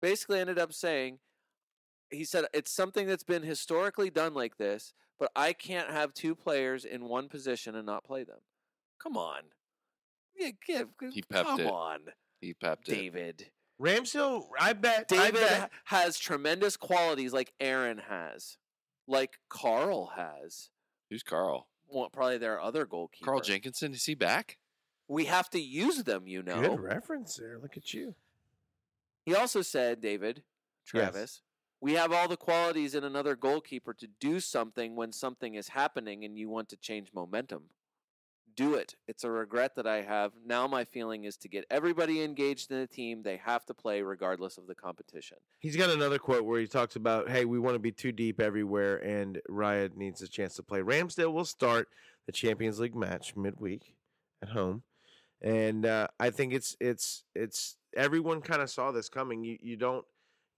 Basically, 0.01 0.39
ended 0.41 0.59
up 0.59 0.73
saying 0.73 1.19
he 2.11 2.25
said 2.25 2.47
it's 2.55 2.71
something 2.73 3.07
that's 3.07 3.25
been 3.25 3.43
historically 3.43 4.11
done 4.11 4.33
like 4.35 4.57
this, 4.59 4.95
but 5.19 5.31
I 5.37 5.53
can't 5.53 5.91
have 5.91 6.15
two 6.15 6.35
players 6.35 6.85
in 6.85 7.05
one 7.09 7.29
position 7.29 7.75
and 7.75 7.85
not 7.85 8.05
play 8.05 8.25
them. 8.25 8.41
Come 9.03 9.17
on, 9.17 9.43
yeah, 10.39 10.51
give, 10.67 10.89
He 11.13 11.23
pepped 11.23 11.49
come 11.49 11.61
it. 11.61 11.67
on, 11.67 11.99
He 12.41 12.55
pepped 12.55 12.89
it. 12.89 12.95
David. 12.95 13.51
Ramsdale, 13.81 14.45
I 14.59 14.75
bet. 14.75 15.07
I 15.11 15.31
David 15.31 15.41
bet. 15.41 15.71
has 15.87 16.19
tremendous 16.19 16.77
qualities 16.77 17.33
like 17.33 17.53
Aaron 17.61 17.99
has, 18.09 18.59
like 19.11 19.39
Carl 19.49 20.13
has. 20.17 20.71
Who's 21.11 21.23
Carl? 21.23 21.67
Well, 21.89 22.09
probably 22.11 22.39
their 22.39 22.61
other 22.61 22.87
goalkeeper. 22.87 23.25
Carl 23.25 23.41
Jenkinson. 23.41 23.93
Is 23.93 24.05
he 24.05 24.15
back? 24.15 24.59
We 25.09 25.25
have 25.25 25.51
to 25.51 25.61
use 25.61 26.05
them, 26.05 26.29
you 26.29 26.43
know. 26.43 26.61
Good 26.61 26.81
reference 26.81 27.35
there. 27.35 27.59
Look 27.61 27.77
at 27.77 27.93
you. 27.93 28.15
He 29.27 29.35
also 29.35 29.61
said, 29.63 30.01
David, 30.01 30.37
Yes. 30.39 30.91
Travis, 30.91 31.43
we 31.81 31.95
have 31.95 32.13
all 32.13 32.29
the 32.29 32.37
qualities 32.37 32.95
in 32.95 33.03
another 33.05 33.35
goalkeeper 33.35 33.93
to 33.95 34.07
do 34.21 34.39
something 34.39 34.95
when 34.95 35.13
something 35.13 35.55
is 35.55 35.69
happening 35.69 36.25
and 36.25 36.39
you 36.39 36.49
want 36.49 36.69
to 36.69 36.77
change 36.77 37.09
momentum. 37.13 37.65
Do 38.57 38.75
it. 38.75 38.95
It's 39.07 39.25
a 39.25 39.31
regret 39.31 39.77
that 39.77 39.87
I 39.87 40.03
have. 40.03 40.33
Now 40.45 40.67
my 40.67 40.85
feeling 40.85 41.25
is 41.25 41.37
to 41.39 41.49
get 41.49 41.65
everybody 41.71 42.23
engaged 42.23 42.71
in 42.71 42.79
the 42.79 42.87
team. 42.87 43.23
They 43.23 43.37
have 43.39 43.65
to 43.67 43.75
play 43.75 44.03
regardless 44.03 44.59
of 44.59 44.67
the 44.67 44.75
competition. 44.75 45.39
He's 45.61 45.77
got 45.77 45.91
another 45.91 46.19
quote 46.19 46.45
where 46.45 46.61
he 46.61 46.67
talks 46.67 46.97
about, 46.97 47.29
"Hey, 47.29 47.45
we 47.45 47.59
want 47.59 47.75
to 47.75 47.79
be 47.79 47.93
too 47.93 48.13
deep 48.13 48.41
everywhere, 48.41 48.97
and 48.97 49.41
Raya 49.49 49.95
needs 49.97 50.21
a 50.23 50.29
chance 50.29 50.57
to 50.57 50.63
play." 50.63 50.81
Ramsdale 50.81 51.33
will 51.33 51.45
start 51.45 51.89
the 52.27 52.33
Champions 52.33 52.81
League 52.81 52.95
match 52.95 53.37
midweek 53.37 53.95
at 54.43 54.51
home, 54.51 54.83
and 55.41 55.87
uh, 55.87 56.09
I 56.19 56.31
think 56.31 56.53
it's 56.53 56.77
it's 56.81 57.25
it's 57.35 57.77
everyone 57.97 58.41
kind 58.41 58.63
of 58.63 58.71
saw 58.71 58.91
this 58.91 59.09
coming. 59.09 59.45
You 59.45 59.59
you 59.61 59.77
don't 59.77 60.05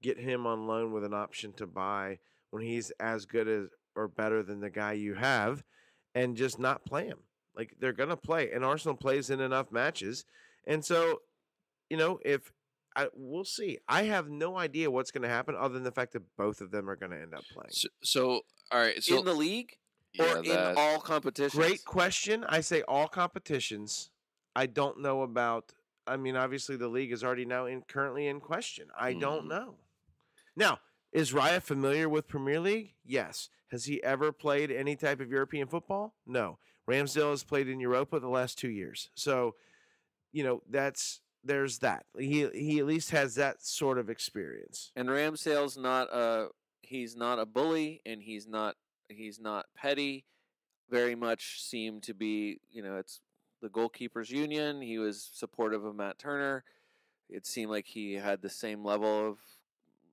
get 0.03 0.19
him 0.19 0.47
on 0.47 0.67
loan 0.67 0.93
with 0.93 1.05
an 1.05 1.15
option 1.15 1.53
to 1.55 1.67
buy 1.67 2.19
when 2.51 2.63
he's 2.63 2.91
as 2.99 3.25
good 3.27 3.49
as 3.49 3.69
or 3.95 4.09
better 4.09 4.43
than 4.43 4.61
the 4.61 4.71
guy 4.71 4.93
you 4.93 5.15
have, 5.15 5.63
and 6.15 6.37
just 6.37 6.59
not 6.59 6.85
play 6.85 7.07
him. 7.07 7.19
Like 7.57 7.77
they're 7.79 7.93
gonna 7.93 8.17
play, 8.17 8.51
and 8.53 8.65
Arsenal 8.65 8.97
plays 8.97 9.31
in 9.31 9.41
enough 9.41 9.71
matches, 9.71 10.25
and 10.67 10.85
so 10.85 11.23
you 11.91 11.97
know 11.97 12.19
if 12.25 12.53
I, 12.95 13.09
we'll 13.15 13.45
see. 13.45 13.79
I 13.89 14.05
have 14.05 14.29
no 14.29 14.57
idea 14.59 14.91
what's 14.91 15.11
going 15.11 15.23
to 15.23 15.29
happen 15.29 15.55
other 15.59 15.75
than 15.75 15.83
the 15.83 15.91
fact 15.93 16.13
that 16.13 16.23
both 16.37 16.61
of 16.61 16.71
them 16.71 16.91
are 16.91 16.97
going 16.97 17.13
to 17.13 17.21
end 17.21 17.35
up 17.35 17.45
playing. 17.51 17.71
So, 17.71 17.89
so 18.03 18.41
all 18.71 18.81
right. 18.81 19.03
So 19.03 19.19
in 19.19 19.25
the 19.25 19.33
league 19.35 19.79
yeah, 20.13 20.35
or 20.35 20.43
in 20.43 20.77
all 20.77 21.01
competitions? 21.01 21.55
Great 21.55 21.85
question. 21.85 22.45
I 22.49 22.61
say 22.61 22.83
all 22.83 23.09
competitions. 23.09 24.11
I 24.55 24.67
don't 24.67 25.01
know 25.01 25.23
about. 25.23 25.73
I 26.07 26.17
mean, 26.17 26.37
obviously 26.37 26.77
the 26.77 26.89
league 26.89 27.13
is 27.13 27.23
already 27.25 27.45
now 27.45 27.67
in 27.67 27.83
currently 27.83 28.27
in 28.27 28.41
question. 28.41 28.89
I 28.99 29.15
don't 29.15 29.45
Mhm. 29.47 29.49
know. 29.49 29.75
Now, 30.57 30.81
is 31.13 31.33
Raya 31.33 31.63
familiar 31.63 32.09
with 32.09 32.29
Premier 32.29 32.61
League? 32.61 32.95
Yes. 33.05 33.49
Has 33.71 33.87
he 33.87 34.03
ever 34.03 34.33
played 34.33 34.71
any 34.71 34.97
type 34.97 35.21
of 35.21 35.31
European 35.31 35.67
football? 35.69 36.15
No. 36.27 36.59
Ramsdale 36.89 37.31
has 37.31 37.45
played 37.45 37.69
in 37.69 37.81
Europa 37.81 38.19
the 38.21 38.29
last 38.29 38.59
two 38.59 38.71
years. 38.71 39.11
So, 39.15 39.55
you 40.33 40.45
know, 40.45 40.63
that's 40.69 41.21
there's 41.45 41.79
that. 41.81 42.07
He 42.19 42.49
he 42.55 42.79
at 42.79 42.87
least 42.87 43.11
has 43.11 43.35
that 43.37 43.63
sort 43.63 43.99
of 43.99 44.11
experience. 44.11 44.93
And 44.97 45.09
Ramsdale's 45.09 45.77
not 45.77 46.13
a 46.13 46.49
he's 46.83 47.17
not 47.17 47.39
a 47.39 47.47
bully 47.47 48.01
and 48.05 48.23
he's 48.23 48.47
not 48.47 48.77
he's 49.09 49.41
not 49.41 49.67
petty. 49.75 50.25
Very 50.91 51.15
much 51.15 51.63
seemed 51.63 52.03
to 52.05 52.15
be, 52.15 52.61
you 52.71 52.83
know, 52.83 52.97
it's 52.97 53.21
the 53.63 53.69
goalkeepers 53.69 54.31
union. 54.31 54.83
He 54.83 54.99
was 54.99 55.31
supportive 55.33 55.85
of 55.85 55.95
Matt 55.95 56.19
Turner. 56.19 56.65
It 57.31 57.47
seemed 57.47 57.71
like 57.71 57.87
he 57.87 58.15
had 58.15 58.43
the 58.43 58.51
same 58.51 58.85
level 58.85 59.29
of 59.29 59.39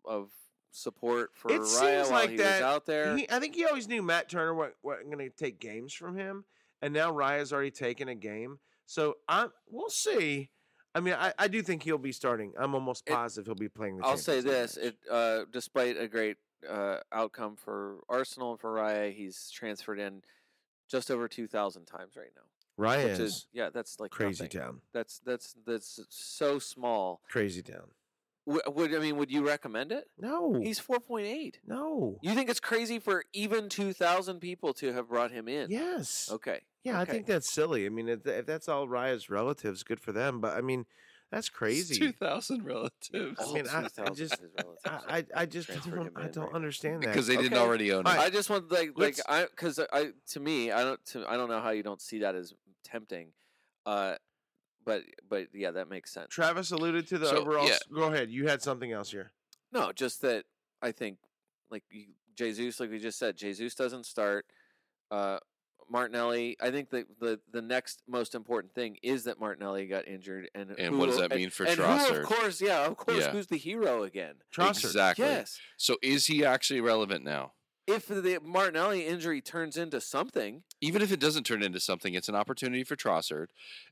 of 0.06 0.30
support 0.72 1.32
for 1.34 1.52
It 1.52 1.62
Raya 1.62 1.66
seems 1.66 2.10
while 2.10 2.22
like 2.22 2.30
he 2.32 2.38
that 2.38 2.62
was 2.62 2.62
out 2.62 2.86
there. 2.86 3.18
He, 3.18 3.30
I 3.30 3.40
think 3.40 3.56
he 3.56 3.66
always 3.66 3.88
knew 3.88 4.02
Matt 4.02 4.30
Turner 4.30 4.54
wasn't, 4.54 4.76
wasn't 4.84 5.12
going 5.12 5.30
to 5.30 5.36
take 5.36 5.60
games 5.60 5.94
from 5.94 6.16
him, 6.18 6.46
and 6.82 6.94
now 6.94 7.12
Raya's 7.12 7.52
already 7.54 7.72
taken 7.72 8.08
a 8.10 8.16
game. 8.16 8.60
So 8.86 9.18
I 9.28 9.48
we'll 9.70 9.90
see. 9.90 10.50
I 10.96 11.02
mean, 11.02 11.14
I, 11.14 11.34
I 11.38 11.48
do 11.48 11.62
think 11.62 11.84
he'll 11.84 12.00
be 12.00 12.12
starting. 12.12 12.54
I'm 12.60 12.74
almost 12.74 13.04
It- 13.08 13.14
positive 13.14 13.46
he'll 13.46 13.56
be 13.56 13.70
playing 13.70 13.98
the. 13.98 14.04
Game. 14.04 14.12
I'll 14.12 14.18
say 14.18 14.42
this: 14.42 14.76
League 14.78 14.86
it 14.88 14.98
uh, 15.12 15.46
despite 15.52 15.98
a 15.98 16.08
great 16.08 16.38
uh, 16.68 16.98
outcome 17.12 17.56
for 17.56 18.00
Arsenal 18.10 18.52
and 18.52 18.60
for 18.60 18.74
Raya, 18.74 19.14
he's 19.14 19.50
transferred 19.52 20.00
in 20.00 20.24
just 20.90 21.12
over 21.12 21.28
two 21.28 21.48
thousand 21.48 21.86
times 21.86 22.16
right 22.18 22.32
now. 22.36 22.84
match. 22.84 23.04
Which 23.04 23.12
is 23.14 23.20
is 23.20 23.48
yeah, 23.54 23.70
that's 23.70 24.00
like 24.00 24.10
crazy 24.12 24.46
nothing. 24.46 24.60
town. 24.60 24.82
That's 24.94 25.20
that's 25.20 25.56
that's 25.66 26.00
so 26.10 26.58
small. 26.58 27.22
Crazy 27.30 27.62
town. 27.62 27.92
W- 28.48 28.64
would 28.74 28.96
I 28.96 29.00
mean? 29.00 29.18
Would 29.18 29.30
you 29.32 29.46
recommend 29.46 29.92
it? 29.92 30.06
No, 30.20 30.60
He's 30.60 30.80
four 30.80 31.00
point 31.00 31.28
eight. 31.28 31.60
no. 31.68 32.18
You 32.24 32.34
think 32.34 32.50
it's 32.50 32.60
crazy 32.60 32.98
for 32.98 33.24
even 33.34 33.70
two 33.70 33.94
thousand 33.94 34.40
people 34.40 34.74
to 34.76 34.92
have 34.94 35.08
brought 35.10 35.30
him 35.30 35.48
in? 35.48 35.70
Yes. 35.70 36.30
Okay. 36.32 36.62
Yeah, 36.84 37.00
I 37.00 37.06
think 37.06 37.26
that's 37.26 37.52
silly. 37.52 37.86
I 37.86 37.90
mean, 37.90 38.08
if, 38.08 38.26
if 38.26 38.46
that's 38.46 38.70
all 38.70 38.88
Raya's 38.88 39.30
relatives, 39.30 39.84
good 39.84 40.00
for 40.00 40.12
them. 40.12 40.40
But 40.40 40.56
I 40.58 40.62
mean, 40.62 40.86
that's 41.32 41.50
crazy. 41.50 42.00
Two 42.00 42.12
thousand 42.14 42.64
relatives. 42.66 43.38
I 43.40 43.54
mean, 43.54 43.68
I- 43.68 43.88
I 43.98 44.10
just- 44.14 44.34
of 44.34 44.42
his 44.42 44.54
relatives 44.58 44.82
I, 44.86 45.18
I, 45.18 45.26
I 45.36 45.46
just 45.46 45.68
transferred 45.68 45.96
don't, 45.96 46.18
I 46.18 46.28
don't 46.28 46.46
right 46.46 46.56
understand 46.56 47.04
that. 47.04 47.08
because 47.08 47.28
they 47.28 47.36
didn't 47.36 47.54
Okay. 47.54 47.62
already 47.62 47.92
own 47.92 48.02
it. 48.08 48.10
I 48.10 48.30
just 48.30 48.50
want 48.50 48.72
like 48.72 48.90
like 48.96 49.18
Let's- 49.18 49.22
I 49.28 49.44
because 49.44 49.80
I 49.92 50.12
to 50.30 50.40
me 50.40 50.72
I 50.72 50.84
don't 50.84 51.06
to, 51.08 51.26
I 51.30 51.36
don't 51.38 51.50
know 51.50 51.60
how 51.62 51.72
you 51.72 51.84
don't 51.84 52.02
see 52.02 52.20
that 52.20 52.34
as 52.36 52.54
tempting, 52.84 53.34
uh, 53.86 54.16
but 54.86 55.04
but 55.30 55.48
yeah 55.54 55.72
that 55.72 55.90
makes 55.90 56.12
sense. 56.14 56.28
Travis 56.34 56.72
alluded 56.72 57.08
to 57.08 57.18
the 57.18 57.28
So, 57.28 57.38
overall. 57.40 57.68
yeah. 57.68 57.78
Go 57.94 58.04
ahead. 58.04 58.30
You 58.32 58.48
had 58.48 58.62
something 58.62 58.92
else 58.92 59.12
here. 59.12 59.32
No, 59.72 59.92
just 59.92 60.22
that 60.22 60.46
I 60.82 60.92
think 60.94 61.18
like 61.70 61.84
you, 61.92 62.06
Jesus, 62.36 62.80
like 62.80 62.90
we 62.90 63.00
just 63.00 63.20
said, 63.20 63.36
Jesus 63.38 63.76
doesn't 63.76 64.06
start. 64.06 64.46
Uh, 65.12 65.38
Martinelli. 65.90 66.58
I 66.62 66.72
think 66.72 66.90
that 66.92 67.08
the 67.20 67.40
the 67.52 67.62
next 67.62 68.04
most 68.08 68.36
important 68.36 68.74
thing 68.74 68.98
is 69.04 69.24
that 69.26 69.40
Martinelli 69.40 69.88
got 69.88 70.08
injured, 70.08 70.50
and 70.56 70.72
And 70.72 70.94
who 70.94 70.98
what 71.00 71.06
does 71.08 71.16
will- 71.16 71.22
that 71.24 71.32
and- 71.32 71.42
mean 71.42 71.50
for 71.50 71.66
and 71.66 71.80
Who, 71.80 72.16
of 72.16 72.24
course, 72.26 72.62
yeah, 72.62 72.86
of 72.86 72.98
course, 72.98 73.20
Yeah. 73.20 73.32
who's 73.32 73.48
the 73.48 73.58
hero 73.58 74.04
again? 74.04 74.36
Trossard. 74.54 74.84
Exactly. 74.86 75.26
Yes. 75.26 75.60
So 75.78 75.98
is 76.02 76.28
he 76.28 76.44
actually 76.46 76.82
relevant 76.82 77.24
now? 77.24 77.54
If 77.88 78.06
the 78.06 78.40
Martinelli 78.44 79.08
injury 79.08 79.42
turns 79.42 79.76
into 79.76 80.00
something, 80.00 80.64
Even 80.80 81.02
if 81.02 81.12
it 81.12 81.20
doesn't 81.20 81.44
turn 81.46 81.64
into 81.64 81.80
something, 81.80 82.14
it's 82.14 82.30
an 82.30 82.36
opportunity 82.36 82.84
for 82.84 82.96
Trossard, 82.96 83.48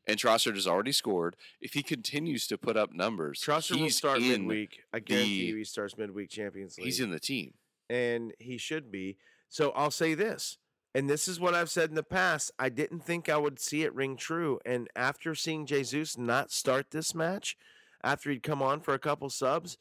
and 0.06 0.20
Trossard 0.20 0.54
has 0.54 0.68
already 0.68 0.92
scored. 0.92 1.36
If 1.60 1.74
he 1.74 1.82
continues 1.82 2.46
to 2.48 2.60
put 2.60 2.78
up 2.78 2.94
numbers, 2.94 3.42
Trossard 3.42 3.82
will 3.82 3.90
start 3.90 4.22
midweek. 4.22 4.84
I 4.94 5.00
guarantee 5.00 5.40
the- 5.42 5.46
you 5.48 5.56
he 5.58 5.64
starts 5.64 5.98
midweek 5.98 6.30
Champions 6.30 6.78
League. 6.78 6.86
He's 6.86 7.00
in 7.00 7.10
the 7.10 7.20
team. 7.20 7.56
and 7.90 8.34
he 8.40 8.58
should 8.58 8.92
be. 8.92 9.18
So 9.50 9.72
I'll 9.72 9.92
say 9.92 10.14
this, 10.14 10.58
and 10.98 11.08
this 11.08 11.28
is 11.28 11.40
what 11.40 11.54
I've 11.54 11.70
said 11.70 11.90
in 11.90 11.96
the 11.96 12.02
past. 12.02 12.52
I 12.58 12.70
didn't 12.70 13.02
think 13.02 13.30
I 13.30 13.38
would 13.38 13.60
see 13.60 13.84
it 13.84 13.94
ring 13.94 14.18
true, 14.18 14.60
and 14.66 14.90
after 14.96 15.36
seeing 15.36 15.68
Jesus 15.68 16.18
not 16.18 16.52
start 16.52 16.90
this 16.90 17.14
match, 17.14 17.56
after 18.04 18.32
he'd 18.32 18.42
come 18.42 18.64
on 18.64 18.82
for 18.82 18.96
a 18.96 19.00
couple 19.00 19.30
subs, 19.30 19.78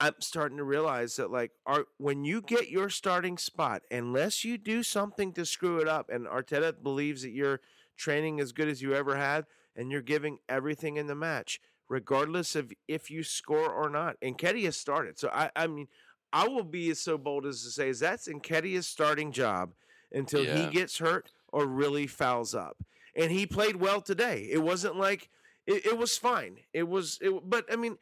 I'm 0.00 0.16
starting 0.18 0.58
to 0.58 0.64
realize 0.64 1.16
that 1.16 1.30
like 1.30 1.52
are 1.64 1.86
when 1.96 2.26
you 2.26 2.42
get 2.42 2.68
your 2.68 2.90
starting 2.90 3.38
spot, 3.38 3.84
unless 3.90 4.44
you 4.44 4.58
do 4.58 4.82
something 4.82 5.32
to 5.32 5.46
screw 5.46 5.78
it 5.78 5.88
up, 5.88 6.10
and 6.10 6.26
Arteta 6.26 6.74
believes 6.82 7.22
that 7.22 7.30
you're 7.30 7.62
training 7.96 8.38
as 8.38 8.52
good 8.52 8.68
as 8.68 8.82
you 8.82 8.92
ever 8.92 9.16
had, 9.16 9.46
and 9.74 9.90
you're 9.90 10.02
giving 10.02 10.40
everything 10.46 10.98
in 10.98 11.06
the 11.06 11.14
match, 11.14 11.58
regardless 11.88 12.54
of 12.54 12.70
if 12.86 13.10
you 13.10 13.22
score 13.22 13.72
or 13.72 13.88
not. 13.88 14.20
Nketiah 14.20 14.64
has 14.66 14.76
started, 14.76 15.18
so 15.18 15.30
I, 15.32 15.48
I 15.56 15.68
mean, 15.68 15.88
I 16.34 16.48
will 16.48 16.64
be 16.64 16.92
so 16.92 17.16
bold 17.16 17.46
as 17.46 17.62
to 17.62 17.70
say 17.70 17.88
is 17.88 18.00
that's 18.00 18.28
Nketiah's 18.28 18.86
starting 18.86 19.32
job 19.32 19.70
until 20.14 20.44
Yeah. 20.44 20.56
he 20.56 20.72
gets 20.72 20.98
hurt 20.98 21.30
or 21.52 21.66
really 21.66 22.06
fouls 22.06 22.54
up. 22.54 22.78
And 23.16 23.30
he 23.30 23.46
played 23.46 23.76
well 23.76 24.00
today. 24.00 24.48
It 24.50 24.58
wasn't 24.62 24.96
like 24.96 25.28
it, 25.66 25.86
it 25.86 25.98
was 25.98 26.16
fine. 26.18 26.60
It 26.72 26.88
was 26.88 27.18
it, 27.22 27.32
but 27.48 27.70
I 27.72 27.76
mean, 27.76 27.98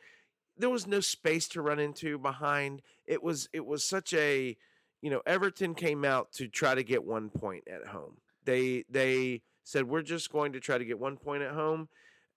there 0.57 0.71
was 0.71 0.87
no 0.87 1.01
space 1.01 1.49
to 1.49 1.63
run 1.63 1.79
into 1.79 2.19
behind. 2.19 2.83
It 3.07 3.23
was 3.23 3.49
it 3.53 3.67
was 3.67 3.85
such 3.85 4.15
a 4.15 4.57
you 5.01 5.11
know, 5.11 5.21
Everton 5.27 5.75
came 5.75 6.05
out 6.05 6.33
to 6.35 6.47
try 6.47 6.77
to 6.77 6.85
get 6.85 7.05
one 7.05 7.29
point 7.29 7.65
at 7.69 7.89
home. 7.89 8.19
They 8.45 8.85
they 8.89 9.43
said 9.65 9.89
we're 9.89 10.03
just 10.03 10.31
going 10.31 10.53
to 10.53 10.61
try 10.61 10.79
to 10.79 10.85
get 10.85 10.99
one 10.99 11.17
point 11.17 11.43
at 11.43 11.53
home 11.55 11.89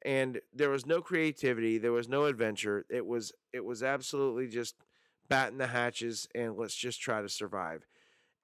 and 0.04 0.40
there 0.54 0.70
was 0.70 0.86
no 0.86 1.02
creativity, 1.02 1.80
there 1.80 1.92
was 1.92 2.08
no 2.08 2.26
adventure. 2.26 2.86
It 2.90 3.06
was 3.06 3.32
it 3.54 3.64
was 3.66 3.82
absolutely 3.84 4.48
just 4.48 4.76
batting 5.30 5.58
the 5.58 5.68
hatches 5.68 6.28
and 6.36 6.56
let's 6.58 6.76
just 6.76 7.02
try 7.02 7.22
to 7.22 7.30
survive. 7.30 7.86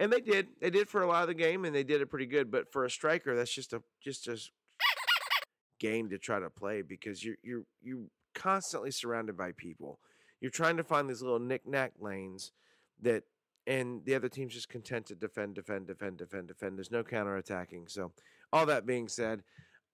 And 0.02 0.12
they 0.12 0.20
did. 0.20 0.48
They 0.60 0.72
did 0.72 0.90
for 0.90 1.04
a 1.04 1.08
lot 1.08 1.22
of 1.22 1.28
the 1.28 1.36
game 1.36 1.64
and 1.64 1.76
they 1.76 1.84
did 1.84 2.02
it 2.02 2.08
pretty 2.08 2.26
good, 2.26 2.50
but 2.50 2.74
for 2.74 2.86
a 2.86 2.90
striker 2.90 3.36
that's 3.36 3.54
just 3.54 3.72
a 3.72 3.84
just 4.02 4.28
a 4.28 4.36
game 5.80 6.10
to 6.10 6.18
try 6.18 6.40
to 6.40 6.50
play 6.50 6.82
because 6.82 7.24
you're 7.24 7.36
you're 7.44 7.66
you're 7.84 8.06
constantly 8.34 8.90
surrounded 8.90 9.38
by 9.38 9.52
people. 9.52 10.00
You're 10.40 10.50
trying 10.50 10.78
to 10.78 10.84
find 10.84 11.08
these 11.08 11.22
little 11.22 11.38
knick-knack 11.38 11.92
lanes 12.00 12.52
that 13.04 13.26
and 13.68 14.04
the 14.06 14.16
other 14.16 14.28
team's 14.28 14.56
just 14.56 14.70
content 14.70 15.06
to 15.06 15.16
defend, 15.16 15.54
defend, 15.54 15.86
defend, 15.86 16.18
defend, 16.18 16.48
defend. 16.48 16.80
There's 16.80 16.90
no 16.90 17.04
counterattacking. 17.04 17.92
So, 17.92 18.12
all 18.52 18.66
that 18.66 18.88
being 18.88 19.08
said, 19.08 19.44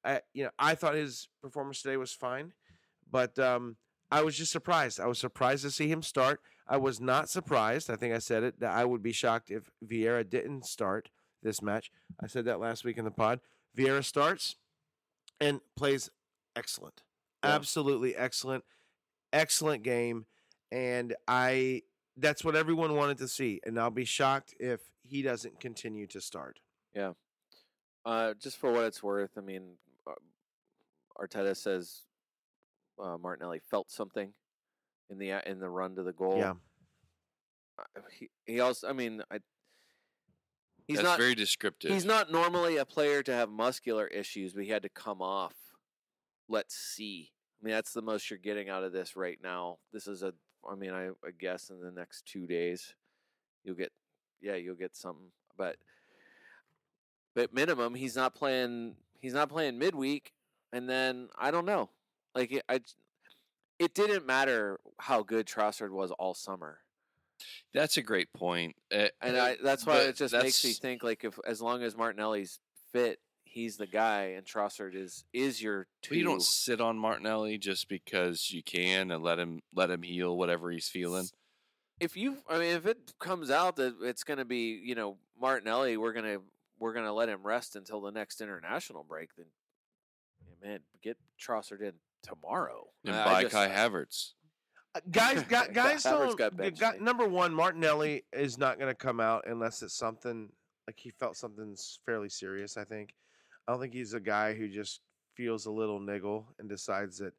I 0.06 0.22
you 0.34 0.46
know 0.46 0.52
I 0.58 0.76
thought 0.76 0.96
his 0.96 1.28
performance 1.42 1.82
today 1.82 1.98
was 1.98 2.14
fine, 2.14 2.54
but 3.12 3.38
um, 3.40 3.76
I 4.10 4.22
was 4.22 4.38
just 4.38 4.54
surprised. 4.54 5.02
I 5.02 5.08
was 5.08 5.20
surprised 5.20 5.64
to 5.64 5.72
see 5.72 5.90
him 5.90 6.02
start. 6.02 6.40
I 6.70 6.78
was 6.78 7.00
not 7.00 7.30
surprised. 7.30 7.90
I 7.90 7.96
think 7.96 8.14
I 8.14 8.20
said 8.20 8.44
it 8.44 8.60
that 8.60 8.72
I 8.74 8.84
would 8.86 9.02
be 9.02 9.12
shocked 9.12 9.50
if 9.50 9.70
Vieira 9.86 10.28
didn't 10.30 10.66
start 10.66 11.10
this 11.44 11.62
match. 11.62 11.92
I 12.22 12.28
said 12.28 12.46
that 12.46 12.60
last 12.60 12.84
week 12.84 12.98
in 12.98 13.06
the 13.06 13.12
pod. 13.12 13.40
Vieira 13.78 14.04
starts 14.04 14.56
and 15.40 15.62
plays 15.76 16.10
excellent, 16.56 17.04
Yeah. 17.44 17.52
absolutely 17.52 18.16
excellent, 18.16 18.64
excellent 19.32 19.84
game, 19.84 20.26
and 20.72 21.16
I 21.28 21.84
that's 22.20 22.44
what 22.44 22.56
everyone 22.56 22.96
wanted 22.96 23.20
to 23.20 23.28
see. 23.28 23.62
And 23.64 23.80
I'll 23.80 23.92
be 23.92 24.04
shocked 24.06 24.56
if 24.60 24.82
he 25.04 25.22
doesn't 25.22 25.60
continue 25.60 26.08
to 26.08 26.20
start. 26.20 26.60
Yeah. 26.96 27.14
Uh, 28.04 28.34
just 28.34 28.58
for 28.58 28.72
what 28.72 28.86
it's 28.86 29.04
worth, 29.04 29.38
I 29.38 29.42
mean, 29.42 29.74
uh, 30.08 30.14
Arteta 31.20 31.56
says 31.56 32.02
uh, 33.00 33.18
Martinelli 33.20 33.60
felt 33.70 33.92
something 33.92 34.34
in 35.10 35.18
the 35.18 35.50
in 35.50 35.60
the 35.60 35.70
run 35.70 35.96
to 35.96 36.04
the 36.04 36.14
goal. 36.14 36.38
Yeah. 36.38 36.54
He 38.18 38.30
he 38.46 38.60
also, 38.60 38.90
I 38.90 38.94
mean, 38.94 39.22
I 39.30 39.40
he's 40.88 40.98
That's 40.98 41.08
not 41.08 41.20
very 41.20 41.36
descriptive. 41.36 41.92
he's 41.92 42.06
not 42.06 42.32
normally 42.32 42.78
a 42.78 42.86
player 42.86 43.22
to 43.24 43.34
have 43.34 43.50
muscular 43.50 44.08
issues, 44.08 44.54
but 44.54 44.64
he 44.64 44.70
had 44.70 44.84
to 44.84 44.90
come 44.90 45.22
off. 45.22 45.56
Let's 46.50 46.76
see. 46.76 47.32
I 47.62 47.66
mean, 47.66 47.74
that's 47.74 47.94
the 47.94 48.02
most 48.02 48.30
you're 48.30 48.40
getting 48.40 48.70
out 48.70 48.84
of 48.84 48.94
this 48.94 49.16
right 49.16 49.38
now. 49.44 49.80
This 49.92 50.08
is 50.08 50.24
a, 50.24 50.34
I 50.70 50.76
mean, 50.76 50.92
I, 50.92 51.08
I 51.26 51.32
guess 51.38 51.70
in 51.70 51.82
the 51.82 51.92
next 51.92 52.26
two 52.26 52.46
days, 52.46 52.94
you'll 53.64 53.76
get, 53.76 53.92
yeah, 54.42 54.56
you'll 54.56 54.76
get 54.76 54.96
something. 54.96 55.32
But, 55.58 55.78
but 57.36 57.54
minimum, 57.54 57.96
he's 57.96 58.16
not 58.16 58.36
playing. 58.36 58.96
He's 59.20 59.34
not 59.34 59.50
playing 59.50 59.80
midweek, 59.80 60.34
and 60.72 60.88
then 60.88 61.30
I 61.38 61.50
don't 61.50 61.66
know. 61.66 61.90
Like 62.36 62.64
I, 62.70 62.80
it 63.80 63.94
didn't 63.94 64.26
matter 64.26 64.80
how 65.00 65.24
good 65.24 65.46
Trossard 65.46 65.92
was 65.92 66.12
all 66.12 66.34
summer, 66.34 66.80
That's 67.74 67.98
a 67.98 68.02
great 68.02 68.32
point. 68.34 68.76
Uh, 68.92 69.08
and 69.22 69.38
uh, 69.38 69.44
I 69.44 69.58
that's 69.62 69.86
why 69.86 70.00
it 70.00 70.16
just 70.16 70.34
makes 70.34 70.64
me 70.64 70.74
think 70.74 71.04
like 71.04 71.24
if 71.24 71.40
as 71.46 71.62
long 71.62 71.84
as 71.84 71.96
Martinelli's 71.96 72.60
fit, 72.92 73.20
he's 73.44 73.78
the 73.78 73.88
guy, 73.88 74.34
and 74.36 74.46
Trossard 74.46 74.96
is 74.96 75.26
is 75.34 75.62
your 75.62 75.88
two. 76.02 76.10
But 76.10 76.18
you 76.18 76.24
don't 76.24 76.42
sit 76.42 76.82
on 76.82 76.98
Martinelli 76.98 77.58
just 77.58 77.88
because 77.90 78.52
you 78.52 78.64
can 78.64 79.12
and 79.12 79.24
let 79.24 79.40
him 79.40 79.62
let 79.76 79.90
him 79.90 80.02
heal 80.02 80.38
whatever 80.38 80.72
he's 80.72 80.88
feeling. 80.90 81.28
if 82.00 82.16
you, 82.16 82.38
I 82.50 82.60
mean, 82.60 82.76
if 82.76 82.86
it 82.86 83.14
comes 83.20 83.50
out 83.52 83.76
that 83.78 83.96
it's 84.02 84.24
going 84.24 84.38
to 84.38 84.46
be, 84.46 84.80
you 84.84 84.94
know, 84.96 85.18
Martinelli, 85.40 85.98
we're 85.98 86.14
gonna 86.14 86.38
we're 86.80 86.94
gonna 86.94 87.14
let 87.14 87.30
him 87.30 87.42
rest 87.44 87.76
until 87.76 88.02
the 88.02 88.12
next 88.12 88.42
international 88.42 89.04
break. 89.04 89.36
Then, 89.36 89.46
man, 90.64 90.80
get 91.04 91.18
Trossard 91.40 91.82
in 91.82 91.94
tomorrow. 92.28 92.88
And 93.06 93.16
I 93.16 93.26
buy 93.26 93.42
just- 93.44 93.54
Kai 93.54 93.68
Havertz. 93.70 94.32
Uh, 94.96 95.00
guys, 95.12 95.44
gu- 95.44 95.68
guys 95.74 96.04
don't. 96.04 96.38
got 96.38 96.52
g- 96.54 96.58
benched, 96.58 96.80
gu- 96.80 96.92
mate. 96.94 97.02
number 97.02 97.28
one, 97.28 97.54
Martinelli 97.54 98.24
is 98.34 98.58
not 98.58 98.80
going 98.80 98.90
to 98.90 98.96
come 98.96 99.20
out 99.20 99.44
unless 99.48 99.82
it's 99.84 99.94
something 99.94 100.50
like 100.88 101.00
he 101.00 101.12
felt 101.12 101.36
something's 101.38 102.00
fairly 102.06 102.30
serious. 102.30 102.78
I 102.78 102.84
think. 102.84 103.14
I 103.68 103.72
don't 103.74 103.82
think 103.82 103.94
he's 103.94 104.14
a 104.14 104.20
guy 104.20 104.54
who 104.54 104.70
just 104.70 105.02
feels 105.36 105.66
a 105.66 105.72
little 105.72 106.00
niggle 106.00 106.48
and 106.58 106.70
decides 106.70 107.18
that, 107.18 107.34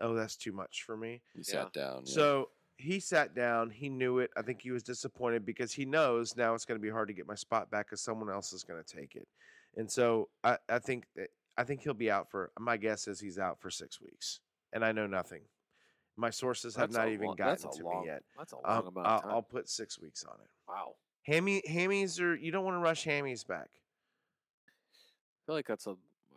oh, 0.00 0.14
that's 0.14 0.36
too 0.36 0.52
much 0.52 0.82
for 0.86 0.96
me. 0.96 1.20
He 1.34 1.40
Yeah. 1.46 1.64
sat 1.64 1.72
down. 1.74 2.02
yeah. 2.06 2.14
So 2.14 2.48
he 2.78 2.98
sat 3.00 3.34
down. 3.34 3.70
He 3.70 3.88
knew 3.90 4.18
it. 4.18 4.30
I 4.36 4.42
think 4.42 4.62
he 4.62 4.70
was 4.72 4.82
disappointed 4.82 5.44
because 5.46 5.72
he 5.72 5.84
knows 5.84 6.36
now 6.36 6.54
it's 6.54 6.64
going 6.64 6.80
to 6.80 6.82
be 6.82 6.90
hard 6.90 7.08
to 7.08 7.14
get 7.14 7.26
my 7.28 7.34
spot 7.36 7.70
back 7.70 7.86
because 7.86 8.00
someone 8.00 8.30
else 8.30 8.52
is 8.54 8.64
going 8.64 8.82
to 8.82 8.96
take 8.96 9.14
it. 9.14 9.28
And 9.76 9.88
so 9.90 10.30
I, 10.42 10.56
I 10.68 10.78
think 10.78 11.04
that- 11.16 11.30
I 11.56 11.64
think 11.64 11.82
he'll 11.82 11.94
be 11.94 12.10
out 12.10 12.30
for. 12.30 12.50
My 12.58 12.76
guess 12.76 13.06
is 13.08 13.20
he's 13.20 13.38
out 13.38 13.60
for 13.60 13.70
six 13.70 14.00
weeks, 14.00 14.40
and 14.72 14.84
I 14.84 14.92
know 14.92 15.06
nothing. 15.06 15.42
My 16.16 16.30
sources 16.30 16.76
have 16.76 16.90
That's 16.92 16.98
not 16.98 17.12
even 17.12 17.26
long- 17.28 17.36
gotten 17.36 17.70
to 17.70 17.84
long- 17.84 18.02
me 18.02 18.06
yet. 18.08 18.22
That's 18.38 18.52
a 18.52 18.56
long 18.56 18.64
Um, 18.66 18.86
amount 18.88 19.06
I'll, 19.06 19.16
of 19.16 19.22
time. 19.22 19.30
I'll 19.32 19.42
put 19.42 19.68
six 19.68 19.98
weeks 19.98 20.24
on 20.24 20.40
it. 20.40 20.50
wow. 20.68 20.94
Hammy, 21.22 21.62
hammies 21.68 22.20
are 22.20 22.34
you 22.34 22.50
don't 22.52 22.64
want 22.64 22.74
to 22.74 22.78
rush 22.80 23.04
hammies 23.06 23.46
back. 23.46 23.70
I 24.66 25.40
feel 25.46 25.54
like 25.54 25.66
that's 25.66 25.86
a. 25.86 25.96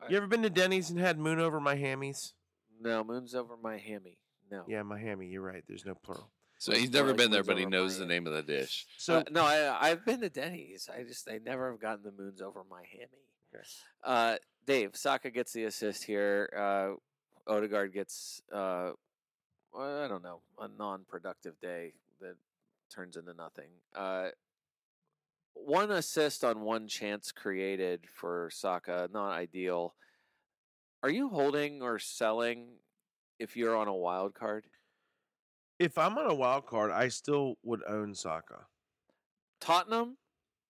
You 0.10 0.18
ever 0.18 0.28
been 0.28 0.44
to 0.44 0.50
Denny's 0.50 0.90
and 0.90 1.00
had 1.00 1.18
moon 1.18 1.40
over 1.40 1.60
my 1.60 1.76
hammies? 1.76 2.34
no, 2.80 3.04
moon's 3.04 3.34
over 3.36 3.58
my 3.58 3.78
hammy. 3.78 4.20
No. 4.52 4.64
Yeah, 4.68 4.84
my 4.84 5.00
hammy. 5.00 5.28
You're 5.28 5.42
right. 5.42 5.64
There's 5.68 5.84
no 5.86 5.96
plural. 5.96 6.32
So 6.60 6.72
he's 6.74 6.92
never 6.92 7.10
like 7.10 7.18
been 7.18 7.32
there, 7.32 7.44
but 7.44 7.58
he 7.58 7.66
knows 7.66 7.98
the 8.00 8.06
name 8.06 8.26
of 8.28 8.34
the 8.34 8.44
dish. 8.44 8.86
So 8.98 9.18
Uh, 9.18 9.24
no, 9.32 9.44
I 9.44 9.90
I've 9.90 10.06
been 10.06 10.22
to 10.22 10.30
Denny's. 10.30 10.88
I 10.92 11.04
just 11.04 11.30
I 11.30 11.40
never 11.40 11.70
have 11.72 11.80
gotten 11.82 12.04
the 12.04 12.12
moons 12.12 12.42
over 12.42 12.64
my 12.70 12.84
hammy. 12.86 13.26
Okay. 13.54 13.64
Uh, 14.04 14.38
Dave 14.68 14.96
Saka 14.96 15.32
gets 15.32 15.54
the 15.54 15.64
assist 15.64 16.04
here. 16.04 16.50
Uh, 16.56 17.52
Odegaard 17.52 17.94
gets 17.94 18.42
uh, 18.54 18.92
I 19.78 20.08
don't 20.08 20.24
know 20.24 20.42
a 20.60 20.68
non-productive 20.68 21.60
day 21.62 21.94
that 22.20 22.36
turns 22.94 23.16
into 23.16 23.34
nothing. 23.34 23.70
Uh, 23.96 24.30
one 25.54 25.90
assist 25.90 26.44
on 26.44 26.62
one 26.62 26.88
chance 26.88 27.32
created 27.32 28.06
for 28.14 28.50
Saka, 28.52 29.10
not 29.12 29.32
ideal. 29.32 29.96
Are 31.02 31.10
you 31.10 31.30
holding 31.30 31.82
or 31.82 31.98
selling 31.98 32.68
if 33.40 33.56
you're 33.56 33.76
on 33.76 33.88
a 33.88 33.96
wild 33.96 34.34
card? 34.34 34.66
if 35.80 35.98
I'm 35.98 36.18
on 36.18 36.30
a 36.30 36.36
wild 36.36 36.66
card, 36.66 36.92
I 36.92 37.08
still 37.08 37.56
would 37.64 37.82
own 37.88 38.16
Saka. 38.16 38.66
Tottenham, 39.60 40.18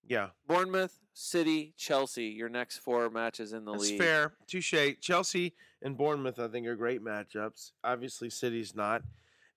Yeah, 0.08 0.30
Bournemouth, 0.48 1.00
City, 1.14 1.74
Chelsea, 1.78 2.26
your 2.26 2.50
next 2.50 2.78
four 2.78 3.10
matches 3.10 3.54
in 3.54 3.66
the 3.66 3.74
that's 3.74 3.90
league. 3.90 4.00
fair. 4.00 4.34
Touche. 4.48 4.74
Chelsea 5.02 5.54
and 5.82 5.98
Bournemouth, 5.98 6.40
I 6.40 6.48
think, 6.48 6.66
are 6.68 6.76
great 6.76 7.04
matchups. 7.04 7.72
Obviously, 7.84 8.30
City's 8.30 8.76
not. 8.76 9.02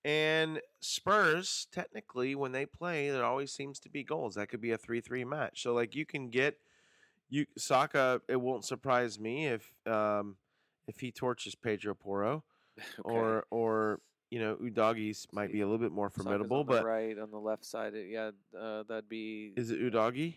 And 0.05 0.61
Spurs, 0.80 1.66
technically, 1.70 2.34
when 2.34 2.53
they 2.53 2.66
play, 2.66 3.11
there 3.11 3.24
always 3.24 3.53
seems 3.53 3.78
to 3.80 3.88
be 3.90 4.03
goals. 4.03 4.34
That 4.34 4.48
could 4.48 4.61
be 4.61 4.72
a 4.72 4.78
three-three 4.78 5.24
match. 5.24 5.62
So, 5.62 5.74
like, 5.74 5.94
you 5.94 6.07
can 6.07 6.30
get 6.30 6.57
you 7.28 7.46
Saka. 7.57 8.22
It 8.26 8.40
won't 8.40 8.64
surprise 8.64 9.20
me 9.20 9.46
if 9.46 9.72
um, 9.86 10.36
if 10.88 11.01
he 11.01 11.12
torches 11.12 11.55
Pedro 11.55 11.94
Porro 11.94 12.42
Okay. 12.78 12.92
or 13.05 13.44
or 13.51 14.01
you 14.30 14.38
know 14.40 14.56
Udogie's 14.56 15.26
might 15.32 15.52
be 15.52 15.60
a 15.60 15.64
little 15.66 15.78
bit 15.78 15.92
more 15.92 16.08
formidable. 16.10 16.58
on 16.60 16.66
But 16.66 16.84
right 16.84 17.18
on 17.18 17.30
the 17.30 17.38
left 17.38 17.64
side, 17.64 17.94
it- 17.94 18.08
yeah, 18.10 18.30
uh, 18.58 18.84
that'd 18.84 19.08
be. 19.08 19.52
is 19.56 19.70
it 19.70 19.80
Udogie? 19.80 20.36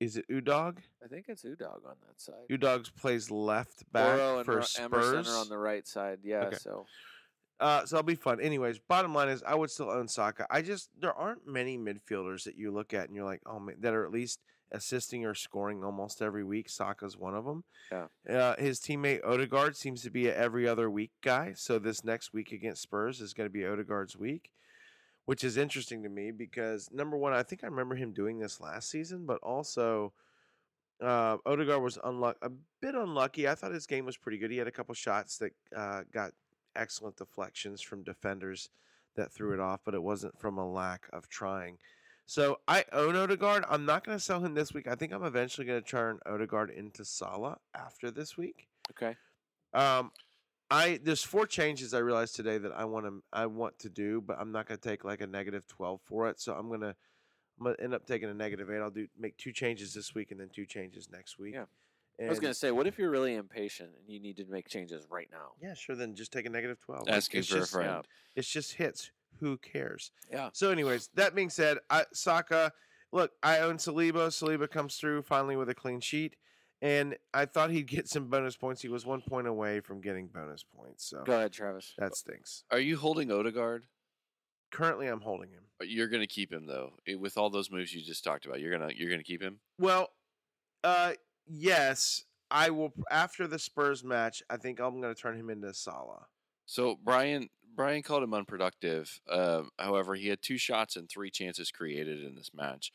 Is 0.00 0.16
it 0.16 0.26
Udog? 0.28 0.78
I 1.02 1.06
think 1.08 1.26
it's 1.28 1.44
Udog 1.44 1.86
on 1.86 1.96
that 2.06 2.20
side. 2.20 2.34
Udogs 2.50 2.94
plays 2.94 3.30
left 3.30 3.90
back 3.92 4.18
Boro 4.18 4.36
and 4.38 4.44
for 4.44 4.56
Ro- 4.56 4.62
Spurs. 4.62 5.28
On 5.28 5.48
the 5.48 5.56
right 5.56 5.86
side. 5.86 6.18
Yeah, 6.22 6.46
Okay. 6.46 6.56
so 6.56 6.86
Uh, 7.60 7.86
so 7.86 7.96
it'll 7.98 8.04
be 8.04 8.16
fun. 8.16 8.40
Anyways, 8.40 8.80
bottom 8.80 9.14
line 9.14 9.28
is 9.28 9.42
I 9.44 9.54
would 9.54 9.70
still 9.70 9.88
own 9.88 10.08
Saka. 10.08 10.44
I 10.50 10.60
just 10.60 10.90
there 10.98 11.14
aren't 11.14 11.46
many 11.46 11.78
midfielders 11.78 12.42
that 12.44 12.56
you 12.56 12.72
look 12.72 12.92
at 12.92 13.06
and 13.06 13.14
you're 13.14 13.24
like, 13.24 13.40
oh 13.46 13.60
man, 13.60 13.76
that 13.80 13.94
are 13.94 14.04
at 14.04 14.10
least 14.10 14.40
assisting 14.74 15.24
or 15.24 15.34
scoring 15.34 15.84
almost 15.84 16.20
every 16.20 16.44
week. 16.44 16.68
Saka's 16.68 17.16
one 17.16 17.34
of 17.34 17.44
them. 17.44 17.64
Yeah. 17.90 18.06
Uh, 18.28 18.56
his 18.56 18.80
teammate 18.80 19.24
Odegaard 19.24 19.76
seems 19.76 20.02
to 20.02 20.10
be 20.10 20.26
a 20.28 20.36
every 20.36 20.68
other 20.68 20.90
week 20.90 21.12
guy. 21.22 21.52
So 21.56 21.78
this 21.78 22.04
next 22.04 22.32
week 22.32 22.52
against 22.52 22.82
Spurs 22.82 23.20
is 23.20 23.32
going 23.32 23.48
to 23.48 23.52
be 23.52 23.64
Odegaard's 23.64 24.16
week, 24.16 24.50
which 25.24 25.44
is 25.44 25.56
interesting 25.56 26.02
to 26.02 26.08
me 26.08 26.30
because 26.30 26.90
number 26.92 27.16
one, 27.16 27.32
I 27.32 27.42
think 27.42 27.64
I 27.64 27.68
remember 27.68 27.94
him 27.94 28.12
doing 28.12 28.38
this 28.38 28.60
last 28.60 28.90
season, 28.90 29.24
but 29.26 29.38
also. 29.42 30.12
Uh, 31.02 31.38
Odegaard 31.44 31.82
was 31.82 31.98
unlucky, 32.04 32.38
a 32.42 32.50
bit 32.80 32.94
unlucky. 32.94 33.48
I 33.48 33.56
thought 33.56 33.72
his 33.72 33.84
game 33.84 34.06
was 34.06 34.16
pretty 34.16 34.38
good. 34.38 34.52
He 34.52 34.58
had 34.58 34.68
a 34.68 34.72
couple 34.72 34.94
shots 34.94 35.38
that 35.38 35.52
uh, 35.76 36.02
got 36.12 36.30
excellent 36.76 37.16
deflections 37.16 37.82
from 37.82 38.04
defenders 38.04 38.70
that 39.16 39.32
threw 39.32 39.52
it 39.52 39.60
off, 39.60 39.80
but 39.84 39.94
it 39.94 40.02
wasn't 40.02 40.38
from 40.38 40.56
a 40.56 40.72
lack 40.72 41.08
of 41.12 41.28
trying. 41.28 41.78
So 42.26 42.60
I 42.66 42.84
own 42.92 43.16
Odegaard. 43.16 43.64
I'm 43.68 43.84
not 43.84 44.04
going 44.04 44.16
to 44.16 44.22
sell 44.24 44.40
him 44.40 44.54
this 44.54 44.72
week. 44.72 44.86
I 44.88 44.94
think 44.94 45.12
I'm 45.12 45.24
eventually 45.24 45.66
going 45.66 45.82
to 45.82 45.88
turn 45.88 46.18
Odegaard 46.26 46.70
into 46.70 47.04
Salah 47.04 47.58
after 47.74 48.10
this 48.10 48.36
week. 48.36 48.68
okay. 48.92 49.16
Um, 49.72 50.12
I 50.70 50.98
there's 51.02 51.22
four 51.22 51.46
changes 51.46 51.92
I 51.92 51.98
realized 51.98 52.36
today 52.36 52.58
that 52.58 52.72
I 52.72 52.84
want 52.86 53.04
to 53.06 53.22
I 53.32 53.46
want 53.46 53.78
to 53.80 53.90
do, 53.90 54.22
but 54.22 54.38
I'm 54.40 54.50
not 54.50 54.66
going 54.66 54.78
to 54.78 54.88
take 54.88 55.04
like 55.04 55.20
a 55.20 55.26
negative 55.26 55.66
12 55.66 56.00
for 56.04 56.28
it. 56.28 56.40
So 56.40 56.54
I'm 56.54 56.70
gonna 56.70 56.94
I'm 57.58 57.64
gonna 57.64 57.76
end 57.82 57.92
up 57.92 58.06
taking 58.06 58.30
a 58.30 58.34
negative 58.34 58.70
eight. 58.70 58.78
I'll 58.78 58.90
do 58.90 59.06
make 59.18 59.36
two 59.36 59.52
changes 59.52 59.92
this 59.92 60.14
week 60.14 60.30
and 60.30 60.40
then 60.40 60.48
two 60.48 60.64
changes 60.64 61.10
next 61.12 61.38
week. 61.38 61.54
Yeah. 61.54 61.64
I 62.24 62.28
was 62.30 62.38
gonna 62.40 62.54
say, 62.54 62.70
what 62.70 62.86
if 62.86 62.98
you're 62.98 63.10
really 63.10 63.34
impatient 63.34 63.90
and 63.98 64.08
you 64.08 64.20
need 64.20 64.36
to 64.38 64.44
make 64.46 64.68
changes 64.68 65.04
right 65.10 65.28
now? 65.30 65.50
Yeah, 65.60 65.74
sure. 65.74 65.96
Then 65.96 66.14
just 66.14 66.32
take 66.32 66.46
a 66.46 66.50
negative 66.50 66.78
12. 66.80 67.08
Asking 67.08 67.40
it's 67.40 67.48
for 67.48 67.56
a 67.56 67.60
just- 67.60 67.72
friend. 67.72 68.04
It's 68.34 68.48
just 68.48 68.74
hits. 68.74 69.10
Who 69.40 69.58
cares? 69.58 70.12
Yeah. 70.30 70.50
So, 70.52 70.70
anyways, 70.70 71.08
that 71.14 71.34
being 71.34 71.50
said, 71.50 71.78
I, 71.90 72.04
Saka, 72.12 72.72
look, 73.12 73.32
I 73.42 73.58
own 73.60 73.76
Saliba. 73.78 74.28
Saliba 74.28 74.70
comes 74.70 74.96
through 74.96 75.22
finally 75.22 75.56
with 75.56 75.68
a 75.68 75.74
clean 75.74 76.00
sheet, 76.00 76.36
and 76.82 77.16
I 77.32 77.46
thought 77.46 77.70
he'd 77.70 77.86
get 77.86 78.08
some 78.08 78.28
bonus 78.28 78.56
points. 78.56 78.82
He 78.82 78.88
was 78.88 79.04
one 79.06 79.22
point 79.22 79.46
away 79.46 79.80
from 79.80 80.00
getting 80.00 80.28
bonus 80.28 80.64
points, 80.64 81.04
so 81.08 81.22
Go 81.24 81.32
ahead, 81.34 81.52
Travis. 81.52 81.94
that 81.98 82.14
stinks. 82.16 82.64
Are 82.70 82.78
you 82.80 82.96
holding 82.96 83.30
Odegaard? 83.30 83.84
Currently, 84.70 85.06
I'm 85.06 85.20
holding 85.20 85.50
him. 85.50 85.62
You're 85.82 86.08
going 86.08 86.22
to 86.22 86.26
keep 86.26 86.52
him 86.52 86.66
though. 86.66 86.94
With 87.18 87.36
all 87.38 87.50
those 87.50 87.70
moves 87.70 87.94
you 87.94 88.02
just 88.02 88.24
talked 88.24 88.44
about, 88.46 88.60
you're 88.60 88.76
gonna 88.76 88.92
you're 88.96 89.10
gonna 89.10 89.22
keep 89.22 89.40
him. 89.42 89.60
Well, 89.78 90.08
uh, 90.82 91.12
yes, 91.46 92.24
I 92.50 92.70
will. 92.70 92.92
After 93.10 93.46
the 93.46 93.58
Spurs 93.58 94.02
match, 94.02 94.42
I 94.50 94.56
think 94.56 94.80
I'm 94.80 95.00
going 95.00 95.14
to 95.14 95.20
turn 95.20 95.36
him 95.38 95.50
into 95.50 95.72
Salah. 95.74 96.26
So 96.66 96.98
Brian 97.02 97.48
Brian 97.74 98.02
called 98.02 98.22
him 98.22 98.34
unproductive. 98.34 99.20
Um, 99.30 99.70
however, 99.78 100.14
he 100.14 100.28
had 100.28 100.42
two 100.42 100.58
shots 100.58 100.96
and 100.96 101.08
three 101.08 101.30
chances 101.30 101.70
created 101.70 102.22
in 102.22 102.34
this 102.34 102.50
match. 102.54 102.92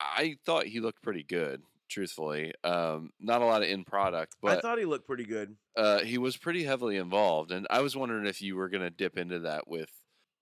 I 0.00 0.36
thought 0.44 0.66
he 0.66 0.80
looked 0.80 1.02
pretty 1.02 1.24
good. 1.24 1.62
Truthfully, 1.88 2.52
um, 2.64 3.10
not 3.20 3.42
a 3.42 3.44
lot 3.44 3.62
of 3.62 3.68
in 3.68 3.84
product, 3.84 4.36
but 4.42 4.58
I 4.58 4.60
thought 4.60 4.78
he 4.78 4.86
looked 4.86 5.06
pretty 5.06 5.24
good. 5.24 5.54
uh, 5.76 6.00
he 6.00 6.16
was 6.16 6.36
pretty 6.36 6.64
heavily 6.64 6.96
involved, 6.96 7.52
and 7.52 7.66
I 7.70 7.82
was 7.82 7.94
wondering 7.94 8.26
if 8.26 8.40
you 8.40 8.56
were 8.56 8.70
going 8.70 8.82
to 8.82 8.90
dip 8.90 9.18
into 9.18 9.40
that 9.40 9.68
with, 9.68 9.90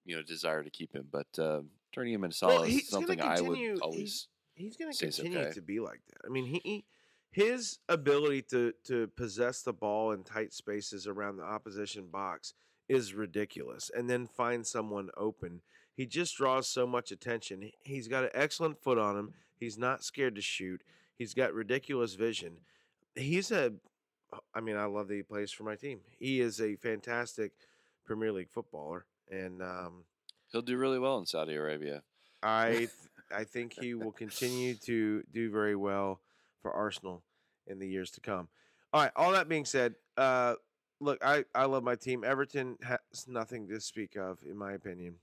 you 0.04 0.14
know, 0.16 0.22
desire 0.22 0.62
to 0.62 0.70
keep 0.70 0.94
him. 0.94 1.08
But 1.10 1.26
um 1.38 1.70
turning 1.92 2.14
him 2.14 2.24
into 2.24 2.36
Salah 2.36 2.66
he's 2.66 2.84
is 2.84 2.88
something 2.88 3.20
I 3.20 3.40
would 3.40 3.80
always. 3.80 4.28
He's 4.54 4.76
going 4.76 4.92
to 4.92 4.98
continue 4.98 5.38
okay. 5.38 5.52
to 5.52 5.62
be 5.62 5.80
like 5.80 6.00
that. 6.08 6.18
I 6.26 6.28
mean, 6.30 6.44
he, 6.44 6.60
he 6.64 6.84
his 7.32 7.78
ability 7.88 8.42
to 8.42 8.72
to 8.84 9.08
possess 9.08 9.62
the 9.62 9.72
ball 9.72 10.12
in 10.12 10.22
tight 10.22 10.52
spaces 10.52 11.06
around 11.06 11.36
the 11.38 11.42
opposition 11.44 12.06
box 12.06 12.54
is 12.88 13.14
ridiculous, 13.14 13.90
and 13.94 14.08
then 14.08 14.26
find 14.26 14.66
someone 14.66 15.08
open. 15.16 15.60
He 15.94 16.06
just 16.06 16.36
draws 16.36 16.68
so 16.68 16.86
much 16.86 17.10
attention. 17.10 17.62
He- 17.62 17.74
He's 17.82 18.06
got 18.08 18.24
an 18.24 18.30
excellent 18.34 18.82
foot 18.82 18.98
on 18.98 19.16
him. 19.16 19.34
He's 19.58 19.76
not 19.78 20.04
scared 20.04 20.34
to 20.36 20.40
shoot. 20.42 20.82
He's 21.16 21.34
got 21.34 21.52
ridiculous 21.54 22.14
vision. 22.14 22.58
He's 23.14 23.50
a 23.50 23.72
I 24.54 24.60
mean, 24.60 24.76
I 24.76 24.84
love 24.86 25.08
that 25.08 25.14
he 25.14 25.22
plays 25.22 25.52
for 25.52 25.64
my 25.64 25.74
team. 25.76 26.00
He 26.18 26.40
is 26.40 26.60
a 26.60 26.76
fantastic 26.76 27.52
Premier 28.06 28.32
League 28.32 28.50
footballer, 28.50 29.04
and 29.30 29.60
um, 29.62 30.04
He'll 30.50 30.62
do 30.62 30.76
really 30.76 30.98
well 30.98 31.18
in 31.18 31.24
Saudi 31.26 31.54
Arabia. 31.54 32.02
I 32.42 32.70
th- 32.76 32.90
I 33.34 33.44
think 33.44 33.74
he 33.80 33.94
will 33.94 34.12
continue 34.12 34.74
to 34.86 35.22
do 35.32 35.50
very 35.50 35.76
well 35.76 36.20
for 36.62 36.72
Arsenal 36.72 37.22
in 37.66 37.78
the 37.78 37.88
years 37.88 38.10
to 38.12 38.20
come. 38.20 38.48
All 38.92 39.02
right. 39.02 39.12
All 39.16 39.32
that 39.32 39.48
being 39.48 39.64
said, 39.64 39.94
uh, 40.16 40.54
look, 41.00 41.22
I 41.24 41.44
I 41.54 41.66
love 41.66 41.82
my 41.82 41.96
team. 41.96 42.24
Everton 42.24 42.78
has 42.82 43.26
nothing 43.26 43.68
to 43.68 43.80
speak 43.80 44.16
of, 44.16 44.38
in 44.48 44.56
my 44.56 44.72
opinion. 44.72 45.16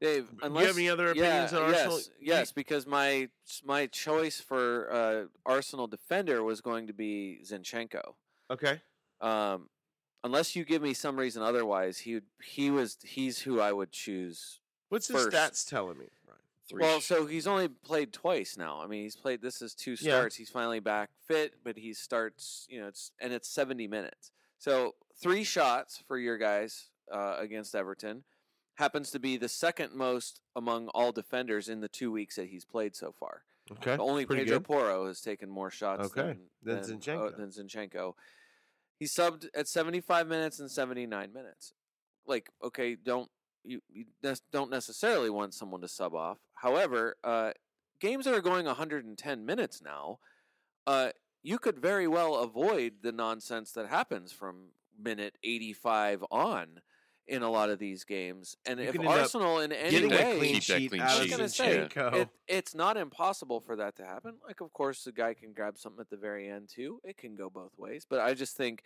Dave, 0.00 0.28
unless 0.42 0.62
you 0.62 0.68
have 0.68 0.76
any 0.76 0.88
other 0.90 1.10
opinions 1.10 1.52
yeah, 1.52 1.58
on 1.58 1.64
Arsenal? 1.64 1.96
Yes, 1.96 2.10
yes, 2.20 2.52
because 2.52 2.86
my 2.86 3.28
my 3.64 3.86
choice 3.86 4.40
for 4.40 4.92
uh, 4.92 5.24
Arsenal 5.46 5.86
defender 5.86 6.42
was 6.42 6.60
going 6.60 6.86
to 6.88 6.92
be 6.92 7.40
Zinchenko. 7.44 8.14
Okay. 8.50 8.80
Um, 9.20 9.70
unless 10.22 10.54
you 10.56 10.64
give 10.64 10.82
me 10.82 10.92
some 10.92 11.16
reason 11.16 11.42
otherwise, 11.42 11.98
he 11.98 12.20
he 12.42 12.70
was 12.70 12.98
he's 13.02 13.40
who 13.40 13.60
I 13.60 13.72
would 13.72 13.92
choose. 13.92 14.60
What's 14.88 15.08
his 15.08 15.24
First. 15.24 15.36
stats 15.36 15.68
telling 15.68 15.98
me? 15.98 16.06
Three 16.68 16.80
Well, 16.82 17.00
so 17.00 17.26
he's 17.26 17.46
only 17.46 17.68
played 17.68 18.12
twice 18.12 18.56
now. 18.56 18.80
I 18.80 18.86
mean, 18.86 19.02
he's 19.02 19.16
played. 19.16 19.42
This 19.42 19.60
is 19.60 19.74
two 19.74 19.92
Yeah. 19.92 20.12
starts. 20.18 20.36
He's 20.36 20.48
finally 20.50 20.80
back 20.80 21.10
fit, 21.26 21.54
but 21.62 21.76
he 21.76 21.92
starts. 21.92 22.66
You 22.70 22.80
know, 22.80 22.88
it's 22.88 23.12
and 23.20 23.32
it's 23.32 23.48
seventy 23.48 23.86
minutes. 23.86 24.32
So 24.58 24.94
three 25.20 25.44
shots 25.44 26.02
for 26.08 26.16
your 26.18 26.38
guys 26.38 26.88
uh, 27.12 27.36
against 27.38 27.74
Everton. 27.74 28.24
Happens 28.76 29.10
to 29.12 29.20
be 29.20 29.36
the 29.36 29.48
second 29.48 29.94
most 29.94 30.40
among 30.56 30.88
all 30.88 31.12
defenders 31.12 31.68
in 31.68 31.80
the 31.80 31.88
two 31.88 32.10
weeks 32.10 32.36
that 32.36 32.48
he's 32.48 32.64
played 32.64 32.96
so 32.96 33.12
far. 33.12 33.42
Okay. 33.70 33.96
Only 33.96 34.26
pretty 34.26 34.42
Pedro 34.44 34.58
good. 34.58 34.64
Porro 34.66 35.06
has 35.06 35.20
taken 35.20 35.48
more 35.48 35.70
shots 35.70 36.06
Okay, 36.08 36.36
than, 36.62 36.80
than 36.80 36.82
than, 36.82 36.98
Zinchenko. 36.98 37.32
uh, 37.32 37.36
than 37.36 37.50
Zinchenko. 37.50 38.14
He 38.98 39.04
subbed 39.06 39.46
at 39.54 39.68
75 39.68 40.26
minutes 40.28 40.58
and 40.60 40.70
79 40.70 41.32
minutes. 41.32 41.72
Like, 42.26 42.48
okay, 42.62 42.94
don't 42.96 43.30
you, 43.64 43.80
you 43.92 44.04
don't 44.52 44.70
necessarily 44.70 45.30
want 45.30 45.54
someone 45.54 45.80
to 45.80 45.88
sub 45.88 46.14
off. 46.14 46.38
However, 46.54 47.16
uh, 47.24 47.52
games 48.00 48.24
that 48.26 48.34
are 48.34 48.40
going 48.40 48.66
110 48.66 49.46
minutes 49.46 49.82
now, 49.82 50.18
uh, 50.86 51.10
you 51.42 51.58
could 51.58 51.78
very 51.78 52.06
well 52.06 52.36
avoid 52.36 52.94
the 53.02 53.12
nonsense 53.12 53.72
that 53.72 53.88
happens 53.88 54.32
from 54.32 54.68
minute 54.98 55.36
85 55.42 56.24
on 56.30 56.80
in 57.26 57.42
a 57.42 57.50
lot 57.50 57.70
of 57.70 57.78
these 57.78 58.04
games. 58.04 58.56
And 58.66 58.78
You 58.78 58.86
if 58.86 58.94
can 58.94 59.06
Arsenal 59.06 59.60
in 59.60 59.72
any 59.72 59.90
Getting 59.90 60.12
a 60.12 60.16
way 60.16 60.38
clean 60.38 60.60
sheet 60.60 60.90
clean 60.90 61.02
I 61.02 61.14
of 61.14 61.20
was 61.20 61.30
gonna 61.30 61.48
say 61.48 61.88
Zinchenko. 61.88 62.14
it, 62.14 62.28
it's 62.46 62.74
not 62.74 62.96
impossible 62.96 63.60
for 63.60 63.76
that 63.76 63.96
to 63.96 64.04
happen. 64.04 64.34
Like, 64.46 64.60
of 64.60 64.72
course, 64.72 65.04
the 65.04 65.12
guy 65.12 65.34
can 65.34 65.52
grab 65.52 65.78
something 65.78 66.00
at 66.00 66.10
the 66.10 66.16
very 66.16 66.48
end 66.48 66.68
too. 66.68 67.00
It 67.02 67.16
can 67.16 67.34
go 67.34 67.48
both 67.48 67.72
ways. 67.78 68.06
But 68.08 68.20
I 68.20 68.34
just 68.34 68.56
think, 68.56 68.82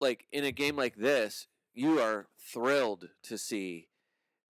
like 0.00 0.26
in 0.32 0.44
a 0.44 0.52
game 0.52 0.76
like 0.76 0.96
this, 0.96 1.46
you 1.78 2.00
are 2.00 2.26
thrilled 2.52 3.08
to 3.24 3.38
see 3.38 3.88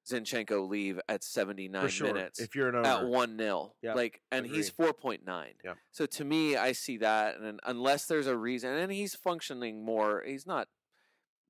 Zinchenko 0.08 0.66
leave 0.68 0.98
at 1.08 1.22
seventy 1.22 1.68
nine 1.68 1.88
sure. 1.88 2.06
minutes 2.12 2.40
If 2.40 2.54
you're 2.56 2.70
an 2.70 2.84
at 2.86 3.06
one 3.06 3.36
0 3.36 3.74
Yep, 3.82 3.94
Like, 3.96 4.20
and 4.32 4.46
he's 4.46 4.70
four 4.70 4.92
point 4.94 5.26
nine. 5.26 5.52
Yep. 5.64 5.76
So 5.90 6.06
to 6.06 6.24
me, 6.24 6.56
I 6.56 6.72
see 6.72 6.96
that, 6.98 7.36
and 7.38 7.60
unless 7.66 8.06
there's 8.06 8.26
a 8.26 8.36
reason, 8.36 8.70
and 8.74 8.90
he's 8.90 9.14
functioning 9.14 9.84
more, 9.84 10.22
he's 10.26 10.46
not 10.46 10.68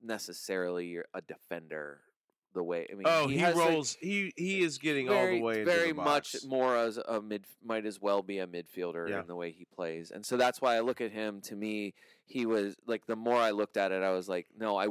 necessarily 0.01 0.97
a 1.13 1.21
defender 1.21 2.01
the 2.53 2.63
way. 2.63 2.87
I 2.91 2.95
mean, 2.95 3.03
Oh, 3.07 3.27
he, 3.27 3.41
like, 3.41 3.55
rolls. 3.55 3.95
he 4.01 4.33
he 4.35 4.61
is 4.61 4.77
getting 4.79 5.07
all 5.09 5.27
the 5.27 5.39
way 5.39 5.63
very 5.63 5.89
the 5.89 6.01
much 6.01 6.35
more 6.47 6.75
as 6.75 6.97
a 6.97 7.21
mid 7.21 7.45
might 7.63 7.85
as 7.85 8.01
well 8.01 8.23
be 8.23 8.39
a 8.39 8.47
midfielder 8.47 9.07
Yeah. 9.09 9.21
in 9.21 9.27
the 9.27 9.35
way 9.35 9.51
he 9.51 9.65
plays 9.65 10.09
and 10.11 10.25
so 10.25 10.35
that's 10.35 10.59
why 10.59 10.75
i 10.75 10.79
look 10.79 10.99
at 10.99 11.11
him 11.11 11.41
to 11.41 11.55
me 11.55 11.93
he 12.25 12.47
was 12.47 12.75
like 12.87 13.05
the 13.05 13.15
more 13.15 13.37
i 13.37 13.51
looked 13.51 13.77
at 13.77 13.91
it 13.91 14.01
i 14.01 14.09
was 14.09 14.27
like 14.27 14.47
no 14.57 14.77
i 14.77 14.87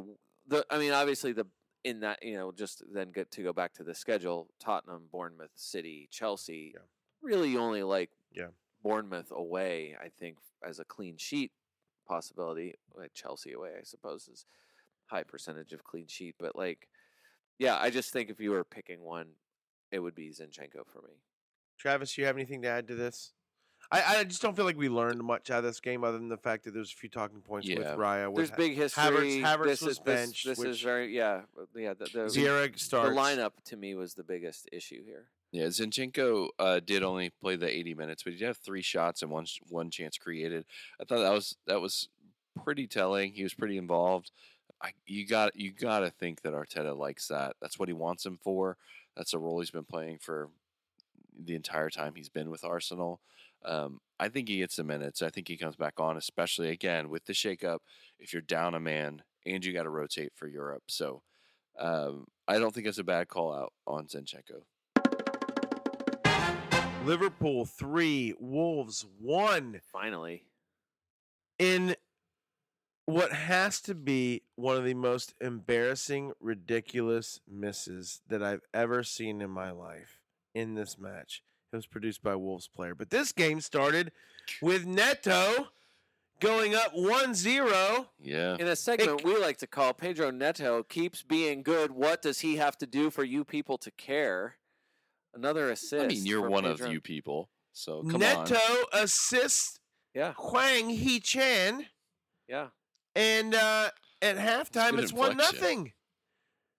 the 0.49 0.65
i 0.71 0.79
mean 0.79 0.93
obviously 0.93 1.33
the 1.33 1.47
in 1.85 2.01
that 2.01 2.19
you 2.23 2.35
know 2.35 2.51
just 2.53 2.83
then 2.93 3.13
get 3.13 3.31
to 3.31 3.43
go 3.43 3.53
back 3.53 3.73
to 3.73 3.85
the 3.85 3.95
schedule 3.95 4.49
tottenham 4.61 5.05
bournemouth 5.13 5.51
city 5.55 6.09
chelsea 6.11 6.73
Yeah. 6.75 6.83
really 7.23 7.57
only 7.57 7.83
like 7.83 8.11
Yeah. 8.33 8.49
bournemouth 8.83 9.31
away 9.31 9.97
i 10.03 10.09
think 10.09 10.39
as 10.67 10.79
a 10.79 10.85
clean 10.85 11.17
sheet 11.17 11.53
possibility 12.07 12.75
uh, 12.99 13.07
chelsea 13.15 13.53
away 13.53 13.73
i 13.79 13.83
suppose 13.85 14.29
is 14.29 14.47
high 15.07 15.23
percentage 15.23 15.73
of 15.73 15.85
clean 15.85 16.07
sheet 16.07 16.35
but 16.39 16.57
like 16.57 16.89
yeah 17.59 17.77
i 17.79 17.91
just 17.91 18.13
think 18.13 18.29
if 18.31 18.41
you 18.41 18.51
were 18.51 18.65
picking 18.65 19.01
one 19.03 19.29
it 19.93 20.01
would 20.01 20.15
be 20.15 20.31
zinchenko 20.31 20.85
for 20.87 21.03
me 21.03 21.15
Travis, 21.79 22.15
do 22.15 22.21
you 22.21 22.27
have 22.27 22.37
anything 22.37 22.63
to 22.63 22.69
add 22.69 22.89
to 22.89 22.97
this? 22.97 23.35
I, 23.91 24.19
I 24.19 24.25
just 24.25 24.43
don't 24.43 24.55
feel 24.55 24.67
like 24.67 24.77
we 24.77 24.91
learned 24.91 25.23
much 25.25 25.51
out 25.51 25.59
of 25.59 25.65
this 25.65 25.81
game, 25.81 26.05
other 26.05 26.19
than 26.19 26.29
the 26.29 26.37
fact 26.37 26.65
that 26.65 26.75
there's 26.75 26.93
a 26.93 26.97
few 26.97 27.09
talking 27.09 27.41
points 27.41 27.67
with 27.69 27.79
Yeah. 27.79 27.97
Raya. 27.97 28.29
With 28.29 28.37
There's 28.37 28.51
Ha- 28.51 28.57
big 28.57 28.75
history. 28.77 29.41
Havertz 29.41 29.65
this 29.65 29.81
was 29.81 29.93
is, 29.93 29.99
this, 29.99 29.99
benched, 30.27 30.47
This, 30.47 30.63
is 30.63 30.81
very 30.83 31.15
yeah 31.17 31.43
uh, 31.59 31.65
yeah. 31.75 31.95
The, 31.95 32.05
the, 32.05 32.19
Zierek 32.27 32.75
the 32.75 32.79
starts. 32.79 33.17
lineup 33.17 33.53
to 33.67 33.77
me 33.77 33.95
was 33.95 34.13
the 34.15 34.23
biggest 34.25 34.69
issue 34.73 35.03
here. 35.05 35.25
Yeah, 35.53 35.67
Zinchenko 35.69 36.49
uh, 36.59 36.81
did 36.81 37.03
only 37.03 37.31
play 37.41 37.57
the 37.57 37.67
80 37.75 37.95
minutes, 37.95 38.23
but 38.23 38.35
he 38.35 38.39
did 38.39 38.45
have 38.47 38.59
three 38.59 38.83
shots 38.83 39.23
and 39.23 39.31
one 39.31 39.47
one 39.71 39.91
chance 39.91 40.19
created. 40.19 40.67
I 41.01 41.05
thought 41.05 41.21
that 41.23 41.33
was 41.33 41.57
that 41.67 41.81
was 41.81 42.09
pretty 42.63 42.87
telling. 42.87 43.33
He 43.33 43.43
was 43.43 43.55
pretty 43.55 43.79
involved. 43.79 44.31
I, 44.83 44.91
you 45.07 45.27
got 45.27 45.57
you 45.57 45.73
got 45.73 46.01
to 46.01 46.11
think 46.11 46.43
that 46.43 46.53
Arteta 46.53 46.95
likes 46.95 47.29
that. 47.29 47.57
That's 47.63 47.79
what 47.79 47.89
he 47.89 47.95
wants 47.95 48.27
him 48.27 48.39
for. 48.43 48.77
That's 49.17 49.33
a 49.33 49.39
role 49.39 49.61
he's 49.61 49.71
been 49.71 49.85
playing 49.85 50.19
for 50.19 50.51
the 51.43 51.55
entire 51.55 51.89
time 51.89 52.15
he's 52.17 52.29
been 52.29 52.51
with 52.51 52.65
Arsenal. 52.65 53.21
Um, 53.65 54.01
I 54.21 54.29
think 54.29 54.49
he 54.49 54.59
gets 54.59 54.77
the 54.77 54.85
minutes. 54.85 55.23
I 55.23 55.31
think 55.31 55.49
he 55.49 55.57
comes 55.57 55.77
back 55.77 55.95
on, 55.99 56.17
especially 56.17 56.71
again 56.71 57.09
with 57.09 57.25
the 57.27 57.33
shakeup. 57.33 57.79
If 58.19 58.33
you're 58.33 58.43
down 58.43 58.75
a 58.75 58.81
man 58.81 59.23
and 59.47 59.65
you 59.65 59.73
got 59.73 59.85
to 59.85 59.91
rotate 59.91 60.33
for 60.35 60.47
Europe, 60.47 60.85
so 60.89 61.23
um, 61.79 62.27
I 62.47 62.59
don't 62.59 62.75
think 62.75 62.87
it's 62.87 62.99
a 62.99 63.05
bad 63.05 63.29
call 63.29 63.55
out 63.55 63.73
on 63.87 64.07
Zinchenko. 64.07 64.63
Liverpool 67.05 67.65
three, 67.65 68.35
Wolves 68.39 69.07
one. 69.21 69.81
Finally, 69.93 70.45
in 71.59 71.95
what 73.07 73.33
has 73.33 73.81
to 73.81 73.95
be 73.95 74.43
one 74.57 74.77
of 74.77 74.85
the 74.85 74.95
most 74.95 75.35
embarrassing, 75.41 76.33
ridiculous 76.41 77.41
misses 77.49 78.21
that 78.29 78.43
I've 78.43 78.61
ever 78.75 79.03
seen 79.03 79.41
in 79.41 79.51
my 79.51 79.71
life 79.71 80.21
in 80.55 80.75
this 80.75 80.99
match. 80.99 81.43
It 81.73 81.77
was 81.77 81.87
produced 81.87 82.23
by 82.23 82.35
Wolves 82.35 82.69
player. 82.69 82.95
But 82.95 83.11
this 83.11 83.33
game 83.33 83.61
started 83.61 84.13
with 84.63 84.87
Neto 84.87 85.69
going 86.41 86.75
up 86.75 86.93
1 86.95 87.35
0. 87.35 88.09
Yeah. 88.21 88.57
in 88.59 88.67
a 88.69 88.77
segment 88.77 89.25
we 89.25 89.37
like 89.39 89.59
to 89.59 89.67
call 89.67 89.93
Pedro 89.93 90.31
Neto 90.31 90.83
keeps 90.83 91.23
being 91.23 91.63
good. 91.63 91.91
What 91.91 92.23
does 92.23 92.41
he 92.41 92.57
have 92.57 92.77
to 92.79 92.87
do 92.87 93.11
for 93.11 93.25
you 93.25 93.45
people 93.45 93.77
to 93.79 93.91
care? 93.91 94.57
Another 95.35 95.71
assist. 95.71 96.05
I 96.05 96.09
mean, 96.09 96.25
you're 96.25 96.49
one 96.49 96.65
Pedro. 96.65 96.87
Of 96.87 96.93
you 96.93 97.01
people, 97.01 97.51
so 97.73 98.03
come 98.03 98.15
on. 98.15 98.21
Neto 98.21 98.55
on. 98.55 99.05
assists 99.05 99.79
Yeah, 100.15 100.33
Hwang 100.37 100.89
Hee-chan. 100.89 101.87
yeah. 102.49 102.69
And 103.15 103.55
uh, 103.55 103.91
at 104.23 104.37
halftime, 104.37 104.93
good 104.93 105.01
it's 105.01 105.13
one 105.13 105.33
inflection. 105.33 105.61
nothing. 105.61 105.93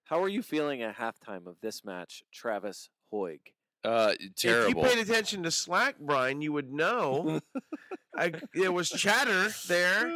How 0.05 0.23
are 0.23 0.29
you 0.29 0.41
feeling 0.41 0.81
at 0.81 0.97
halftime 0.97 1.45
of 1.45 1.57
this 1.61 1.85
match, 1.85 2.23
Travis 2.33 2.89
Hoig? 3.13 3.39
Uh, 3.83 4.13
terrible. 4.35 4.83
If 4.85 4.91
you 4.91 4.95
paid 4.95 5.09
attention 5.09 5.43
to 5.43 5.51
Slack, 5.51 5.95
Brian, 5.99 6.41
you 6.41 6.51
would 6.53 6.71
know. 6.71 7.39
I, 8.17 8.33
there 8.53 8.71
was 8.71 8.89
chatter 8.89 9.49
there. 9.67 10.07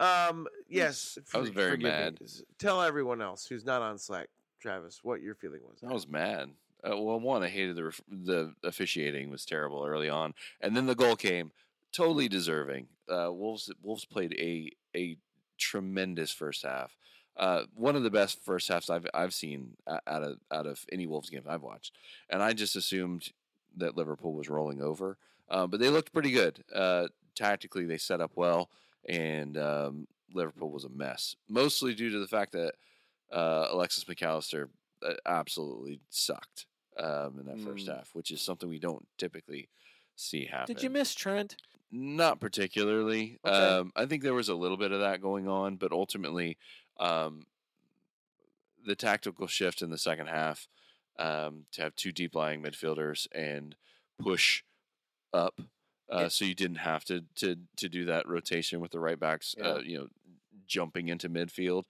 Um, 0.00 0.48
yes, 0.68 1.18
I 1.32 1.38
was 1.38 1.50
very 1.50 1.72
forgive 1.72 1.84
me. 1.84 1.90
mad. 1.90 2.18
Tell 2.58 2.82
everyone 2.82 3.22
else 3.22 3.46
who's 3.46 3.64
not 3.64 3.80
on 3.82 3.98
Slack, 3.98 4.28
Travis, 4.60 5.00
what 5.04 5.22
your 5.22 5.36
feeling 5.36 5.60
was. 5.62 5.78
I 5.88 5.92
was 5.92 6.08
mad. 6.08 6.50
Uh, 6.82 6.96
well, 7.00 7.20
one, 7.20 7.42
I 7.44 7.48
hated 7.48 7.76
the 7.76 7.84
ref- 7.84 8.00
the 8.10 8.54
officiating 8.64 9.30
was 9.30 9.44
terrible 9.44 9.84
early 9.86 10.08
on, 10.08 10.34
and 10.60 10.76
then 10.76 10.86
the 10.86 10.96
goal 10.96 11.14
came, 11.16 11.52
totally 11.92 12.28
deserving. 12.28 12.88
Uh, 13.08 13.30
Wolves 13.32 13.70
Wolves 13.82 14.04
played 14.04 14.34
a 14.38 14.70
a 14.96 15.16
tremendous 15.58 16.32
first 16.32 16.64
half. 16.64 16.96
Uh, 17.36 17.64
one 17.74 17.96
of 17.96 18.02
the 18.04 18.10
best 18.10 18.42
first 18.44 18.68
halves 18.68 18.88
I've 18.90 19.06
I've 19.12 19.34
seen 19.34 19.76
out 19.88 20.22
of 20.22 20.38
out 20.52 20.66
of 20.66 20.84
any 20.92 21.06
Wolves 21.06 21.30
game 21.30 21.42
I've 21.48 21.62
watched, 21.62 21.92
and 22.30 22.42
I 22.42 22.52
just 22.52 22.76
assumed 22.76 23.30
that 23.76 23.96
Liverpool 23.96 24.32
was 24.34 24.48
rolling 24.48 24.80
over, 24.80 25.18
uh, 25.48 25.66
but 25.66 25.80
they 25.80 25.88
looked 25.90 26.12
pretty 26.12 26.30
good. 26.30 26.62
Uh, 26.72 27.08
tactically, 27.34 27.86
they 27.86 27.98
set 27.98 28.20
up 28.20 28.30
well, 28.36 28.70
and 29.08 29.58
um, 29.58 30.06
Liverpool 30.32 30.70
was 30.70 30.84
a 30.84 30.88
mess, 30.88 31.34
mostly 31.48 31.92
due 31.94 32.10
to 32.10 32.20
the 32.20 32.28
fact 32.28 32.52
that 32.52 32.74
uh, 33.32 33.66
Alexis 33.72 34.06
Mac 34.06 34.22
Allister 34.22 34.70
uh, 35.04 35.14
absolutely 35.26 35.98
sucked 36.10 36.66
um, 36.98 37.40
in 37.40 37.46
that 37.46 37.58
first 37.58 37.86
Mm. 37.88 37.96
half, 37.96 38.10
which 38.14 38.30
is 38.30 38.40
something 38.40 38.68
we 38.68 38.78
don't 38.78 39.08
typically 39.18 39.68
see 40.14 40.44
happen. 40.46 40.72
Did 40.72 40.84
you 40.84 40.90
miss 40.90 41.12
Trent? 41.14 41.56
Not 41.90 42.38
particularly. 42.40 43.38
Okay. 43.44 43.54
Um, 43.56 43.92
I 43.96 44.06
think 44.06 44.22
there 44.22 44.34
was 44.34 44.48
a 44.48 44.54
little 44.54 44.76
bit 44.76 44.92
of 44.92 45.00
that 45.00 45.20
going 45.20 45.48
on, 45.48 45.76
but 45.76 45.92
ultimately, 45.92 46.56
um, 46.98 47.42
the 48.86 48.94
tactical 48.94 49.46
shift 49.46 49.82
in 49.82 49.90
the 49.90 49.98
second 49.98 50.26
half 50.26 50.68
um, 51.18 51.64
to 51.72 51.82
have 51.82 51.94
two 51.96 52.12
deep 52.12 52.34
lying 52.34 52.62
midfielders 52.62 53.26
and 53.32 53.76
push 54.18 54.62
up, 55.32 55.60
uh, 56.12 56.20
Yeah. 56.22 56.28
so 56.28 56.44
you 56.44 56.54
didn't 56.54 56.78
have 56.78 57.04
to 57.06 57.24
to 57.36 57.56
to 57.76 57.88
do 57.88 58.04
that 58.06 58.28
rotation 58.28 58.80
with 58.80 58.90
the 58.92 59.00
right 59.00 59.18
backs. 59.18 59.54
Uh, 59.62 59.80
you 59.84 59.98
know, 59.98 60.08
jumping 60.66 61.08
into 61.08 61.28
midfield, 61.28 61.84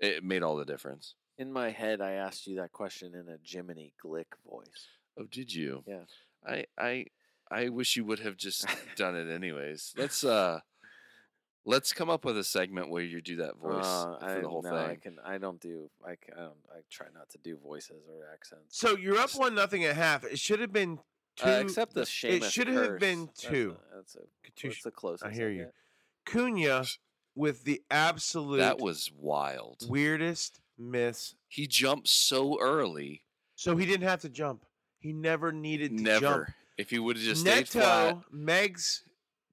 it 0.00 0.22
made 0.24 0.42
all 0.42 0.56
the 0.56 0.64
difference. 0.64 1.14
In 1.38 1.52
my 1.52 1.70
head, 1.70 2.00
I 2.00 2.12
asked 2.12 2.46
you 2.46 2.56
that 2.56 2.72
question 2.72 3.14
in 3.14 3.28
a 3.28 3.36
Jiminy 3.44 3.92
Glick 4.02 4.26
voice. 4.48 4.88
Oh, 5.18 5.24
did 5.30 5.52
you? 5.52 5.82
Yeah. 5.86 6.04
I 6.46 6.66
I 6.78 7.06
I 7.50 7.68
wish 7.68 7.96
you 7.96 8.04
would 8.04 8.20
have 8.20 8.36
just 8.36 8.66
done 8.96 9.16
it 9.16 9.28
anyways. 9.32 9.92
Let's 9.96 10.22
uh 10.24 10.60
let's 11.66 11.92
come 11.92 12.08
up 12.08 12.24
with 12.24 12.38
a 12.38 12.44
segment 12.44 12.88
where 12.88 13.02
you 13.02 13.20
do 13.20 13.36
that 13.36 13.56
voice 13.58 13.84
Uh, 13.84 14.16
for 14.18 14.24
I, 14.24 14.40
the 14.40 14.48
whole 14.48 14.62
no, 14.62 14.70
thing. 14.70 14.78
I 14.78 14.94
can. 14.94 15.18
I 15.24 15.36
don't 15.36 15.60
do. 15.60 15.90
I, 16.06 16.12
c- 16.12 16.32
I 16.34 16.40
don't. 16.40 16.54
I 16.70 16.80
try 16.90 17.08
not 17.14 17.28
to 17.30 17.38
do 17.38 17.58
voices 17.58 18.04
or 18.08 18.26
accents. 18.32 18.78
So 18.78 18.96
you're 18.96 19.18
up 19.18 19.30
one 19.34 19.54
nothing 19.54 19.84
at 19.84 19.94
half. 19.96 20.24
It 20.24 20.38
should 20.38 20.60
have 20.60 20.72
been 20.72 20.98
two. 21.36 21.46
Uh, 21.48 21.60
except 21.60 21.92
the 21.94 22.02
Seamus 22.02 22.30
It 22.30 22.44
should 22.44 22.68
have 22.68 22.86
curse. 22.88 23.00
been 23.00 23.26
That's 23.26 23.42
two. 23.42 23.76
a- 23.92 23.96
That's 23.96 24.14
a. 24.16 24.20
Two 24.56 24.68
That's 24.68 24.82
the 24.82 24.90
closest. 24.90 25.24
I 25.24 25.30
hear 25.34 25.50
you. 25.50 25.64
get. 25.64 25.74
Cunha 26.24 26.96
with 27.34 27.64
the 27.64 27.82
absolute 27.90 28.58
that 28.58 28.78
was 28.78 29.10
wild. 29.18 29.84
weirdest 29.88 30.60
miss. 30.78 31.34
He 31.48 31.66
jumped 31.66 32.08
so 32.08 32.58
early. 32.60 33.22
So 33.54 33.76
he 33.76 33.84
didn't 33.86 34.06
have 34.08 34.20
to 34.22 34.28
jump. 34.28 34.64
He 34.98 35.12
never 35.12 35.52
needed 35.52 35.96
to 35.98 36.02
Never. 36.02 36.20
jump. 36.20 36.48
If 36.78 36.90
he 36.90 36.98
would 36.98 37.16
have 37.16 37.24
just 37.24 37.42
stayed 37.42 37.54
Neto, 37.60 37.80
flat. 37.80 38.18
Megs, 38.34 39.00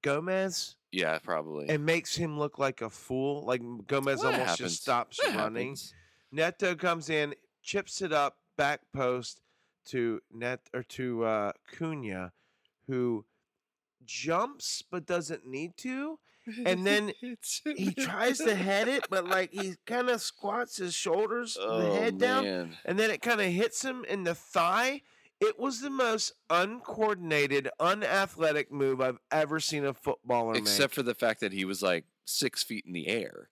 Gomez. 0.02 0.76
Yeah, 0.94 1.18
probably. 1.18 1.68
and 1.68 1.84
makes 1.84 2.14
him 2.14 2.38
look 2.38 2.58
like 2.58 2.80
a 2.82 2.90
fool. 2.90 3.44
Like 3.44 3.62
Gomez 3.86 4.20
that 4.20 4.26
almost 4.26 4.40
happens. 4.50 4.58
just 4.58 4.82
stops 4.82 5.18
That 5.22 5.36
running. 5.36 5.68
happens. 5.68 5.94
Neto 6.32 6.74
comes 6.74 7.10
in, 7.10 7.34
chips 7.62 8.02
it 8.02 8.12
up 8.12 8.38
back 8.56 8.80
post 8.94 9.40
to 9.86 10.20
Net 10.32 10.60
or 10.72 10.82
to 10.82 11.24
uh, 11.24 11.52
Cunha, 11.72 12.32
who 12.86 13.24
jumps 14.04 14.82
but 14.90 15.06
doesn't 15.06 15.46
need 15.46 15.76
to. 15.78 16.18
And 16.66 16.86
then 16.86 17.12
He 17.64 17.92
tries 17.94 18.38
to 18.38 18.54
head 18.54 18.86
it, 18.88 19.06
but 19.10 19.26
like 19.26 19.50
he 19.52 19.74
kind 19.86 20.08
of 20.10 20.20
squats 20.20 20.76
his 20.76 20.94
shoulders, 20.94 21.54
the 21.54 21.62
oh, 21.66 21.94
head 21.94 22.18
down, 22.18 22.44
man. 22.44 22.76
and 22.84 22.98
then 22.98 23.10
it 23.10 23.22
kind 23.22 23.40
of 23.40 23.46
hits 23.46 23.82
him 23.82 24.04
in 24.08 24.24
the 24.24 24.34
thigh. 24.34 25.02
It 25.44 25.58
was 25.58 25.80
the 25.80 25.90
most 25.90 26.32
uncoordinated, 26.50 27.68
unathletic 27.80 28.72
move 28.72 29.00
I've 29.00 29.18
ever 29.30 29.60
seen 29.60 29.84
a 29.84 29.94
footballer 29.94 30.52
make. 30.52 30.62
Except 30.62 30.90
make. 30.92 30.94
for 30.94 31.02
the 31.02 31.14
fact 31.14 31.40
that 31.40 31.52
he 31.52 31.64
was 31.64 31.82
like 31.82 32.04
six 32.24 32.62
feet 32.62 32.84
in 32.86 32.92
the 32.92 33.08
air. 33.08 33.50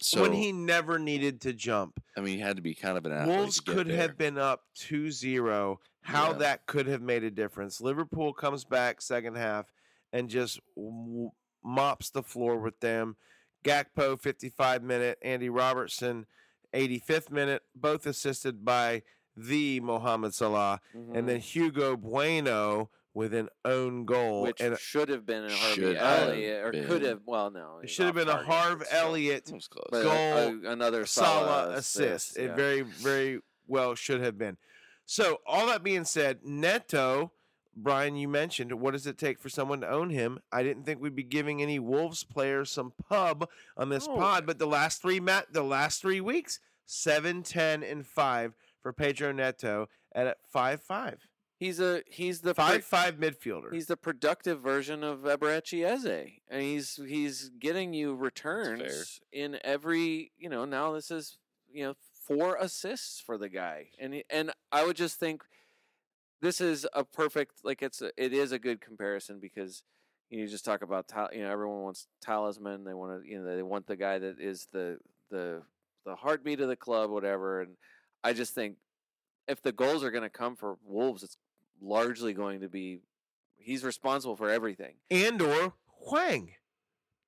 So 0.00 0.20
when 0.22 0.32
he 0.32 0.52
never 0.52 0.98
needed 0.98 1.40
to 1.42 1.52
jump. 1.54 2.02
I 2.16 2.20
mean, 2.20 2.34
he 2.36 2.40
had 2.40 2.56
to 2.56 2.62
be 2.62 2.74
kind 2.74 2.98
of 2.98 3.06
an 3.06 3.12
athlete. 3.12 3.36
Wolves 3.36 3.60
could 3.60 3.88
there. 3.88 3.96
have 3.96 4.18
been 4.18 4.36
up 4.36 4.64
2-0. 4.78 5.76
How 6.02 6.32
Yeah. 6.32 6.38
that 6.38 6.66
could 6.66 6.86
have 6.86 7.00
made 7.02 7.24
a 7.24 7.30
difference. 7.30 7.80
Liverpool 7.80 8.32
comes 8.34 8.64
back 8.64 9.00
second 9.00 9.36
half 9.36 9.66
and 10.12 10.28
just 10.28 10.60
w- 10.76 11.30
mops 11.64 12.10
the 12.10 12.22
floor 12.22 12.58
with 12.58 12.78
them. 12.80 13.16
Gakpo 13.64 14.20
55 14.20 14.82
minute, 14.82 15.18
Andy 15.22 15.48
Robertson 15.48 16.26
85th 16.74 17.30
minute, 17.30 17.62
both 17.74 18.06
assisted 18.06 18.64
by 18.64 19.02
the 19.36 19.80
Mohamed 19.80 20.34
Salah, 20.34 20.80
and 20.94 21.28
then 21.28 21.38
mm-hmm. 21.38 21.60
Hugo 21.60 21.96
Bueno 21.96 22.90
with 23.16 23.32
an 23.32 23.48
own 23.64 24.04
goal. 24.04 24.42
which 24.42 24.60
and 24.60 24.78
should 24.78 25.08
have 25.08 25.24
been 25.24 25.44
a 25.44 25.50
Harvey 25.50 25.74
Should 25.74 25.96
Elliott, 25.96 26.64
or 26.64 26.72
could 26.84 27.02
have. 27.02 27.20
Well, 27.24 27.50
no, 27.50 27.80
it 27.82 27.88
should 27.88 28.06
have 28.06 28.14
been 28.14 28.28
a 28.28 28.32
target, 28.32 28.52
Harv. 28.52 28.84
Elliott 28.90 29.46
That 29.46 29.54
was. 29.54 29.68
But 29.90 30.00
a- 30.00 30.04
goal, 30.04 30.14
a- 30.14 30.72
another 30.72 31.06
Salah 31.06 31.46
Salah 31.46 31.70
assist. 31.76 32.36
It 32.36 32.48
yeah. 32.48 32.54
very, 32.54 32.82
very 32.82 33.40
well 33.66 33.94
should 33.94 34.20
have 34.20 34.36
been. 34.36 34.58
So, 35.06 35.38
all 35.46 35.66
that 35.68 35.82
being 35.82 36.04
said, 36.04 36.40
Neto, 36.44 37.32
Brian, 37.74 38.16
you 38.16 38.28
mentioned, 38.28 38.72
what 38.72 38.92
does 38.92 39.06
it 39.06 39.16
take 39.16 39.38
for 39.38 39.48
someone 39.48 39.80
to 39.82 39.88
own 39.88 40.10
him? 40.10 40.40
I 40.52 40.62
didn't 40.62 40.84
think 40.84 41.00
we'd 41.00 41.14
be 41.14 41.22
giving 41.22 41.62
any 41.62 41.78
Wolves 41.78 42.24
players 42.24 42.70
some 42.70 42.92
pub 43.08 43.48
on 43.76 43.88
this 43.88 44.06
No. 44.06 44.16
pod, 44.16 44.46
but 44.46 44.58
the 44.58 44.66
last 44.66 45.00
three 45.00 45.20
mat, 45.20 45.46
the 45.52 45.62
last 45.62 46.02
three 46.02 46.20
weeks, 46.20 46.58
7, 46.86 47.42
10, 47.42 47.82
and 47.82 48.06
5 48.06 48.54
for 48.86 48.92
Pedro 48.92 49.32
Neto 49.32 49.88
at 50.14 50.36
5 50.52 50.80
5. 50.80 51.26
He's 51.58 51.80
a 51.80 52.02
he's 52.06 52.40
the 52.42 52.54
5 52.54 52.70
pro- 52.72 52.80
5 52.82 53.16
midfielder. 53.16 53.72
he's 53.72 53.86
the 53.86 53.96
productive 53.96 54.60
version 54.60 55.02
of 55.02 55.20
Eberechi 55.22 55.84
Eze, 55.84 56.30
and 56.48 56.62
he's 56.62 57.00
he's 57.08 57.50
getting 57.58 57.92
you 57.92 58.14
returns 58.14 59.18
in 59.32 59.58
every 59.64 60.30
you 60.38 60.48
know. 60.48 60.64
Now 60.64 60.92
this 60.92 61.10
is 61.10 61.38
you 61.72 61.82
know 61.82 61.94
four 62.28 62.56
assists 62.60 63.18
for 63.20 63.36
the 63.36 63.48
guy, 63.48 63.88
and 63.98 64.14
he- 64.14 64.24
and 64.30 64.52
I 64.70 64.84
would 64.86 64.96
just 64.96 65.18
think 65.18 65.42
this 66.40 66.60
is 66.60 66.86
a 66.92 67.02
perfect 67.02 67.64
like 67.64 67.82
it's 67.82 68.02
a, 68.02 68.12
it 68.16 68.32
is 68.32 68.52
a 68.52 68.58
good 68.60 68.80
comparison 68.80 69.40
because 69.40 69.82
you 70.30 70.46
just 70.46 70.64
talk 70.64 70.82
about 70.82 71.06
you 71.32 71.40
know 71.40 71.50
everyone 71.50 71.82
wants 71.82 72.06
talisman 72.20 72.84
they 72.84 72.94
want 72.94 73.22
to 73.24 73.28
you 73.28 73.40
know 73.42 73.56
they 73.56 73.62
want 73.64 73.86
the 73.88 73.96
guy 73.96 74.18
that 74.18 74.38
is 74.40 74.68
the 74.72 74.98
the 75.30 75.62
the 76.04 76.14
heartbeat 76.14 76.60
of 76.60 76.68
the 76.68 76.76
club 76.76 77.10
whatever 77.10 77.62
and 77.62 77.76
I 78.26 78.32
just 78.32 78.54
think 78.54 78.76
if 79.46 79.62
the 79.62 79.70
goals 79.70 80.02
are 80.02 80.10
going 80.10 80.24
to 80.24 80.30
come 80.30 80.56
for 80.56 80.78
Wolves 80.84 81.22
it's 81.22 81.36
largely 81.80 82.32
going 82.32 82.60
to 82.60 82.68
be 82.68 83.02
he's 83.56 83.84
responsible 83.84 84.34
for 84.34 84.50
everything 84.50 84.94
and 85.10 85.40
or 85.40 85.74
Hwang. 86.08 86.50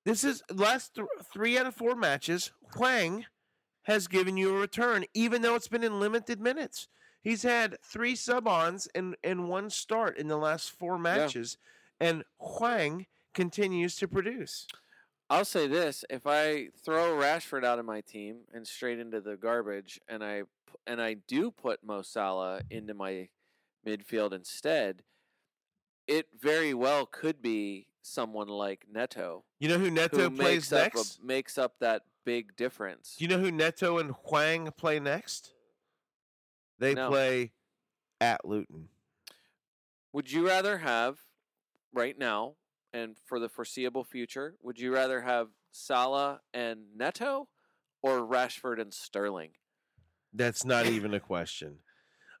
This 0.03 0.25
is 0.25 0.43
last 0.53 0.95
th- 0.95 1.07
three 1.31 1.57
out 1.57 1.67
of 1.67 1.75
four 1.75 1.95
matches. 1.95 2.51
Hwang 2.73 3.25
has 3.83 4.07
given 4.07 4.35
you 4.35 4.55
a 4.55 4.59
return, 4.59 5.05
even 5.13 5.41
though 5.41 5.55
it's 5.55 5.69
been 5.69 5.83
in 5.83 6.01
limited 6.01 6.41
minutes. 6.41 6.89
He's 7.21 7.43
had 7.43 7.77
three 7.81 8.15
sub-ons 8.15 8.89
and 8.93 9.15
and 9.23 9.47
one 9.47 9.69
start 9.69 10.17
in 10.17 10.27
the 10.27 10.37
last 10.37 10.69
four 10.69 10.97
matches, 10.97 11.57
and 11.99 12.23
Hwang 12.39 13.05
continues 13.33 13.95
to 13.97 14.07
produce. 14.07 14.67
I'll 15.29 15.45
say 15.45 15.67
this: 15.67 16.03
if 16.09 16.25
I 16.25 16.69
throw 16.83 17.15
Rashford 17.17 17.63
out 17.63 17.79
of 17.79 17.85
my 17.85 18.01
team 18.01 18.39
and 18.53 18.67
straight 18.67 18.99
into 18.99 19.21
the 19.21 19.37
garbage, 19.37 19.99
and 20.07 20.23
I 20.23 20.43
and 20.87 21.01
I 21.01 21.13
do 21.15 21.51
put 21.51 21.83
Mo 21.83 22.01
Salah 22.01 22.61
into 22.69 22.93
my 22.93 23.29
midfield 23.85 24.33
instead, 24.33 25.03
it 26.07 26.27
very 26.39 26.73
well 26.73 27.05
could 27.05 27.41
be 27.41 27.87
someone 28.01 28.47
like 28.47 28.85
Neto 28.91 29.43
You 29.59 29.69
know 29.69 29.77
who 29.77 29.91
Neto 29.91 30.17
who 30.17 30.29
plays 30.31 30.71
makes 30.71 30.73
up 30.73 30.95
next? 30.95 31.19
a, 31.19 31.25
makes 31.25 31.57
up 31.57 31.75
that 31.79 32.03
big 32.25 32.55
difference. 32.55 33.15
Do 33.17 33.25
you 33.25 33.29
know 33.29 33.39
who 33.39 33.51
Neto 33.51 33.97
and 33.97 34.11
Hwang 34.11 34.71
play 34.77 34.99
next? 34.99 35.53
They 36.79 36.93
No. 36.93 37.09
play 37.09 37.51
at 38.21 38.45
Luton. 38.45 38.89
Would 40.13 40.31
you 40.31 40.47
rather 40.47 40.79
have 40.79 41.19
right 41.93 42.17
now 42.17 42.55
and 42.93 43.17
for 43.25 43.39
the 43.39 43.49
foreseeable 43.49 44.03
future? 44.03 44.55
Would 44.61 44.79
you 44.79 44.93
rather 44.93 45.21
have 45.21 45.49
Salah 45.71 46.41
and 46.53 46.95
Neto 46.95 47.47
or 48.01 48.21
Rashford 48.21 48.79
and 48.81 48.93
Sterling? 48.93 49.51
That's 50.33 50.65
not 50.65 50.85
even 50.95 51.13
a 51.13 51.19
question. 51.19 51.75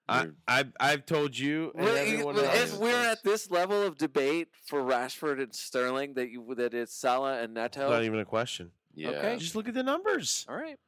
I 0.07 0.27
I've 0.47 0.71
I've 0.79 1.05
told 1.05 1.37
you 1.37 1.71
and 1.75 1.85
We're, 1.85 1.97
everyone 1.97 2.35
else. 2.39 2.55
if 2.73 2.77
we're 2.79 2.95
at 3.11 3.23
this 3.23 3.51
level 3.51 3.83
of 3.83 3.97
debate 3.97 4.47
for 4.65 4.81
Rashford 4.81 5.39
and 5.41 5.53
Sterling 5.53 6.15
that 6.15 6.31
you 6.31 6.55
that 6.55 6.73
it's 6.73 6.95
Salah 6.95 7.39
and 7.43 7.55
It's 7.57 7.77
Neto. 7.77 7.89
not 7.91 8.03
even 8.03 8.19
a 8.19 8.25
question. 8.25 8.71
Yeah. 8.95 9.09
Okay. 9.09 9.37
Just 9.37 9.55
look 9.55 9.67
at 9.67 9.75
the 9.75 9.83
numbers. 9.83 10.47
All 10.49 10.55
right. 10.55 10.79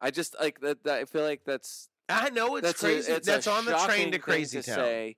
I 0.00 0.10
just 0.10 0.36
like 0.40 0.60
that, 0.60 0.84
that. 0.84 1.00
I 1.00 1.04
feel 1.04 1.22
like 1.22 1.42
that's 1.44 1.88
I 2.08 2.30
know 2.30 2.56
it's 2.56 2.66
that's 2.66 2.82
a- 2.82 2.86
crazy. 2.86 3.12
it's 3.12 3.28
a 3.28 3.30
That's 3.30 3.46
on 3.46 3.66
the 3.66 3.72
train 3.72 3.80
shocking 3.80 4.04
to 4.06 4.10
thing 4.12 4.20
Crazy 4.20 4.60
to 4.62 4.66
Town. 4.66 4.74
say, 4.76 5.16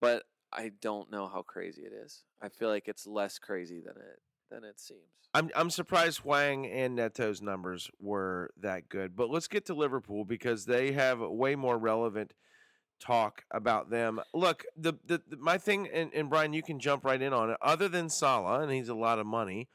but 0.00 0.22
I 0.50 0.72
don't 0.80 1.10
know 1.10 1.28
how 1.28 1.42
crazy 1.42 1.82
it 1.82 1.92
is. 1.92 2.22
I 2.40 2.48
feel 2.48 2.68
like 2.70 2.88
it's 2.88 3.06
less 3.06 3.38
crazy 3.38 3.80
than 3.80 3.94
it 3.96 4.20
than 4.50 4.64
it 4.64 4.80
seems. 4.80 5.00
I'm 5.34 5.50
I'm 5.54 5.70
surprised 5.70 6.20
Hwang 6.20 6.66
and 6.66 6.96
Neto's 6.96 7.42
numbers 7.42 7.90
were 8.00 8.50
that 8.60 8.88
good. 8.88 9.14
But 9.14 9.30
let's 9.30 9.48
get 9.48 9.66
to 9.66 9.74
Liverpool 9.74 10.24
because 10.24 10.64
they 10.64 10.92
have 10.92 11.20
way 11.20 11.54
more 11.54 11.78
relevant 11.78 12.34
talk 13.00 13.44
about 13.50 13.90
them. 13.90 14.20
Look, 14.32 14.64
the 14.76 14.94
the, 15.04 15.22
the 15.28 15.36
my 15.36 15.58
thing 15.58 15.88
and, 15.92 16.10
and 16.14 16.30
Brian, 16.30 16.52
you 16.52 16.62
can 16.62 16.80
jump 16.80 17.04
right 17.04 17.20
in 17.20 17.32
on 17.32 17.50
it. 17.50 17.58
Other 17.60 17.88
than 17.88 18.08
Salah, 18.08 18.60
and 18.60 18.72
he's 18.72 18.88
a 18.88 18.94
lot 18.94 19.18
of 19.18 19.26
money, 19.26 19.68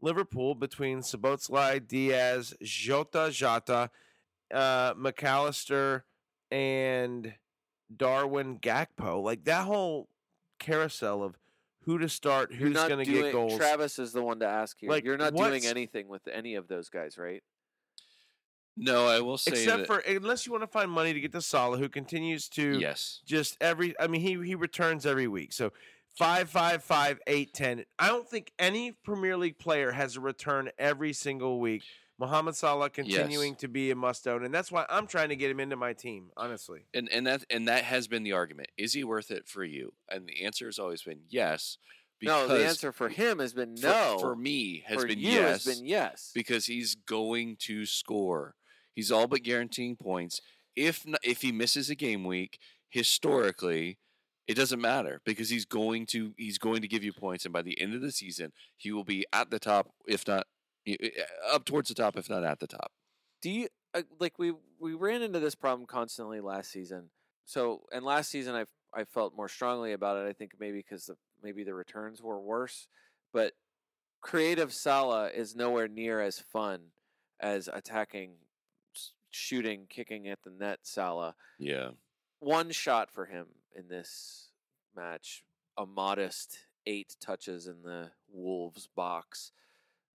Liverpool 0.00 0.54
between 0.54 1.00
Szoboszlai, 1.00 1.86
Diaz, 1.86 2.54
Jota, 2.62 3.30
Jota, 3.32 3.90
uh, 4.52 4.94
Mac 4.96 5.22
Allister, 5.22 6.04
and 6.50 7.34
Darwin 7.94 8.58
Gakpo, 8.58 9.22
like 9.22 9.44
that 9.44 9.64
whole 9.64 10.08
carousel 10.58 11.22
of 11.22 11.36
who 11.84 11.98
to 11.98 12.08
start, 12.08 12.52
who's 12.52 12.74
going 12.74 12.98
to 12.98 13.04
doing. 13.04 13.22
get 13.24 13.32
goals. 13.32 13.56
Travis 13.56 13.98
is 13.98 14.12
the 14.12 14.22
one 14.22 14.38
to 14.40 14.46
ask 14.46 14.78
here. 14.78 14.90
Like, 14.90 15.04
You're 15.04 15.16
not 15.16 15.34
doing 15.34 15.66
anything 15.66 16.08
with 16.08 16.26
any 16.28 16.54
of 16.54 16.68
those 16.68 16.88
guys, 16.88 17.18
right? 17.18 17.42
No, 18.76 19.06
I 19.06 19.20
will 19.20 19.36
say 19.36 19.52
Except 19.52 19.78
that, 19.78 19.86
for 19.86 19.98
unless 19.98 20.46
you 20.46 20.52
want 20.52 20.62
to 20.62 20.68
find 20.68 20.90
money 20.90 21.12
to 21.12 21.20
get 21.20 21.32
to 21.32 21.42
Salah, 21.42 21.76
who 21.76 21.88
continues 21.88 22.48
to 22.50 22.78
yes. 22.78 23.20
just 23.26 23.56
every. 23.60 23.94
I 24.00 24.06
mean, 24.06 24.22
he 24.22 24.42
he 24.46 24.54
returns 24.54 25.04
every 25.04 25.28
week. 25.28 25.52
So 25.52 25.72
five, 26.16 26.48
five, 26.48 26.82
five, 26.82 27.20
eight, 27.26 27.52
ten. 27.52 27.84
I 27.98 28.08
don't 28.08 28.26
think 28.26 28.50
any 28.58 28.92
Premier 28.92 29.36
League 29.36 29.58
player 29.58 29.92
has 29.92 30.16
a 30.16 30.20
return 30.20 30.70
every 30.78 31.12
single 31.12 31.60
week. 31.60 31.82
Mohamed 32.18 32.54
Salah 32.54 32.90
continuing 32.90 33.54
to 33.56 33.68
be 33.68 33.90
a 33.90 33.96
must 33.96 34.26
own, 34.28 34.44
and 34.44 34.54
that's 34.54 34.70
why 34.70 34.84
I'm 34.88 35.06
trying 35.06 35.30
to 35.30 35.36
get 35.36 35.50
him 35.50 35.60
into 35.60 35.76
my 35.76 35.92
team. 35.92 36.30
Honestly, 36.36 36.86
And 36.94 37.08
and 37.08 37.26
that 37.26 37.44
and 37.50 37.66
that 37.68 37.84
has 37.84 38.06
been 38.08 38.22
the 38.22 38.32
argument. 38.32 38.68
Is 38.76 38.92
he 38.92 39.02
worth 39.04 39.30
it 39.30 39.48
for 39.48 39.64
you? 39.64 39.94
And 40.08 40.26
the 40.28 40.44
answer 40.44 40.66
has 40.66 40.78
always 40.78 41.02
been 41.02 41.22
yes. 41.28 41.78
no, 42.22 42.46
the 42.46 42.54
because 42.54 42.68
answer 42.68 42.92
for 42.92 43.08
him 43.08 43.38
has 43.40 43.52
been 43.54 43.74
no. 43.74 44.18
For, 44.20 44.36
me, 44.36 44.84
has 44.86 45.00
For 45.00 45.08
been 45.08 45.18
you 45.18 45.30
yes. 45.32 45.64
has 45.64 45.76
been 45.76 45.86
yes. 45.86 46.30
because 46.34 46.66
he's 46.66 46.94
going 46.94 47.56
to 47.60 47.84
score. 47.86 48.54
He's 48.94 49.10
all 49.10 49.26
but 49.26 49.42
guaranteeing 49.42 49.96
points. 49.96 50.40
If 50.76 51.06
n 51.06 51.16
if 51.24 51.42
he 51.42 51.50
misses 51.50 51.90
a 51.90 51.94
game 51.94 52.24
week, 52.24 52.58
historically, 52.88 53.98
it 54.46 54.54
doesn't 54.54 54.80
matter 54.80 55.20
because 55.24 55.48
he's 55.50 55.64
going 55.64 56.06
to 56.06 56.34
he's 56.36 56.58
going 56.58 56.82
to 56.82 56.88
give 56.88 57.02
you 57.04 57.12
points, 57.12 57.44
and 57.44 57.52
by 57.52 57.62
the 57.62 57.80
end 57.80 57.94
of 57.94 58.00
the 58.02 58.12
season, 58.12 58.52
he 58.76 58.92
will 58.92 59.04
be 59.04 59.24
at 59.32 59.50
the 59.50 59.58
top, 59.58 59.90
if 60.06 60.26
not 60.26 60.36
y- 60.36 60.46
y- 60.46 60.61
up 61.52 61.64
towards 61.64 61.88
the 61.88 61.94
top, 61.94 62.16
if 62.16 62.28
not 62.28 62.44
at 62.44 62.58
the 62.60 62.66
top. 62.66 62.92
do 63.40 63.50
you 63.50 63.68
uh, 63.94 64.02
like 64.18 64.38
we 64.38 64.52
we 64.80 64.94
ran 64.94 65.22
into 65.22 65.38
this 65.40 65.54
problem 65.54 65.86
constantly 65.86 66.40
last 66.40 66.70
season 66.72 67.10
so 67.44 67.82
and 67.92 68.04
last 68.04 68.30
season 68.30 68.54
i 68.54 68.64
i 68.98 69.04
felt 69.04 69.36
more 69.36 69.48
strongly 69.48 69.92
about 69.92 70.16
it 70.16 70.28
i 70.28 70.32
think 70.32 70.52
maybe 70.58 70.78
because 70.78 71.06
the 71.06 71.16
maybe 71.42 71.62
the 71.64 71.74
returns 71.74 72.22
were 72.22 72.40
worse 72.40 72.88
but 73.32 73.52
creative 74.20 74.72
Salah 74.72 75.28
is 75.28 75.56
nowhere 75.56 75.88
near 75.88 76.20
as 76.20 76.38
fun 76.38 76.92
as 77.40 77.68
attacking 77.72 78.34
shooting 79.30 79.86
kicking 79.88 80.28
at 80.28 80.42
the 80.42 80.50
net 80.50 80.80
Salah 80.82 81.34
Yeah, 81.58 81.90
one 82.38 82.70
shot 82.70 83.10
for 83.10 83.26
him 83.26 83.46
in 83.76 83.88
this 83.88 84.50
match 84.94 85.42
a 85.76 85.86
modest 85.86 86.66
eight 86.86 87.16
touches 87.20 87.66
in 87.66 87.82
the 87.82 88.10
Wolves 88.30 88.88
box. 88.94 89.52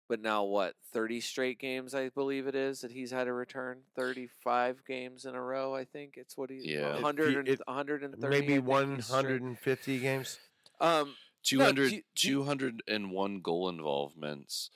But 0.09 0.21
now 0.21 0.43
what? 0.45 0.73
Thirty 0.93 1.19
straight 1.19 1.59
games, 1.59 1.93
I 1.93 2.09
believe 2.09 2.47
it 2.47 2.55
is 2.55 2.81
that 2.81 2.91
he's 2.91 3.11
had 3.11 3.27
a 3.27 3.33
return. 3.33 3.79
Thirty-five 3.95 4.83
games 4.87 5.25
in 5.25 5.35
a 5.35 5.41
row, 5.41 5.75
I 5.75 5.83
think 5.83 6.13
it's 6.15 6.37
what 6.37 6.49
he. 6.49 6.59
Yeah. 6.63 6.97
Hundred 6.99 7.35
and 7.35 7.47
it- 7.47 7.61
hundred 7.67 8.03
and 8.03 8.15
thirty. 8.15 8.39
Maybe 8.39 8.59
150 8.59 9.99
games. 9.99 10.39
Um, 10.79 11.15
200, 11.43 11.89
do 11.89 11.95
you- 11.95 12.01
do 12.15 12.27
you- 12.29 12.33
201 12.35 13.41
goal 13.41 13.67
involvements 13.69 14.69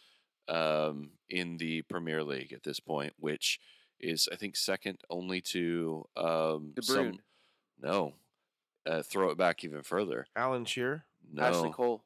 um, 0.48 1.12
in 1.30 1.58
the 1.58 1.82
Premier 1.84 2.24
League 2.24 2.52
at 2.52 2.64
this 2.64 2.80
point, 2.82 3.14
which 3.18 3.60
is, 4.00 4.28
I 4.32 4.36
think, 4.36 4.58
second 4.58 5.00
only 5.10 5.40
to 5.42 6.08
um, 6.18 6.74
De 6.76 6.82
some. 6.82 7.20
No, 7.80 8.16
uh, 8.86 9.02
throw 9.02 9.30
it 9.30 9.38
back 9.38 9.64
even 9.64 9.82
further. 9.84 10.28
Alan 10.36 10.66
Shearer. 10.66 11.06
No, 11.32 11.44
Ashley 11.44 11.72
Cole. 11.72 12.04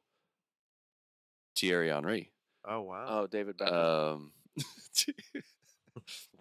Thierry 1.55 1.89
Henry. 1.89 2.31
Oh 2.67 2.81
wow. 2.81 3.05
Oh, 3.07 3.27
David 3.27 3.57
Beckham. 3.57 4.13
Um, 4.13 4.31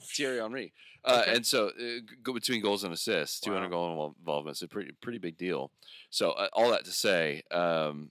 Thierry 0.02 0.38
Henry. 0.40 0.72
Uh, 1.04 1.20
Okay. 1.22 1.34
And 1.36 1.46
so, 1.46 1.68
uh, 1.68 2.00
go 2.22 2.32
between 2.32 2.62
goals 2.62 2.82
and 2.82 2.92
assists, 2.92 3.40
200 3.40 3.64
Wow. 3.64 3.70
goal 3.70 3.90
invol- 3.96 4.18
involvement 4.18 4.56
is 4.56 4.62
a 4.62 4.68
pretty 4.68 4.92
pretty 5.00 5.18
big 5.18 5.36
deal. 5.36 5.70
So, 6.10 6.30
uh, 6.32 6.48
all 6.52 6.70
that 6.70 6.84
to 6.86 6.92
say, 6.92 7.42
um, 7.50 8.10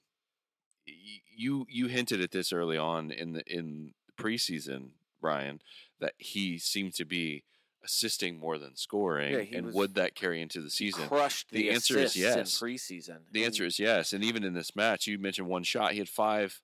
y- 0.88 1.22
you 1.36 1.66
you 1.70 1.88
hinted 1.88 2.22
at 2.22 2.32
this 2.32 2.54
early 2.54 2.78
on 2.78 3.12
in 3.12 3.34
the 3.34 3.44
in 3.52 3.94
preseason, 4.18 4.92
Brian, 5.20 5.60
that 6.00 6.14
he 6.18 6.58
seemed 6.60 6.94
to 6.96 7.06
be 7.06 7.44
assisting 7.84 8.38
more 8.40 8.58
than 8.60 8.76
scoring, 8.78 9.34
Yeah, 9.34 9.58
and 9.58 9.74
would 9.74 9.96
that 9.96 10.16
carry 10.16 10.40
into 10.42 10.62
the 10.62 10.70
season? 10.70 11.08
crushed 11.08 11.50
the 11.50 11.64
the, 11.64 11.72
answer 11.72 11.98
is 11.98 12.16
assists 12.16 12.18
yes. 12.18 12.62
in 12.62 12.68
preseason. 12.68 13.18
The 13.32 13.44
answer 13.44 13.66
is 13.66 13.80
yes. 13.80 14.14
And 14.14 14.24
even 14.24 14.44
in 14.44 14.54
this 14.54 14.76
match, 14.76 15.08
you 15.08 15.18
mentioned 15.18 15.48
one 15.48 15.64
shot. 15.64 15.92
He 15.94 15.98
had 15.98 16.08
five 16.08 16.62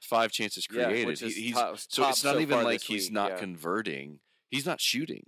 five 0.00 0.30
chances 0.32 0.66
created. 0.66 1.06
which 1.06 1.20
He- 1.20 1.30
he's, 1.30 1.54
top- 1.54 1.78
so 1.78 2.02
top 2.02 2.12
it's 2.12 2.24
not 2.24 2.34
so 2.34 2.40
even 2.40 2.62
like 2.64 2.82
he's 2.82 3.04
week, 3.06 3.12
not 3.12 3.30
yeah. 3.32 3.36
converting. 3.38 4.20
He's 4.50 4.66
not 4.66 4.80
shooting, 4.80 5.26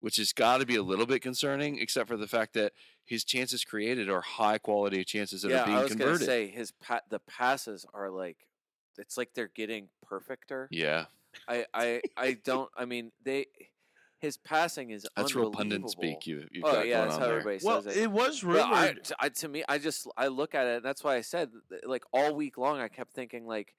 which 0.00 0.16
has 0.16 0.32
got 0.32 0.58
to 0.58 0.66
be 0.66 0.76
a 0.76 0.82
little 0.82 1.06
bit 1.06 1.22
concerning, 1.22 1.78
except 1.78 2.08
for 2.08 2.16
the 2.16 2.28
fact 2.28 2.54
that 2.54 2.72
his 3.04 3.24
chances 3.24 3.64
created 3.64 4.08
are 4.08 4.20
high 4.20 4.58
quality 4.58 5.02
chances 5.04 5.42
that 5.42 5.50
yeah, 5.50 5.62
are 5.62 5.66
being 5.66 5.78
I 5.78 5.82
was 5.82 5.90
converted. 5.92 6.26
say 6.26 6.46
his 6.48 6.70
pa- 6.72 7.00
the 7.08 7.18
passes 7.20 7.84
are 7.94 8.10
like 8.10 8.36
it's 8.98 9.16
like 9.16 9.30
they're 9.34 9.50
getting 9.54 9.88
perfecter. 10.02 10.68
yeah, 10.70 11.06
I, 11.48 11.64
I 11.74 12.00
I 12.16 12.32
don't. 12.44 12.70
I 12.76 12.84
mean 12.84 13.12
they. 13.24 13.46
His 14.20 14.36
passing 14.36 14.90
is 14.90 15.06
that's 15.16 15.34
real 15.34 15.52
pundit 15.52 15.88
speak. 15.90 16.26
You, 16.26 16.46
you've 16.50 16.64
oh 16.64 16.72
got 16.72 16.86
yeah, 16.88 16.96
going 16.96 17.04
that's 17.08 17.14
on 17.14 17.20
how 17.20 17.26
there. 17.28 17.38
everybody 17.38 17.64
well, 17.64 17.82
says 17.82 17.96
it. 17.96 18.02
it 18.02 18.10
was 18.10 18.40
But 18.42 18.56
I, 18.60 18.86
rumored. 18.88 19.04
t- 19.04 19.14
I- 19.20 19.28
to 19.28 19.48
me, 19.48 19.64
I 19.68 19.78
just 19.78 20.08
I 20.16 20.26
look 20.26 20.54
at 20.56 20.66
it, 20.66 20.76
and 20.78 20.84
that's 20.84 21.04
why 21.04 21.14
I 21.16 21.20
said 21.20 21.50
like 21.84 22.02
all 22.12 22.34
week 22.34 22.58
long, 22.58 22.80
I 22.80 22.88
kept 22.88 23.12
thinking 23.12 23.46
like, 23.46 23.74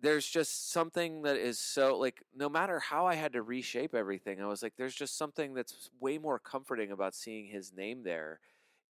there's 0.00 0.26
just 0.26 0.72
something 0.72 1.22
that 1.22 1.36
is 1.36 1.58
so 1.58 1.98
like 1.98 2.22
no 2.34 2.48
matter 2.48 2.78
how 2.78 3.06
I 3.06 3.14
had 3.14 3.34
to 3.34 3.42
reshape 3.42 3.94
everything, 3.94 4.40
I 4.40 4.46
was 4.46 4.62
like, 4.62 4.72
there's 4.78 4.94
just 4.94 5.18
something 5.18 5.52
that's 5.52 5.90
way 6.00 6.16
more 6.16 6.38
comforting 6.38 6.90
about 6.90 7.14
seeing 7.14 7.46
his 7.46 7.72
name 7.74 8.02
there 8.04 8.40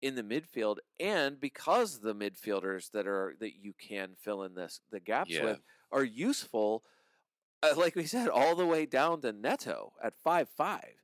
in 0.02 0.16
the 0.16 0.22
midfield, 0.24 0.78
and 0.98 1.40
because 1.40 2.00
the 2.00 2.14
midfielders 2.14 2.90
that 2.90 3.06
are 3.06 3.36
that 3.38 3.54
you 3.62 3.72
can 3.78 4.10
fill 4.20 4.42
in 4.42 4.54
this 4.54 4.80
the 4.90 4.98
gaps 5.00 5.30
Yeah. 5.30 5.44
with 5.44 5.60
are 5.92 6.04
useful. 6.04 6.82
Uh, 7.62 7.74
like 7.76 7.96
we 7.96 8.04
said, 8.04 8.28
all 8.28 8.54
the 8.54 8.66
way 8.66 8.86
down 8.86 9.20
to 9.22 9.32
Neto 9.32 9.92
at 10.02 10.14
five 10.14 10.48
five 10.48 10.94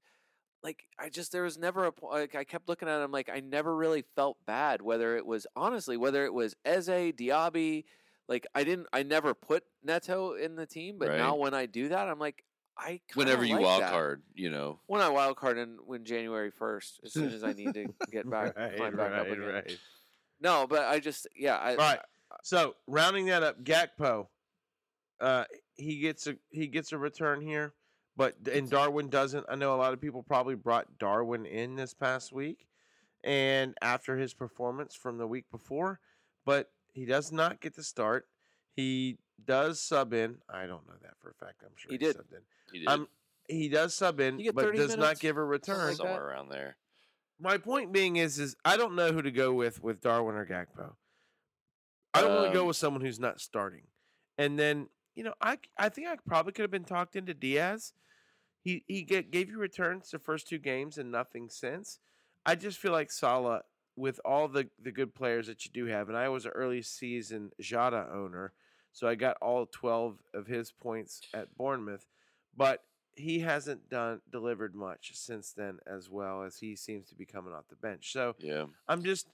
like 0.62 0.84
I 0.98 1.08
just 1.08 1.32
there 1.32 1.42
was 1.42 1.58
never 1.58 1.86
a 1.86 1.92
like 2.02 2.34
I 2.34 2.44
kept 2.44 2.68
looking 2.68 2.88
at 2.88 3.02
him 3.02 3.10
like 3.10 3.28
I 3.28 3.40
never 3.40 3.74
really 3.74 4.02
felt 4.14 4.38
bad 4.46 4.82
whether 4.82 5.16
it 5.16 5.26
was 5.26 5.46
honestly 5.56 5.96
whether 5.96 6.24
it 6.24 6.32
was 6.32 6.54
Eze 6.64 6.88
Diaby 6.88 7.84
like 8.28 8.46
I 8.54 8.64
didn't 8.64 8.86
I 8.92 9.02
never 9.02 9.34
put 9.34 9.64
Neto 9.82 10.34
in 10.34 10.56
the 10.56 10.66
team 10.66 10.98
but 10.98 11.16
now 11.16 11.36
when 11.36 11.54
I 11.54 11.66
do 11.66 11.88
that 11.88 12.08
I'm 12.08 12.18
like 12.18 12.44
I 12.78 13.00
Whenever 13.14 13.44
you 13.44 13.56
like 13.56 13.64
wild 13.64 13.82
that. 13.82 13.90
card, 13.90 14.22
you 14.34 14.48
know, 14.48 14.80
when 14.86 15.02
I 15.02 15.10
wild 15.10 15.36
card 15.36 15.58
and 15.58 15.78
when 15.84 16.04
January 16.04 16.50
first 16.50 17.00
as 17.04 17.12
soon 17.12 17.28
as 17.34 17.44
I 17.44 17.52
need 17.52 17.74
to 17.74 17.86
get 18.10 18.28
back 18.30 18.54
climb 18.54 18.96
back 18.96 19.12
up 19.12 19.26
again 19.26 19.64
no 20.40 20.66
but 20.66 20.84
I 20.84 20.98
just 20.98 21.26
yeah 21.36 21.56
I 21.56 21.74
Right. 21.76 21.98
So 22.44 22.74
rounding 22.86 23.26
that 23.26 23.42
up, 23.42 23.62
Gakpo, 23.62 24.26
uh, 25.20 25.44
he 25.76 25.98
gets 26.00 26.26
a 26.26 26.36
he 26.50 26.66
gets 26.66 26.92
a 26.92 26.98
return 26.98 27.40
here, 27.40 27.74
but 28.16 28.34
and 28.52 28.68
Darwin 28.70 29.08
doesn't. 29.08 29.46
I 29.48 29.54
know 29.54 29.74
a 29.74 29.76
lot 29.76 29.92
of 29.92 30.00
people 30.00 30.22
probably 30.22 30.54
brought 30.54 30.98
Darwin 30.98 31.46
in 31.46 31.76
this 31.76 31.94
past 31.94 32.32
week, 32.32 32.66
and 33.24 33.74
after 33.82 34.16
his 34.16 34.34
performance 34.34 34.94
from 34.94 35.18
the 35.18 35.26
week 35.26 35.46
before, 35.50 36.00
but 36.44 36.70
he 36.92 37.04
does 37.04 37.32
not 37.32 37.60
get 37.60 37.74
to 37.76 37.82
start. 37.82 38.26
He 38.74 39.18
does 39.44 39.80
sub 39.80 40.12
in. 40.12 40.36
I 40.48 40.66
don't 40.66 40.86
know 40.86 40.94
that 41.02 41.14
for 41.20 41.30
a 41.30 41.34
fact. 41.34 41.62
I'm 41.64 41.72
sure 41.76 41.90
He 41.90 41.94
he, 41.94 41.98
did. 41.98 42.16
subbed 42.16 42.32
in. 42.32 42.42
he 42.72 42.78
did 42.80 42.88
Um, 42.88 43.08
he 43.48 43.68
does 43.68 43.94
sub 43.94 44.20
in, 44.20 44.36
but 44.54 44.64
30 44.64 44.78
does 44.78 44.96
not 44.96 45.18
give 45.18 45.36
a 45.36 45.44
return. 45.44 45.88
like 45.88 45.96
somewhere 45.96 46.24
around 46.26 46.48
there. 46.50 46.76
My 47.40 47.58
point 47.58 47.92
being 47.92 48.16
is, 48.16 48.38
is 48.38 48.54
I 48.64 48.76
don't 48.76 48.94
know 48.94 49.10
who 49.12 49.20
to 49.22 49.30
go 49.32 49.52
with 49.52 49.82
with 49.82 50.00
Darwin 50.00 50.36
or 50.36 50.46
Gakpo. 50.46 50.92
I 52.14 52.20
don't 52.20 52.34
want 52.36 52.46
to 52.48 52.52
go 52.54 52.62
Um, 52.62 52.66
with 52.68 52.76
someone 52.76 53.00
who's 53.00 53.18
not 53.18 53.40
starting. 53.40 53.82
And 54.38 54.58
then 54.58 54.88
you 55.14 55.24
know, 55.24 55.34
I 55.40 55.58
I 55.78 55.88
think 55.88 56.08
I 56.08 56.16
probably 56.26 56.52
could 56.52 56.62
have 56.62 56.70
been 56.70 56.84
talked 56.84 57.16
into 57.16 57.34
Diaz. 57.34 57.92
He 58.62 58.84
he 58.86 59.02
get, 59.02 59.30
gave 59.30 59.48
you 59.48 59.58
returns 59.58 60.10
the 60.10 60.18
first 60.18 60.48
two 60.48 60.58
games 60.58 60.98
and 60.98 61.10
nothing 61.10 61.48
since. 61.50 61.98
I 62.46 62.54
just 62.54 62.78
feel 62.78 62.92
like 62.92 63.10
Salah 63.10 63.62
with 63.96 64.20
all 64.24 64.48
the 64.48 64.68
the 64.80 64.92
good 64.92 65.14
players 65.14 65.46
that 65.46 65.64
you 65.64 65.70
do 65.72 65.86
have, 65.86 66.08
and 66.08 66.16
I 66.16 66.28
was 66.28 66.44
an 66.44 66.52
early 66.52 66.82
season 66.82 67.50
Jota 67.60 68.08
owner, 68.12 68.52
so 68.92 69.08
I 69.08 69.14
got 69.14 69.36
all 69.42 69.66
twelve 69.66 70.18
of 70.34 70.46
his 70.46 70.72
points 70.72 71.20
at 71.34 71.56
Bournemouth, 71.56 72.06
but 72.56 72.82
he 73.14 73.40
hasn't 73.40 73.90
done 73.90 74.20
delivered 74.30 74.74
much 74.74 75.10
since 75.14 75.52
then 75.52 75.78
as 75.86 76.08
well 76.08 76.44
as 76.44 76.56
he 76.56 76.74
seems 76.74 77.08
to 77.10 77.14
be 77.14 77.26
coming 77.26 77.52
off 77.52 77.68
the 77.68 77.76
bench. 77.76 78.12
So 78.12 78.34
Yeah, 78.38 78.64
I'm 78.88 79.02
just 79.02 79.26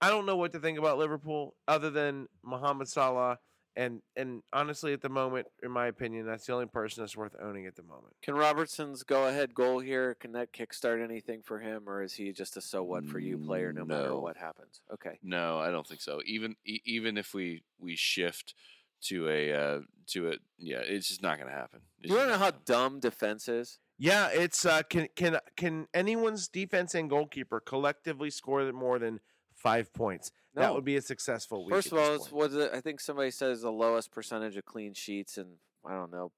I 0.00 0.10
don't 0.10 0.26
know 0.26 0.36
what 0.36 0.52
to 0.52 0.60
think 0.60 0.78
about 0.78 0.98
Liverpool 0.98 1.54
other 1.66 1.90
than 1.90 2.28
Mohamed 2.44 2.88
Salah 2.88 3.38
and 3.76 4.00
and 4.16 4.42
honestly 4.52 4.92
at 4.92 5.02
the 5.02 5.08
moment 5.08 5.46
in 5.62 5.70
my 5.70 5.86
opinion 5.86 6.26
that's 6.26 6.46
the 6.46 6.52
only 6.52 6.66
person 6.66 7.02
that's 7.02 7.16
worth 7.16 7.36
owning 7.42 7.66
at 7.66 7.76
the 7.76 7.82
moment. 7.82 8.14
can 8.22 8.34
Robertson's 8.34 9.02
go 9.02 9.26
ahead 9.26 9.54
goal 9.54 9.80
here 9.80 10.14
can 10.14 10.32
that 10.32 10.52
kickstart 10.52 11.02
anything 11.02 11.42
for 11.42 11.58
him 11.58 11.88
or 11.88 12.02
is 12.02 12.14
he 12.14 12.32
just 12.32 12.56
a 12.56 12.60
so 12.60 12.82
what 12.82 13.06
for 13.06 13.18
you 13.18 13.38
player 13.38 13.72
no 13.72 13.84
matter 13.84 14.16
what 14.16 14.36
happens 14.36 14.80
okay 14.92 15.18
no, 15.22 15.58
I 15.58 15.70
don't 15.70 15.86
think 15.86 16.00
so. 16.00 16.20
Even 16.24 16.56
e- 16.64 16.80
even 16.84 17.18
if 17.18 17.34
we 17.34 17.62
we 17.78 17.96
shift 17.96 18.54
to 19.02 19.28
a 19.28 19.52
uh, 19.52 19.80
to 20.08 20.30
a 20.30 20.34
yeah, 20.58 20.78
it's 20.78 21.08
just 21.08 21.22
not 21.22 21.38
going 21.38 21.50
to 21.50 21.54
happen. 21.56 21.80
It's 22.00 22.10
you 22.10 22.16
want 22.16 22.28
to 22.28 22.32
just 22.32 22.40
know 22.40 22.44
how 22.44 22.44
happen. 22.46 22.62
dumb 22.64 23.00
defense 23.00 23.48
is 23.48 23.78
Yeah, 23.98 24.28
it's 24.28 24.64
uh 24.64 24.82
can 24.88 25.08
can 25.16 25.38
can 25.56 25.88
anyone's 25.92 26.48
defense 26.48 26.94
and 26.94 27.10
goalkeeper 27.10 27.60
collectively 27.60 28.30
score 28.30 28.72
more 28.72 28.98
than 28.98 29.20
5 29.56 29.92
points? 29.92 30.30
That 30.54 30.74
would 30.74 30.84
be 30.84 30.96
a 30.96 31.02
successful 31.02 31.64
week. 31.64 31.74
First 31.74 31.92
of 31.92 31.98
all, 31.98 32.14
it's 32.14 32.28
point. 32.28 32.52
it? 32.54 32.70
I 32.72 32.80
think 32.80 33.00
somebody 33.00 33.30
says 33.30 33.60
the 33.60 33.70
lowest 33.70 34.10
percentage 34.10 34.56
of 34.56 34.64
clean 34.64 34.94
sheets, 34.94 35.36
and 35.36 35.56
I 35.86 35.92
don't 35.92 36.10
know 36.10 36.32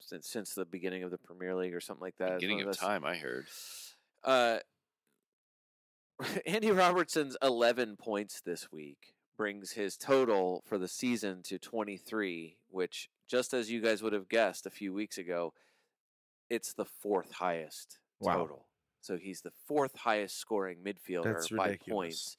since, 0.00 0.28
since 0.28 0.54
the 0.54 0.64
beginning 0.64 1.04
of 1.04 1.10
the 1.12 1.18
Premier 1.18 1.54
League 1.54 1.74
or 1.74 1.80
something 1.80 2.02
like 2.02 2.16
that. 2.18 2.40
Beginning 2.40 2.58
one 2.58 2.68
of 2.68 2.78
time. 2.78 3.04
I 3.04 3.16
heard. 3.16 3.46
Uh, 4.24 4.58
Andy 6.46 6.70
Robertson's 6.70 7.36
11 7.42 7.96
points 7.96 8.40
this 8.40 8.70
week 8.72 9.14
brings 9.36 9.72
his 9.72 9.96
total 9.96 10.62
for 10.66 10.78
the 10.78 10.88
season 10.88 11.42
to 11.44 11.58
23, 11.58 12.56
which, 12.68 13.08
just 13.28 13.54
as 13.54 13.70
you 13.70 13.80
guys 13.80 14.02
would 14.02 14.12
have 14.12 14.28
guessed 14.28 14.66
a 14.66 14.70
few 14.70 14.92
weeks 14.92 15.18
ago, 15.18 15.52
it's 16.50 16.74
the 16.74 16.84
fourth 16.84 17.32
highest 17.32 17.98
Wow. 18.20 18.36
total. 18.36 18.66
So 19.00 19.16
he's 19.16 19.40
the 19.40 19.52
fourth 19.66 19.96
highest 19.96 20.38
scoring 20.38 20.78
midfielder 20.84 21.56
by 21.56 21.76
points. 21.88 22.36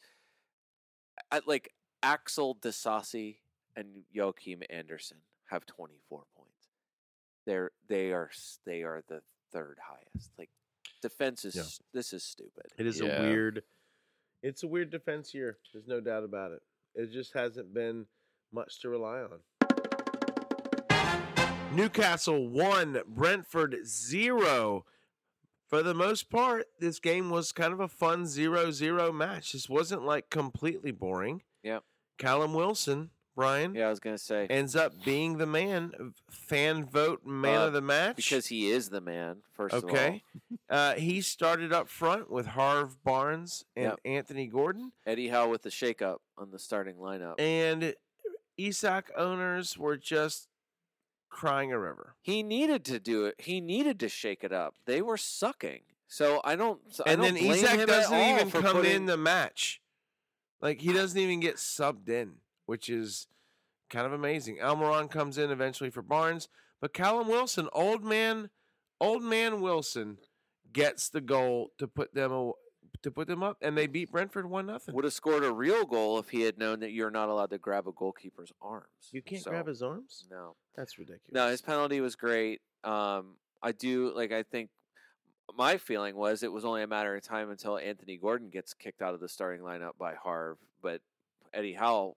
I, 1.34 1.42
like 1.48 1.74
Axel 2.04 2.56
Disasi 2.62 3.38
and 3.76 4.04
Joachim 4.12 4.62
Andersen 4.70 5.18
have 5.50 5.66
24 5.66 6.24
points. 6.38 6.52
They're 7.46 7.72
they 7.90 8.14
are 8.14 8.30
they 8.66 8.84
are 8.84 9.04
the 9.10 9.22
third 9.52 9.78
highest. 9.84 10.32
Like 10.38 10.52
defense 11.02 11.44
is 11.44 11.56
Yeah. 11.56 11.64
this 11.92 12.14
is 12.14 12.24
stupid. 12.24 12.68
It 12.78 12.86
is 12.86 13.00
Yeah. 13.02 13.22
a 13.22 13.22
weird. 13.24 13.64
It's 14.44 14.62
a 14.64 14.68
weird 14.68 14.92
defense 14.92 15.34
year. 15.34 15.58
There's 15.74 15.88
no 15.88 16.00
doubt 16.00 16.24
about 16.24 16.52
it. 16.52 16.62
It 16.96 17.12
just 17.12 17.34
hasn't 17.34 17.74
been 17.74 18.06
much 18.52 18.80
to 18.82 18.90
rely 18.90 19.22
on. 19.22 19.40
Newcastle 21.74 22.48
one, 22.48 23.02
Brentford 23.08 23.78
zero. 23.88 24.86
For 25.74 25.82
the 25.82 25.96
most 25.96 26.30
part, 26.30 26.68
this 26.80 27.00
game 27.00 27.32
was 27.32 27.52
kind 27.52 27.74
of 27.74 27.80
a 27.80 27.88
fun 27.88 28.26
0-0 28.26 29.12
match. 29.12 29.54
This 29.54 29.68
wasn't 29.68 30.04
like 30.06 30.30
completely 30.30 30.92
boring. 30.92 31.42
Yep. 31.64 31.84
Callum 32.20 32.54
Wilson 32.54 33.10
Brian, 33.36 33.74
Yeah, 33.74 33.88
I 33.88 33.90
was 33.90 34.00
gonna 34.00 34.20
say 34.20 34.46
ends 34.52 34.76
up 34.76 34.94
being 35.04 35.40
the 35.40 35.48
man, 35.48 36.14
fan 36.30 36.86
vote 36.86 37.26
man 37.26 37.58
Uh, 37.62 37.66
of 37.66 37.74
the 37.74 37.82
match. 37.82 38.18
because 38.18 38.46
he 38.46 38.70
is 38.70 38.90
the 38.90 39.02
man. 39.02 39.38
First 39.56 39.74
of 39.74 39.86
all, 39.86 39.90
okay, 39.90 40.22
uh, 40.70 40.94
he 40.94 41.22
started 41.22 41.74
up 41.74 41.90
front 41.90 42.30
with 42.30 42.46
Harv 42.46 43.04
Barnes 43.04 43.66
and 43.76 43.86
Yep. 43.86 44.00
Anthony 44.06 44.46
Gordon, 44.46 44.92
Eddie 45.08 45.30
Howe 45.30 45.50
with 45.50 45.64
the 45.64 45.72
shakeup 45.72 46.18
on 46.38 46.52
the 46.52 46.60
starting 46.60 46.98
lineup. 46.98 47.40
and 47.42 47.96
Isak 48.58 49.10
owners 49.18 49.76
were 49.76 49.98
just 49.98 50.50
crying 51.34 51.72
a 51.72 51.80
river. 51.80 52.16
he 52.22 52.44
needed 52.44 52.86
to 52.86 53.00
do 53.00 53.26
it. 53.26 53.36
He 53.40 53.60
needed 53.60 54.00
to 54.02 54.10
shake 54.10 54.44
it 54.44 54.54
up. 54.54 54.76
They 54.86 55.02
were 55.02 55.18
sucking. 55.18 55.82
So 56.08 56.42
I 56.44 56.56
don't. 56.56 56.80
I 57.06 57.12
and 57.14 57.22
don't 57.22 57.34
then 57.34 57.44
Isak 57.44 57.80
him 57.80 57.88
doesn't 57.88 58.18
even 58.18 58.52
come 58.52 58.76
putting- 58.78 58.92
in 58.96 59.06
the 59.06 59.18
match. 59.18 59.82
Like 60.62 60.80
he 60.80 60.94
doesn't 60.94 61.20
even 61.20 61.40
get 61.40 61.56
subbed 61.56 62.08
in, 62.08 62.36
which 62.68 62.88
is 62.88 63.28
kind 63.90 64.06
of 64.06 64.14
amazing. 64.14 64.58
Almiron 64.58 65.10
comes 65.10 65.38
in 65.38 65.52
eventually 65.52 65.90
for 65.90 66.02
Barnes, 66.02 66.48
but 66.80 66.94
Callum 66.94 67.28
Wilson, 67.28 67.68
old 67.74 68.04
man, 68.04 68.50
old 69.02 69.24
man 69.24 69.60
Wilson, 69.60 70.18
gets 70.72 71.10
the 71.10 71.20
goal 71.22 71.72
to 71.80 71.88
put 71.88 72.14
them 72.14 72.32
to 73.04 73.12
put 73.12 73.28
them 73.28 73.44
up, 73.44 73.58
and 73.62 73.78
they 73.78 73.88
beat 73.88 74.12
Brentford 74.12 74.50
one 74.50 74.66
nothing. 74.66 74.96
would 74.96 75.04
have 75.04 75.14
scored 75.14 75.44
a 75.44 75.52
real 75.52 75.86
goal 75.86 76.18
if 76.20 76.30
he 76.30 76.42
had 76.42 76.58
known 76.58 76.80
that 76.80 76.92
you're 76.92 77.12
not 77.12 77.30
allowed 77.30 77.52
to 77.52 77.58
grab 77.58 77.88
a 77.88 77.92
goalkeeper's 77.92 78.52
arms. 78.62 78.86
You 79.12 79.22
can't 79.22 79.42
So, 79.44 79.52
grab 79.52 79.68
his 79.68 79.82
arms. 79.84 80.26
No, 80.32 80.56
That's 80.76 80.98
ridiculous. 80.98 81.32
no, 81.32 81.50
his 81.50 81.62
penalty 81.62 82.02
was 82.02 82.16
great. 82.16 82.62
Um, 82.84 83.36
I 83.62 83.72
do 83.72 84.12
like. 84.16 84.32
I 84.32 84.44
think 84.44 84.70
my 85.56 85.78
feeling 85.78 86.16
was 86.16 86.42
it 86.44 86.52
was 86.52 86.66
only 86.66 86.82
a 86.84 86.88
matter 86.88 87.16
of 87.16 87.22
time 87.24 87.50
until 87.52 87.78
Anthony 87.78 88.18
Gordon 88.18 88.50
gets 88.50 88.74
kicked 88.74 89.02
out 89.02 89.14
of 89.14 89.20
the 89.20 89.30
starting 89.30 89.62
lineup 89.62 89.98
by 90.00 90.16
Harv, 90.16 90.58
but 90.82 91.02
Eddie 91.54 91.74
Howe 91.74 92.16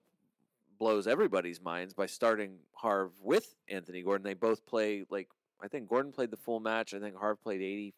blows 0.79 1.07
everybody's 1.07 1.61
minds 1.61 1.93
by 1.93 2.05
starting 2.05 2.57
Harv 2.73 3.11
with 3.21 3.55
Anthony 3.67 4.01
Gordon. 4.03 4.23
They 4.25 4.33
both 4.33 4.65
play 4.65 5.05
like 5.09 5.29
I 5.61 5.67
think 5.67 5.89
Gordon 5.89 6.11
played 6.11 6.31
the 6.31 6.37
full 6.37 6.59
match. 6.59 6.93
I 6.93 6.99
think 6.99 7.15
Harv 7.17 7.41
played 7.41 7.61
80, 7.61 7.65
80 7.73 7.93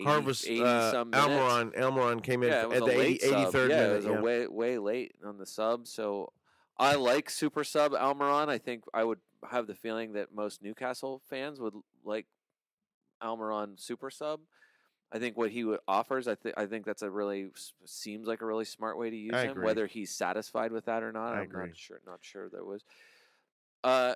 Harvest 0.00 0.46
80 0.46 0.62
uh. 0.62 0.92
Almiron 1.04 1.76
Almiron 1.78 2.22
came 2.22 2.42
in 2.42 2.48
Yeah, 2.48 2.68
at 2.74 2.84
the 2.84 3.00
80, 3.00 3.18
83rd 3.26 3.54
yeah, 3.54 3.76
minute. 3.76 3.90
it 3.92 3.96
was 3.96 4.04
yeah. 4.06 4.18
a 4.18 4.22
way 4.22 4.46
way 4.46 4.78
late 4.78 5.14
on 5.24 5.38
the 5.38 5.46
sub. 5.46 5.86
So 5.86 6.32
I 6.78 6.94
like 6.94 7.28
super 7.30 7.64
sub 7.64 7.92
Almiron. 7.92 8.48
I 8.48 8.58
think 8.58 8.84
I 8.94 9.04
would 9.04 9.18
have 9.50 9.66
the 9.66 9.74
feeling 9.74 10.14
that 10.14 10.34
most 10.34 10.62
Newcastle 10.62 11.20
fans 11.28 11.60
would 11.60 11.74
like 12.04 12.26
Almiron 13.22 13.78
super 13.80 14.10
sub. 14.10 14.40
I 15.14 15.18
think 15.18 15.36
what 15.36 15.50
he 15.50 15.64
would 15.64 15.80
offers, 15.86 16.26
I 16.26 16.34
think 16.34 16.56
I 16.56 16.64
think 16.64 16.86
that's 16.86 17.02
a 17.02 17.10
really 17.10 17.50
seems 17.84 18.26
like 18.26 18.40
a 18.40 18.46
really 18.46 18.64
smart 18.64 18.96
way 18.98 19.10
to 19.10 19.16
use 19.16 19.34
I 19.34 19.44
him. 19.44 19.50
agree. 19.50 19.66
Whether 19.66 19.86
he's 19.86 20.10
satisfied 20.10 20.72
with 20.72 20.86
that 20.86 21.02
or 21.02 21.12
not, 21.12 21.34
I 21.34 21.40
I'm 21.40 21.42
agree. 21.44 21.66
not 21.66 21.76
sure. 21.76 22.00
Not 22.06 22.20
sure 22.22 22.48
there 22.48 22.64
was. 22.64 22.82
Uh, 23.84 24.14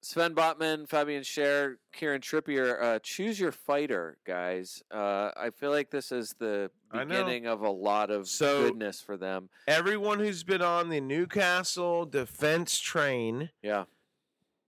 Sven 0.00 0.34
Botman, 0.34 0.88
Fabian 0.88 1.22
Schär, 1.22 1.76
Kieran 1.92 2.20
Trippier. 2.20 2.80
Uh, 2.82 2.98
choose 3.02 3.38
your 3.40 3.50
fighter, 3.52 4.16
guys. 4.24 4.82
Uh, 4.92 5.30
I 5.36 5.50
feel 5.50 5.70
like 5.70 5.90
this 5.90 6.12
is 6.12 6.34
the 6.38 6.70
beginning 6.92 7.46
of 7.46 7.62
a 7.62 7.70
lot 7.70 8.10
of 8.10 8.28
So- 8.28 8.64
goodness 8.68 9.00
for 9.00 9.16
them. 9.16 9.48
Everyone 9.66 10.20
who's 10.20 10.44
been 10.44 10.62
on 10.62 10.88
the 10.88 11.00
Newcastle 11.00 12.06
defense 12.06 12.78
train, 12.78 13.50
Yeah, 13.60 13.84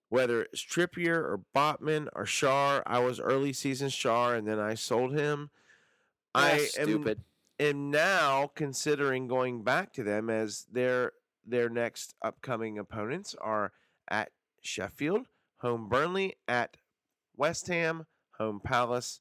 whether 0.09 0.43
it's 0.43 0.63
Trippier 0.65 1.17
or 1.17 1.41
Botman 1.55 2.09
or 2.15 2.25
Schär, 2.25 2.83
I 2.85 2.99
was 2.99 3.21
early 3.21 3.53
season 3.53 3.89
Schär, 3.89 4.37
and 4.37 4.47
then 4.49 4.59
I 4.59 4.75
sold 4.75 5.13
him. 5.15 5.51
I 6.35 6.59
That's 6.59 6.77
am, 6.79 6.85
stupid. 6.87 7.25
am 7.61 7.91
now 7.93 8.49
considering 8.57 9.29
going 9.29 9.63
back 9.63 9.93
to 9.95 10.03
them 10.03 10.29
as 10.29 10.67
their 10.73 11.13
their 11.47 11.69
next 11.71 12.15
upcoming 12.23 12.79
opponents 12.79 13.35
are 13.41 13.73
at 14.09 14.31
Sheffield, 14.61 15.27
home 15.59 15.89
Burnley, 15.89 16.37
at 16.49 16.77
West 17.37 17.69
Ham, 17.69 18.07
home 18.39 18.61
Palace, 18.63 19.21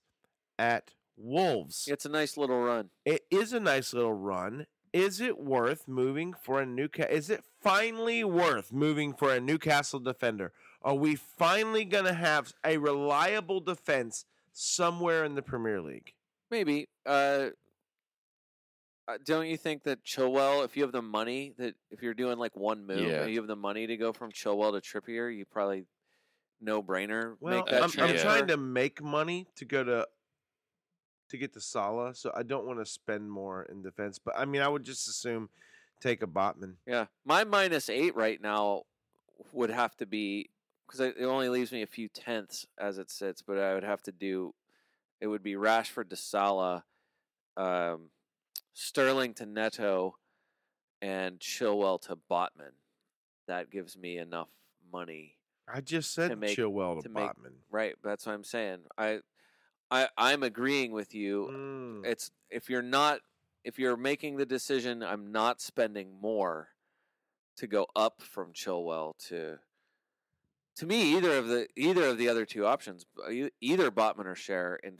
at 0.57 0.91
Wolves. 1.17 1.85
It's 1.87 2.05
a 2.05 2.09
nice 2.09 2.37
little 2.37 2.61
run. 2.61 2.89
It 3.05 3.25
is 3.29 3.53
a 3.53 3.59
nice 3.59 3.93
little 3.93 4.13
run. 4.13 4.67
Is 4.91 5.21
it 5.21 5.37
worth 5.37 5.87
moving 5.87 6.33
for 6.33 6.61
a 6.61 6.65
Newcastle? 6.65 7.15
Is 7.15 7.29
it 7.29 7.43
finally 7.61 8.23
worth 8.23 8.71
moving 8.71 9.13
for 9.13 9.33
a 9.33 9.39
Newcastle 9.39 9.99
defender? 9.99 10.51
Are 10.81 10.95
we 10.95 11.15
finally 11.15 11.85
going 11.85 12.05
to 12.05 12.13
have 12.13 12.53
a 12.65 12.77
reliable 12.77 13.59
defense 13.59 14.25
somewhere 14.51 15.23
in 15.23 15.35
the 15.35 15.41
Premier 15.41 15.81
League? 15.81 16.13
Maybe. 16.49 16.87
Uh, 17.05 17.09
uh, 17.09 17.49
don't 19.17 19.47
you 19.47 19.57
think 19.57 19.83
that 19.83 20.03
Chilwell, 20.03 20.63
if 20.65 20.77
you 20.77 20.83
have 20.83 20.91
the 20.91 21.01
money, 21.01 21.53
that 21.57 21.75
if 21.91 22.01
you're 22.01 22.13
doing 22.13 22.37
like 22.37 22.55
one 22.55 22.85
move, 22.85 22.99
Yeah. 22.99 23.21
and 23.23 23.31
you 23.31 23.37
have 23.39 23.47
the 23.47 23.55
money 23.55 23.87
to 23.87 23.97
go 23.97 24.13
from 24.13 24.31
Chilwell 24.31 24.73
to 24.73 24.81
Trippier, 24.81 25.35
you 25.35 25.45
probably 25.45 25.85
no 26.61 26.83
brainer 26.83 27.35
Well, 27.39 27.57
make 27.57 27.65
that 27.67 27.83
I'm, 27.83 27.91
I'm 27.99 28.17
trying 28.17 28.47
to 28.47 28.57
make 28.57 29.01
money 29.01 29.47
to 29.55 29.65
go 29.65 29.83
to 29.83 30.07
to 31.29 31.37
get 31.37 31.53
to 31.53 31.61
Salah, 31.61 32.15
so 32.15 32.31
I 32.35 32.43
don't 32.43 32.65
want 32.65 32.79
to 32.79 32.85
spend 32.85 33.29
more 33.31 33.63
in 33.63 33.81
defense. 33.81 34.19
But 34.19 34.35
I 34.37 34.45
mean, 34.45 34.61
I 34.61 34.67
would 34.67 34.83
just 34.83 35.07
assume 35.07 35.49
take 36.01 36.23
a 36.23 36.27
Botman. 36.27 36.75
Yeah, 36.85 37.05
my 37.25 37.43
minus 37.43 37.89
eight 37.89 38.15
right 38.15 38.41
now 38.41 38.83
would 39.53 39.69
have 39.69 39.95
to 39.97 40.05
be 40.05 40.49
because 40.85 40.99
it 40.99 41.21
only 41.23 41.49
leaves 41.49 41.71
me 41.71 41.83
a 41.83 41.87
few 41.87 42.09
tenths 42.09 42.65
as 42.79 42.97
it 42.97 43.11
sits, 43.11 43.41
but 43.41 43.57
I 43.59 43.73
would 43.75 43.83
have 43.83 44.01
to 44.03 44.11
do. 44.11 44.53
It 45.21 45.27
would 45.27 45.43
be 45.43 45.53
Rashford 45.53 46.09
to 46.09 46.15
Salah, 46.15 46.83
um, 47.57 48.09
Sterling 48.73 49.33
to 49.35 49.45
Neto, 49.45 50.15
and 51.01 51.39
Chilwell 51.39 52.01
to 52.03 52.17
Botman. 52.29 52.73
That 53.47 53.71
gives 53.71 53.97
me 53.97 54.17
enough 54.17 54.49
money 54.91 55.39
I 55.71 55.81
just 55.81 56.13
said 56.13 56.37
make- 56.37 56.57
Chilwell 56.57 56.97
to, 56.97 57.03
to 57.03 57.09
make- 57.09 57.23
Botman. 57.29 57.53
Right, 57.69 57.95
that's 58.03 58.25
what 58.25 58.33
I'm 58.33 58.43
saying. 58.43 58.79
I, 58.97 59.19
I, 59.91 60.07
I'm 60.17 60.43
agreeing 60.43 60.91
with 60.91 61.13
you. 61.13 61.49
Mm. 61.51 62.05
It's 62.05 62.31
if 62.49 62.69
you're 62.69 62.81
not, 62.81 63.19
if 63.63 63.77
you're 63.77 63.97
making 63.97 64.37
the 64.37 64.45
decision, 64.45 65.03
I'm 65.03 65.31
not 65.31 65.61
spending 65.61 66.19
more 66.19 66.69
to 67.57 67.67
go 67.67 67.87
up 67.95 68.21
from 68.21 68.53
Chilwell 68.53 69.17
to. 69.29 69.59
To 70.77 70.85
me, 70.85 71.17
either 71.17 71.37
of 71.37 71.47
the 71.47 71.67
either 71.75 72.05
of 72.05 72.17
the 72.17 72.29
other 72.29 72.45
two 72.45 72.65
options, 72.65 73.05
either 73.59 73.91
Botman 73.91 74.25
or 74.27 74.35
Schär, 74.35 74.77
and 74.81 74.99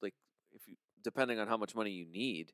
like 0.00 0.14
if 0.52 0.68
you 0.68 0.76
depending 1.02 1.40
on 1.40 1.48
how 1.48 1.56
much 1.56 1.74
money 1.74 1.90
you 1.90 2.06
need, 2.06 2.52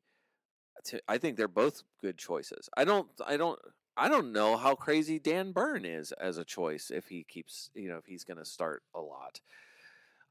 to, 0.85 1.01
I 1.07 1.17
think 1.17 1.37
they're 1.37 1.47
both 1.47 1.83
good 2.01 2.17
choices. 2.17 2.69
I 2.77 2.85
don't, 2.85 3.07
I 3.25 3.37
don't, 3.37 3.59
I 3.97 4.09
don't 4.09 4.31
know 4.33 4.57
how 4.57 4.75
crazy 4.75 5.19
Dan 5.19 5.51
Burn 5.51 5.85
is 5.85 6.11
as 6.13 6.37
a 6.37 6.43
choice 6.43 6.91
if 6.91 7.07
he 7.07 7.23
keeps, 7.23 7.69
you 7.73 7.87
know, 7.89 7.97
if 7.97 8.05
he's 8.05 8.23
going 8.23 8.37
to 8.37 8.45
start 8.45 8.83
a 8.93 8.99
lot. 8.99 9.39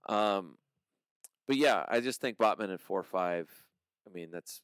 Um, 0.09 0.59
but 1.47 1.56
yeah, 1.56 1.85
I 1.89 2.01
just 2.01 2.20
think 2.20 2.39
Botman 2.39 2.72
at 2.72 2.81
four 2.81 3.02
five. 3.02 3.48
I 4.06 4.12
mean, 4.12 4.31
that's 4.31 4.60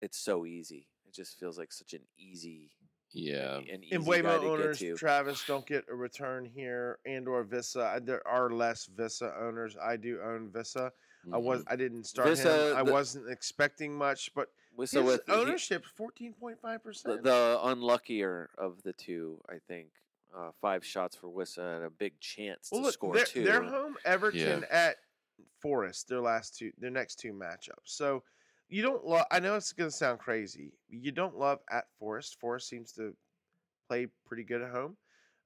it's 0.00 0.18
so 0.18 0.46
easy. 0.46 0.88
It 1.06 1.14
just 1.14 1.38
feels 1.38 1.58
like 1.58 1.72
such 1.72 1.92
an 1.92 2.02
easy, 2.18 2.70
Yeah. 3.12 3.58
an 3.58 3.82
easy 3.84 3.94
And 3.96 4.04
guy 4.04 4.10
Waymo 4.10 4.40
to 4.40 4.46
owners, 4.48 4.78
to. 4.78 4.94
Travis, 4.96 5.44
don't 5.46 5.66
get 5.66 5.84
a 5.90 5.94
return 5.94 6.44
here, 6.44 6.98
and 7.06 7.28
or 7.28 7.44
Wissa. 7.44 8.04
There 8.04 8.26
are 8.26 8.50
less 8.50 8.88
Wissa 8.96 9.40
owners. 9.40 9.76
I 9.76 9.96
do 9.96 10.20
own 10.24 10.50
Wissa. 10.50 10.90
I 11.32 11.36
was 11.36 11.60
Mhm. 11.62 11.72
I 11.72 11.76
didn't 11.76 12.04
start 12.04 12.28
Wissa, 12.28 12.70
him. 12.72 12.76
I 12.76 12.82
the- 12.82 12.92
wasn't 12.92 13.30
expecting 13.30 13.94
much, 13.96 14.32
but 14.34 14.48
With- 14.48 14.56
so 14.84 15.02
his 15.02 15.12
with 15.12 15.30
ownership 15.30 15.84
fourteen 15.96 16.32
point 16.32 16.58
five 16.60 16.82
percent. 16.82 17.22
the 17.22 17.58
unluckier 17.62 18.50
of 18.58 18.82
the 18.82 18.92
two, 18.92 19.40
I 19.48 19.56
think. 19.68 19.88
Uh, 20.34 20.50
five 20.62 20.82
shots 20.82 21.14
for 21.14 21.28
Wissa 21.28 21.76
and 21.76 21.84
a 21.84 21.90
big 21.90 22.18
chance 22.18 22.70
Well, 22.72 22.80
to 22.80 22.86
look, 22.86 22.94
score 22.94 23.14
they're, 23.14 23.24
two. 23.26 23.44
they're 23.44 23.62
home 23.62 23.96
Everton 24.06 24.64
at 24.70 24.96
Forest. 25.60 26.08
Their 26.08 26.22
last 26.22 26.56
two, 26.56 26.72
their 26.78 26.90
next 26.90 27.16
two 27.16 27.34
matchups. 27.34 27.84
So 27.84 28.22
you 28.70 28.80
don't 28.82 29.04
love. 29.04 29.26
I 29.30 29.40
know 29.40 29.56
it's 29.56 29.74
going 29.74 29.90
to 29.90 29.94
sound 29.96 30.20
crazy. 30.20 30.72
You 30.88 31.12
don't 31.12 31.36
love 31.38 31.58
at 31.70 31.84
Forest. 31.98 32.40
Forest 32.40 32.66
seems 32.70 32.92
to 32.92 33.14
play 33.88 34.06
pretty 34.26 34.44
good 34.44 34.62
at 34.62 34.70
home, 34.70 34.96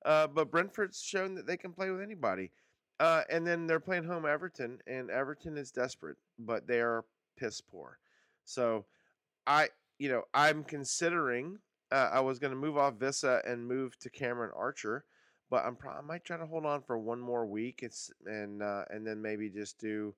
uh, 0.05 0.29
but 0.29 0.53
Brentford's 0.53 1.03
shown 1.03 1.35
that 1.35 1.49
they 1.49 1.57
can 1.57 1.73
play 1.73 1.91
with 1.91 2.01
anybody. 2.01 2.53
Uh, 3.01 3.23
and 3.29 3.45
then 3.45 3.67
they're 3.67 3.81
playing 3.81 4.05
home 4.05 4.25
Everton, 4.25 4.79
and 4.87 5.11
Everton 5.11 5.59
is 5.59 5.73
desperate, 5.73 6.17
but 6.39 6.69
they 6.69 6.81
are 6.81 7.05
piss 7.37 7.61
poor. 7.61 7.99
So 8.45 8.87
I, 9.47 9.69
you 9.99 10.09
know, 10.09 10.23
I'm 10.35 10.65
considering. 10.65 11.59
Uh, 11.93 12.11
I 12.13 12.21
was 12.21 12.41
going 12.41 12.51
to 12.51 12.57
move 12.59 12.77
off 12.77 12.95
Wissa 12.95 13.49
and 13.49 13.67
move 13.67 13.97
to 14.01 14.11
Cameron 14.11 14.51
Archer, 14.57 15.05
but 15.51 15.65
I'm 15.65 15.77
pro- 15.77 15.93
I 15.93 16.01
might 16.01 16.25
try 16.25 16.37
to 16.37 16.47
hold 16.47 16.67
on 16.67 16.83
for 16.83 16.99
one 16.99 17.21
more 17.21 17.47
week. 17.47 17.81
It's 17.83 18.11
and 18.27 18.61
uh, 18.63 18.85
and 18.91 19.07
then 19.07 19.23
maybe 19.23 19.49
just 19.49 19.79
do 19.79 20.13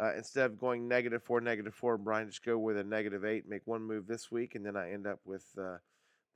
uh, 0.00 0.14
instead 0.16 0.46
of 0.46 0.58
going 0.58 0.86
negative 0.86 1.22
four, 1.24 1.40
negative 1.40 1.74
four. 1.74 1.98
Brian 1.98 2.28
just 2.28 2.44
go 2.44 2.56
with 2.56 2.76
a 2.76 2.84
negative 2.84 3.24
eight, 3.24 3.48
make 3.48 3.62
one 3.66 3.82
move 3.82 4.06
this 4.06 4.30
week, 4.30 4.54
and 4.54 4.64
then 4.64 4.76
I 4.76 4.92
end 4.92 5.08
up 5.08 5.18
with 5.24 5.44
uh, 5.58 5.78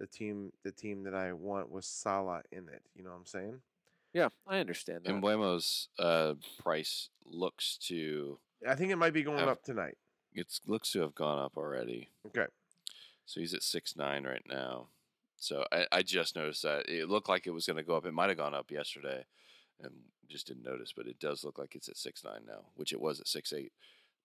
the 0.01 0.07
team 0.09 0.53
the 0.65 0.73
team 0.73 1.05
that 1.05 1.15
I 1.15 1.33
want 1.33 1.71
with 1.71 1.85
Salah 1.85 2.43
in 2.51 2.69
it. 2.69 2.83
You 2.97 3.05
know 3.05 3.11
what 3.11 3.19
I'm 3.19 3.27
saying? 3.27 3.61
yeah, 4.13 4.29
I 4.49 4.59
understand 4.59 5.05
that. 5.05 5.11
And 5.11 5.23
Mbeumo's 5.23 5.89
uh, 5.99 6.35
price 6.63 7.11
looks 7.25 7.79
to 7.83 8.39
I 8.67 8.75
think 8.75 8.91
it 8.91 8.97
might 8.97 9.13
be 9.13 9.23
going 9.23 9.39
Have- 9.39 9.49
up 9.49 9.63
tonight. 9.63 9.97
It's 10.37 10.61
looks 10.67 10.93
to 10.93 11.01
have 11.01 11.15
gone 11.15 11.39
up 11.39 11.57
already. 11.57 12.09
Okay. 12.27 12.47
So 13.25 13.41
he's 13.41 13.55
at 13.55 13.63
six 13.63 13.97
nine 13.97 14.25
right 14.25 14.45
now. 14.49 14.89
So 15.39 15.65
I, 15.73 15.87
I 15.93 16.03
just 16.03 16.35
noticed 16.37 16.63
that 16.63 16.89
it 16.89 17.09
looked 17.09 17.29
like 17.29 17.47
it 17.47 17.51
was 17.51 17.67
going 17.67 17.77
to 17.77 17.83
go 17.83 17.97
up. 17.97 18.07
It 18.07 18.15
might 18.15 18.29
have 18.29 18.39
gone 18.39 18.55
up 18.55 18.71
yesterday, 18.71 19.25
and 19.83 19.93
just 20.29 20.47
didn't 20.47 20.65
notice. 20.65 20.93
But 20.97 21.07
it 21.07 21.19
does 21.21 21.45
look 21.45 21.59
like 21.59 21.75
it's 21.75 21.89
at 21.89 21.97
six 21.97 22.25
nine 22.25 22.43
now, 22.47 22.67
which 22.77 22.93
it 22.93 23.01
was 23.01 23.21
at 23.21 23.29
six 23.29 23.53
eight 23.53 23.73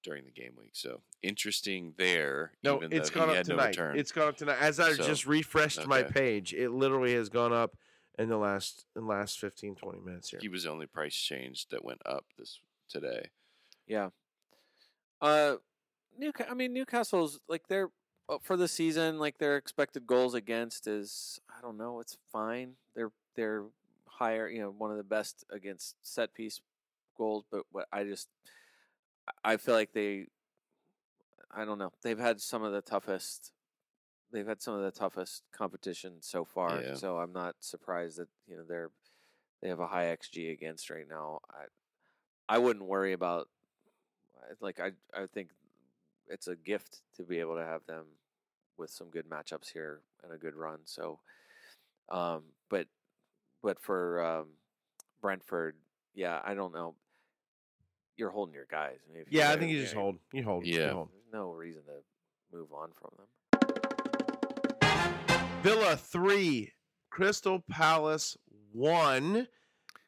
during 0.04 0.24
the 0.26 0.32
game 0.32 0.54
week. 0.58 0.72
So 0.74 1.02
interesting 1.22 1.94
there. 1.98 2.52
No, 2.64 2.78
even 2.78 2.94
it's 2.94 3.10
though 3.10 3.20
gone 3.22 3.30
up 3.30 3.36
had 3.36 3.48
no 3.48 3.56
tonight. 3.56 3.78
it's 3.98 4.12
gone 4.12 4.30
up 4.30 4.38
tonight. 4.38 4.58
As 4.60 4.80
I 4.80 4.94
So, 4.94 5.04
just 5.04 5.26
refreshed 5.28 5.86
my 5.86 6.04
page, 6.04 6.54
it 6.54 6.70
literally 6.72 7.14
has 7.14 7.30
gone 7.30 7.54
up 7.54 7.76
in 8.18 8.30
the 8.30 8.38
last 8.38 8.86
in 8.96 9.04
the 9.04 9.08
last 9.08 9.40
15, 9.40 9.76
20 9.76 10.00
minutes 10.00 10.30
here. 10.30 10.40
he 10.42 10.50
was 10.50 10.64
the 10.64 10.70
only 10.72 10.86
price 10.88 11.16
change 11.16 11.68
that 11.70 11.84
went 11.84 12.02
up 12.06 12.26
this 12.38 12.60
today. 12.90 13.30
Yeah. 13.88 14.10
Uh, 15.22 15.56
Newca- 16.22 16.50
I 16.50 16.54
mean 16.54 16.74
Newcastle's 16.74 17.40
like 17.48 17.68
they're 17.68 17.90
uh, 18.30 18.38
for 18.42 18.56
the 18.56 18.68
season 18.68 19.20
like 19.20 19.38
their 19.38 19.58
expected 19.58 20.06
goals 20.06 20.34
against 20.34 20.88
is 20.88 21.40
I 21.50 21.62
don't 21.62 21.78
know 21.78 22.00
it's 22.00 22.18
fine 22.32 22.74
they're 22.96 23.12
they're 23.36 23.66
higher 24.06 24.48
you 24.48 24.62
know 24.62 24.70
one 24.70 24.92
of 24.92 24.98
the 24.98 25.04
best 25.04 25.44
against 25.52 25.96
set 26.02 26.34
piece 26.34 26.62
goals 27.18 27.44
but 27.52 27.64
what 27.72 27.88
I 27.92 28.04
just 28.04 28.30
I 29.44 29.58
feel 29.58 29.76
like 29.76 29.94
they 29.94 30.28
I 31.50 31.66
don't 31.66 31.80
know 31.80 31.92
they've 32.04 32.20
had 32.20 32.40
some 32.40 32.64
of 32.64 32.72
the 32.72 32.82
toughest 32.82 33.52
they've 34.32 34.48
had 34.48 34.62
some 34.62 34.76
of 34.76 34.82
the 34.82 34.92
toughest 34.92 35.44
competition 35.52 36.18
so 36.22 36.46
far 36.46 36.82
Yeah. 36.82 36.96
so 36.96 37.18
I'm 37.18 37.34
not 37.34 37.56
surprised 37.60 38.18
that 38.20 38.30
you 38.48 38.58
know 38.58 38.64
they're 38.68 38.92
they 39.62 39.70
have 39.70 39.80
a 39.80 39.88
high 39.88 40.16
xG 40.16 40.52
against 40.52 40.90
right 40.90 41.08
now 41.10 41.40
I 41.50 41.66
I 42.56 42.58
wouldn't 42.58 42.86
worry 42.86 43.14
about 43.14 43.50
like 44.60 44.80
I 44.80 44.92
I 45.14 45.26
think 45.26 45.50
it's 46.32 46.48
a 46.48 46.56
gift 46.56 47.02
to 47.18 47.24
be 47.24 47.40
able 47.40 47.56
to 47.56 47.64
have 47.66 47.86
them 47.88 48.06
with 48.78 48.90
some 48.90 49.10
good 49.10 49.30
matchups 49.30 49.72
here 49.72 50.02
and 50.24 50.34
a 50.34 50.38
good 50.38 50.56
run. 50.56 50.80
So, 50.86 51.20
um, 52.10 52.44
but 52.70 52.88
but 53.62 53.80
for 53.80 54.24
um, 54.24 54.48
Brentford, 55.22 55.76
yeah, 56.16 56.40
I 56.44 56.54
don't 56.54 56.74
know. 56.74 56.96
You're 58.18 58.30
holding 58.32 58.54
your 58.56 58.68
guys. 58.70 58.98
I 59.10 59.14
mean, 59.14 59.24
if 59.26 59.32
yeah, 59.32 59.52
I 59.52 59.58
think 59.58 59.72
you 59.72 59.82
just 59.82 59.94
hold. 59.94 60.18
You 60.34 60.44
hold. 60.44 60.66
you 60.66 60.80
Yeah. 60.80 60.94
hold. 60.94 61.10
There's 61.12 61.34
no 61.34 61.52
reason 61.52 61.82
to 61.84 62.58
move 62.58 62.68
on 62.74 62.90
from 63.00 63.12
them. 63.18 63.28
Villa 65.64 65.96
three, 65.96 66.72
Crystal 67.10 67.64
Palace 67.70 68.38
one. 68.72 69.48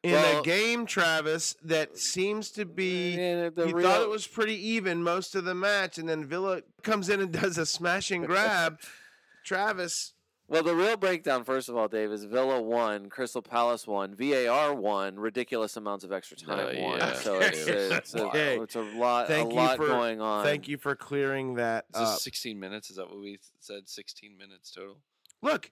In 0.03 0.11
Well- 0.11 0.41
a 0.41 0.43
game, 0.43 0.85
Travis, 0.85 1.55
that 1.63 1.97
seems 1.97 2.51
to 2.51 2.65
be 2.65 3.11
yeah, 3.15 3.49
you 3.55 3.73
real, 3.73 3.81
thought 3.89 4.01
it 4.01 4.09
was 4.09 4.27
pretty 4.27 4.55
even 4.71 5.01
most 5.01 5.34
of 5.34 5.45
the 5.45 5.55
match, 5.55 5.97
and 5.97 6.09
then 6.09 6.25
Villa 6.25 6.61
comes 6.81 7.07
in 7.07 7.21
and 7.21 7.31
does 7.41 7.57
a 7.57 7.65
smash 7.65 8.11
and 8.11 8.25
grab. 8.25 8.80
Travis, 9.45 10.13
Well, 10.49 10.61
the 10.63 10.75
real 10.75 10.97
breakdown, 10.97 11.45
first 11.45 11.69
of 11.69 11.77
all, 11.77 11.88
Dave, 11.88 12.11
is 12.11 12.25
Villa 12.25 12.61
won, 12.61 13.09
Crystal 13.09 13.41
Palace 13.41 13.88
won, 13.88 14.13
VAR 14.13 14.73
won, 14.73 15.17
ridiculous 15.17 15.77
amounts 15.77 16.03
of 16.03 16.11
extra 16.11 16.35
time 16.35 16.59
Uh, 16.77 16.81
won. 16.81 16.97
yeah. 16.99 17.13
So 17.13 17.39
it's 17.39 17.65
a, 17.67 17.95
it's, 17.97 18.13
a, 18.13 18.23
Okay. 18.25 18.59
it's 18.59 18.75
a 18.75 18.81
lot, 18.81 19.27
Thank 19.30 19.51
a 19.51 19.53
you 19.53 19.55
lot 19.55 19.77
for- 19.77 19.88
going 19.88 20.19
on. 20.19 20.43
thank 20.43 20.67
you 20.67 20.77
for 20.77 20.95
clearing 20.97 21.55
that 21.55 21.85
Is 21.93 21.99
this 22.01 22.09
up. 22.09 22.19
16 22.19 22.59
minutes? 22.59 22.89
Is 22.89 22.97
that 22.97 23.09
what 23.09 23.19
we 23.21 23.39
said? 23.61 23.88
16 23.88 24.38
minutes 24.38 24.69
total? 24.71 24.97
Look, 25.41 25.71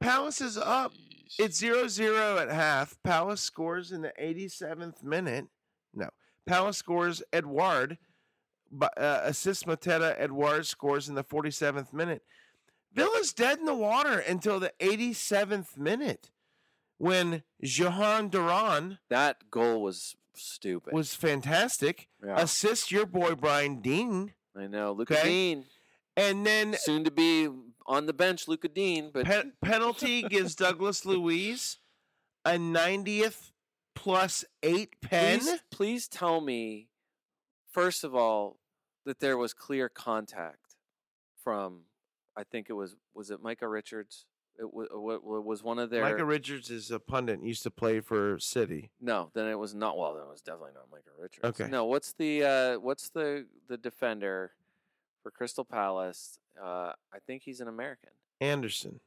Palace 0.00 0.40
is 0.40 0.56
up. 0.56 0.92
It's 1.38 1.58
0 1.58 1.86
0 1.88 2.38
at 2.38 2.50
half. 2.50 2.96
Palace 3.04 3.40
scores 3.40 3.92
in 3.92 4.02
the 4.02 4.12
87th 4.20 5.02
minute. 5.02 5.46
No. 5.94 6.08
Palace 6.46 6.76
scores 6.78 7.22
Edouard. 7.32 7.98
But, 8.72 8.96
uh, 9.00 9.22
assists 9.24 9.64
Mateta. 9.64 10.14
Edouard 10.18 10.64
scores 10.66 11.08
in 11.08 11.14
the 11.16 11.24
47th 11.24 11.92
minute. 11.92 12.22
Villa's 12.92 13.32
dead 13.32 13.58
in 13.58 13.64
the 13.64 13.74
water 13.74 14.18
until 14.18 14.60
the 14.60 14.72
87th 14.80 15.76
minute 15.76 16.30
when 16.98 17.42
Jhon 17.64 18.30
Durán 18.30 18.98
That 19.08 19.50
goal 19.50 19.82
was 19.82 20.16
stupid. 20.34 20.92
was 20.92 21.14
fantastic. 21.14 22.08
yeah. 22.24 22.40
Assist 22.40 22.90
your 22.92 23.06
boy 23.06 23.34
Brian 23.34 23.80
Dean. 23.80 24.34
I 24.56 24.66
know. 24.66 24.92
Luca 24.92 25.18
Okay. 25.18 25.28
Dean, 25.28 25.64
And 26.16 26.44
then 26.46 26.74
soon 26.78 27.04
to 27.04 27.10
be 27.10 27.48
on 27.86 28.06
the 28.06 28.12
bench, 28.12 28.48
Lucas 28.48 28.70
Digne, 28.74 29.10
but 29.12 29.26
Pe- 29.26 29.50
penalty 29.62 30.22
gives 30.22 30.54
Douglas 30.54 31.04
Luiz 31.06 31.78
a 32.44 32.52
90th 32.52 33.50
plus 33.94 34.44
eight 34.62 35.00
pen. 35.00 35.40
please, 35.40 35.60
please 35.70 36.08
tell 36.08 36.40
me, 36.40 36.88
first 37.70 38.04
of 38.04 38.14
all, 38.14 38.58
that 39.04 39.20
there 39.20 39.36
was 39.36 39.52
clear 39.52 39.88
contact 39.88 40.76
from, 41.42 41.80
I 42.36 42.44
think 42.44 42.68
it 42.70 42.74
was, 42.74 42.96
was 43.14 43.30
it 43.30 43.42
Micah 43.42 43.68
Richards? 43.68 44.26
It 44.58 44.72
was, 44.74 44.88
was 44.92 45.62
one 45.62 45.78
of 45.78 45.88
their. 45.88 46.02
Micah 46.02 46.24
Richards 46.24 46.70
is 46.70 46.90
a 46.90 47.00
pundit. 47.00 47.42
Used 47.42 47.62
to 47.62 47.70
play 47.70 48.00
for 48.00 48.38
City. 48.38 48.90
No, 49.00 49.30
then 49.32 49.46
it 49.46 49.58
was 49.58 49.74
not. 49.74 49.96
Well, 49.96 50.12
then 50.12 50.24
it 50.24 50.28
was 50.30 50.42
definitely 50.42 50.72
not 50.74 50.84
Micah 50.92 51.10
Richards. 51.18 51.44
Okay. 51.60 51.70
No, 51.70 51.86
what's 51.86 52.12
the 52.12 52.44
uh, 52.44 52.78
what's 52.78 53.08
the 53.08 53.46
the 53.68 53.78
defender 53.78 54.52
for 55.22 55.30
Crystal 55.30 55.64
Palace? 55.64 56.38
Uh, 56.60 56.92
I 57.12 57.18
think 57.26 57.42
he's 57.42 57.60
an 57.60 57.68
American. 57.68 58.10
Anderson. 58.40 59.00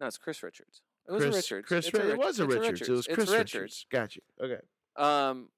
No, 0.00 0.06
it's 0.06 0.18
Chris 0.18 0.42
Richards. 0.42 0.82
It 1.08 1.12
was 1.12 1.22
Chris, 1.22 1.34
a 1.34 1.36
Richards. 1.38 1.68
Chris 1.68 1.86
It's 1.88 1.98
a 1.98 2.10
it 2.12 2.18
was 2.18 2.40
a 2.40 2.44
it's 2.44 2.54
Richards. 2.54 2.88
It 2.88 2.92
was 2.92 3.06
Chris 3.06 3.30
Richards. 3.30 3.54
Richards. 3.54 3.86
Got 3.90 4.16
you. 4.16 4.22
Okay. 4.42 4.60
Um, 4.96 5.48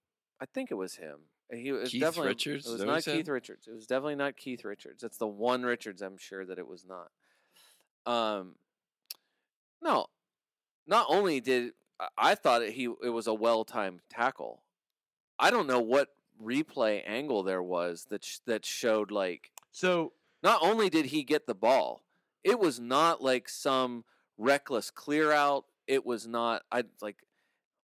I 0.41 0.47
think 0.47 0.71
it 0.71 0.75
was 0.75 0.97
him. 0.97 1.19
He 1.53 1.71
was 1.71 1.91
Keith 1.91 2.01
definitely 2.01 2.31
Richards? 2.31 2.67
It 2.67 2.69
Is 2.69 2.73
was 2.73 2.81
that 2.81 2.87
what 2.87 2.93
you 2.93 2.97
not 2.97 3.05
Keith 3.19 3.27
said? 3.27 3.33
Richards. 3.33 3.67
It 3.69 3.75
was 3.75 3.87
definitely 3.87 4.17
not 4.17 4.37
Keith 4.37 4.65
Richards. 4.65 5.05
It's 5.05 5.19
the 5.19 5.29
one 5.29 5.63
Richards. 5.63 6.03
I'm 6.03 6.19
sure 6.19 6.45
that 6.45 6.59
it 6.59 6.67
was 6.67 6.85
not. 6.85 7.11
Um, 8.13 8.57
no, 9.81 10.07
not 10.87 11.07
only 11.09 11.41
did 11.41 11.73
I- 12.01 12.09
I 12.19 12.35
thought 12.35 12.63
it, 12.63 12.73
he 12.73 12.85
it 13.03 13.11
was 13.11 13.27
a 13.29 13.35
well 13.35 13.65
timed 13.65 14.01
tackle. 14.11 14.63
I 15.39 15.51
don't 15.51 15.67
know 15.67 15.81
what 15.81 16.09
replay 16.43 17.03
angle 17.07 17.43
there 17.43 17.63
was 17.63 18.07
that 18.11 18.25
sh- 18.25 18.39
that 18.47 18.65
showed 18.65 19.11
like 19.11 19.51
So 19.71 20.13
not 20.43 20.59
only 20.63 20.91
did 20.91 21.07
he 21.07 21.23
get 21.25 21.47
the 21.47 21.55
ball, 21.55 22.03
it 22.45 22.59
was 22.59 22.79
not 22.79 23.23
like 23.23 23.49
some 23.49 24.05
reckless 24.39 24.91
clear 24.91 25.33
out. 25.33 25.65
It 25.87 26.05
was 26.05 26.27
not. 26.27 26.63
I 26.71 26.85
like. 27.01 27.17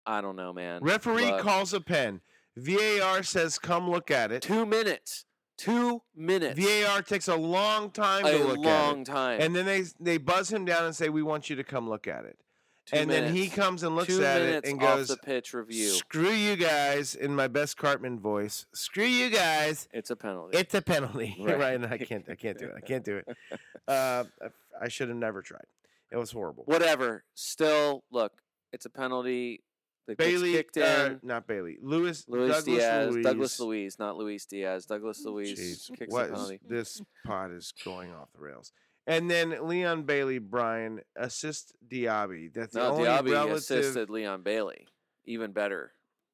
I 0.05 0.21
don't 0.21 0.37
know, 0.37 0.53
man. 0.53 0.83
referee 0.83 1.31
but- 1.31 1.41
calls 1.41 1.73
a 1.73 1.81
pen. 1.81 2.21
VAR 2.57 3.23
says, 3.23 3.59
"Come 3.59 3.91
look 3.91 4.11
at 4.11 4.33
it." 4.33 4.43
Two 4.43 4.65
minutes. 4.65 5.25
Two 5.59 6.03
minutes. 6.15 6.59
VAR 6.59 7.03
takes 7.03 7.29
a 7.29 7.37
long 7.37 7.91
time 7.91 8.25
to 8.25 8.43
a 8.43 8.45
look 8.45 8.59
long 8.59 9.01
at 9.01 9.07
time. 9.07 9.41
and 9.41 9.55
then 9.55 9.67
they 9.67 9.85
they 10.01 10.19
buzz 10.19 10.53
him 10.53 10.65
down 10.65 10.85
and 10.85 10.95
say, 10.95 11.09
"We 11.09 11.23
want 11.23 11.51
you 11.51 11.57
to 11.57 11.65
come 11.65 11.89
look 11.89 12.07
at 12.07 12.25
it." 12.25 12.39
Two 12.87 12.97
and 12.97 13.11
then 13.11 13.35
he 13.35 13.49
comes 13.49 13.83
and 13.83 13.97
looks 13.97 14.07
Two 14.17 14.25
at 14.25 14.41
it 14.41 14.45
minutes 14.45 14.71
and 14.71 14.83
off 14.83 14.97
goes, 14.99 15.09
the 15.09 15.17
pitch 15.17 15.53
review. 15.53 15.89
"Screw 15.91 16.31
you 16.31 16.55
guys!" 16.57 17.15
In 17.17 17.35
my 17.35 17.49
best 17.49 17.77
Cartman 17.77 18.21
voice, 18.21 18.67
"Screw 18.73 19.05
you 19.05 19.29
guys!" 19.29 19.89
It's 19.93 20.11
a 20.11 20.17
penalty. 20.17 20.57
It's 20.57 20.73
a 20.75 20.81
penalty, 20.83 21.37
Right. 21.41 21.59
right? 21.59 21.75
And 21.75 21.87
I 21.87 21.99
can't, 21.99 22.25
I 22.31 22.37
can't 22.37 22.57
do 22.59 22.67
it. 22.67 22.75
I 22.77 22.81
can't 22.81 23.05
do 23.05 23.17
it. 23.19 23.27
Uh, 23.89 24.25
I 24.83 24.89
should 24.89 25.09
have 25.09 25.17
never 25.17 25.43
tried. 25.43 25.63
It 26.11 26.17
was 26.17 26.33
horrible. 26.33 26.65
Whatever. 26.67 27.23
Still, 27.35 28.03
look, 28.11 28.33
it's 28.73 28.85
a 28.85 28.91
penalty. 28.91 29.63
That 30.09 30.19
gets 30.19 30.31
Bailey, 30.31 30.53
kicked 30.53 30.77
uh, 30.77 31.11
in. 31.11 31.21
not 31.23 31.47
Bailey. 31.49 31.79
Lewis, 31.83 32.25
Luis 32.29 32.49
Douglas 32.51 32.65
Diaz. 32.65 33.17
Douglas 33.23 33.61
Luiz, 33.61 33.99
not 33.99 34.17
Luis 34.17 34.45
Diaz. 34.47 34.87
Douglas 34.87 35.25
Luiz 35.25 35.53
Jeez, 35.59 35.97
kicks 35.99 36.13
what 36.13 36.29
the 36.29 36.33
is- 36.35 36.39
penalty. 36.39 36.61
this 36.69 37.03
pod 37.25 37.53
is 37.53 37.73
going 37.85 38.13
off 38.13 38.29
the 38.33 38.41
rails. 38.41 38.73
And 39.07 39.31
then 39.31 39.57
Leon 39.69 40.03
Bailey, 40.03 40.39
Brian 40.39 41.01
assist 41.17 41.75
Diaby. 41.89 42.53
That's 42.53 42.73
the 42.75 42.81
No, 42.81 42.91
only 42.93 43.09
Diaby 43.09 43.33
relative. 43.33 43.57
assisted 43.57 44.11
Leon 44.11 44.43
Bailey. 44.43 44.87
Even 45.25 45.53
better. 45.53 45.93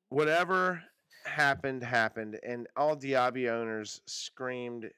Whatever 0.08 0.82
happened 1.24 1.82
happened, 1.82 2.38
and 2.42 2.66
all 2.76 2.96
Diaby 2.96 3.48
owners 3.50 4.00
screamed, 4.06 4.90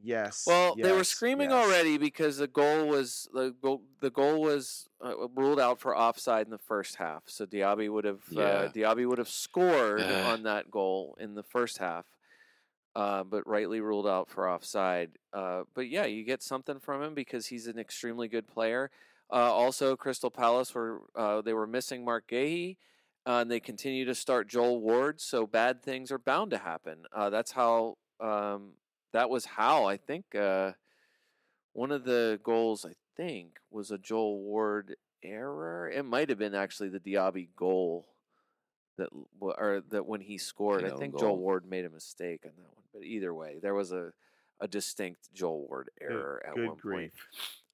"Yes!" 0.00 0.44
Well, 0.46 0.74
they 0.76 0.92
were 0.92 1.02
screaming 1.04 1.50
yes." 1.50 1.64
already 1.66 1.98
because 1.98 2.36
the 2.36 2.46
goal 2.46 2.86
was 2.86 3.28
the 3.32 3.50
goal, 3.60 3.82
the 4.00 4.10
goal 4.10 4.40
was 4.40 4.88
uh, 5.04 5.28
ruled 5.34 5.58
out 5.58 5.80
for 5.80 5.96
offside 5.96 6.46
in 6.46 6.50
the 6.52 6.58
first 6.58 6.96
half. 6.96 7.24
So 7.26 7.46
Diaby 7.46 7.88
would 7.90 8.04
have 8.04 8.22
uh, 8.36 8.68
Diaby 8.72 9.06
would 9.08 9.18
have 9.18 9.28
scored 9.28 10.00
Ugh. 10.02 10.26
on 10.32 10.42
that 10.44 10.70
goal 10.70 11.16
in 11.20 11.34
the 11.34 11.42
first 11.42 11.78
half, 11.78 12.06
uh, 12.94 13.24
but 13.24 13.46
rightly 13.46 13.80
ruled 13.80 14.06
out 14.06 14.28
for 14.28 14.48
offside. 14.48 15.12
Uh, 15.32 15.62
but 15.74 15.88
yeah, 15.88 16.04
you 16.04 16.24
get 16.24 16.42
something 16.42 16.78
from 16.78 17.02
him 17.02 17.14
because 17.14 17.46
he's 17.46 17.66
an 17.66 17.78
extremely 17.78 18.28
good 18.28 18.46
player. 18.46 18.90
Uh, 19.32 19.52
also, 19.52 19.96
Crystal 19.96 20.30
Palace 20.30 20.74
were 20.74 21.02
uh, 21.16 21.40
they 21.40 21.54
were 21.54 21.66
missing 21.66 22.04
Marc 22.04 22.28
Guéhi. 22.28 22.76
Uh, 23.24 23.38
and 23.42 23.50
they 23.50 23.60
continue 23.60 24.04
to 24.04 24.16
start 24.16 24.48
Joel 24.48 24.80
Ward, 24.80 25.20
so 25.20 25.46
bad 25.46 25.80
things 25.80 26.10
are 26.10 26.18
bound 26.18 26.50
to 26.50 26.58
happen. 26.58 27.04
Uh, 27.12 27.30
that's 27.30 27.52
how 27.52 27.96
um, 28.18 28.72
that 29.12 29.30
was 29.30 29.44
how 29.44 29.84
I 29.84 29.96
think 29.96 30.24
one 31.72 31.92
of 31.92 32.02
the 32.02 32.40
goals 32.42 32.84
I 32.84 32.94
think 33.16 33.58
was 33.70 33.92
a 33.92 33.98
Joel 33.98 34.40
Ward 34.40 34.96
error. 35.22 35.88
It 35.88 36.04
might 36.04 36.30
have 36.30 36.38
been 36.38 36.56
actually 36.56 36.88
the 36.88 36.98
Diaby 36.98 37.50
goal 37.54 38.08
that 38.96 39.08
or 39.40 39.82
that 39.90 40.06
when 40.06 40.20
he 40.20 40.38
scored. 40.38 40.84
I 40.84 40.90
think 40.96 41.12
goal. 41.14 41.20
Joel 41.20 41.38
Ward 41.38 41.66
made 41.66 41.84
a 41.84 41.90
mistake 41.90 42.40
on 42.44 42.52
that 42.56 42.74
one. 42.76 42.84
But 42.92 43.02
either 43.04 43.32
way, 43.34 43.58
there 43.60 43.74
was 43.74 43.92
a 43.92 44.12
a 44.60 44.68
distinct 44.68 45.32
Joel 45.34 45.66
Ward 45.66 45.90
Good- 45.98 46.10
error 46.12 46.42
at 46.46 46.54
Good 46.54 46.68
one 46.68 46.76
grief. 46.76 47.12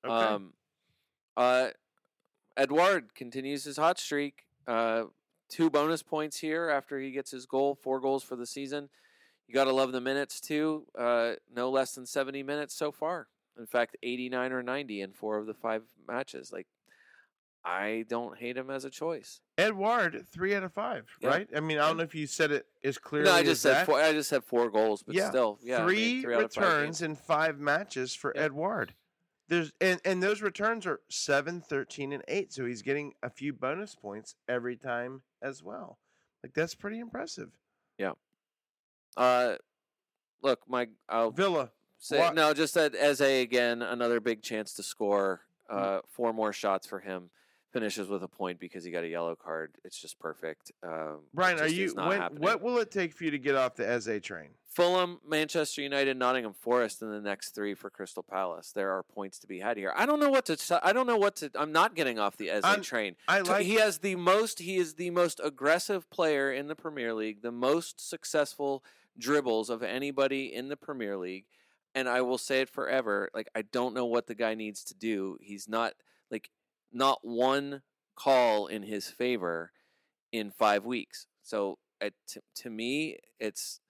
point. 0.03 0.13
Okay. 0.15 0.25
Um, 0.35 0.53
Uh, 1.37 1.71
Edouard 2.57 3.15
continues 3.15 3.65
his 3.65 3.77
hot 3.77 3.99
streak. 3.99 4.45
Uh, 4.67 5.05
two 5.49 5.71
bonus 5.71 6.03
points 6.03 6.39
here 6.39 6.69
after 6.69 6.99
he 6.99 7.11
gets 7.13 7.31
his 7.31 7.47
goal. 7.47 7.75
Four 7.75 8.01
goals 8.01 8.25
for 8.25 8.37
the 8.37 8.47
season. 8.47 8.89
You 9.47 9.55
got 9.55 9.65
to 9.65 9.73
love 9.73 9.93
the 9.93 10.01
minutes 10.01 10.41
too. 10.41 10.87
Uh, 10.99 11.35
no 11.55 11.71
less 11.71 11.95
than 11.95 12.07
70 12.07 12.43
minutes 12.43 12.75
so 12.75 12.91
far. 12.91 13.29
In 13.59 13.67
fact, 13.67 13.97
89 14.03 14.53
or 14.53 14.63
90 14.63 15.01
in 15.01 15.13
four 15.13 15.39
of 15.39 15.47
the 15.47 15.55
five 15.55 15.83
matches. 16.07 16.53
Like, 16.53 16.67
I 17.71 18.05
don't 18.09 18.37
hate 18.39 18.57
him 18.57 18.71
as 18.71 18.85
a 18.87 18.91
choice. 18.91 19.41
Edouard, 19.59 20.25
three 20.33 20.55
out 20.55 20.63
of 20.63 20.73
five, 20.73 21.07
Yeah. 21.21 21.29
right? 21.29 21.49
I 21.55 21.61
mean, 21.61 21.79
I 21.79 21.87
don't 21.87 21.99
know 21.99 22.03
if 22.03 22.15
you 22.15 22.27
said 22.27 22.51
it 22.51 22.67
as 22.83 22.97
clearly. 22.97 23.29
no, 23.29 23.35
I 23.37 23.41
as 23.41 23.47
just 23.47 23.63
said 23.63 23.75
that. 23.75 23.87
four. 23.87 24.01
I 24.01 24.13
just 24.13 24.31
said 24.31 24.43
four 24.45 24.71
goals, 24.71 25.03
but 25.03 25.15
yeah, 25.15 25.29
still, 25.29 25.59
yeah, 25.63 25.77
I 25.77 25.79
mean, 25.81 25.87
three, 25.89 26.23
three 26.23 26.35
five 26.35 26.43
returns 26.43 27.03
in 27.03 27.15
five 27.15 27.59
matches 27.59 28.15
for 28.15 28.33
Yeah. 28.35 28.43
Edouard. 28.45 28.95
There's 29.49 29.73
and 29.81 30.01
and 30.05 30.23
those 30.23 30.41
returns 30.43 30.87
are 30.87 31.01
7, 31.11 31.61
13, 31.61 32.13
and 32.13 32.23
eight, 32.29 32.53
so 32.53 32.65
he's 32.67 32.83
getting 32.83 33.15
a 33.23 33.31
few 33.31 33.53
bonus 33.53 33.95
points 33.95 34.35
every 34.49 34.77
time 34.77 35.23
as 35.43 35.63
well. 35.63 35.99
Like 36.43 36.55
that's 36.55 36.75
pretty 36.75 36.99
impressive. 37.01 37.51
Yeah. 37.99 38.13
Uh, 39.17 39.57
look, 40.43 40.61
my 40.69 40.89
I'll 41.09 41.31
Villa, 41.31 41.73
say 41.99 42.19
what- 42.19 42.35
no. 42.35 42.55
Just 42.55 42.75
that 42.75 42.95
Eze 42.95 43.21
again, 43.21 43.83
another 43.83 44.21
big 44.21 44.43
chance 44.43 44.73
to 44.75 44.83
score. 44.83 45.43
Mm. 45.71 45.77
Uh, 45.77 46.01
four 46.09 46.33
more 46.33 46.53
shots 46.53 46.87
for 46.87 47.01
him. 47.01 47.31
Finishes 47.73 48.09
with 48.09 48.23
a 48.23 48.29
point 48.29 48.59
because 48.59 48.83
he 48.83 48.91
got 48.91 49.05
a 49.05 49.09
yellow 49.09 49.37
card. 49.37 49.75
It's 49.85 50.01
just 50.01 50.19
perfect. 50.19 50.73
Um, 50.83 51.19
Brian, 51.35 51.61
are 51.61 51.67
you? 51.69 51.93
When, 51.95 52.21
what 52.37 52.63
will 52.63 52.79
it 52.79 52.91
take 52.91 53.13
for 53.13 53.25
you 53.25 53.31
to 53.31 53.39
get 53.39 53.57
off 53.57 53.75
the 53.75 53.87
Eze 53.87 54.23
train? 54.23 54.49
Fulham, 54.65 55.19
Manchester 55.27 55.83
United, 55.83 56.17
Nottingham 56.17 56.55
Forest 56.55 57.03
in 57.03 57.11
the 57.11 57.21
next 57.21 57.51
three 57.55 57.75
for 57.75 57.91
Crystal 57.91 58.23
Palace. 58.23 58.73
There 58.73 58.91
are 58.93 59.03
points 59.03 59.39
to 59.41 59.47
be 59.47 59.59
had 59.59 59.77
here. 59.77 59.93
I 59.95 60.07
don't 60.07 60.19
know 60.21 60.31
what 60.31 60.47
to. 60.47 60.81
I 60.83 60.93
don't 60.95 61.07
know 61.07 61.17
what 61.19 61.37
to. 61.37 61.51
I'm 61.57 61.73
not 61.73 61.95
getting 61.95 62.19
off 62.19 62.37
the 62.39 62.49
Eze 62.49 62.65
I'm- 62.65 62.81
train. 62.81 63.17
I 63.27 63.41
like. 63.41 63.67
he 63.67 63.75
has 63.75 63.99
the 63.99 64.17
most. 64.17 64.61
He 64.61 64.77
is 64.77 64.95
the 64.95 65.11
most 65.11 65.39
aggressive 65.45 66.09
player 66.09 66.51
in 66.51 66.69
the 66.69 66.77
Premier 66.77 67.13
League. 67.13 67.43
The 67.43 67.53
most 67.53 68.01
successful 68.01 68.83
dribbles 69.19 69.69
of 69.69 69.83
anybody 69.83 70.55
in 70.55 70.69
the 70.69 70.77
Premier 70.77 71.19
League. 71.19 71.45
And 71.95 72.09
I 72.09 72.21
will 72.23 72.39
say 72.39 72.61
it 72.61 72.69
forever. 72.71 73.29
Like 73.35 73.49
I 73.55 73.63
don't 73.63 73.95
know 73.95 74.07
what 74.07 74.27
the 74.27 74.35
guy 74.35 74.55
needs 74.55 74.85
to 74.85 74.95
do. 74.95 75.37
He's 75.41 75.69
not 75.69 75.95
like 76.31 76.51
not 76.93 77.19
one 77.23 77.83
call 78.17 78.67
in 78.67 78.83
his 78.83 79.09
favor 79.09 79.73
in 80.33 80.51
five 80.51 80.85
weeks. 80.85 81.27
So 81.43 81.79
uh, 82.03 82.11
to, 82.29 82.41
to 82.57 82.71
me, 82.71 83.19
it's 83.39 83.81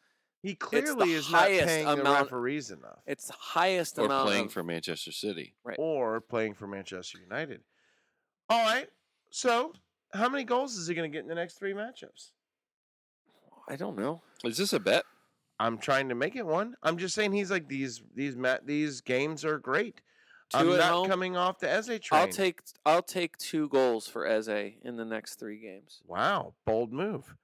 he 0.42 0.50
the 0.50 0.56
clearly 0.56 1.12
is 1.12 1.30
not 1.30 1.42
highest 1.42 1.66
paying 1.66 1.86
the 1.86 2.02
referees 2.02 2.70
enough, 2.70 3.00
it's 3.06 3.26
the 3.26 3.34
highest 3.38 3.98
or 3.98 4.06
amount 4.06 4.26
playing 4.26 4.44
of, 4.46 4.52
for 4.52 4.62
Manchester 4.62 5.12
City. 5.12 5.54
right? 5.64 5.76
or 5.78 6.20
playing 6.20 6.54
for 6.54 6.66
Manchester 6.66 7.18
United. 7.18 7.62
All 8.48 8.64
right. 8.64 8.88
So, 9.30 9.72
how 10.14 10.28
many 10.28 10.44
goals 10.44 10.76
is 10.76 10.86
he 10.86 10.94
going 10.94 11.10
to 11.10 11.14
get 11.14 11.22
in 11.22 11.28
the 11.28 11.34
next 11.34 11.58
three 11.58 11.72
matchups? 11.72 12.30
I 13.68 13.76
don't 13.76 13.98
know. 13.98 14.22
Is 14.44 14.56
this 14.56 14.72
a 14.72 14.80
bet? 14.80 15.04
I'm 15.60 15.78
trying 15.78 16.08
to 16.08 16.14
make 16.14 16.36
it 16.36 16.46
one. 16.46 16.76
I'm 16.82 16.96
just 16.96 17.14
saying 17.14 17.32
he's 17.32 17.50
like 17.50 17.68
these 17.68 18.02
these 18.14 18.36
ma- 18.36 18.58
these 18.64 19.00
games 19.00 19.44
are 19.44 19.58
great. 19.58 20.00
Two 20.50 20.58
I'm 20.58 20.66
not 20.78 20.92
home. 20.92 21.08
coming 21.08 21.36
off 21.36 21.58
the 21.58 21.70
Eze 21.70 21.86
train. 22.00 22.00
I'll 22.12 22.28
take 22.28 22.60
I'll 22.86 23.02
take 23.02 23.36
two 23.36 23.68
goals 23.68 24.06
for 24.08 24.26
Eze 24.26 24.48
in 24.82 24.96
the 24.96 25.04
next 25.04 25.34
three 25.38 25.58
games. 25.58 26.00
Wow, 26.06 26.54
bold 26.64 26.92
move. 26.92 27.34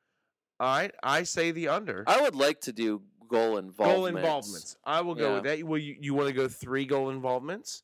All 0.59 0.75
right, 0.75 0.95
I 1.03 1.25
say 1.25 1.51
the 1.51 1.69
under. 1.69 2.05
I 2.07 2.23
would 2.23 2.35
like 2.35 2.61
to 2.63 2.73
do 2.73 3.03
goal 3.29 3.59
involvements. 3.59 3.77
goal 3.97 4.07
involvements. 4.07 4.77
I 4.85 5.01
will 5.03 5.15
go 5.15 5.35
with 5.35 5.45
that. 5.45 5.63
Well, 5.65 5.79
you, 5.79 5.97
you 6.01 6.15
want 6.15 6.29
to 6.29 6.33
go 6.35 6.47
three 6.49 6.87
goal 6.87 7.11
involvements, 7.11 7.83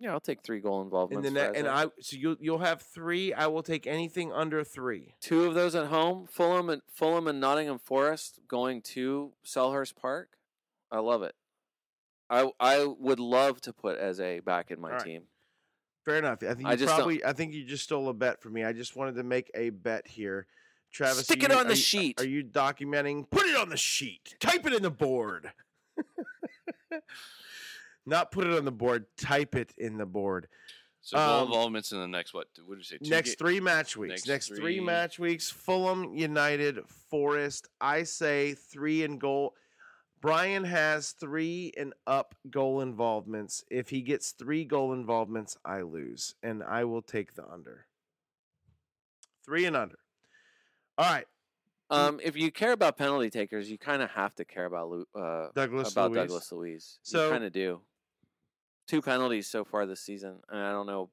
Yeah, 0.00 0.12
I'll 0.12 0.20
take 0.20 0.42
three 0.42 0.60
goal 0.60 0.80
and 0.80 0.86
involvements. 0.86 1.24
then 1.24 1.34
that, 1.34 1.56
and 1.56 1.68
I 1.68 1.84
so 2.00 2.16
you'll 2.16 2.36
you'll 2.40 2.58
have 2.58 2.82
three. 2.82 3.32
I 3.32 3.46
will 3.46 3.62
take 3.62 3.86
anything 3.86 4.32
under 4.32 4.64
three. 4.64 5.14
two 5.20 5.44
of 5.44 5.54
those 5.54 5.74
at 5.76 5.86
home. 5.86 6.26
Fulham 6.28 6.68
and 6.70 6.82
Fulham 6.92 7.28
and 7.28 7.38
Nottingham 7.40 7.78
Forest 7.78 8.40
going 8.48 8.82
to 8.82 9.34
Selhurst 9.44 9.94
Park. 9.94 10.30
I 10.90 10.98
love 10.98 11.22
it. 11.22 11.34
I 12.28 12.50
I 12.60 12.84
would 12.84 13.20
love 13.20 13.60
to 13.62 13.72
put 13.72 13.98
Eze 13.98 14.40
back 14.44 14.70
in 14.70 14.80
my 14.80 14.88
All 14.90 14.96
right. 14.96 15.04
team. 15.04 15.22
Fair 16.04 16.16
enough. 16.18 16.42
I 16.42 16.48
think 16.54 16.60
you 16.60 16.66
I 16.68 16.76
just 16.76 16.96
don't- 16.96 17.24
I 17.24 17.32
think 17.32 17.52
you 17.52 17.64
just 17.64 17.84
stole 17.84 18.08
a 18.08 18.14
bet 18.14 18.40
from 18.40 18.52
me. 18.52 18.62
I 18.64 18.72
just 18.72 18.94
wanted 18.96 19.16
to 19.16 19.22
make 19.24 19.50
a 19.54 19.70
bet 19.70 20.06
here. 20.06 20.46
Travis, 20.92 21.20
are 21.20 21.24
Stick 21.24 21.42
it 21.42 21.50
you- 21.50 21.56
on 21.58 21.66
the 21.66 21.74
you- 21.74 21.80
sheet. 21.80 22.20
Are 22.20 22.26
you 22.26 22.44
documenting? 22.44 23.28
Put 23.28 23.46
it 23.46 23.56
on 23.56 23.68
the 23.70 23.76
sheet. 23.76 24.36
Type 24.40 24.64
it 24.66 24.72
in 24.72 24.82
the 24.82 24.90
board. 24.90 25.52
Not 28.06 28.30
put 28.30 28.46
it 28.46 28.56
on 28.56 28.64
the 28.64 28.72
board. 28.72 29.06
Type 29.16 29.54
it 29.56 29.72
in 29.76 29.98
the 29.98 30.06
board. 30.06 30.48
So 31.00 31.16
goal 31.16 31.28
Um, 31.42 31.46
involvements 31.48 31.92
in 31.92 31.98
the 32.00 32.06
next 32.08 32.32
what? 32.34 32.48
What 32.64 32.78
did 32.78 32.78
you 32.78 32.84
say? 32.84 32.98
Two 32.98 33.10
next 33.10 33.30
ga- 33.30 33.36
three 33.38 33.60
match 33.60 33.96
weeks. 33.96 34.10
next 34.10 34.28
Next, 34.28 34.48
three 34.48 34.56
three- 34.58 34.80
match 34.80 35.18
weeks. 35.18 35.50
Fulham 35.50 36.14
United, 36.14 36.88
Forest. 37.10 37.68
I 37.80 38.02
say 38.04 38.54
three 38.54 39.02
and 39.04 39.20
goal. 39.20 39.54
Brian 40.20 40.64
has 40.64 41.12
three 41.12 41.72
and 41.76 41.92
up 42.06 42.34
goal 42.50 42.80
involvements. 42.80 43.64
If 43.70 43.90
he 43.90 44.00
gets 44.00 44.32
three 44.32 44.64
goal 44.64 44.92
involvements, 44.92 45.56
I 45.64 45.82
lose, 45.82 46.34
and 46.42 46.62
I 46.62 46.84
will 46.84 47.02
take 47.02 47.34
the 47.34 47.46
under. 47.46 47.86
Three 49.44 49.64
and 49.66 49.76
under. 49.76 49.98
All 50.98 51.10
right, 51.12 51.26
Um, 51.90 52.18
if 52.24 52.36
you 52.36 52.50
care 52.50 52.72
about 52.72 52.96
penalty 52.96 53.30
takers, 53.30 53.70
you 53.70 53.78
kind 53.78 54.02
of 54.02 54.10
have 54.10 54.34
to 54.36 54.44
care 54.44 54.64
about 54.64 55.06
uh, 55.14 55.48
Douglas 55.54 55.92
about. 55.92 56.12
Douglas 56.14 56.50
Luiz. 56.50 56.98
So- 57.02 57.26
you 57.26 57.30
kind 57.32 57.44
of 57.44 57.52
do. 57.52 57.82
Two 58.88 59.02
penalties 59.02 59.48
so 59.48 59.64
far 59.64 59.84
this 59.84 60.00
season, 60.00 60.38
and 60.48 60.60
I 60.60 60.70
don't 60.70 60.86
know. 60.86 61.10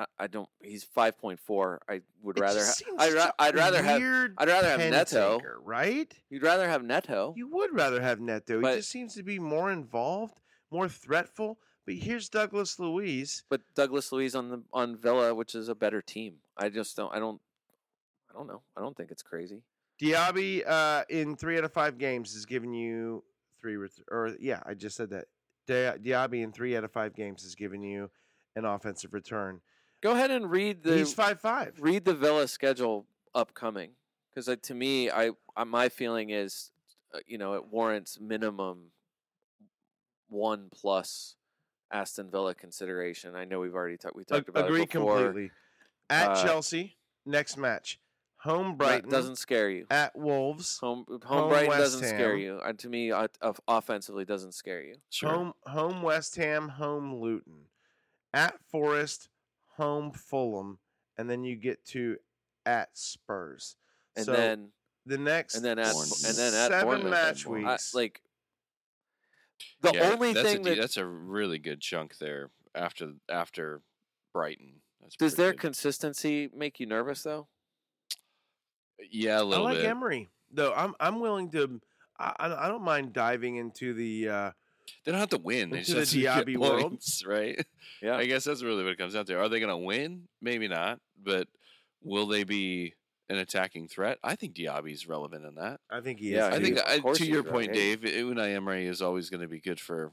I, 0.00 0.06
I 0.18 0.26
don't. 0.26 0.48
He's 0.62 0.84
five 0.84 1.18
point 1.18 1.38
four. 1.38 1.80
I 1.88 2.00
would 2.22 2.38
It 2.38 2.40
rather. 2.40 2.64
Ha- 2.64 2.94
I'd, 2.98 3.12
ra- 3.14 3.30
I'd 3.38 3.54
rather 3.54 3.82
have. 3.82 4.00
I'd 4.38 4.48
rather 4.48 4.68
have 4.68 4.78
Neto. 4.90 5.38
taker, 5.38 5.60
right? 5.62 6.12
You'd 6.30 6.42
rather 6.42 6.68
have 6.68 6.82
Neto. 6.82 7.34
You 7.36 7.48
would 7.48 7.74
rather 7.74 8.00
have 8.00 8.20
Neto. 8.20 8.60
But- 8.60 8.70
he 8.72 8.76
just 8.78 8.90
seems 8.90 9.14
to 9.14 9.22
be 9.22 9.38
more 9.38 9.70
involved, 9.70 10.40
more 10.70 10.88
threatful. 10.88 11.58
But 11.86 11.94
here's 11.96 12.28
Douglas 12.28 12.78
Luiz. 12.78 13.42
but 13.48 13.62
Douglas 13.74 14.12
Luiz 14.12 14.34
on 14.34 14.50
the 14.50 14.62
on 14.72 14.96
Villa, 14.96 15.34
which 15.34 15.54
is 15.54 15.68
a 15.68 15.74
better 15.74 16.00
team. 16.02 16.36
I 16.56 16.68
just 16.68 16.96
don't. 16.96 17.12
I 17.14 17.18
don't. 17.18 17.40
I 18.30 18.34
don't 18.34 18.46
know. 18.46 18.62
I 18.76 18.80
don't 18.80 18.96
think 18.96 19.10
it's 19.10 19.22
crazy. 19.22 19.62
Diaby 20.00 20.62
uh, 20.66 21.04
in 21.10 21.36
three 21.36 21.58
out 21.58 21.64
of 21.64 21.72
five 21.72 21.98
games 21.98 22.32
has 22.32 22.46
given 22.46 22.72
you 22.72 23.22
three 23.60 23.76
or 23.76 24.34
yeah, 24.40 24.60
I 24.64 24.74
just 24.74 24.96
said 24.96 25.10
that. 25.10 25.26
Dia- 25.66 25.98
Diaby 26.02 26.42
in 26.42 26.52
three 26.52 26.76
out 26.76 26.84
of 26.84 26.90
five 26.92 27.14
games 27.14 27.42
has 27.42 27.54
given 27.54 27.82
you 27.82 28.10
an 28.56 28.64
offensive 28.64 29.12
return. 29.12 29.60
Go 30.02 30.12
ahead 30.12 30.30
and 30.30 30.50
read 30.50 30.82
the 30.82 30.96
He's 30.98 31.12
five 31.14 31.40
five. 31.40 31.74
read 31.78 32.04
the 32.04 32.14
Villa 32.14 32.48
schedule 32.48 33.06
upcoming 33.34 33.90
because 34.30 34.48
uh, 34.48 34.56
to 34.62 34.74
me, 34.74 35.10
I, 35.10 35.30
I 35.56 35.64
my 35.64 35.88
feeling 35.88 36.30
is, 36.30 36.70
uh, 37.14 37.18
you 37.26 37.36
know, 37.38 37.54
it 37.54 37.66
warrants 37.66 38.18
minimum 38.20 38.92
one 40.28 40.68
plus 40.72 41.36
Aston 41.90 42.30
Villa 42.30 42.54
consideration. 42.54 43.34
I 43.34 43.44
know 43.44 43.60
we've 43.60 43.74
already 43.74 43.96
talked. 43.96 44.16
We 44.16 44.24
talked 44.24 44.48
about 44.48 44.66
agree 44.66 44.82
it 44.82 44.90
before. 44.90 45.16
completely. 45.24 45.50
At 46.08 46.30
Uh, 46.30 46.44
Chelsea, 46.44 46.96
next 47.26 47.56
match, 47.56 48.00
home 48.38 48.68
That 48.68 48.78
Brighton 48.78 49.10
doesn't 49.10 49.36
scare 49.36 49.70
you. 49.70 49.86
at 49.90 50.16
Wolves, 50.16 50.78
Home 50.78 51.04
home, 51.08 51.20
home 51.24 51.48
Brighton 51.50 51.68
West 51.68 51.80
doesn't 51.82 52.08
scare 52.08 52.36
you. 52.36 52.54
Uh, 52.64 52.72
to 52.72 52.88
me, 52.88 53.12
uh, 53.12 53.28
offensively 53.68 54.24
doesn't 54.24 54.52
scare 54.54 54.82
you. 54.82 54.94
Sure. 55.10 55.30
home 55.30 55.52
home 55.66 56.02
West 56.02 56.36
Ham, 56.36 56.68
home 56.68 57.20
Luton, 57.20 57.66
at 58.32 58.54
Forest, 58.70 59.28
home 59.80 60.12
Fulham, 60.12 60.78
and 61.16 61.28
then 61.30 61.42
you 61.44 61.56
get 61.56 61.84
to 61.86 62.16
at 62.66 62.96
Spurs. 62.96 63.76
And 64.16 64.26
so 64.26 64.32
then 64.32 64.68
the 65.06 65.18
next 65.18 65.54
and 65.56 65.64
then 65.64 65.78
at 65.78 65.92
Bournemouth. 65.92 66.24
and 66.28 66.36
then 66.36 66.54
at 66.54 66.68
seven 66.70 66.86
Bournemouth. 66.86 67.10
match 67.10 67.46
I- 67.46 67.50
weeks. 67.50 67.94
like 67.94 68.22
the 69.80 69.92
Yeah, 69.94 70.10
only 70.12 70.32
that's 70.32 70.48
thing 70.48 70.60
a, 70.66 70.70
that 70.70 70.78
that's 70.78 70.96
a 70.96 71.06
really 71.06 71.58
good 71.58 71.80
chunk 71.80 72.18
there 72.18 72.50
after 72.74 73.12
after 73.28 73.80
Brighton. 74.32 74.80
That's 75.00 75.16
does 75.16 75.34
their 75.34 75.52
good. 75.52 75.60
consistency 75.60 76.50
make 76.54 76.78
you 76.80 76.86
nervous 76.86 77.22
though? 77.22 77.48
yeah 79.10 79.38
a 79.38 79.40
I 79.40 79.42
little 79.42 79.66
bit. 79.66 79.70
I 79.70 79.72
like 79.74 79.82
bit. 79.82 79.86
Emery 79.90 80.28
though. 80.52 80.72
I'm 80.74 80.94
I'm 81.00 81.20
willing 81.20 81.50
to. 81.52 81.80
I, 82.18 82.34
I 82.38 82.66
I 82.66 82.68
don't 82.68 82.84
mind 82.84 83.12
diving 83.14 83.56
into 83.56 83.94
the. 83.94 84.28
Uh, 84.28 84.50
They 85.04 85.12
don't 85.12 85.20
have 85.20 85.30
to 85.30 85.38
win. 85.38 85.70
They 85.70 85.82
just 85.82 86.12
the 86.12 86.24
have 86.24 86.44
to 86.44 86.50
Diaby 86.50 86.52
get 86.52 86.60
world. 86.60 86.90
points, 86.90 87.24
right? 87.26 87.64
Yeah. 88.02 88.16
I 88.16 88.24
guess 88.24 88.44
that's 88.44 88.62
really 88.62 88.82
what 88.82 88.92
it 88.92 88.98
comes 88.98 89.12
down 89.12 89.26
to. 89.26 89.38
Are 89.38 89.48
they 89.50 89.60
going 89.60 89.68
to 89.68 89.76
win? 89.76 90.28
Maybe 90.40 90.68
not. 90.68 91.00
But 91.22 91.48
will 92.02 92.26
they 92.26 92.44
be 92.44 92.94
an 93.28 93.36
attacking 93.36 93.88
threat? 93.88 94.18
I 94.24 94.36
think 94.36 94.54
Diaby's 94.54 95.06
relevant 95.06 95.44
in 95.44 95.56
that. 95.56 95.80
I 95.90 96.00
think 96.00 96.18
he 96.18 96.30
Yeah, 96.32 96.48
is. 96.48 96.54
I 96.54 96.62
think 96.62 96.76
too. 96.76 96.82
I, 96.86 97.12
to 97.12 97.26
your 97.26 97.42
point, 97.42 97.74
Hey. 97.76 97.94
Dave, 97.96 98.00
Unai 98.00 98.54
Emery 98.54 98.86
is 98.86 99.02
always 99.02 99.28
going 99.28 99.42
to 99.42 99.48
be 99.48 99.60
good 99.60 99.78
for 99.80 100.12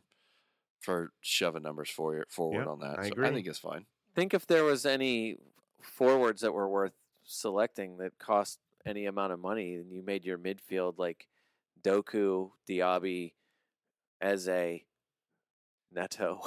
for 0.82 1.12
shoving 1.22 1.64
numbers 1.64 1.90
for, 1.90 2.26
forward 2.30 2.60
Yep, 2.60 2.68
on 2.68 2.80
that. 2.80 3.00
I 3.00 3.04
so 3.04 3.12
agree. 3.14 3.28
I 3.28 3.34
think 3.34 3.48
it's 3.48 3.58
fine. 3.60 3.86
think 4.16 4.34
if 4.34 4.46
there 4.46 4.64
was 4.66 4.86
any 4.86 5.38
forwards 5.82 6.42
that 6.42 6.54
were 6.54 6.68
worth 6.68 6.94
selecting 7.24 7.98
that 8.00 8.18
cost 8.20 8.60
any 8.86 9.06
amount 9.06 9.32
of 9.34 9.40
money, 9.40 9.76
and 9.76 9.92
you 9.94 10.04
made 10.04 10.26
your 10.26 10.38
midfield 10.38 10.96
like 10.98 11.28
Doku, 11.82 12.52
Diaby, 12.70 13.34
Eze, 14.22 14.82
Neto. 15.92 16.40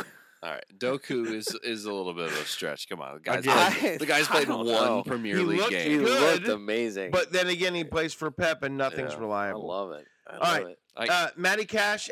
All 0.42 0.50
right, 0.50 0.64
Doku 0.78 1.26
is 1.32 1.48
is 1.62 1.84
a 1.84 1.92
little 1.92 2.14
bit 2.14 2.26
of 2.26 2.32
a 2.32 2.44
stretch. 2.46 2.88
Come 2.88 3.00
on, 3.00 3.14
the 3.14 3.20
guy's 3.20 3.38
Again, 3.40 3.72
played, 3.72 4.00
the 4.00 4.06
guy's 4.06 4.26
played 4.28 4.48
one 4.48 4.66
know. 4.66 5.02
Premier 5.04 5.36
He 5.36 5.42
League 5.44 5.58
looked- 5.60 5.72
He 5.72 5.78
game. 5.78 6.04
Good. 6.04 6.42
looked 6.42 6.48
amazing. 6.48 7.10
But 7.10 7.32
then 7.32 7.48
again, 7.48 7.74
he 7.74 7.84
plays 7.84 8.14
for 8.14 8.30
Pep, 8.30 8.62
and 8.62 8.76
nothing's 8.78 9.12
Yeah, 9.12 9.20
reliable. 9.20 9.70
I 9.70 9.74
love 9.76 9.92
it. 9.92 10.06
I 10.28 10.32
All 10.34 10.40
love 10.40 10.62
right. 10.62 10.66
it. 10.66 10.76
Uh, 11.10 11.28
Matty 11.36 11.64
Cash, 11.64 12.10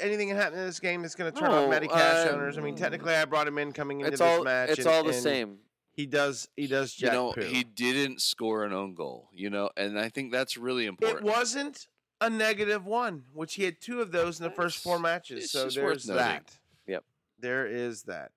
anything 0.00 0.30
that 0.30 0.36
happened 0.36 0.60
in 0.60 0.66
this 0.66 0.80
game 0.80 1.02
that's 1.02 1.14
going 1.14 1.32
to 1.32 1.38
turn 1.38 1.50
off 1.50 1.64
No, 1.64 1.68
Matty 1.70 1.86
Cash 1.86 2.26
uh, 2.26 2.30
owners? 2.32 2.58
I 2.58 2.60
mean, 2.60 2.74
technically, 2.74 3.14
I 3.14 3.24
brought 3.24 3.46
him 3.46 3.58
in 3.58 3.72
coming 3.72 4.00
into 4.00 4.12
It's 4.12 4.20
this 4.20 4.26
all 4.38 4.42
match. 4.42 4.70
it's 4.70 4.78
and- 4.80 4.88
all 4.88 5.02
the 5.04 5.10
and 5.10 5.22
same. 5.22 5.58
He 5.92 6.06
does. 6.06 6.48
He 6.56 6.66
does. 6.66 7.00
you 7.00 7.10
know, 7.10 7.32
poo. 7.32 7.40
he 7.42 7.64
didn't 7.64 8.20
score 8.20 8.64
an 8.64 8.72
own 8.74 8.94
goal. 8.94 9.28
You 9.32 9.48
know, 9.50 9.70
and 9.76 9.98
I 9.98 10.08
think 10.10 10.30
that's 10.32 10.56
really 10.58 10.86
important. 10.86 11.20
It 11.20 11.24
wasn't 11.24 11.86
a 12.20 12.30
negative 12.30 12.86
one, 12.86 13.24
which 13.32 13.54
he 13.54 13.64
had 13.64 13.80
two 13.80 14.00
of 14.00 14.12
those 14.12 14.40
in 14.40 14.44
the 14.44 14.50
first 14.50 14.78
four 14.82 14.98
matches. 14.98 15.44
it's 15.44 15.52
So 15.52 15.68
there's 15.68 16.04
that. 16.04 16.58
Yep. 16.86 17.04
There 17.38 17.66
is 17.66 18.04
that. 18.04 18.32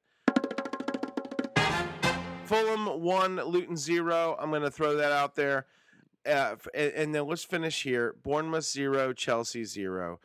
Fulham 2.46 3.02
one, 3.02 3.36
Luton 3.36 3.78
zero. 3.78 4.36
I'm 4.40 4.50
going 4.50 4.64
to 4.64 4.72
throw 4.72 4.96
that 4.96 5.12
out 5.12 5.36
there. 5.36 5.68
Uh, 6.26 6.56
and, 6.74 6.94
and 6.94 7.16
then 7.16 7.28
let's 7.28 7.44
finish 7.44 7.84
here. 7.84 8.16
Bournemouth 8.24 8.66
zero, 8.66 9.14
Chelsea 9.14 9.64
zero. 9.64 10.20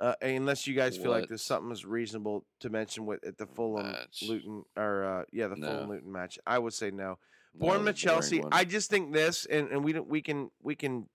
Uh, 0.00 0.14
unless 0.22 0.66
you 0.66 0.74
guys 0.74 0.96
feel 0.96 1.10
like 1.10 1.26
there's 1.26 1.42
something 1.42 1.72
is 1.72 1.84
reasonable 1.84 2.44
to 2.60 2.70
mention 2.70 3.04
with 3.04 3.24
at 3.24 3.36
the 3.36 3.46
Fulham 3.46 3.90
Match. 3.90 4.22
Luton 4.28 4.64
or 4.76 5.04
uh, 5.04 5.22
yeah 5.32 5.48
the 5.48 5.56
No. 5.56 5.66
Fulham 5.66 5.90
Luton 5.90 6.12
match, 6.12 6.38
I 6.46 6.58
would 6.58 6.72
say 6.72 6.92
no. 6.92 7.18
That 7.54 7.60
Bournemouth 7.60 7.96
Chelsea. 7.96 8.40
one. 8.40 8.50
I 8.52 8.64
just 8.64 8.90
think 8.90 9.12
this, 9.12 9.44
and, 9.46 9.68
and 9.70 9.82
we 9.82 9.92
don't, 9.92 10.08
we 10.08 10.22
can 10.22 10.50
we 10.62 10.76
can 10.76 11.08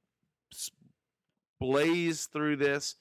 blaze 1.63 2.25
through 2.25 2.57
this. 2.57 2.95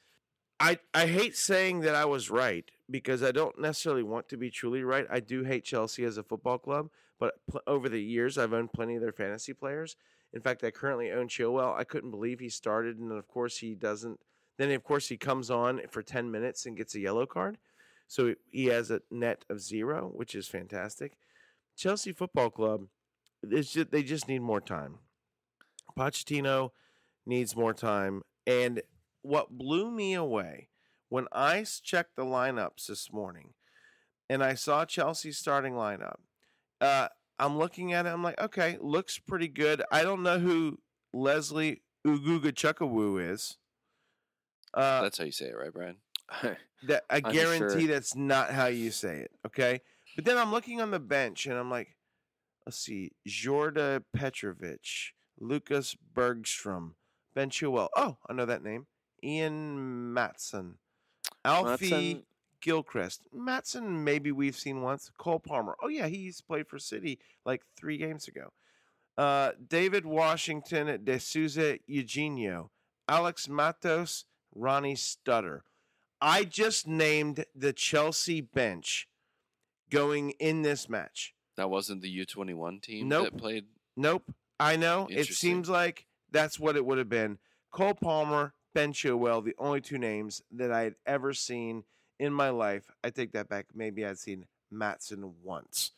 I 0.60 0.78
I 0.94 1.06
hate 1.06 1.36
saying 1.36 1.80
that 1.80 1.96
I 1.96 2.04
was 2.04 2.30
right 2.30 2.70
because 2.88 3.22
I 3.22 3.32
don't 3.32 3.60
necessarily 3.60 4.04
want 4.04 4.28
to 4.28 4.36
be 4.36 4.50
truly 4.50 4.84
right. 4.84 5.06
I 5.10 5.18
do 5.18 5.42
hate 5.42 5.64
Chelsea 5.64 6.04
as 6.04 6.16
a 6.16 6.22
football 6.22 6.58
club, 6.58 6.90
but 7.18 7.34
pl- 7.50 7.62
over 7.66 7.88
the 7.88 8.00
years 8.00 8.38
I've 8.38 8.52
owned 8.52 8.72
plenty 8.72 8.94
of 8.94 9.02
their 9.02 9.12
fantasy 9.12 9.52
players. 9.52 9.96
In 10.32 10.40
fact, 10.40 10.62
I 10.62 10.70
currently 10.70 11.10
own 11.10 11.28
Chilwell. 11.28 11.76
I 11.76 11.84
couldn't 11.84 12.12
believe 12.12 12.38
he 12.38 12.48
started, 12.48 12.98
and 12.98 13.10
of 13.10 13.26
course 13.26 13.58
he 13.58 13.74
doesn't. 13.74 14.20
Then 14.58 14.70
of 14.70 14.84
course 14.84 15.08
he 15.08 15.16
comes 15.16 15.50
on 15.50 15.80
for 15.90 16.02
ten 16.02 16.30
minutes 16.30 16.64
and 16.64 16.76
gets 16.76 16.94
a 16.94 17.00
yellow 17.00 17.26
card, 17.26 17.58
so 18.06 18.34
he 18.50 18.66
has 18.66 18.92
a 18.92 19.02
net 19.10 19.44
of 19.50 19.60
zero, 19.60 20.12
which 20.14 20.36
is 20.36 20.46
fantastic. 20.46 21.16
Chelsea 21.76 22.12
Football 22.12 22.50
Club 22.50 22.86
just 23.50 23.90
they 23.90 24.04
just 24.04 24.28
need 24.28 24.42
more 24.42 24.60
time. 24.60 24.98
Pochettino 25.98 26.70
needs 27.26 27.56
more 27.56 27.74
time. 27.74 28.22
And 28.46 28.82
what 29.22 29.50
blew 29.50 29.90
me 29.90 30.14
away 30.14 30.68
when 31.08 31.26
I 31.32 31.64
checked 31.82 32.16
the 32.16 32.24
lineups 32.24 32.86
this 32.86 33.12
morning 33.12 33.54
and 34.28 34.42
I 34.42 34.54
saw 34.54 34.84
Chelsea's 34.84 35.38
starting 35.38 35.74
lineup, 35.74 36.16
uh, 36.80 37.08
I'm 37.38 37.58
looking 37.58 37.92
at 37.92 38.06
it, 38.06 38.10
I'm 38.10 38.22
like, 38.22 38.40
okay, 38.40 38.78
looks 38.80 39.18
pretty 39.18 39.48
good. 39.48 39.82
I 39.90 40.02
don't 40.02 40.22
know 40.22 40.38
who 40.38 40.78
Leslie 41.12 41.82
Uguga 42.06 43.30
is. 43.30 43.56
Uh, 44.74 45.02
That's 45.02 45.18
how 45.18 45.24
you 45.24 45.32
say 45.32 45.46
it, 45.46 45.56
right, 45.56 45.72
Brian? 45.72 45.96
that 46.84 47.04
I 47.10 47.20
I'm 47.24 47.32
guarantee 47.32 47.86
sure. 47.86 47.94
that's 47.94 48.16
not 48.16 48.50
how 48.50 48.66
you 48.66 48.90
say 48.90 49.18
it. 49.18 49.30
Okay, 49.46 49.80
but 50.16 50.24
then 50.24 50.38
I'm 50.38 50.50
looking 50.50 50.80
on 50.80 50.90
the 50.90 51.00
bench 51.00 51.46
and 51.46 51.56
I'm 51.56 51.70
like, 51.70 51.96
let's 52.66 52.78
see, 52.78 53.12
Jorda 53.28 54.02
Petrovic, 54.16 55.12
Lucas 55.38 55.96
Bergstrom, 56.14 56.94
Ben 57.34 57.50
Chilwell. 57.50 57.88
Oh, 57.96 58.16
I 58.28 58.32
know 58.32 58.46
that 58.46 58.62
name. 58.62 58.86
Ian 59.24 60.12
Maatsen, 60.14 60.74
Alfie 61.44 61.90
Maatsen- 61.90 62.22
Gilchrist. 62.60 63.26
Maatsen, 63.34 64.02
maybe 64.02 64.32
we've 64.32 64.56
seen 64.56 64.82
once. 64.82 65.10
Cole 65.18 65.38
Palmer. 65.40 65.76
Oh 65.82 65.88
yeah, 65.88 66.06
he's 66.08 66.40
played 66.40 66.66
for 66.68 66.78
City 66.78 67.18
like 67.44 67.62
three 67.76 67.96
games 67.98 68.28
ago. 68.28 68.52
Uh, 69.16 69.52
David 69.68 70.06
Washington, 70.06 71.04
De 71.04 71.18
Souza 71.20 71.78
Eugenio, 71.86 72.70
Alex 73.08 73.48
Matos, 73.48 74.24
Ronnie 74.54 74.96
Stutter. 74.96 75.64
I 76.20 76.44
just 76.44 76.86
named 76.86 77.44
the 77.54 77.72
Chelsea 77.72 78.40
bench 78.40 79.08
going 79.90 80.30
in 80.38 80.62
this 80.62 80.88
match. 80.88 81.34
That 81.56 81.68
wasn't 81.68 82.00
the 82.02 82.24
U21 82.24 82.80
team 82.80 83.08
Nope. 83.08 83.24
that 83.24 83.36
played. 83.36 83.66
Nope. 83.96 84.22
I 84.58 84.76
know. 84.76 85.06
It 85.10 85.26
seems 85.26 85.68
like 85.68 86.06
that's 86.32 86.58
what 86.58 86.76
it 86.76 86.84
would 86.84 86.98
have 86.98 87.08
been. 87.08 87.38
Cole 87.70 87.94
Palmer, 87.94 88.54
Ben 88.74 88.92
Chilwell, 88.92 89.44
the 89.44 89.54
only 89.58 89.80
two 89.80 89.98
names 89.98 90.42
that 90.52 90.72
I 90.72 90.82
had 90.82 90.94
ever 91.06 91.32
seen 91.32 91.84
in 92.18 92.32
my 92.32 92.50
life. 92.50 92.90
I 93.04 93.10
take 93.10 93.32
that 93.32 93.48
back. 93.48 93.66
Maybe 93.74 94.04
I'd 94.04 94.18
seen 94.18 94.46
Maatsen 94.72 95.32
once. 95.42 95.92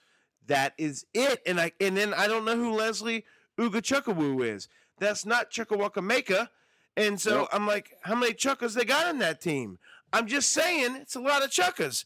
That 0.46 0.74
is 0.76 1.06
it. 1.14 1.40
And 1.46 1.60
I 1.60 1.72
and 1.80 1.96
then 1.96 2.12
I 2.14 2.26
don't 2.26 2.44
know 2.44 2.56
who 2.56 2.72
Leslie 2.72 3.24
Ugachukawu 3.58 4.44
is. 4.44 4.68
That's 4.98 5.24
not 5.26 5.50
Chuckawaka 5.50 6.48
And 6.96 7.20
so 7.20 7.30
Nope. 7.30 7.48
I'm 7.52 7.66
like, 7.66 7.96
how 8.02 8.14
many 8.14 8.34
chuckas 8.34 8.74
they 8.74 8.84
got 8.84 9.08
in 9.10 9.18
that 9.20 9.40
team? 9.40 9.78
I'm 10.12 10.26
just 10.26 10.50
saying 10.50 10.96
it's 10.96 11.16
a 11.16 11.20
lot 11.20 11.42
of 11.42 11.50
chuckas. 11.50 12.04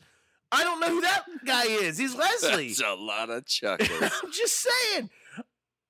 I 0.50 0.64
don't 0.64 0.80
know 0.80 0.88
who 0.88 1.00
that 1.02 1.24
guy 1.44 1.64
is. 1.64 1.98
He's 1.98 2.14
Leslie. 2.16 2.68
That's 2.68 2.80
a 2.80 2.94
lot 2.94 3.28
of 3.28 3.44
chuckles. 3.46 3.90
I'm 4.22 4.32
just 4.32 4.66
saying. 4.66 5.10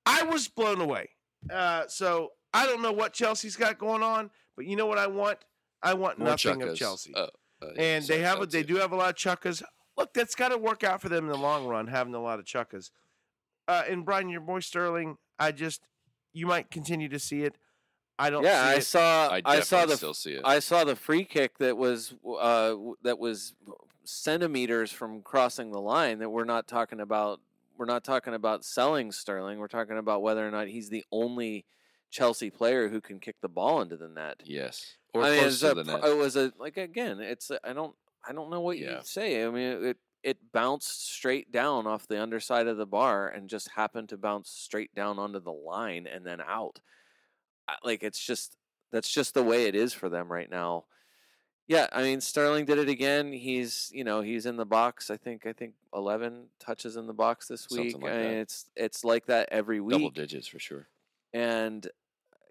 I 0.05 0.23
was 0.23 0.47
blown 0.47 0.81
away. 0.81 1.09
Uh, 1.49 1.83
so 1.87 2.31
I 2.53 2.65
don't 2.65 2.81
know 2.81 2.91
what 2.91 3.13
Chelsea's 3.13 3.55
got 3.55 3.77
going 3.77 4.03
on, 4.03 4.29
but 4.55 4.65
you 4.65 4.75
know 4.75 4.85
what 4.85 4.97
I 4.97 5.07
want? 5.07 5.39
I 5.81 5.93
want 5.93 6.19
More 6.19 6.29
nothing 6.29 6.61
of. 6.61 6.75
Chelsea. 6.75 7.13
Uh, 7.15 7.27
yeah, 7.61 7.81
and 7.81 8.05
they 8.05 8.19
have 8.19 8.41
a, 8.41 8.45
they 8.45 8.63
do 8.63 8.75
have 8.77 8.91
a 8.91 8.95
lot 8.95 9.09
of 9.09 9.15
chuckas. 9.15 9.63
Look, 9.97 10.13
that's 10.13 10.35
got 10.35 10.49
to 10.49 10.57
work 10.57 10.83
out 10.83 11.01
for 11.01 11.09
them 11.09 11.25
in 11.25 11.31
the 11.31 11.37
long 11.37 11.65
run, 11.65 11.87
having 11.87 12.13
a 12.13 12.21
lot 12.21 12.39
of 12.39 12.45
chuckas. 12.45 12.91
Uh, 13.67 13.83
and 13.87 14.05
Brian, 14.05 14.29
your 14.29 14.41
boy 14.41 14.59
Sterling, 14.59 15.17
I 15.37 15.51
just 15.51 15.81
you 16.33 16.47
might 16.47 16.71
continue 16.71 17.09
to 17.09 17.19
see 17.19 17.43
it. 17.43 17.55
I 18.17 18.29
don't. 18.29 18.43
yeah, 18.43 18.63
see 18.63 18.69
I 18.69 18.75
it. 18.75 18.83
saw. 18.83 19.27
I, 19.29 19.41
I, 19.45 19.59
saw 19.61 19.85
the. 19.85 19.97
still 19.97 20.13
see 20.13 20.33
it. 20.33 20.41
I 20.43 20.59
saw 20.59 20.83
the 20.83 20.95
free 20.95 21.23
kick 21.23 21.57
that 21.59 21.77
was 21.77 22.13
uh, 22.27 22.75
that 23.03 23.19
was 23.19 23.53
centimeters 24.03 24.91
from 24.91 25.21
crossing 25.21 25.71
the 25.71 25.79
line. 25.79 26.19
That 26.19 26.29
we're 26.29 26.45
not 26.45 26.67
talking 26.67 26.99
about. 26.99 27.39
We're 27.79 27.85
not 27.85 28.03
talking 28.03 28.33
about 28.33 28.65
selling 28.65 29.09
Sterling. 29.13 29.57
We're 29.57 29.69
talking 29.69 29.97
about 29.97 30.21
whether 30.21 30.45
or 30.45 30.51
not 30.51 30.67
he's 30.67 30.89
the 30.89 31.05
only 31.13 31.65
Chelsea 32.11 32.49
player 32.49 32.89
who 32.89 32.99
can 32.99 33.21
kick 33.21 33.37
the 33.41 33.47
ball 33.47 33.81
into 33.81 33.95
the 33.95 34.09
net. 34.09 34.41
yes, 34.43 34.97
or 35.13 35.23
I 35.23 35.31
mean, 35.31 35.39
close 35.39 35.59
to 35.61 35.71
a, 35.71 35.75
the 35.75 35.83
net. 35.85 36.03
it 36.03 36.17
was 36.17 36.35
a 36.35 36.51
like 36.59 36.75
again. 36.75 37.21
It's 37.21 37.49
I 37.49 37.57
I 37.63 37.73
don't 37.73 37.95
I 38.27 38.33
don't 38.33 38.49
know 38.49 38.59
what 38.59 38.77
Yeah. 38.77 38.97
you 38.97 39.01
say. 39.03 39.45
I 39.45 39.49
mean, 39.49 39.83
it 39.85 39.97
it 40.23 40.37
bounced 40.51 41.09
straight 41.13 41.49
down 41.53 41.87
off 41.87 42.05
the 42.05 42.21
underside 42.21 42.67
of 42.67 42.75
the 42.75 42.85
bar 42.85 43.29
and 43.29 43.47
just 43.49 43.69
happened 43.71 44.09
to 44.09 44.17
bounce 44.17 44.49
straight 44.49 44.93
down 44.93 45.17
onto 45.17 45.39
the 45.39 45.53
line 45.53 46.05
and 46.05 46.25
then 46.25 46.41
out. 46.41 46.81
Like 47.83 48.03
it's 48.03 48.19
just 48.19 48.57
that's 48.91 49.09
just 49.09 49.33
the 49.35 49.43
way 49.43 49.65
it 49.67 49.75
is 49.75 49.93
for 49.93 50.09
them 50.09 50.29
right 50.29 50.49
now. 50.49 50.85
Yeah, 51.69 51.85
I 51.91 52.01
mean 52.01 52.19
Sterling 52.19 52.65
did 52.65 52.79
it 52.79 52.89
again. 52.89 53.31
He's 53.31 53.91
you 53.93 54.03
know 54.03 54.21
he's 54.21 54.47
in 54.47 54.57
the 54.57 54.65
box. 54.65 55.11
I 55.11 55.17
think 55.17 55.45
I 55.45 55.53
think 55.53 55.75
eleven 55.93 56.45
touches 56.59 56.97
in 56.97 57.05
the 57.05 57.13
box 57.13 57.47
this 57.47 57.69
week. 57.69 57.95
like 58.01 58.11
I 58.11 58.17
mean, 58.17 58.31
it's 58.39 58.65
it's 58.75 59.03
like 59.03 59.27
that 59.27 59.49
every 59.51 59.79
week 59.79 59.99
Double 59.99 60.09
digits 60.09 60.47
for 60.47 60.57
sure. 60.57 60.87
and 61.31 61.87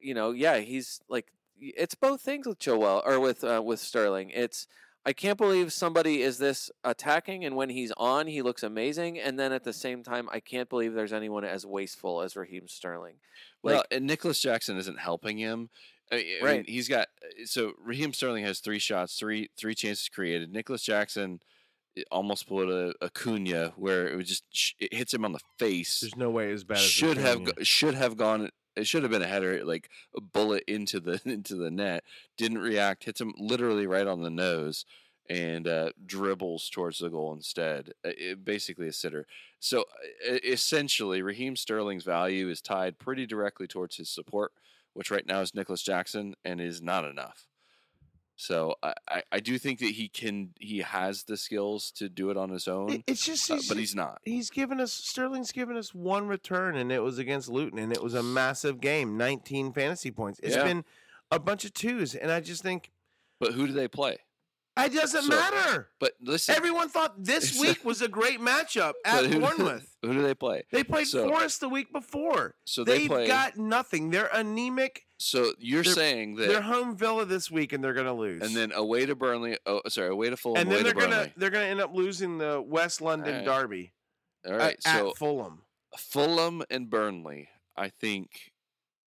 you 0.00 0.14
know, 0.14 0.30
yeah, 0.30 0.58
he's 0.58 1.00
like 1.08 1.32
it's 1.60 1.96
both 1.96 2.20
things 2.20 2.46
with 2.46 2.60
Chilwell 2.60 3.02
or 3.04 3.18
with 3.18 3.42
uh, 3.42 3.60
with 3.62 3.80
Sterling. 3.80 4.30
It's 4.30 4.68
I 5.04 5.12
can't 5.12 5.36
believe 5.36 5.72
somebody 5.72 6.22
is 6.22 6.38
this 6.38 6.70
attacking, 6.84 7.44
and 7.44 7.56
when 7.56 7.70
he's 7.70 7.90
on, 7.96 8.28
he 8.28 8.40
looks 8.42 8.62
amazing, 8.62 9.18
and 9.18 9.36
then 9.36 9.52
at 9.52 9.64
the 9.64 9.72
same 9.72 10.04
time, 10.04 10.28
I 10.30 10.38
can't 10.38 10.68
believe 10.68 10.94
there's 10.94 11.12
anyone 11.12 11.44
as 11.44 11.66
wasteful 11.66 12.20
as 12.22 12.36
Raheem 12.36 12.68
Sterling. 12.68 13.14
Well, 13.64 13.82
and 13.90 14.06
Nicolas 14.06 14.40
Jackson 14.40 14.76
isn't 14.76 15.00
helping 15.00 15.38
him. 15.38 15.70
I, 16.10 16.16
I 16.16 16.18
mean, 16.18 16.42
Right. 16.42 16.68
he's 16.68 16.88
got 16.88 17.08
so 17.44 17.72
Raheem 17.78 18.12
Sterling 18.12 18.44
has 18.44 18.60
three 18.60 18.78
shots, 18.78 19.16
three 19.18 19.50
three 19.56 19.74
chances 19.74 20.08
created. 20.08 20.52
Nicolas 20.52 20.82
Jackson 20.82 21.40
eh, 21.96 22.02
almost 22.10 22.46
pulled 22.48 22.70
a, 22.70 22.94
a 23.00 23.10
Cunha 23.10 23.72
where 23.76 24.08
it 24.08 24.16
was 24.16 24.26
just 24.28 24.74
it 24.78 24.94
hits 24.94 25.12
him 25.12 25.24
on 25.24 25.32
the 25.32 25.40
face. 25.58 26.00
There's 26.00 26.16
no 26.16 26.30
way 26.30 26.50
as 26.52 26.64
bad 26.64 26.78
as 26.78 26.84
should 26.84 27.16
have 27.18 27.42
should 27.62 27.94
have 27.94 28.16
gone. 28.16 28.50
It 28.76 28.86
should 28.86 29.02
have 29.02 29.10
been 29.10 29.22
a 29.22 29.26
header, 29.26 29.64
like 29.64 29.90
a 30.16 30.20
bullet 30.20 30.62
into 30.68 31.00
the 31.00 31.20
into 31.26 31.54
the 31.56 31.70
net. 31.70 32.04
Didn't 32.36 32.58
react. 32.58 33.04
Hits 33.04 33.20
him 33.20 33.34
literally 33.36 33.86
right 33.86 34.06
on 34.06 34.22
the 34.22 34.30
nose, 34.30 34.84
and 35.28 35.66
uh, 35.68 35.90
dribbles 36.06 36.70
towards 36.70 36.98
the 37.00 37.10
goal 37.10 37.32
instead. 37.32 37.90
Uh, 38.04 38.10
it- 38.16 38.44
basically 38.44 38.86
a 38.88 38.92
sitter. 38.92 39.26
So 39.60 39.80
uh, 40.30 40.38
essentially, 40.44 41.20
Raheem 41.22 41.56
Sterling's 41.56 42.04
value 42.04 42.48
is 42.48 42.60
tied 42.62 42.98
pretty 43.00 43.26
directly 43.26 43.66
towards 43.66 43.96
his 43.96 44.08
support, 44.08 44.52
which 44.94 45.10
right 45.10 45.26
now 45.26 45.40
is 45.40 45.54
Nicolas 45.54 45.82
Jackson, 45.82 46.34
and 46.44 46.60
is 46.60 46.80
not 46.82 47.04
enough. 47.04 47.46
So 48.40 48.76
I, 48.84 48.94
I, 49.08 49.22
I 49.32 49.40
do 49.40 49.58
think 49.58 49.80
that 49.80 49.90
he 49.90 50.08
can 50.08 50.50
he 50.60 50.78
has 50.78 51.24
the 51.24 51.36
skills 51.36 51.90
to 51.96 52.08
do 52.08 52.30
it 52.30 52.36
on 52.36 52.50
his 52.50 52.68
own, 52.68 53.02
It's 53.06 53.24
just, 53.24 53.50
uh, 53.50 53.58
but 53.68 53.76
he's 53.76 53.96
not. 53.96 54.20
he's 54.24 54.48
given 54.50 54.80
us 54.80 54.92
Sterling's 54.92 55.50
given 55.50 55.76
us 55.76 55.92
one 55.92 56.28
return, 56.28 56.76
and 56.76 56.92
it 56.92 57.00
was 57.00 57.18
against 57.18 57.48
Luton, 57.48 57.80
and 57.80 57.92
it 57.92 58.02
was 58.02 58.14
a 58.14 58.22
massive 58.22 58.80
game, 58.80 59.16
19 59.16 59.72
fantasy 59.72 60.12
points. 60.12 60.38
It's 60.42 60.54
Yeah. 60.54 60.62
been 60.64 60.84
a 61.32 61.40
bunch 61.40 61.64
of 61.64 61.74
twos, 61.74 62.14
and 62.14 62.30
I 62.30 62.38
just 62.40 62.62
think 62.62 62.92
But 63.40 63.54
who 63.54 63.66
do 63.66 63.72
they 63.72 63.88
play? 63.88 64.18
It 64.78 64.94
doesn't 64.94 65.22
So- 65.22 65.28
matter. 65.28 65.88
But 65.98 66.12
listen, 66.20 66.54
Everyone 66.54 66.88
thought 66.88 67.22
this 67.22 67.58
week 67.60 67.84
was 67.84 68.00
a 68.02 68.08
great 68.08 68.40
matchup 68.40 68.92
at 69.04 69.26
who- 69.26 69.40
Bournemouth. 69.40 69.96
Who 70.02 70.12
do 70.14 70.22
they 70.22 70.34
play? 70.34 70.62
They 70.70 70.84
played 70.84 71.08
So- 71.08 71.28
Forest 71.28 71.60
the 71.60 71.68
week 71.68 71.92
before. 71.92 72.54
So 72.64 72.84
they 72.84 72.98
They've 73.00 73.08
play. 73.08 73.26
got 73.26 73.56
nothing. 73.56 74.10
They're 74.10 74.30
anemic. 74.32 75.02
so 75.18 75.52
you're 75.58 75.82
they're- 75.82 75.92
saying 75.92 76.36
that, 76.36 76.48
They're 76.48 76.60
home 76.62 76.96
Villa 76.96 77.24
this 77.24 77.50
week, 77.50 77.72
and 77.72 77.82
they're 77.82 77.94
going 77.94 78.06
to 78.06 78.12
lose. 78.12 78.42
and 78.42 78.54
then 78.56 78.70
away 78.72 79.06
to 79.06 79.14
Burnley. 79.16 79.58
Oh, 79.66 79.80
sorry, 79.88 80.08
away 80.10 80.30
to 80.30 80.36
Fulham. 80.36 80.60
and 80.62 80.70
then 80.70 80.84
they're 80.84 80.92
going 80.94 81.10
to 81.10 81.32
they're 81.36 81.50
going 81.50 81.64
to 81.64 81.70
end 81.70 81.80
up 81.80 81.92
losing 81.94 82.38
the 82.38 82.62
West 82.64 83.00
London 83.00 83.46
Alright. 83.46 83.62
Derby 83.62 83.92
All 84.46 84.52
right, 84.54 84.76
at- 84.84 84.96
so 84.98 85.10
at 85.10 85.16
Fulham. 85.16 85.62
Fulham 85.96 86.62
and 86.70 86.88
Burnley. 86.88 87.48
I 87.76 87.88
think 87.88 88.52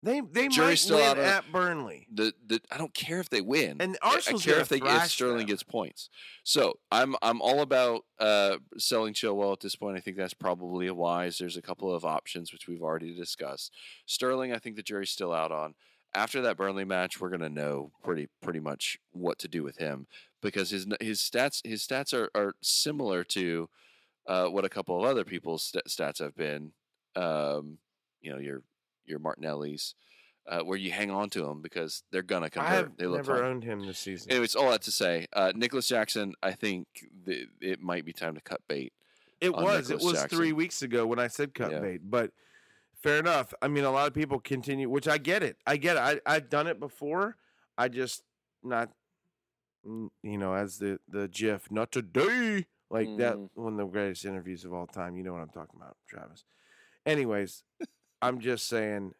They 0.02 0.20
they 0.20 0.46
Jury's 0.46 0.88
might 0.90 1.16
win 1.16 1.24
at 1.24 1.50
Burnley. 1.50 2.06
the 2.12 2.32
the 2.46 2.60
I 2.70 2.78
don't 2.78 2.94
care 2.94 3.18
if 3.18 3.28
they 3.30 3.40
win. 3.40 3.78
And 3.80 3.98
I- 4.00 4.14
Arsenal's 4.14 4.46
I 4.46 4.50
care 4.52 4.60
if 4.60 4.68
they 4.68 4.76
if 4.76 5.10
Sterling 5.10 5.38
them. 5.38 5.46
gets 5.46 5.64
points. 5.64 6.08
So 6.44 6.78
I'm 6.92 7.16
I'm 7.20 7.40
all 7.42 7.62
about 7.62 8.04
uh, 8.20 8.58
selling 8.76 9.12
Chilwell 9.12 9.52
at 9.52 9.60
this 9.60 9.74
point. 9.74 9.96
I 9.96 10.00
think 10.00 10.16
that's 10.16 10.34
probably 10.34 10.86
a 10.86 10.94
wise. 10.94 11.38
There's 11.38 11.56
a 11.56 11.62
couple 11.62 11.92
of 11.92 12.04
options 12.04 12.52
which 12.52 12.68
we've 12.68 12.82
already 12.82 13.12
discussed. 13.14 13.72
Sterling, 14.06 14.52
I 14.52 14.58
think 14.58 14.76
the 14.76 14.82
jury's 14.84 15.10
still 15.10 15.32
out 15.32 15.50
on. 15.50 15.74
After 16.14 16.40
that 16.42 16.56
Burnley 16.56 16.84
match, 16.84 17.20
we're 17.20 17.30
gonna 17.30 17.48
know 17.48 17.90
pretty 18.04 18.28
pretty 18.40 18.60
much 18.60 18.98
what 19.10 19.38
to 19.40 19.48
do 19.48 19.64
with 19.64 19.78
him 19.78 20.06
because 20.40 20.70
his 20.70 20.86
his 21.00 21.18
stats 21.20 21.60
his 21.66 21.84
stats 21.84 22.14
are, 22.14 22.30
are 22.36 22.54
similar 22.62 23.24
to 23.24 23.68
uh, 24.28 24.46
what 24.46 24.64
a 24.64 24.68
couple 24.68 24.96
of 24.96 25.04
other 25.10 25.24
people's 25.24 25.64
st- 25.64 25.86
stats 25.86 26.20
have 26.20 26.36
been. 26.36 26.72
Um, 27.16 27.78
you 28.22 28.30
know 28.32 28.38
your 28.38 28.62
your 29.08 29.18
Martinelli's. 29.18 29.94
Uh, 30.50 30.60
where 30.62 30.78
you 30.78 30.90
hang 30.90 31.10
on 31.10 31.28
to 31.28 31.42
them 31.42 31.60
because 31.60 32.04
they're 32.10 32.22
gonna 32.22 32.48
convert. 32.48 32.70
have 32.72 32.96
they 32.96 33.04
look 33.04 33.18
never 33.18 33.44
owned 33.44 33.62
him 33.62 33.84
this 33.86 33.98
season. 33.98 34.30
Anyways, 34.30 34.54
all 34.54 34.70
that 34.70 34.80
to 34.82 34.90
say, 34.90 35.26
uh, 35.34 35.52
Nicolas 35.54 35.86
Jackson, 35.86 36.32
I 36.42 36.52
think 36.52 36.86
th- 37.26 37.48
it 37.60 37.82
might 37.82 38.06
be 38.06 38.14
time 38.14 38.34
to 38.34 38.40
cut 38.40 38.62
bait. 38.66 38.94
It 39.42 39.52
was. 39.52 39.90
It 39.90 40.00
was 40.00 40.14
Jackson. 40.14 40.38
three 40.38 40.52
weeks 40.54 40.80
ago 40.80 41.06
when 41.06 41.18
I 41.18 41.26
said 41.26 41.52
cut 41.52 41.70
Yeah. 41.72 41.80
bait, 41.80 42.00
but 42.02 42.30
fair 42.94 43.18
enough. 43.18 43.52
I 43.60 43.68
mean, 43.68 43.84
a 43.84 43.90
lot 43.90 44.06
of 44.08 44.14
people 44.14 44.40
continue, 44.40 44.88
which 44.88 45.06
I 45.06 45.18
get 45.18 45.42
it. 45.42 45.58
I 45.66 45.76
get 45.76 45.98
it. 45.98 46.20
I, 46.26 46.34
I've 46.36 46.48
done 46.48 46.66
it 46.66 46.80
before. 46.80 47.36
I 47.76 47.88
just 47.88 48.22
not, 48.62 48.88
mm, 49.86 50.08
you 50.22 50.38
know, 50.38 50.54
as 50.54 50.78
the 50.78 50.98
the 51.10 51.28
GIF, 51.28 51.70
not 51.70 51.92
today, 51.92 52.64
like 52.88 53.14
that. 53.18 53.34
Mhm. 53.36 53.50
One 53.52 53.72
of 53.74 53.78
the 53.80 53.84
greatest 53.84 54.24
interviews 54.24 54.64
of 54.64 54.72
all 54.72 54.86
time. 54.86 55.14
You 55.18 55.24
know 55.24 55.34
what 55.34 55.42
I'm 55.42 55.50
talking 55.50 55.78
about, 55.78 55.98
Travis. 56.08 56.44
Anyways, 57.04 57.64
I'm 58.20 58.40
just 58.40 58.66
saying, 58.68 59.12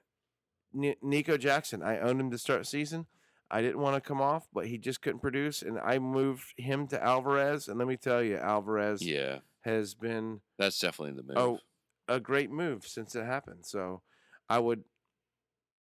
Ni- 0.72 0.96
Nico 1.02 1.36
Jackson. 1.36 1.82
I 1.82 1.98
owned 1.98 2.20
him 2.20 2.30
to 2.30 2.38
start 2.38 2.66
season. 2.66 3.06
I 3.50 3.62
didn't 3.62 3.78
want 3.80 3.94
to 3.96 4.06
come 4.06 4.20
off, 4.20 4.46
but 4.52 4.66
he 4.66 4.76
just 4.76 5.00
couldn't 5.00 5.20
produce, 5.20 5.62
and 5.62 5.78
I 5.78 5.98
moved 5.98 6.52
him 6.58 6.86
to 6.88 7.02
Alvarez. 7.02 7.68
And 7.68 7.78
let 7.78 7.88
me 7.88 7.96
tell 7.96 8.22
you, 8.22 8.36
Alvarez 8.36 9.00
Yeah, 9.02 9.38
has 9.62 9.94
been 9.94 10.40
that's 10.58 10.78
definitely 10.78 11.22
the 11.22 11.32
oh, 11.36 11.50
move. 11.52 11.60
oh 12.08 12.14
a 12.14 12.20
great 12.20 12.50
move 12.50 12.86
since 12.86 13.14
it 13.14 13.24
happened. 13.24 13.64
So 13.66 14.02
I 14.48 14.58
would, 14.58 14.84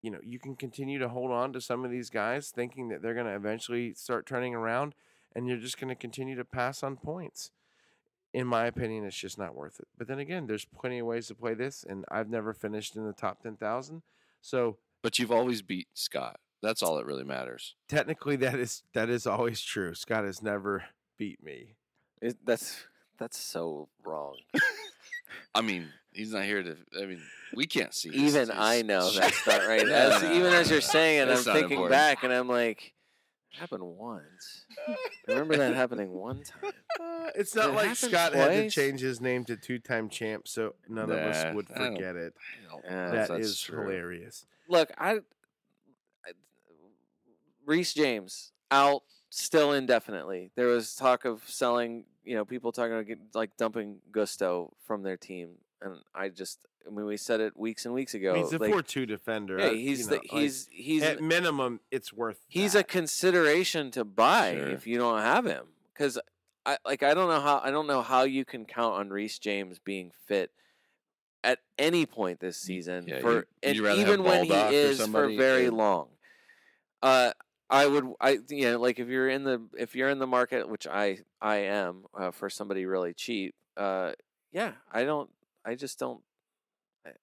you 0.02 0.10
know, 0.10 0.20
you 0.22 0.38
can 0.38 0.56
continue 0.56 0.98
to 0.98 1.08
hold 1.08 1.30
on 1.30 1.52
to 1.54 1.60
some 1.60 1.84
of 1.84 1.90
these 1.90 2.08
guys, 2.10 2.50
thinking 2.50 2.88
that 2.88 3.02
they're 3.02 3.14
going 3.14 3.26
to 3.26 3.34
eventually 3.34 3.92
start 3.94 4.26
turning 4.26 4.54
around, 4.54 4.94
and 5.34 5.46
you're 5.46 5.56
just 5.58 5.78
going 5.78 5.88
to 5.88 5.94
continue 5.94 6.36
to 6.36 6.44
pass 6.44 6.82
on 6.82 6.96
points. 6.96 7.50
In 8.34 8.46
my 8.46 8.66
opinion, 8.66 9.04
it's 9.04 9.16
just 9.16 9.38
not 9.38 9.54
worth 9.54 9.80
it. 9.80 9.88
But 9.96 10.06
then 10.06 10.18
again, 10.18 10.46
there's 10.46 10.66
plenty 10.66 10.98
of 10.98 11.06
ways 11.06 11.28
to 11.28 11.34
play 11.34 11.54
this, 11.54 11.84
and 11.88 12.04
I've 12.10 12.28
never 12.28 12.52
finished 12.52 12.94
in 12.96 13.06
the 13.06 13.12
top 13.12 13.42
ten 13.42 13.56
thousand. 13.56 14.02
So 14.42 14.76
but 15.02 15.18
you've 15.18 15.32
always 15.32 15.62
beat 15.62 15.88
Scott. 15.94 16.40
That's 16.62 16.82
all 16.82 16.96
that 16.96 17.06
really 17.06 17.24
matters. 17.24 17.76
technically, 17.88 18.36
that 18.36 18.56
is 18.58 18.82
that 18.92 19.08
is 19.08 19.26
always 19.26 19.62
true. 19.62 19.94
Scott 19.94 20.24
has 20.24 20.42
never 20.42 20.84
beat 21.16 21.42
me. 21.42 21.76
It, 22.20 22.36
that's 22.44 22.84
that's 23.18 23.38
so 23.38 23.88
wrong. 24.04 24.36
I 25.54 25.60
mean, 25.60 25.88
he's 26.12 26.32
not 26.32 26.44
here 26.44 26.62
to. 26.62 26.76
I 27.00 27.06
mean, 27.06 27.22
we 27.54 27.66
can't 27.66 27.94
see. 27.94 28.10
even 28.10 28.40
his 28.40 28.50
I 28.50 28.82
know 28.82 29.08
shit. 29.08 29.22
that's 29.22 29.46
not 29.46 29.66
right. 29.68 29.86
No, 29.86 29.92
As, 29.92 30.22
even 30.24 30.52
as 30.52 30.70
you're 30.70 30.80
saying 30.80 31.28
it, 31.28 31.30
I'm 31.30 31.36
thinking 31.38 31.62
important. 31.78 31.90
back, 31.90 32.24
and 32.24 32.32
I'm 32.32 32.48
like, 32.48 32.86
it 32.86 32.92
happened 33.52 33.82
once. 33.82 34.64
I 34.88 34.96
remember 35.32 35.56
that 35.56 35.74
happening 35.74 36.12
one 36.12 36.42
time. 36.42 36.72
Uh, 37.00 37.30
it's 37.34 37.54
not 37.54 37.70
it 37.70 37.74
like 37.74 37.86
happen 37.88 38.08
Scott 38.10 38.34
had 38.34 38.48
to 38.48 38.60
twice? 38.62 38.74
change 38.74 39.00
his 39.00 39.20
name 39.20 39.44
to 39.46 39.56
two-time 39.56 40.08
champ, 40.08 40.46
so 40.48 40.74
none 40.88 41.10
of 41.10 41.18
us 41.18 41.44
Nah, 41.44 41.52
would 41.54 41.66
I 41.74 41.78
don't- 41.78 41.94
forget 41.94 42.16
it. 42.16 42.34
I 42.36 42.70
don't 42.72 42.84
know 42.84 42.90
Yeah, 42.90 43.06
if 43.06 43.12
That 43.12 43.28
that's 43.36 43.46
is 43.48 43.60
true. 43.60 43.80
hilarious. 43.82 44.46
Look, 44.68 44.90
I, 44.98 45.14
I 46.24 46.32
Reece 47.66 47.94
James 47.94 48.52
out 48.70 49.02
still 49.30 49.72
indefinitely. 49.72 50.50
There 50.54 50.66
was 50.68 50.94
talk 50.94 51.24
of 51.24 51.42
selling, 51.46 52.04
you 52.24 52.34
know, 52.34 52.44
people 52.44 52.72
talking 52.72 52.92
about 52.92 53.06
get, 53.06 53.18
like 53.34 53.56
dumping 53.56 53.98
Gusto 54.12 54.72
from 54.86 55.02
their 55.02 55.16
team, 55.16 55.50
and 55.80 55.96
I 56.14 56.28
just, 56.28 56.66
I 56.86 56.90
mean, 56.90 57.06
we 57.06 57.16
said 57.16 57.40
it 57.40 57.56
weeks 57.56 57.84
and 57.84 57.94
weeks 57.94 58.14
ago. 58.14 58.34
he's 58.34 58.52
a 58.52 58.58
like, 58.58 58.70
four-two 58.70 59.06
defender. 59.06 59.58
he's 59.72 60.08
the, 60.08 60.16
know, 60.16 60.20
like, 60.32 60.42
he's 60.42 60.68
he's 60.70 61.02
at 61.02 61.20
minimum, 61.22 61.80
it's 61.90 62.12
worth. 62.12 62.40
he's 62.48 62.74
a 62.74 62.82
consideration 62.84 63.90
to 63.92 64.04
buy 64.04 64.54
Sure. 64.54 64.68
if 64.68 64.86
you 64.86 64.98
don't 64.98 65.20
have 65.20 65.44
him 65.46 65.66
because 65.92 66.18
I 66.66 66.78
like 66.84 67.02
I 67.02 67.14
don't 67.14 67.28
know 67.28 67.40
how 67.40 67.60
I 67.62 67.70
don't 67.70 67.86
know 67.86 68.02
how 68.02 68.22
you 68.24 68.44
can 68.44 68.64
count 68.64 68.94
on 68.94 69.08
Reece 69.10 69.38
James 69.38 69.78
being 69.78 70.12
fit 70.26 70.50
at 71.44 71.60
any 71.78 72.04
point 72.04 72.40
this 72.40 72.56
season 72.58 73.06
yeah, 73.06 73.20
for 73.20 73.46
and 73.62 73.76
even 73.76 74.22
when 74.24 74.44
he 74.44 74.52
is 74.52 75.00
for 75.06 75.28
very 75.28 75.66
and- 75.66 75.76
long. 75.76 76.08
Uh, 77.02 77.32
I 77.70 77.86
would 77.86 78.12
I 78.20 78.38
you 78.48 78.70
know 78.72 78.80
like 78.80 78.98
if 78.98 79.08
you're 79.08 79.28
in 79.28 79.44
the 79.44 79.62
if 79.78 79.94
you're 79.94 80.08
in 80.08 80.18
the 80.18 80.26
market 80.26 80.68
which 80.68 80.86
I 80.86 81.18
I 81.40 81.56
am 81.58 82.04
uh, 82.18 82.30
for 82.32 82.50
somebody 82.50 82.86
really 82.86 83.14
cheap. 83.14 83.54
Uh, 83.76 84.12
yeah, 84.52 84.72
I 84.90 85.04
don't 85.04 85.30
I 85.64 85.74
just 85.74 85.98
don't 85.98 86.20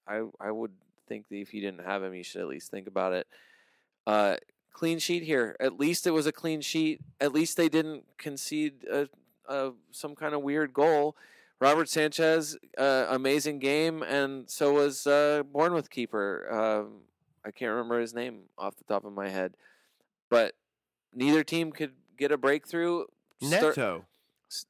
I 0.07 0.18
I- 0.20 0.30
I 0.48 0.52
would 0.52 0.72
think 1.07 1.28
that 1.30 1.36
if 1.38 1.53
you 1.53 1.62
didn't 1.62 1.86
have 1.86 2.03
him, 2.03 2.14
you 2.14 2.24
should 2.24 2.41
at 2.41 2.48
least 2.48 2.72
think 2.72 2.88
about 2.88 3.14
it. 3.14 3.28
Uh, 4.07 4.38
clean 4.74 4.98
sheet 4.99 5.24
here. 5.24 5.56
At 5.60 5.80
least 5.80 6.07
it 6.07 6.12
was 6.12 6.26
a 6.26 6.32
clean 6.32 6.62
sheet. 6.62 6.99
At 7.22 7.32
least 7.32 7.57
they 7.57 7.70
didn't 7.70 8.06
concede 8.18 8.86
a, 8.91 9.07
a, 9.48 9.72
some 9.91 10.16
kind 10.16 10.34
of 10.34 10.41
weird 10.41 10.74
goal. 10.74 11.16
Robert 11.62 11.88
Sanchez, 11.90 12.57
uh, 12.78 13.06
amazing 13.10 13.60
game, 13.60 14.02
and 14.03 14.49
so 14.49 14.74
was 14.74 15.06
uh, 15.07 15.44
Bournemouth 15.52 15.90
keeper. 15.90 16.48
Um, 16.52 17.02
I 17.45 17.52
can't 17.52 17.70
remember 17.72 17.99
his 17.99 18.14
name 18.14 18.49
off 18.57 18.76
the 18.76 18.84
top 18.84 19.06
of 19.06 19.14
my 19.14 19.30
head, 19.30 19.56
but 20.30 20.56
neither 21.14 21.44
team 21.44 21.72
could 21.72 21.94
get 22.18 22.32
a 22.32 22.38
breakthrough. 22.38 23.06
Neto. 23.41 24.06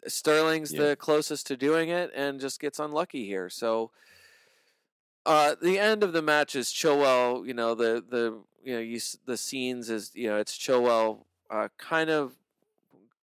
Sterling's 0.07 0.73
Yeah. 0.73 0.81
the 0.89 0.95
closest 0.95 1.47
to 1.47 1.57
doing 1.57 1.89
it 1.89 2.11
and 2.15 2.39
just 2.39 2.59
gets 2.59 2.79
unlucky 2.79 3.25
here. 3.25 3.49
So 3.49 3.91
uh 5.25 5.55
the 5.61 5.79
end 5.79 6.03
of 6.03 6.13
the 6.13 6.21
match 6.21 6.55
is 6.55 6.69
Chilwell, 6.69 7.45
you 7.47 7.53
know, 7.53 7.75
the 7.75 8.03
the 8.07 8.41
you 8.63 8.73
know, 8.73 8.79
you 8.79 8.99
the 9.25 9.37
scenes 9.37 9.89
is, 9.89 10.11
you 10.15 10.27
know, 10.27 10.37
it's 10.37 10.57
Chilwell 10.57 11.25
uh 11.49 11.69
kind 11.77 12.09
of 12.09 12.35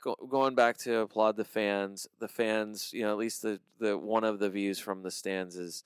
go, 0.03 0.15
going 0.29 0.55
back 0.55 0.77
to 0.79 0.99
applaud 0.99 1.37
the 1.37 1.45
fans. 1.45 2.09
The 2.19 2.29
fans, 2.29 2.93
you 2.93 3.03
know, 3.03 3.11
at 3.13 3.19
least 3.19 3.43
the 3.43 3.61
the 3.79 3.97
one 3.99 4.25
of 4.25 4.39
the 4.39 4.51
views 4.51 4.79
from 4.79 5.03
the 5.03 5.11
stands 5.11 5.57
is 5.57 5.85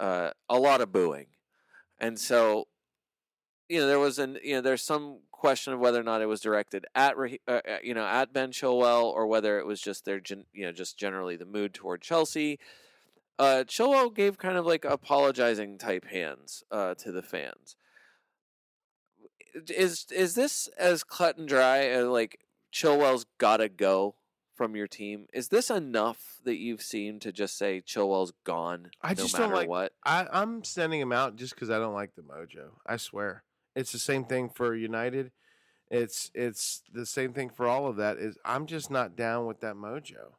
uh 0.00 0.30
a 0.48 0.58
lot 0.58 0.80
of 0.80 0.92
booing. 0.92 1.26
And 1.98 2.18
so 2.18 2.66
you 3.72 3.80
know, 3.80 3.86
there 3.86 3.98
was 3.98 4.18
an 4.18 4.38
you 4.44 4.56
know, 4.56 4.60
there's 4.60 4.82
some 4.82 5.20
question 5.30 5.72
of 5.72 5.80
whether 5.80 5.98
or 5.98 6.04
not 6.04 6.20
it 6.20 6.26
was 6.26 6.42
directed 6.42 6.84
at 6.94 7.14
uh, 7.16 7.50
uh, 7.50 7.60
you 7.82 7.94
know 7.94 8.04
at 8.04 8.32
Ben 8.32 8.52
Chilwell 8.52 9.04
or 9.04 9.26
whether 9.26 9.58
it 9.58 9.66
was 9.66 9.80
just 9.80 10.04
their 10.04 10.20
gen- 10.20 10.44
you 10.52 10.66
know 10.66 10.72
just 10.72 10.98
generally 10.98 11.36
the 11.36 11.46
mood 11.46 11.72
toward 11.72 12.02
Chelsea. 12.02 12.58
Uh, 13.38 13.64
Chilwell 13.66 14.14
gave 14.14 14.36
kind 14.36 14.58
of 14.58 14.66
like 14.66 14.84
apologizing 14.84 15.78
type 15.78 16.06
hands 16.06 16.62
uh, 16.70 16.94
to 16.96 17.10
the 17.10 17.22
fans. 17.22 17.76
Is 19.68 20.06
is 20.10 20.34
this 20.34 20.68
as 20.78 21.02
cut 21.02 21.38
and 21.38 21.48
dry 21.48 21.86
as 21.86 22.06
like 22.06 22.40
Chilwell's 22.72 23.24
gotta 23.38 23.70
go 23.70 24.16
from 24.54 24.76
your 24.76 24.86
team? 24.86 25.26
Is 25.32 25.48
this 25.48 25.70
enough 25.70 26.40
that 26.44 26.58
you've 26.58 26.82
seen 26.82 27.20
to 27.20 27.32
just 27.32 27.56
say 27.56 27.82
Chilwell's 27.84 28.32
gone? 28.44 28.90
I 29.02 29.08
no 29.10 29.14
just 29.14 29.32
matter 29.32 29.46
don't 29.46 29.54
like. 29.54 29.68
what. 29.68 29.92
I, 30.04 30.26
I'm 30.30 30.62
sending 30.62 31.00
him 31.00 31.12
out 31.12 31.36
just 31.36 31.54
because 31.54 31.70
I 31.70 31.78
don't 31.78 31.94
like 31.94 32.14
the 32.14 32.22
mojo. 32.22 32.68
I 32.86 32.96
swear, 32.96 33.42
it's 33.74 33.92
the 33.92 33.98
same 33.98 34.24
thing 34.24 34.48
for 34.50 34.74
United. 34.74 35.32
It's 35.90 36.30
it's 36.34 36.82
the 36.92 37.06
same 37.06 37.32
thing 37.32 37.50
for 37.50 37.66
all 37.66 37.86
of 37.86 37.96
that. 37.96 38.16
Is 38.18 38.38
I'm 38.44 38.66
just 38.66 38.90
not 38.90 39.14
down 39.16 39.46
with 39.46 39.60
that 39.60 39.74
mojo, 39.74 40.32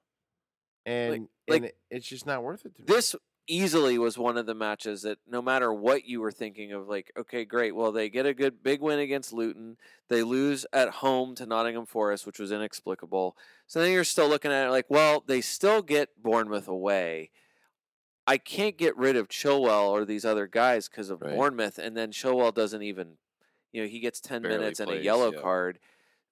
and 0.86 1.28
like- 1.48 1.58
and 1.58 1.66
it, 1.66 1.78
it's 1.92 2.08
just 2.08 2.26
not 2.26 2.44
worth 2.44 2.66
it 2.66 2.76
to 2.76 2.82
me. 2.82 2.86
this 2.88 3.16
easily 3.46 3.98
was 3.98 4.18
one 4.18 4.38
of 4.38 4.46
the 4.46 4.56
matches 4.56 5.02
that 5.02 5.18
no 5.28 5.42
matter 5.42 5.74
what 5.74 6.06
you 6.06 6.22
were 6.22 6.32
thinking 6.32 6.72
of 6.72 6.88
like 6.88 7.12
okay 7.18 7.44
great 7.44 7.76
well 7.76 7.92
they 7.92 8.10
get 8.10 8.26
a 8.26 8.34
good 8.34 8.64
big 8.64 8.80
win 8.80 9.00
against 9.00 9.34
Luton 9.34 9.76
they 10.08 10.24
lose 10.24 10.66
at 10.72 10.88
home 10.90 11.36
to 11.36 11.46
Nottingham 11.46 11.86
Forest 11.86 12.26
which 12.26 12.40
was 12.40 12.54
inexplicable 12.54 13.36
so 13.68 13.82
then 13.82 13.92
you're 13.92 14.06
still 14.06 14.30
looking 14.30 14.50
at 14.54 14.68
it 14.68 14.72
like 14.72 14.86
well 14.88 15.22
they 15.28 15.42
still 15.42 15.82
get 15.82 16.08
Bournemouth 16.24 16.70
away 16.70 17.32
I 18.26 18.38
can't 18.38 18.78
get 18.78 18.96
rid 18.96 19.18
of 19.18 19.28
Chilwell 19.28 19.90
or 19.90 20.06
these 20.06 20.24
other 20.24 20.48
guys 20.48 20.88
because 20.88 21.10
of 21.10 21.22
Right. 21.22 21.36
Bournemouth 21.36 21.78
and 21.78 21.98
then 21.98 22.14
Chilwell 22.14 22.54
doesn't 22.54 22.82
even 22.82 23.18
you 23.74 23.82
know 23.82 23.88
he 23.88 24.00
gets 24.00 24.22
10 24.22 24.44
Barely 24.44 24.58
minutes 24.58 24.80
and 24.80 24.90
a 24.90 25.04
yellow 25.04 25.34
yeah. 25.34 25.42
card 25.42 25.80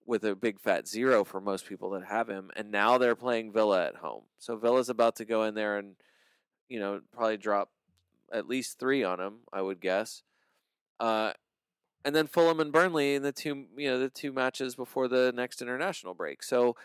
with 0.05 0.23
a 0.23 0.35
big 0.35 0.59
fat 0.59 0.87
zero 0.87 1.23
for 1.23 1.39
most 1.39 1.67
people 1.67 1.91
that 1.91 2.05
have 2.05 2.29
him. 2.29 2.51
And 2.55 2.71
now 2.71 2.97
they're 2.97 3.15
playing 3.15 3.51
Villa 3.51 3.85
at 3.85 3.95
home. 3.97 4.23
So 4.39 4.55
Villa's 4.57 4.89
about 4.89 5.15
to 5.17 5.25
go 5.25 5.43
in 5.43 5.55
there 5.55 5.77
and, 5.77 5.95
you 6.69 6.79
know, 6.79 7.01
probably 7.11 7.37
drop 7.37 7.69
at 8.31 8.47
least 8.47 8.79
three 8.79 9.03
on 9.03 9.19
him, 9.19 9.39
I 9.51 9.61
would 9.61 9.79
guess. 9.79 10.23
Uh, 10.99 11.33
and 12.03 12.15
then 12.15 12.27
Fulham 12.27 12.59
and 12.59 12.71
Burnley 12.71 13.15
in 13.15 13.23
the 13.23 13.31
two, 13.31 13.65
you 13.77 13.89
know, 13.89 13.99
the 13.99 14.09
two 14.09 14.31
matches 14.31 14.75
before 14.75 15.07
the 15.07 15.31
next 15.35 15.61
international 15.61 16.13
break. 16.13 16.41
So 16.43 16.75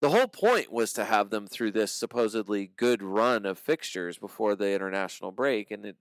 the 0.00 0.10
whole 0.10 0.26
point 0.26 0.72
was 0.72 0.92
to 0.94 1.04
have 1.04 1.30
them 1.30 1.46
through 1.46 1.72
this 1.72 1.92
supposedly 1.92 2.70
good 2.76 3.02
run 3.02 3.46
of 3.46 3.58
fixtures 3.58 4.18
before 4.18 4.54
the 4.54 4.72
international 4.72 5.30
break, 5.30 5.70
and 5.70 5.86
it, 5.86 5.96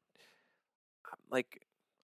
like, 1.29 1.61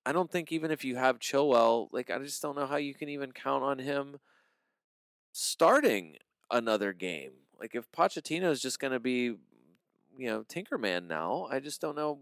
I 0.07 0.13
don't 0.13 0.31
think 0.31 0.53
even 0.53 0.71
if 0.71 0.85
you 0.85 0.95
have 0.95 1.19
Chilwell, 1.19 1.89
like, 1.91 2.09
I 2.09 2.17
just 2.19 2.41
don't 2.41 2.55
know 2.55 2.65
how 2.65 2.77
you 2.77 2.93
can 2.93 3.09
even 3.09 3.33
count 3.33 3.61
on 3.61 3.77
him 3.77 4.21
starting 5.33 6.15
another 6.49 6.93
game. 6.93 7.31
Like, 7.59 7.75
if 7.75 7.91
Pochettino 7.91 8.49
is 8.49 8.61
just 8.61 8.79
going 8.79 8.93
to 8.93 9.01
be, 9.01 9.35
you 10.17 10.27
know, 10.29 10.45
Tinkerman 10.47 11.07
now, 11.07 11.49
I 11.51 11.59
just 11.59 11.81
don't 11.81 11.97
know. 11.97 12.19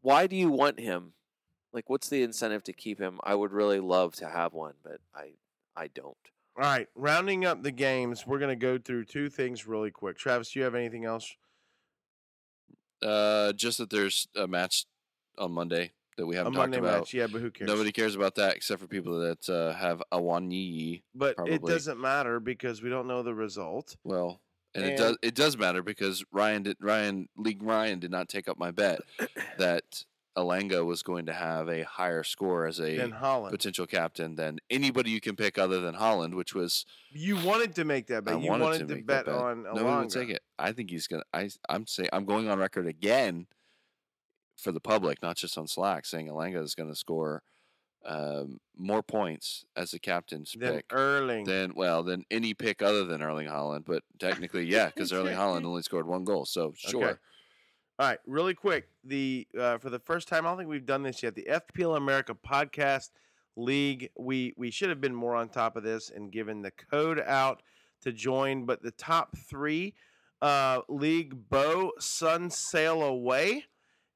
Why 0.00 0.26
do 0.26 0.34
you 0.34 0.48
want 0.48 0.80
him? 0.80 1.12
Like, 1.74 1.90
what's 1.90 2.08
the 2.08 2.22
incentive 2.22 2.64
to 2.64 2.72
keep 2.72 2.98
him? 2.98 3.20
I 3.22 3.34
would 3.34 3.52
really 3.52 3.80
love 3.80 4.14
to 4.14 4.30
have 4.30 4.54
one, 4.54 4.72
but 4.82 5.02
I, 5.14 5.32
I 5.76 5.88
don't. 5.88 6.16
All 6.56 6.62
right, 6.64 6.88
rounding 6.94 7.44
up 7.44 7.62
the 7.62 7.70
games, 7.70 8.26
we're 8.26 8.38
going 8.38 8.48
to 8.48 8.56
go 8.56 8.78
through 8.78 9.04
two 9.04 9.28
things 9.28 9.66
really 9.66 9.90
quick. 9.90 10.16
Travis, 10.16 10.52
do 10.52 10.60
you 10.60 10.64
have 10.64 10.74
anything 10.74 11.04
else? 11.04 11.36
Uh, 13.02 13.52
just 13.52 13.76
that 13.76 13.90
there's 13.90 14.26
a 14.34 14.46
match 14.46 14.86
on 15.36 15.52
Monday 15.52 15.92
that 16.16 16.26
we 16.26 16.36
haven't 16.36 16.54
Monday 16.54 16.76
talked 16.78 16.86
about. 16.88 17.00
match, 17.00 17.14
yeah, 17.14 17.26
but 17.26 17.40
who 17.40 17.50
cares? 17.50 17.68
Nobody 17.68 17.92
cares 17.92 18.14
about 18.14 18.34
that 18.36 18.56
except 18.56 18.80
for 18.80 18.86
people 18.86 19.18
that 19.20 19.48
uh, 19.48 19.72
have 19.74 20.02
Awoniyi. 20.12 21.02
But 21.14 21.36
it 21.46 21.62
doesn't 21.64 22.00
matter 22.00 22.40
because 22.40 22.82
we 22.82 22.90
don't 22.90 23.06
know 23.06 23.22
the 23.22 23.34
result. 23.34 23.96
Well, 24.04 24.40
and, 24.74 24.84
And- 24.84 24.92
it 24.92 24.96
does 24.96 25.16
it 25.22 25.34
does 25.34 25.56
matter 25.58 25.82
because 25.82 26.24
Ryan 26.32 26.62
did 26.64 26.76
Ryan 26.80 27.28
League 27.36 27.62
Ryan 27.62 27.98
did 27.98 28.10
not 28.10 28.28
take 28.28 28.48
up 28.48 28.58
my 28.58 28.70
bet 28.70 29.00
that 29.58 30.04
Elanga 30.34 30.82
was 30.86 31.02
going 31.02 31.26
to 31.26 31.32
have 31.34 31.68
a 31.68 31.82
higher 31.82 32.22
score 32.22 32.66
as 32.66 32.80
a 32.80 32.96
potential 33.50 33.86
captain 33.86 34.34
than 34.34 34.58
anybody 34.70 35.10
you 35.10 35.20
can 35.20 35.36
pick 35.36 35.58
other 35.58 35.80
than 35.80 35.94
Haaland, 35.94 36.34
which 36.34 36.54
was 36.54 36.86
You 37.10 37.36
wanted 37.44 37.74
to 37.74 37.84
make 37.84 38.06
that 38.06 38.24
bet. 38.24 38.36
I 38.36 38.38
you 38.38 38.48
wanted, 38.48 38.64
wanted 38.64 38.88
to, 38.88 38.94
to, 38.96 39.02
bet, 39.02 39.26
bet. 39.26 39.34
on 39.34 39.64
Nobody 39.64 39.84
Elanga. 39.84 39.98
would 40.00 40.08
take 40.10 40.28
it. 40.30 40.42
I 40.58 40.72
think 40.72 40.88
he's 40.88 41.06
gonna. 41.06 41.24
I 41.34 41.50
I'm 41.68 41.86
saying 41.86 42.08
I'm 42.14 42.24
going 42.24 42.48
on 42.48 42.58
record 42.58 42.86
again 42.86 43.46
for 44.62 44.72
the 44.72 44.80
public, 44.80 45.22
not 45.22 45.36
just 45.36 45.58
on 45.58 45.66
Slack, 45.66 46.06
saying 46.06 46.28
Elanga 46.28 46.62
is 46.62 46.74
going 46.74 46.88
to 46.88 46.96
score 46.96 47.42
um, 48.04 48.58
more 48.76 49.02
points 49.02 49.64
as 49.76 49.90
the 49.90 49.98
captain's 49.98 50.54
Then 50.58 50.76
pick 50.76 50.86
Erling. 50.92 51.44
than 51.44 51.72
well 51.74 52.02
than 52.02 52.24
any 52.30 52.54
pick 52.54 52.82
other 52.82 53.04
than 53.04 53.22
Erling 53.22 53.48
Haaland. 53.48 53.84
But 53.86 54.02
technically, 54.18 54.64
yeah, 54.64 54.86
because 54.86 55.12
Erling 55.12 55.36
Haaland 55.36 55.64
only 55.64 55.82
scored 55.82 56.06
one 56.06 56.24
goal, 56.24 56.44
so 56.44 56.72
sure. 56.76 57.04
Okay. 57.04 57.18
All 57.98 58.08
right, 58.08 58.18
really 58.26 58.54
quick. 58.54 58.88
The 59.04 59.46
uh, 59.58 59.78
for 59.78 59.90
the 59.90 59.98
first 59.98 60.26
time, 60.28 60.46
I 60.46 60.50
don't 60.50 60.58
think 60.58 60.70
we've 60.70 60.86
done 60.86 61.02
this 61.02 61.22
yet. 61.22 61.34
The 61.34 61.46
FPL 61.48 61.96
America 61.96 62.34
Podcast 62.34 63.10
League. 63.56 64.10
We 64.18 64.54
we 64.56 64.70
should 64.70 64.88
have 64.88 65.00
been 65.00 65.14
more 65.14 65.36
on 65.36 65.48
top 65.48 65.76
of 65.76 65.82
this 65.82 66.10
and 66.10 66.32
given 66.32 66.62
the 66.62 66.70
code 66.70 67.20
out 67.20 67.62
to 68.02 68.12
join. 68.12 68.64
But 68.64 68.82
the 68.82 68.90
top 68.92 69.36
three, 69.36 69.94
uh, 70.40 70.80
League 70.88 71.48
Bow 71.50 71.92
Sun 71.98 72.50
Sail 72.50 73.02
Away, 73.02 73.66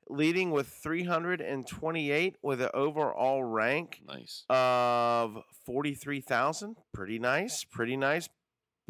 leading 0.08 0.50
with 0.50 0.68
328 0.68 2.36
with 2.42 2.60
an 2.60 2.70
overall 2.74 3.42
rank 3.44 4.00
Nice. 4.06 4.44
of 4.48 5.38
43,000. 5.64 6.76
Pretty 6.92 7.18
nice. 7.18 7.64
Pretty 7.64 7.96
nice. 7.96 8.28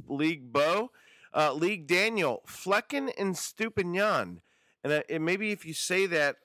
League 0.06 0.52
Bo. 0.52 0.90
Uh, 1.34 1.52
League 1.52 1.86
Daniel. 1.86 2.42
Flecken 2.46 3.10
and 3.18 3.34
Stupignan. 3.34 4.38
And 4.84 4.92
uh, 4.92 5.02
and 5.10 5.24
maybe 5.24 5.50
if 5.52 5.64
you 5.64 5.74
say 5.74 6.06
that 6.06 6.36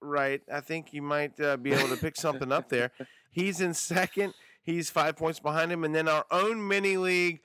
right, 0.00 0.40
I 0.52 0.60
think 0.60 0.92
you 0.92 1.02
might 1.02 1.38
uh, 1.40 1.56
be 1.56 1.72
able 1.72 1.88
to 1.88 1.96
pick 1.96 2.16
something 2.16 2.50
up 2.52 2.68
there. 2.68 2.92
He's 3.30 3.60
in 3.60 3.74
second. 3.74 4.34
He's 4.62 4.90
five 4.90 5.16
points 5.16 5.40
behind 5.40 5.70
him. 5.72 5.84
And 5.84 5.94
then 5.94 6.08
our 6.08 6.24
own 6.30 6.66
mini 6.66 6.96
league, 6.96 7.40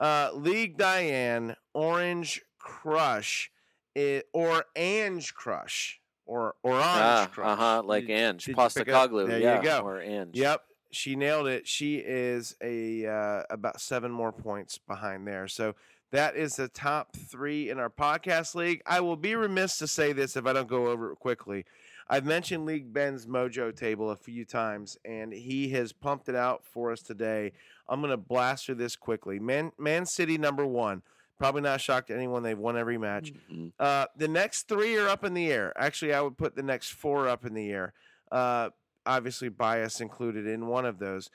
uh, 0.00 0.30
League 0.34 0.76
Diane, 0.76 1.56
Orange 1.74 2.42
Crush, 2.58 3.50
i- 3.96 4.22
or 4.32 4.64
Ange 4.76 5.34
Crush, 5.34 6.00
or 6.28 6.54
Orange 6.62 6.84
Ah, 6.84 7.28
Crush. 7.32 7.46
uh 7.48 7.56
huh, 7.56 7.82
like 7.84 8.06
Did- 8.06 8.12
Ange, 8.20 8.44
did 8.44 8.48
you 8.50 8.54
pick? 8.54 8.64
Postecoglou. 8.86 9.26
There 9.26 9.40
yeah, 9.40 9.56
you 9.56 9.62
go. 9.62 9.80
Or 9.80 10.00
Ange. 10.00 10.36
Yep, 10.36 10.62
she 10.92 11.16
nailed 11.16 11.48
it. 11.48 11.66
She 11.66 11.96
is 11.96 12.54
a 12.62 13.06
uh, 13.06 13.42
about 13.50 13.80
seven 13.80 14.12
more 14.12 14.30
points 14.32 14.78
behind 14.78 15.26
there. 15.26 15.48
So 15.48 15.74
that 16.12 16.36
is 16.36 16.56
the 16.56 16.68
top 16.68 17.16
three 17.16 17.68
in 17.70 17.78
our 17.78 17.90
podcast 17.90 18.54
league. 18.54 18.82
I 18.86 19.00
will 19.00 19.16
be 19.16 19.34
remiss 19.34 19.76
to 19.78 19.86
say 19.86 20.12
this 20.12 20.36
if 20.36 20.46
I 20.46 20.52
don't 20.52 20.68
go 20.68 20.86
over 20.86 21.12
it 21.12 21.16
quickly. 21.16 21.64
I've 22.10 22.24
mentioned 22.24 22.64
League 22.64 22.90
Ben's 22.92 23.26
Mojo 23.26 23.74
table 23.76 24.10
a 24.10 24.16
few 24.16 24.46
times, 24.46 24.96
and 25.04 25.30
he 25.30 25.68
has 25.70 25.92
pumped 25.92 26.30
it 26.30 26.34
out 26.34 26.64
for 26.64 26.90
us 26.90 27.02
today. 27.02 27.52
I'm 27.86 28.00
going 28.00 28.10
to 28.12 28.16
blast 28.16 28.64
through 28.64 28.76
this 28.76 28.96
quickly. 28.96 29.38
Man, 29.38 29.72
Man 29.78 30.06
City 30.06 30.38
number 30.38 30.64
one. 30.66 31.02
Probably 31.38 31.62
not 31.62 31.80
shocked 31.80 32.08
to 32.08 32.14
anyone. 32.14 32.42
They've 32.42 32.58
won 32.58 32.76
every 32.76 32.98
match. 32.98 33.32
Mhm. 33.50 33.72
Uh, 33.78 34.06
the 34.16 34.26
next 34.28 34.66
three 34.68 34.96
are 34.98 35.08
up 35.08 35.24
in 35.24 35.34
the 35.34 35.52
air. 35.52 35.72
Actually, 35.76 36.12
I 36.12 36.20
would 36.20 36.36
put 36.36 36.56
the 36.56 36.62
next 36.62 36.90
four 36.90 37.28
up 37.28 37.44
in 37.44 37.54
the 37.54 37.70
air. 37.70 37.92
Uh, 38.32 38.70
obviously, 39.06 39.48
bias 39.48 40.00
included 40.00 40.46
in 40.46 40.66
one 40.66 40.84
of 40.84 40.98
those. 40.98 41.30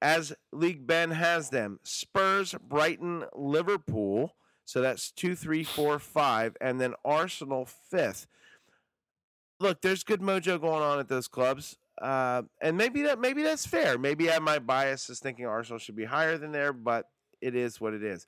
As 0.00 0.32
League 0.52 0.86
Ben 0.86 1.10
has 1.12 1.50
them 1.50 1.80
Spurs, 1.84 2.54
Brighton, 2.54 3.24
Liverpool. 3.34 4.34
So 4.64 4.80
that's 4.80 5.10
two, 5.10 5.34
three, 5.36 5.64
four, 5.64 5.98
five. 5.98 6.56
And 6.60 6.80
then 6.80 6.94
Arsenal 7.04 7.66
fifth. 7.66 8.26
Look, 9.60 9.80
there's 9.82 10.02
good 10.02 10.20
mojo 10.20 10.60
going 10.60 10.82
on 10.82 10.98
at 10.98 11.08
those 11.08 11.28
clubs. 11.28 11.76
Uh, 12.00 12.42
and 12.60 12.76
maybe 12.76 13.02
that 13.02 13.20
maybe 13.20 13.42
that's 13.42 13.66
fair. 13.66 13.98
Maybe 13.98 14.30
I, 14.30 14.38
my 14.38 14.58
bias 14.58 15.10
is 15.10 15.20
thinking 15.20 15.46
Arsenal 15.46 15.78
should 15.78 15.94
be 15.94 16.04
higher 16.06 16.38
than 16.38 16.50
there, 16.52 16.72
but 16.72 17.10
it 17.40 17.54
is 17.54 17.80
what 17.80 17.92
it 17.92 18.02
is. 18.02 18.26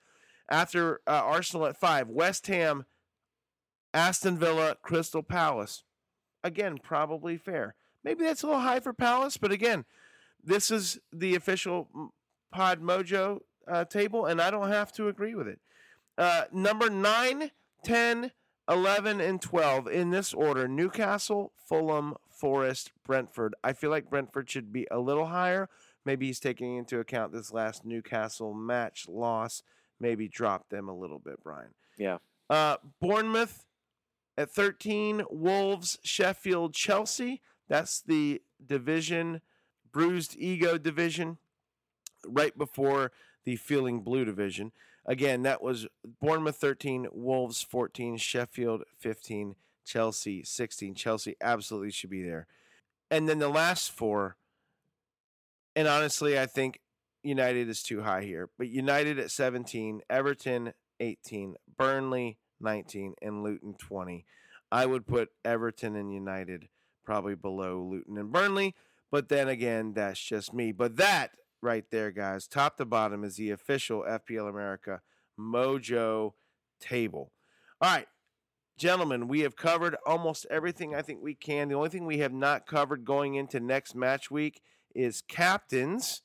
After 0.50 1.00
uh, 1.06 1.22
Arsenal 1.24 1.66
at 1.66 1.78
five, 1.78 2.08
West 2.08 2.46
Ham, 2.48 2.84
Aston 3.92 4.36
Villa, 4.38 4.76
Crystal 4.82 5.22
Palace. 5.22 5.84
Again, 6.42 6.78
probably 6.82 7.36
fair. 7.36 7.74
Maybe 8.02 8.24
that's 8.24 8.42
a 8.42 8.46
little 8.46 8.60
high 8.60 8.80
for 8.80 8.92
Palace, 8.92 9.38
but 9.38 9.50
again, 9.50 9.86
this 10.42 10.70
is 10.70 10.98
the 11.12 11.34
official 11.34 11.88
mm, 11.96 12.08
Pod 12.52 12.82
Mojo 12.82 13.40
uh, 13.66 13.84
table, 13.86 14.26
and 14.26 14.40
I 14.40 14.50
don't 14.50 14.68
have 14.68 14.92
to 14.92 15.08
agree 15.08 15.34
with 15.34 15.48
it. 15.48 15.60
Uh, 16.18 16.44
number 16.52 16.90
9, 16.90 17.50
10, 17.82 18.30
11, 18.68 19.20
and 19.20 19.40
12 19.40 19.88
in 19.88 20.10
this 20.10 20.34
order 20.34 20.68
Newcastle, 20.68 21.52
Fulham, 21.56 22.14
Forest, 22.28 22.92
Brentford. 23.06 23.54
I 23.64 23.72
feel 23.72 23.90
like 23.90 24.10
Brentford 24.10 24.50
should 24.50 24.72
be 24.72 24.86
a 24.90 24.98
little 24.98 25.26
higher. 25.26 25.68
Maybe 26.04 26.26
he's 26.26 26.40
taking 26.40 26.76
into 26.76 27.00
account 27.00 27.32
this 27.32 27.52
last 27.52 27.84
Newcastle 27.84 28.52
match 28.52 29.06
loss. 29.08 29.62
Maybe 30.00 30.28
drop 30.28 30.68
them 30.68 30.88
a 30.88 30.94
little 30.94 31.18
bit, 31.18 31.42
Brian. 31.42 31.70
Yeah. 31.96 32.18
Uh, 32.50 32.76
Bournemouth 33.00 33.64
at 34.36 34.50
13, 34.50 35.24
Wolves, 35.30 35.98
Sheffield, 36.02 36.74
Chelsea. 36.74 37.40
That's 37.68 38.00
the 38.00 38.42
division, 38.64 39.40
bruised 39.90 40.36
ego 40.36 40.76
division, 40.76 41.38
right 42.26 42.56
before 42.56 43.12
the 43.44 43.56
feeling 43.56 44.00
blue 44.00 44.24
division. 44.24 44.72
Again, 45.06 45.42
that 45.42 45.62
was 45.62 45.86
Bournemouth 46.20 46.56
13, 46.56 47.08
Wolves 47.12 47.62
14, 47.62 48.16
Sheffield 48.16 48.84
15, 48.98 49.54
Chelsea 49.84 50.42
16. 50.42 50.94
Chelsea 50.94 51.36
absolutely 51.40 51.90
should 51.90 52.10
be 52.10 52.22
there. 52.22 52.46
And 53.10 53.28
then 53.28 53.38
the 53.38 53.48
last 53.48 53.92
four, 53.92 54.36
and 55.76 55.86
honestly, 55.86 56.38
I 56.38 56.46
think 56.46 56.80
United 57.24 57.68
is 57.68 57.82
too 57.82 58.02
high 58.02 58.22
here. 58.22 58.50
But 58.58 58.68
United 58.68 59.18
at 59.18 59.30
17, 59.30 60.02
Everton 60.08 60.72
18, 61.00 61.56
Burnley 61.76 62.38
19, 62.60 63.14
and 63.22 63.42
Luton 63.42 63.74
20. 63.78 64.24
I 64.70 64.86
would 64.86 65.06
put 65.06 65.30
Everton 65.44 65.96
and 65.96 66.12
United 66.12 66.68
probably 67.04 67.34
below 67.34 67.80
Luton 67.80 68.18
and 68.18 68.32
Burnley. 68.32 68.74
But 69.10 69.28
then 69.28 69.48
again, 69.48 69.92
that's 69.94 70.20
just 70.20 70.52
me. 70.52 70.72
But 70.72 70.96
that 70.96 71.32
right 71.62 71.84
there, 71.90 72.10
guys, 72.10 72.46
top 72.46 72.76
to 72.76 72.84
bottom 72.84 73.24
is 73.24 73.36
the 73.36 73.50
official 73.50 74.02
FPL 74.02 74.48
America 74.48 75.00
Mojo 75.38 76.32
table. 76.80 77.32
All 77.80 77.90
right, 77.90 78.08
gentlemen, 78.76 79.28
we 79.28 79.40
have 79.40 79.56
covered 79.56 79.96
almost 80.06 80.46
everything 80.50 80.94
I 80.94 81.02
think 81.02 81.22
we 81.22 81.34
can. 81.34 81.68
The 81.68 81.74
only 81.74 81.90
thing 81.90 82.06
we 82.06 82.18
have 82.18 82.32
not 82.32 82.66
covered 82.66 83.04
going 83.04 83.34
into 83.34 83.60
next 83.60 83.94
match 83.94 84.30
week 84.30 84.60
is 84.94 85.22
captains. 85.22 86.22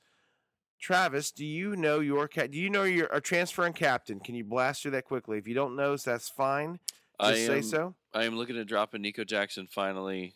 Travis, 0.80 1.32
do 1.32 1.46
you 1.46 1.76
know 1.76 2.00
your 2.00 2.28
cat? 2.28 2.52
Do 2.52 2.58
you 2.58 2.70
know 2.70 2.84
your 2.84 3.08
a 3.08 3.20
transfer 3.20 3.66
and 3.66 3.76
captain? 3.76 4.20
Can 4.20 4.36
you 4.36 4.44
blast 4.46 4.82
through 4.82 4.92
that 4.92 5.06
quickly? 5.06 5.38
If 5.38 5.48
you 5.48 5.54
don't 5.54 5.76
know, 5.76 5.96
that's 5.98 6.30
fine. 6.30 6.80
I 7.20 7.32
Just 7.34 7.46
say 7.48 7.58
am, 7.58 7.64
so. 7.64 7.96
I 8.14 8.24
am 8.24 8.38
looking 8.38 8.56
to 8.56 8.64
drop 8.64 8.96
in 8.96 9.02
Nico 9.02 9.26
Jackson 9.26 9.68
finally 9.70 10.36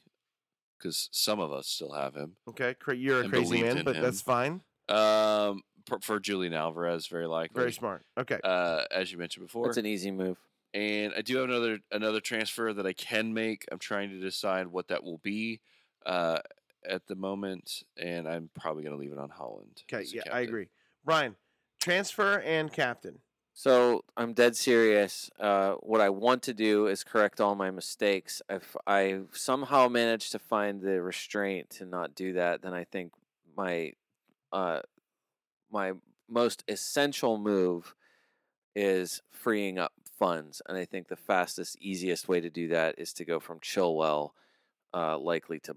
because 0.77 1.07
some 1.13 1.39
of 1.39 1.53
us 1.53 1.67
still 1.67 1.93
have 1.93 2.13
him. 2.13 2.35
Okay, 2.49 2.73
cra- 2.73 2.95
you're 2.95 3.21
a 3.21 3.29
crazy 3.29 3.61
man, 3.63 3.83
but 3.85 3.95
him. 3.95 4.03
that's 4.03 4.21
fine. 4.21 4.61
Um, 4.89 5.61
prefer 5.85 6.19
Julian 6.19 6.53
Alvarez 6.53 7.07
very 7.07 7.25
likely. 7.27 7.57
Very 7.57 7.71
smart. 7.71 8.03
Okay. 8.17 8.37
Uh, 8.43 8.83
as 8.91 9.11
you 9.13 9.17
mentioned 9.17 9.45
before, 9.47 9.69
it's 9.69 9.77
an 9.77 9.85
easy 9.85 10.11
move. 10.11 10.37
and 10.73 11.13
I 11.15 11.21
do 11.21 11.37
have 11.37 11.47
another 11.47 11.79
another 11.93 12.19
transfer 12.19 12.73
that 12.73 12.85
I 12.85 12.91
can 12.91 13.33
make. 13.33 13.65
I'm 13.71 13.79
trying 13.79 14.09
to 14.09 14.19
decide 14.19 14.67
what 14.67 14.89
that 14.89 15.05
will 15.05 15.19
be 15.19 15.61
uh, 16.05 16.39
at 16.87 17.07
the 17.07 17.15
moment, 17.15 17.83
and 17.97 18.27
I'm 18.27 18.49
probably 18.59 18.83
going 18.83 18.95
to 18.95 18.99
leave 18.99 19.11
it 19.11 19.19
on 19.19 19.29
Haaland. 19.29 19.83
Okay. 19.83 20.03
as 20.03 20.13
a 20.13 20.17
Yeah, 20.17 20.23
I 20.31 20.41
agree. 20.41 20.67
Brian, 21.05 21.35
transfer 21.79 22.39
and 22.39 22.71
captain. 22.71 23.19
So 23.53 24.03
I'm 24.17 24.33
dead 24.33 24.55
serious. 24.55 25.29
Uh, 25.39 25.73
what 25.81 26.01
I 26.01 26.09
want 26.09 26.41
to 26.43 26.53
do 26.53 26.87
is 26.87 27.03
correct 27.03 27.39
all 27.39 27.53
my 27.53 27.69
mistakes. 27.69 28.41
If 28.49 28.75
I 28.87 29.21
somehow 29.31 29.89
manage 29.89 30.31
to 30.31 30.39
find 30.39 30.81
the 30.81 31.01
restraint 31.01 31.69
to 31.71 31.85
not 31.85 32.15
do 32.15 32.33
that, 32.33 32.63
then 32.63 32.73
I 32.73 32.83
think 32.83 33.13
my 33.55 33.93
uh, 34.51 34.81
my 35.71 35.93
most 36.27 36.63
essential 36.67 37.37
move 37.37 37.93
is 38.75 39.21
freeing 39.29 39.77
up 39.77 39.93
funds, 40.17 40.61
and 40.67 40.77
I 40.77 40.85
think 40.85 41.07
the 41.07 41.15
fastest, 41.15 41.77
easiest 41.79 42.27
way 42.27 42.39
to 42.39 42.49
do 42.49 42.69
that 42.69 42.95
is 42.97 43.13
to 43.13 43.25
go 43.25 43.39
from 43.39 43.59
Chilwell, 43.59 44.31
uh, 44.93 45.17
likely 45.17 45.59
to 45.61 45.75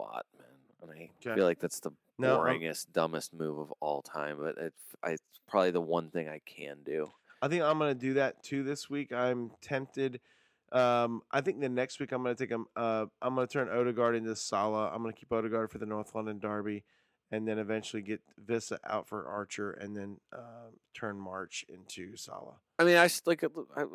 Botman. 0.00 0.46
And 0.82 0.90
I 0.90 0.94
Okay. 0.94 1.34
feel 1.34 1.44
like 1.44 1.60
that's 1.60 1.80
the 1.80 1.90
No, 2.18 2.40
I'm- 2.40 2.58
boringest, 2.60 2.92
dumbest 2.92 3.32
move 3.34 3.58
of 3.58 3.72
all 3.80 4.02
time, 4.02 4.38
but 4.38 4.56
it, 4.58 4.74
I, 5.02 5.10
it's 5.12 5.40
probably 5.48 5.70
the 5.72 5.80
one 5.80 6.10
thing 6.10 6.28
I 6.28 6.40
can 6.40 6.82
do. 6.84 7.12
I 7.42 7.48
think 7.48 7.62
I'm 7.62 7.78
going 7.78 7.94
to 7.94 7.98
do 8.00 8.14
that 8.14 8.42
too 8.42 8.62
this 8.62 8.88
week. 8.90 9.12
I'm 9.12 9.50
tempted. 9.62 10.20
Um, 10.72 11.22
I 11.30 11.40
think 11.40 11.60
the 11.60 11.68
next 11.68 11.98
week 12.00 12.12
I'm 12.12 12.22
going 12.22 12.34
to 12.36 12.42
take 12.44 12.50
him. 12.50 12.66
Uh, 12.76 13.06
I'm 13.20 13.34
going 13.34 13.46
to 13.46 13.52
turn 13.52 13.68
Odegaard 13.68 14.14
into 14.16 14.36
Salah. 14.36 14.90
I'm 14.92 15.02
going 15.02 15.12
to 15.12 15.18
keep 15.18 15.32
Odegaard 15.32 15.70
for 15.70 15.78
the 15.78 15.86
North 15.86 16.14
London 16.14 16.38
Derby, 16.38 16.84
and 17.30 17.46
then 17.48 17.58
eventually 17.58 18.02
get 18.02 18.20
Wissa 18.46 18.78
out 18.84 19.08
for 19.08 19.26
Archer, 19.26 19.72
and 19.72 19.96
then 19.96 20.18
uh, 20.32 20.68
turn 20.94 21.18
March 21.18 21.64
into 21.68 22.16
Salah. 22.16 22.56
I 22.78 22.84
mean, 22.84 22.96
I 22.96 23.08
like 23.26 23.42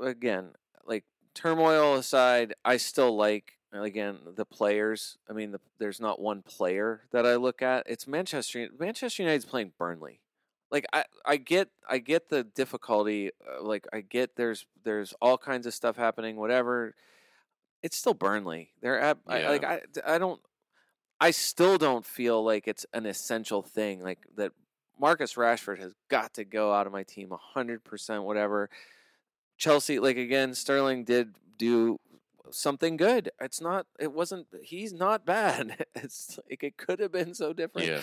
again, 0.02 0.52
like 0.86 1.06
turmoil 1.34 1.96
aside, 1.96 2.56
I 2.66 2.78
still 2.78 3.16
like 3.16 3.55
again 3.84 4.18
the 4.36 4.46
players. 4.46 5.18
I 5.30 5.34
mean, 5.34 5.52
the, 5.52 5.60
there's 5.80 6.00
not 6.00 6.20
one 6.20 6.42
player 6.42 7.02
that 7.12 7.26
I 7.26 7.36
look 7.36 7.62
at. 7.62 7.84
It's 7.88 8.08
Manchester. 8.08 8.70
Manchester 8.80 9.24
United's 9.24 9.46
playing 9.46 9.74
Burnley. 9.78 10.22
Like 10.72 10.86
I, 10.94 11.06
I 11.26 11.38
get, 11.38 11.70
I 11.88 12.00
get 12.00 12.30
the 12.30 12.44
difficulty. 12.44 13.32
Uh, 13.48 13.64
like 13.64 13.88
I 13.94 14.02
get 14.02 14.36
there's 14.36 14.66
there's 14.84 15.14
all 15.22 15.38
kinds 15.38 15.66
of 15.66 15.74
stuff 15.74 15.96
happening. 15.96 16.36
Whatever, 16.36 16.96
it's 17.84 17.98
still 17.98 18.14
Burnley. 18.14 18.72
They're 18.82 19.00
at 19.00 19.18
I, 19.28 19.48
like 19.48 19.64
I, 19.64 19.82
I 20.06 20.18
don't. 20.18 20.42
I 21.20 21.32
still 21.32 21.78
don't 21.78 22.06
feel 22.06 22.44
like 22.44 22.68
it's 22.68 22.86
an 22.94 23.06
essential 23.06 23.62
thing. 23.62 24.02
Like 24.02 24.20
that 24.36 24.52
Marcus 25.00 25.36
Rashford 25.36 25.80
has 25.80 25.94
got 26.10 26.34
to 26.36 26.46
go 26.46 26.74
out 26.74 26.88
of 26.88 26.94
my 26.94 27.04
team 27.04 27.32
100% 27.56 28.24
whatever. 28.24 28.70
Chelsea 29.58 30.00
like 30.00 30.18
again 30.18 30.54
Sterling 30.54 31.06
did 31.06 31.36
do 31.58 32.00
something 32.52 32.98
good. 32.98 33.32
It's 33.40 33.62
not 33.62 33.86
it 34.00 34.12
wasn't 34.12 34.48
he's 34.64 34.94
not 34.94 35.26
bad. 35.26 35.86
It's 35.96 36.38
like 36.50 36.64
it 36.64 36.78
could 36.78 37.00
have 37.00 37.12
been 37.12 37.34
so 37.34 37.54
different. 37.54 37.88
Yeah. 37.88 38.02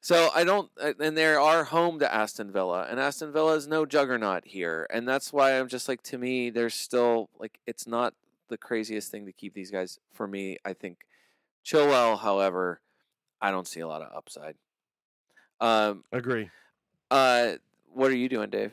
So 0.00 0.30
I 0.34 0.44
don't 0.44 0.70
and 0.78 1.16
they 1.16 1.26
are 1.26 1.64
home 1.64 1.98
to 2.00 2.12
Aston 2.12 2.52
Villa 2.52 2.86
and 2.88 3.00
Aston 3.00 3.32
Villa 3.32 3.54
is 3.54 3.66
no 3.66 3.86
juggernaut 3.86 4.44
here 4.46 4.86
and 4.90 5.08
that's 5.08 5.32
why 5.32 5.58
I'm 5.58 5.68
just 5.68 5.88
like 5.88 6.02
to 6.04 6.18
me 6.18 6.50
there's 6.50 6.74
still 6.74 7.30
like 7.38 7.58
it's 7.66 7.86
not 7.86 8.14
the 8.48 8.58
craziest 8.58 9.10
thing 9.10 9.26
to 9.26 9.32
keep 9.32 9.54
these 9.54 9.70
guys 9.70 9.98
for 10.12 10.26
me. 10.26 10.58
I 10.64 10.72
think 10.74 10.98
Chilwell 11.64 12.18
however 12.18 12.80
I 13.40 13.50
don't 13.50 13.66
see 13.66 13.80
a 13.80 13.88
lot 13.88 14.02
of 14.02 14.14
upside. 14.16 14.56
Um 15.60 16.04
Agree. 16.12 16.50
uh, 17.10 17.54
what 17.92 18.10
are 18.10 18.16
you 18.16 18.28
doing, 18.28 18.50
Dave? 18.50 18.72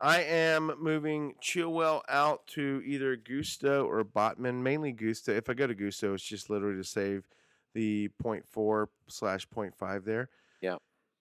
I 0.00 0.22
am 0.22 0.72
moving 0.78 1.34
Chilwell 1.42 2.02
out 2.08 2.46
to 2.48 2.82
either 2.84 3.16
Gusto 3.16 3.86
or 3.86 4.04
Botman, 4.04 4.62
mainly 4.62 4.92
Gusto. 4.92 5.32
If 5.32 5.48
I 5.48 5.54
go 5.54 5.66
to 5.66 5.74
Gusto, 5.74 6.14
it's 6.14 6.24
just 6.24 6.50
literally 6.50 6.76
to 6.76 6.84
save 6.84 7.28
the 7.74 8.10
0.4 8.22 8.86
slash 9.08 9.48
0.5 9.48 10.04
there. 10.04 10.28
Yeah. 10.60 10.76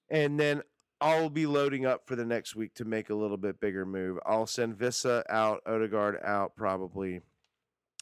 And 0.09 0.39
then 0.39 0.63
I'll 1.01 1.29
be 1.29 1.45
loading 1.45 1.85
up 1.85 2.07
for 2.07 2.15
the 2.15 2.25
next 2.25 2.55
week 2.55 2.75
to 2.75 2.85
make 2.85 3.09
a 3.09 3.15
little 3.15 3.37
bit 3.37 3.59
bigger 3.59 3.85
move. 3.85 4.19
I'll 4.25 4.47
send 4.47 4.77
Wissa 4.77 5.23
out, 5.29 5.61
Odegaard 5.65 6.19
out 6.23 6.55
probably, 6.55 7.21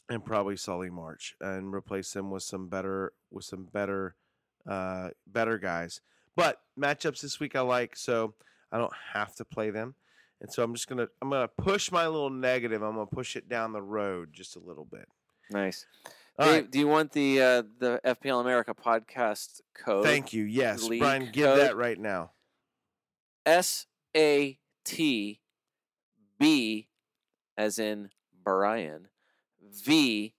and 0.08 0.24
probably 0.24 0.56
Solly 0.56 0.90
March 0.90 1.34
and 1.40 1.74
replace 1.74 2.12
them 2.12 2.30
with 2.30 2.42
some 2.42 2.68
better 2.68 3.12
with 3.30 3.44
some 3.44 3.64
better 3.64 4.14
uh 4.68 5.10
better 5.26 5.58
guys. 5.58 6.00
But 6.36 6.60
matchups 6.78 7.20
this 7.22 7.40
week 7.40 7.56
I 7.56 7.60
like, 7.62 7.96
so 7.96 8.34
I 8.70 8.78
don't 8.78 8.92
have 9.14 9.34
to 9.36 9.44
play 9.44 9.70
them. 9.70 9.94
And 10.42 10.52
so 10.52 10.64
I'm 10.64 10.74
just 10.74 10.88
gonna 10.88 11.06
I'm 11.22 11.30
gonna 11.30 11.48
push 11.48 11.92
my 11.92 12.06
little 12.08 12.28
negative. 12.28 12.82
I'm 12.82 12.94
gonna 12.94 13.06
push 13.06 13.36
it 13.36 13.48
down 13.48 13.72
the 13.72 13.80
road 13.80 14.30
just 14.32 14.56
a 14.56 14.58
little 14.58 14.84
bit. 14.84 15.06
Nice. 15.50 15.86
All 16.36 16.46
Dave, 16.46 16.54
right. 16.54 16.70
Do 16.70 16.80
you 16.80 16.88
want 16.88 17.12
the 17.12 17.40
uh, 17.40 17.62
the 17.78 18.00
FPL 18.04 18.40
America 18.40 18.74
podcast 18.74 19.60
code? 19.72 20.04
Thank 20.04 20.32
you. 20.32 20.42
Yes, 20.42 20.88
Brian, 20.88 21.30
give 21.32 21.46
code. 21.46 21.60
that 21.60 21.76
right 21.76 21.98
now. 21.98 22.32
S 23.46 23.86
A 24.16 24.58
T 24.84 25.40
B, 26.40 26.88
as 27.56 27.78
in 27.78 28.10
Brian, 28.42 29.06
V 29.62 30.34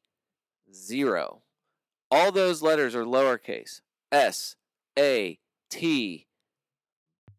zero. 0.73 1.43
All 2.11 2.33
those 2.33 2.61
letters 2.61 2.93
are 2.93 3.05
lowercase. 3.05 3.79
S 4.11 4.57
A 4.99 5.39
T 5.69 6.27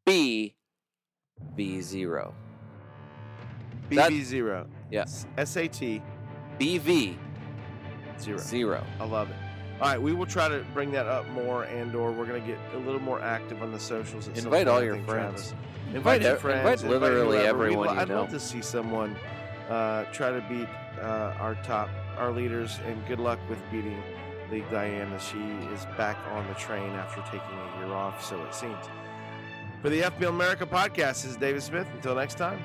B 0.06 0.54
V 1.54 1.80
zero. 1.82 2.34
That- 3.90 4.10
BB 4.10 4.22
zero. 4.24 4.66
Yes. 4.90 5.26
SAT 5.42 6.02
B 6.58 6.78
V 6.78 7.18
zero. 8.18 8.38
zero. 8.38 8.84
I 9.00 9.04
love 9.04 9.30
it. 9.30 9.36
All 9.80 9.88
right, 9.88 10.00
we 10.00 10.12
will 10.12 10.26
try 10.26 10.48
to 10.48 10.64
bring 10.72 10.92
that 10.92 11.06
up 11.06 11.28
more, 11.30 11.64
and 11.64 11.94
or 11.96 12.12
we're 12.12 12.26
gonna 12.26 12.38
get 12.40 12.58
a 12.74 12.78
little 12.78 13.00
more 13.00 13.20
active 13.20 13.60
on 13.62 13.72
the 13.72 13.80
socials. 13.80 14.28
At 14.28 14.38
Invite 14.38 14.68
all 14.68 14.82
your 14.82 14.96
friends. 15.02 15.48
Travis. 15.50 15.54
Invite 15.94 16.22
your 16.22 16.30
ev- 16.32 16.44
invite 16.44 16.82
literally 16.84 17.38
whoever. 17.38 17.64
everyone 17.64 17.88
We'd, 17.88 17.98
I'd 17.98 18.08
love 18.08 18.28
to 18.30 18.40
see 18.40 18.62
someone 18.62 19.16
uh, 19.68 20.04
try 20.12 20.30
to 20.30 20.40
beat 20.48 20.68
uh, 21.02 21.34
our 21.40 21.56
top, 21.64 21.88
our 22.16 22.30
leaders, 22.30 22.78
and 22.86 23.04
good 23.06 23.18
luck 23.18 23.38
with 23.48 23.58
beating 23.72 24.00
League 24.50 24.68
Diana. 24.70 25.18
She 25.20 25.38
is 25.74 25.84
back 25.96 26.16
on 26.32 26.46
the 26.46 26.54
train 26.54 26.90
after 26.92 27.20
taking 27.22 27.40
a 27.40 27.78
year 27.84 27.92
off, 27.94 28.24
so 28.24 28.40
it 28.44 28.54
seems. 28.54 28.84
For 29.82 29.90
the 29.90 30.02
FPL 30.02 30.28
America 30.30 30.64
podcast, 30.66 31.22
this 31.22 31.26
is 31.26 31.36
David 31.36 31.62
Smith. 31.62 31.86
Until 31.94 32.14
next 32.14 32.38
time. 32.38 32.62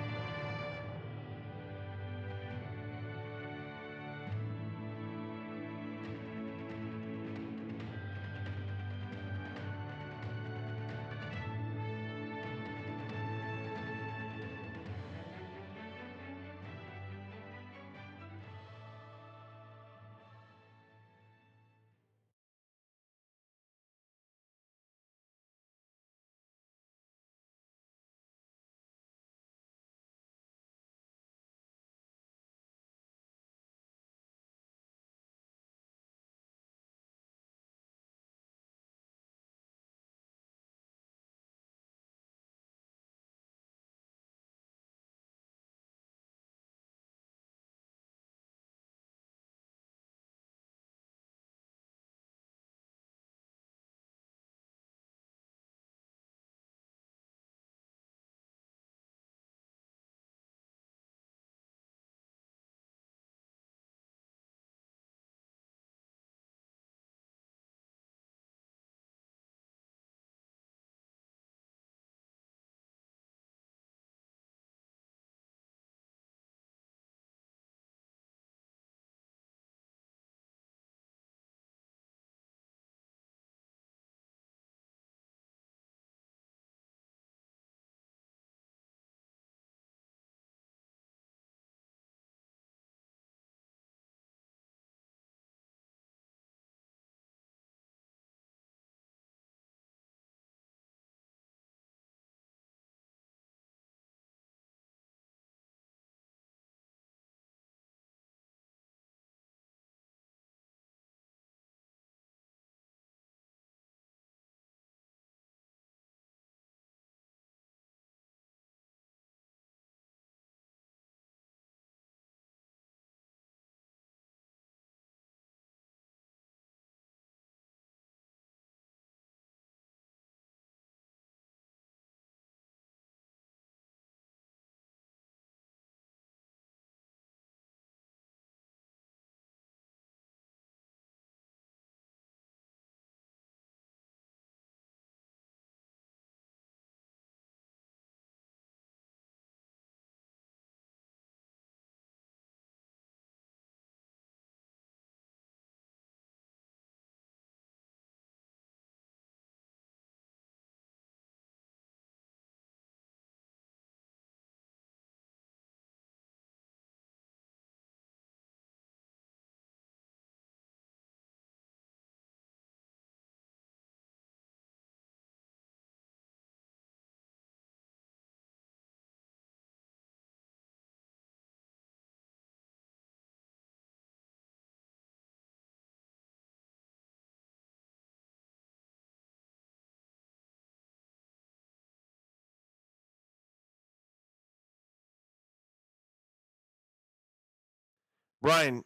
Brian, 198.41 198.83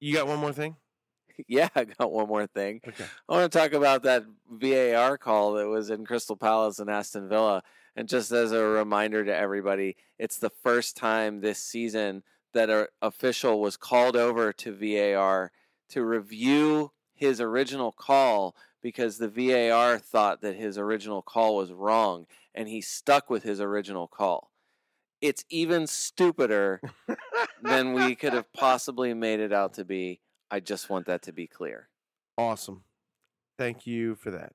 you 0.00 0.14
got 0.14 0.26
one 0.26 0.38
more 0.38 0.52
thing? 0.52 0.76
Yeah, 1.48 1.70
I 1.74 1.84
got 1.84 2.12
one 2.12 2.28
more 2.28 2.46
thing. 2.46 2.82
Okay. 2.86 3.04
I 3.26 3.32
want 3.32 3.50
to 3.50 3.58
talk 3.58 3.72
about 3.72 4.02
that 4.02 4.24
VAR 4.50 5.16
call 5.16 5.54
that 5.54 5.66
was 5.66 5.88
in 5.88 6.04
Crystal 6.04 6.36
Palace 6.36 6.78
and 6.78 6.90
Aston 6.90 7.26
Villa. 7.28 7.62
And 7.96 8.06
just 8.06 8.30
as 8.32 8.52
a 8.52 8.62
reminder 8.62 9.24
to 9.24 9.34
everybody, 9.34 9.96
it's 10.18 10.38
the 10.38 10.50
first 10.50 10.94
time 10.94 11.40
this 11.40 11.58
season 11.58 12.22
that 12.52 12.68
an 12.68 12.86
official 13.00 13.60
was 13.60 13.78
called 13.78 14.14
over 14.14 14.52
to 14.52 14.72
VAR 14.72 15.52
to 15.88 16.04
review 16.04 16.92
his 17.14 17.40
original 17.40 17.92
call 17.92 18.54
because 18.82 19.18
the 19.18 19.28
VAR 19.28 19.98
thought 19.98 20.42
that 20.42 20.56
his 20.56 20.76
original 20.76 21.22
call 21.22 21.56
was 21.56 21.72
wrong 21.72 22.26
and 22.54 22.68
he 22.68 22.80
stuck 22.80 23.30
with 23.30 23.42
his 23.42 23.60
original 23.60 24.06
call. 24.06 24.50
It's 25.20 25.44
even 25.48 25.86
stupider 25.86 26.80
than 27.62 27.92
we 27.92 28.14
could 28.16 28.32
have 28.32 28.52
possibly 28.52 29.14
made 29.14 29.40
it 29.40 29.52
out 29.52 29.74
to 29.74 29.84
be. 29.84 30.20
I 30.50 30.60
just 30.60 30.90
want 30.90 31.06
that 31.06 31.22
to 31.22 31.32
be 31.32 31.46
clear. 31.46 31.88
Awesome. 32.36 32.84
Thank 33.58 33.86
you 33.86 34.16
for 34.16 34.30
that. 34.32 34.52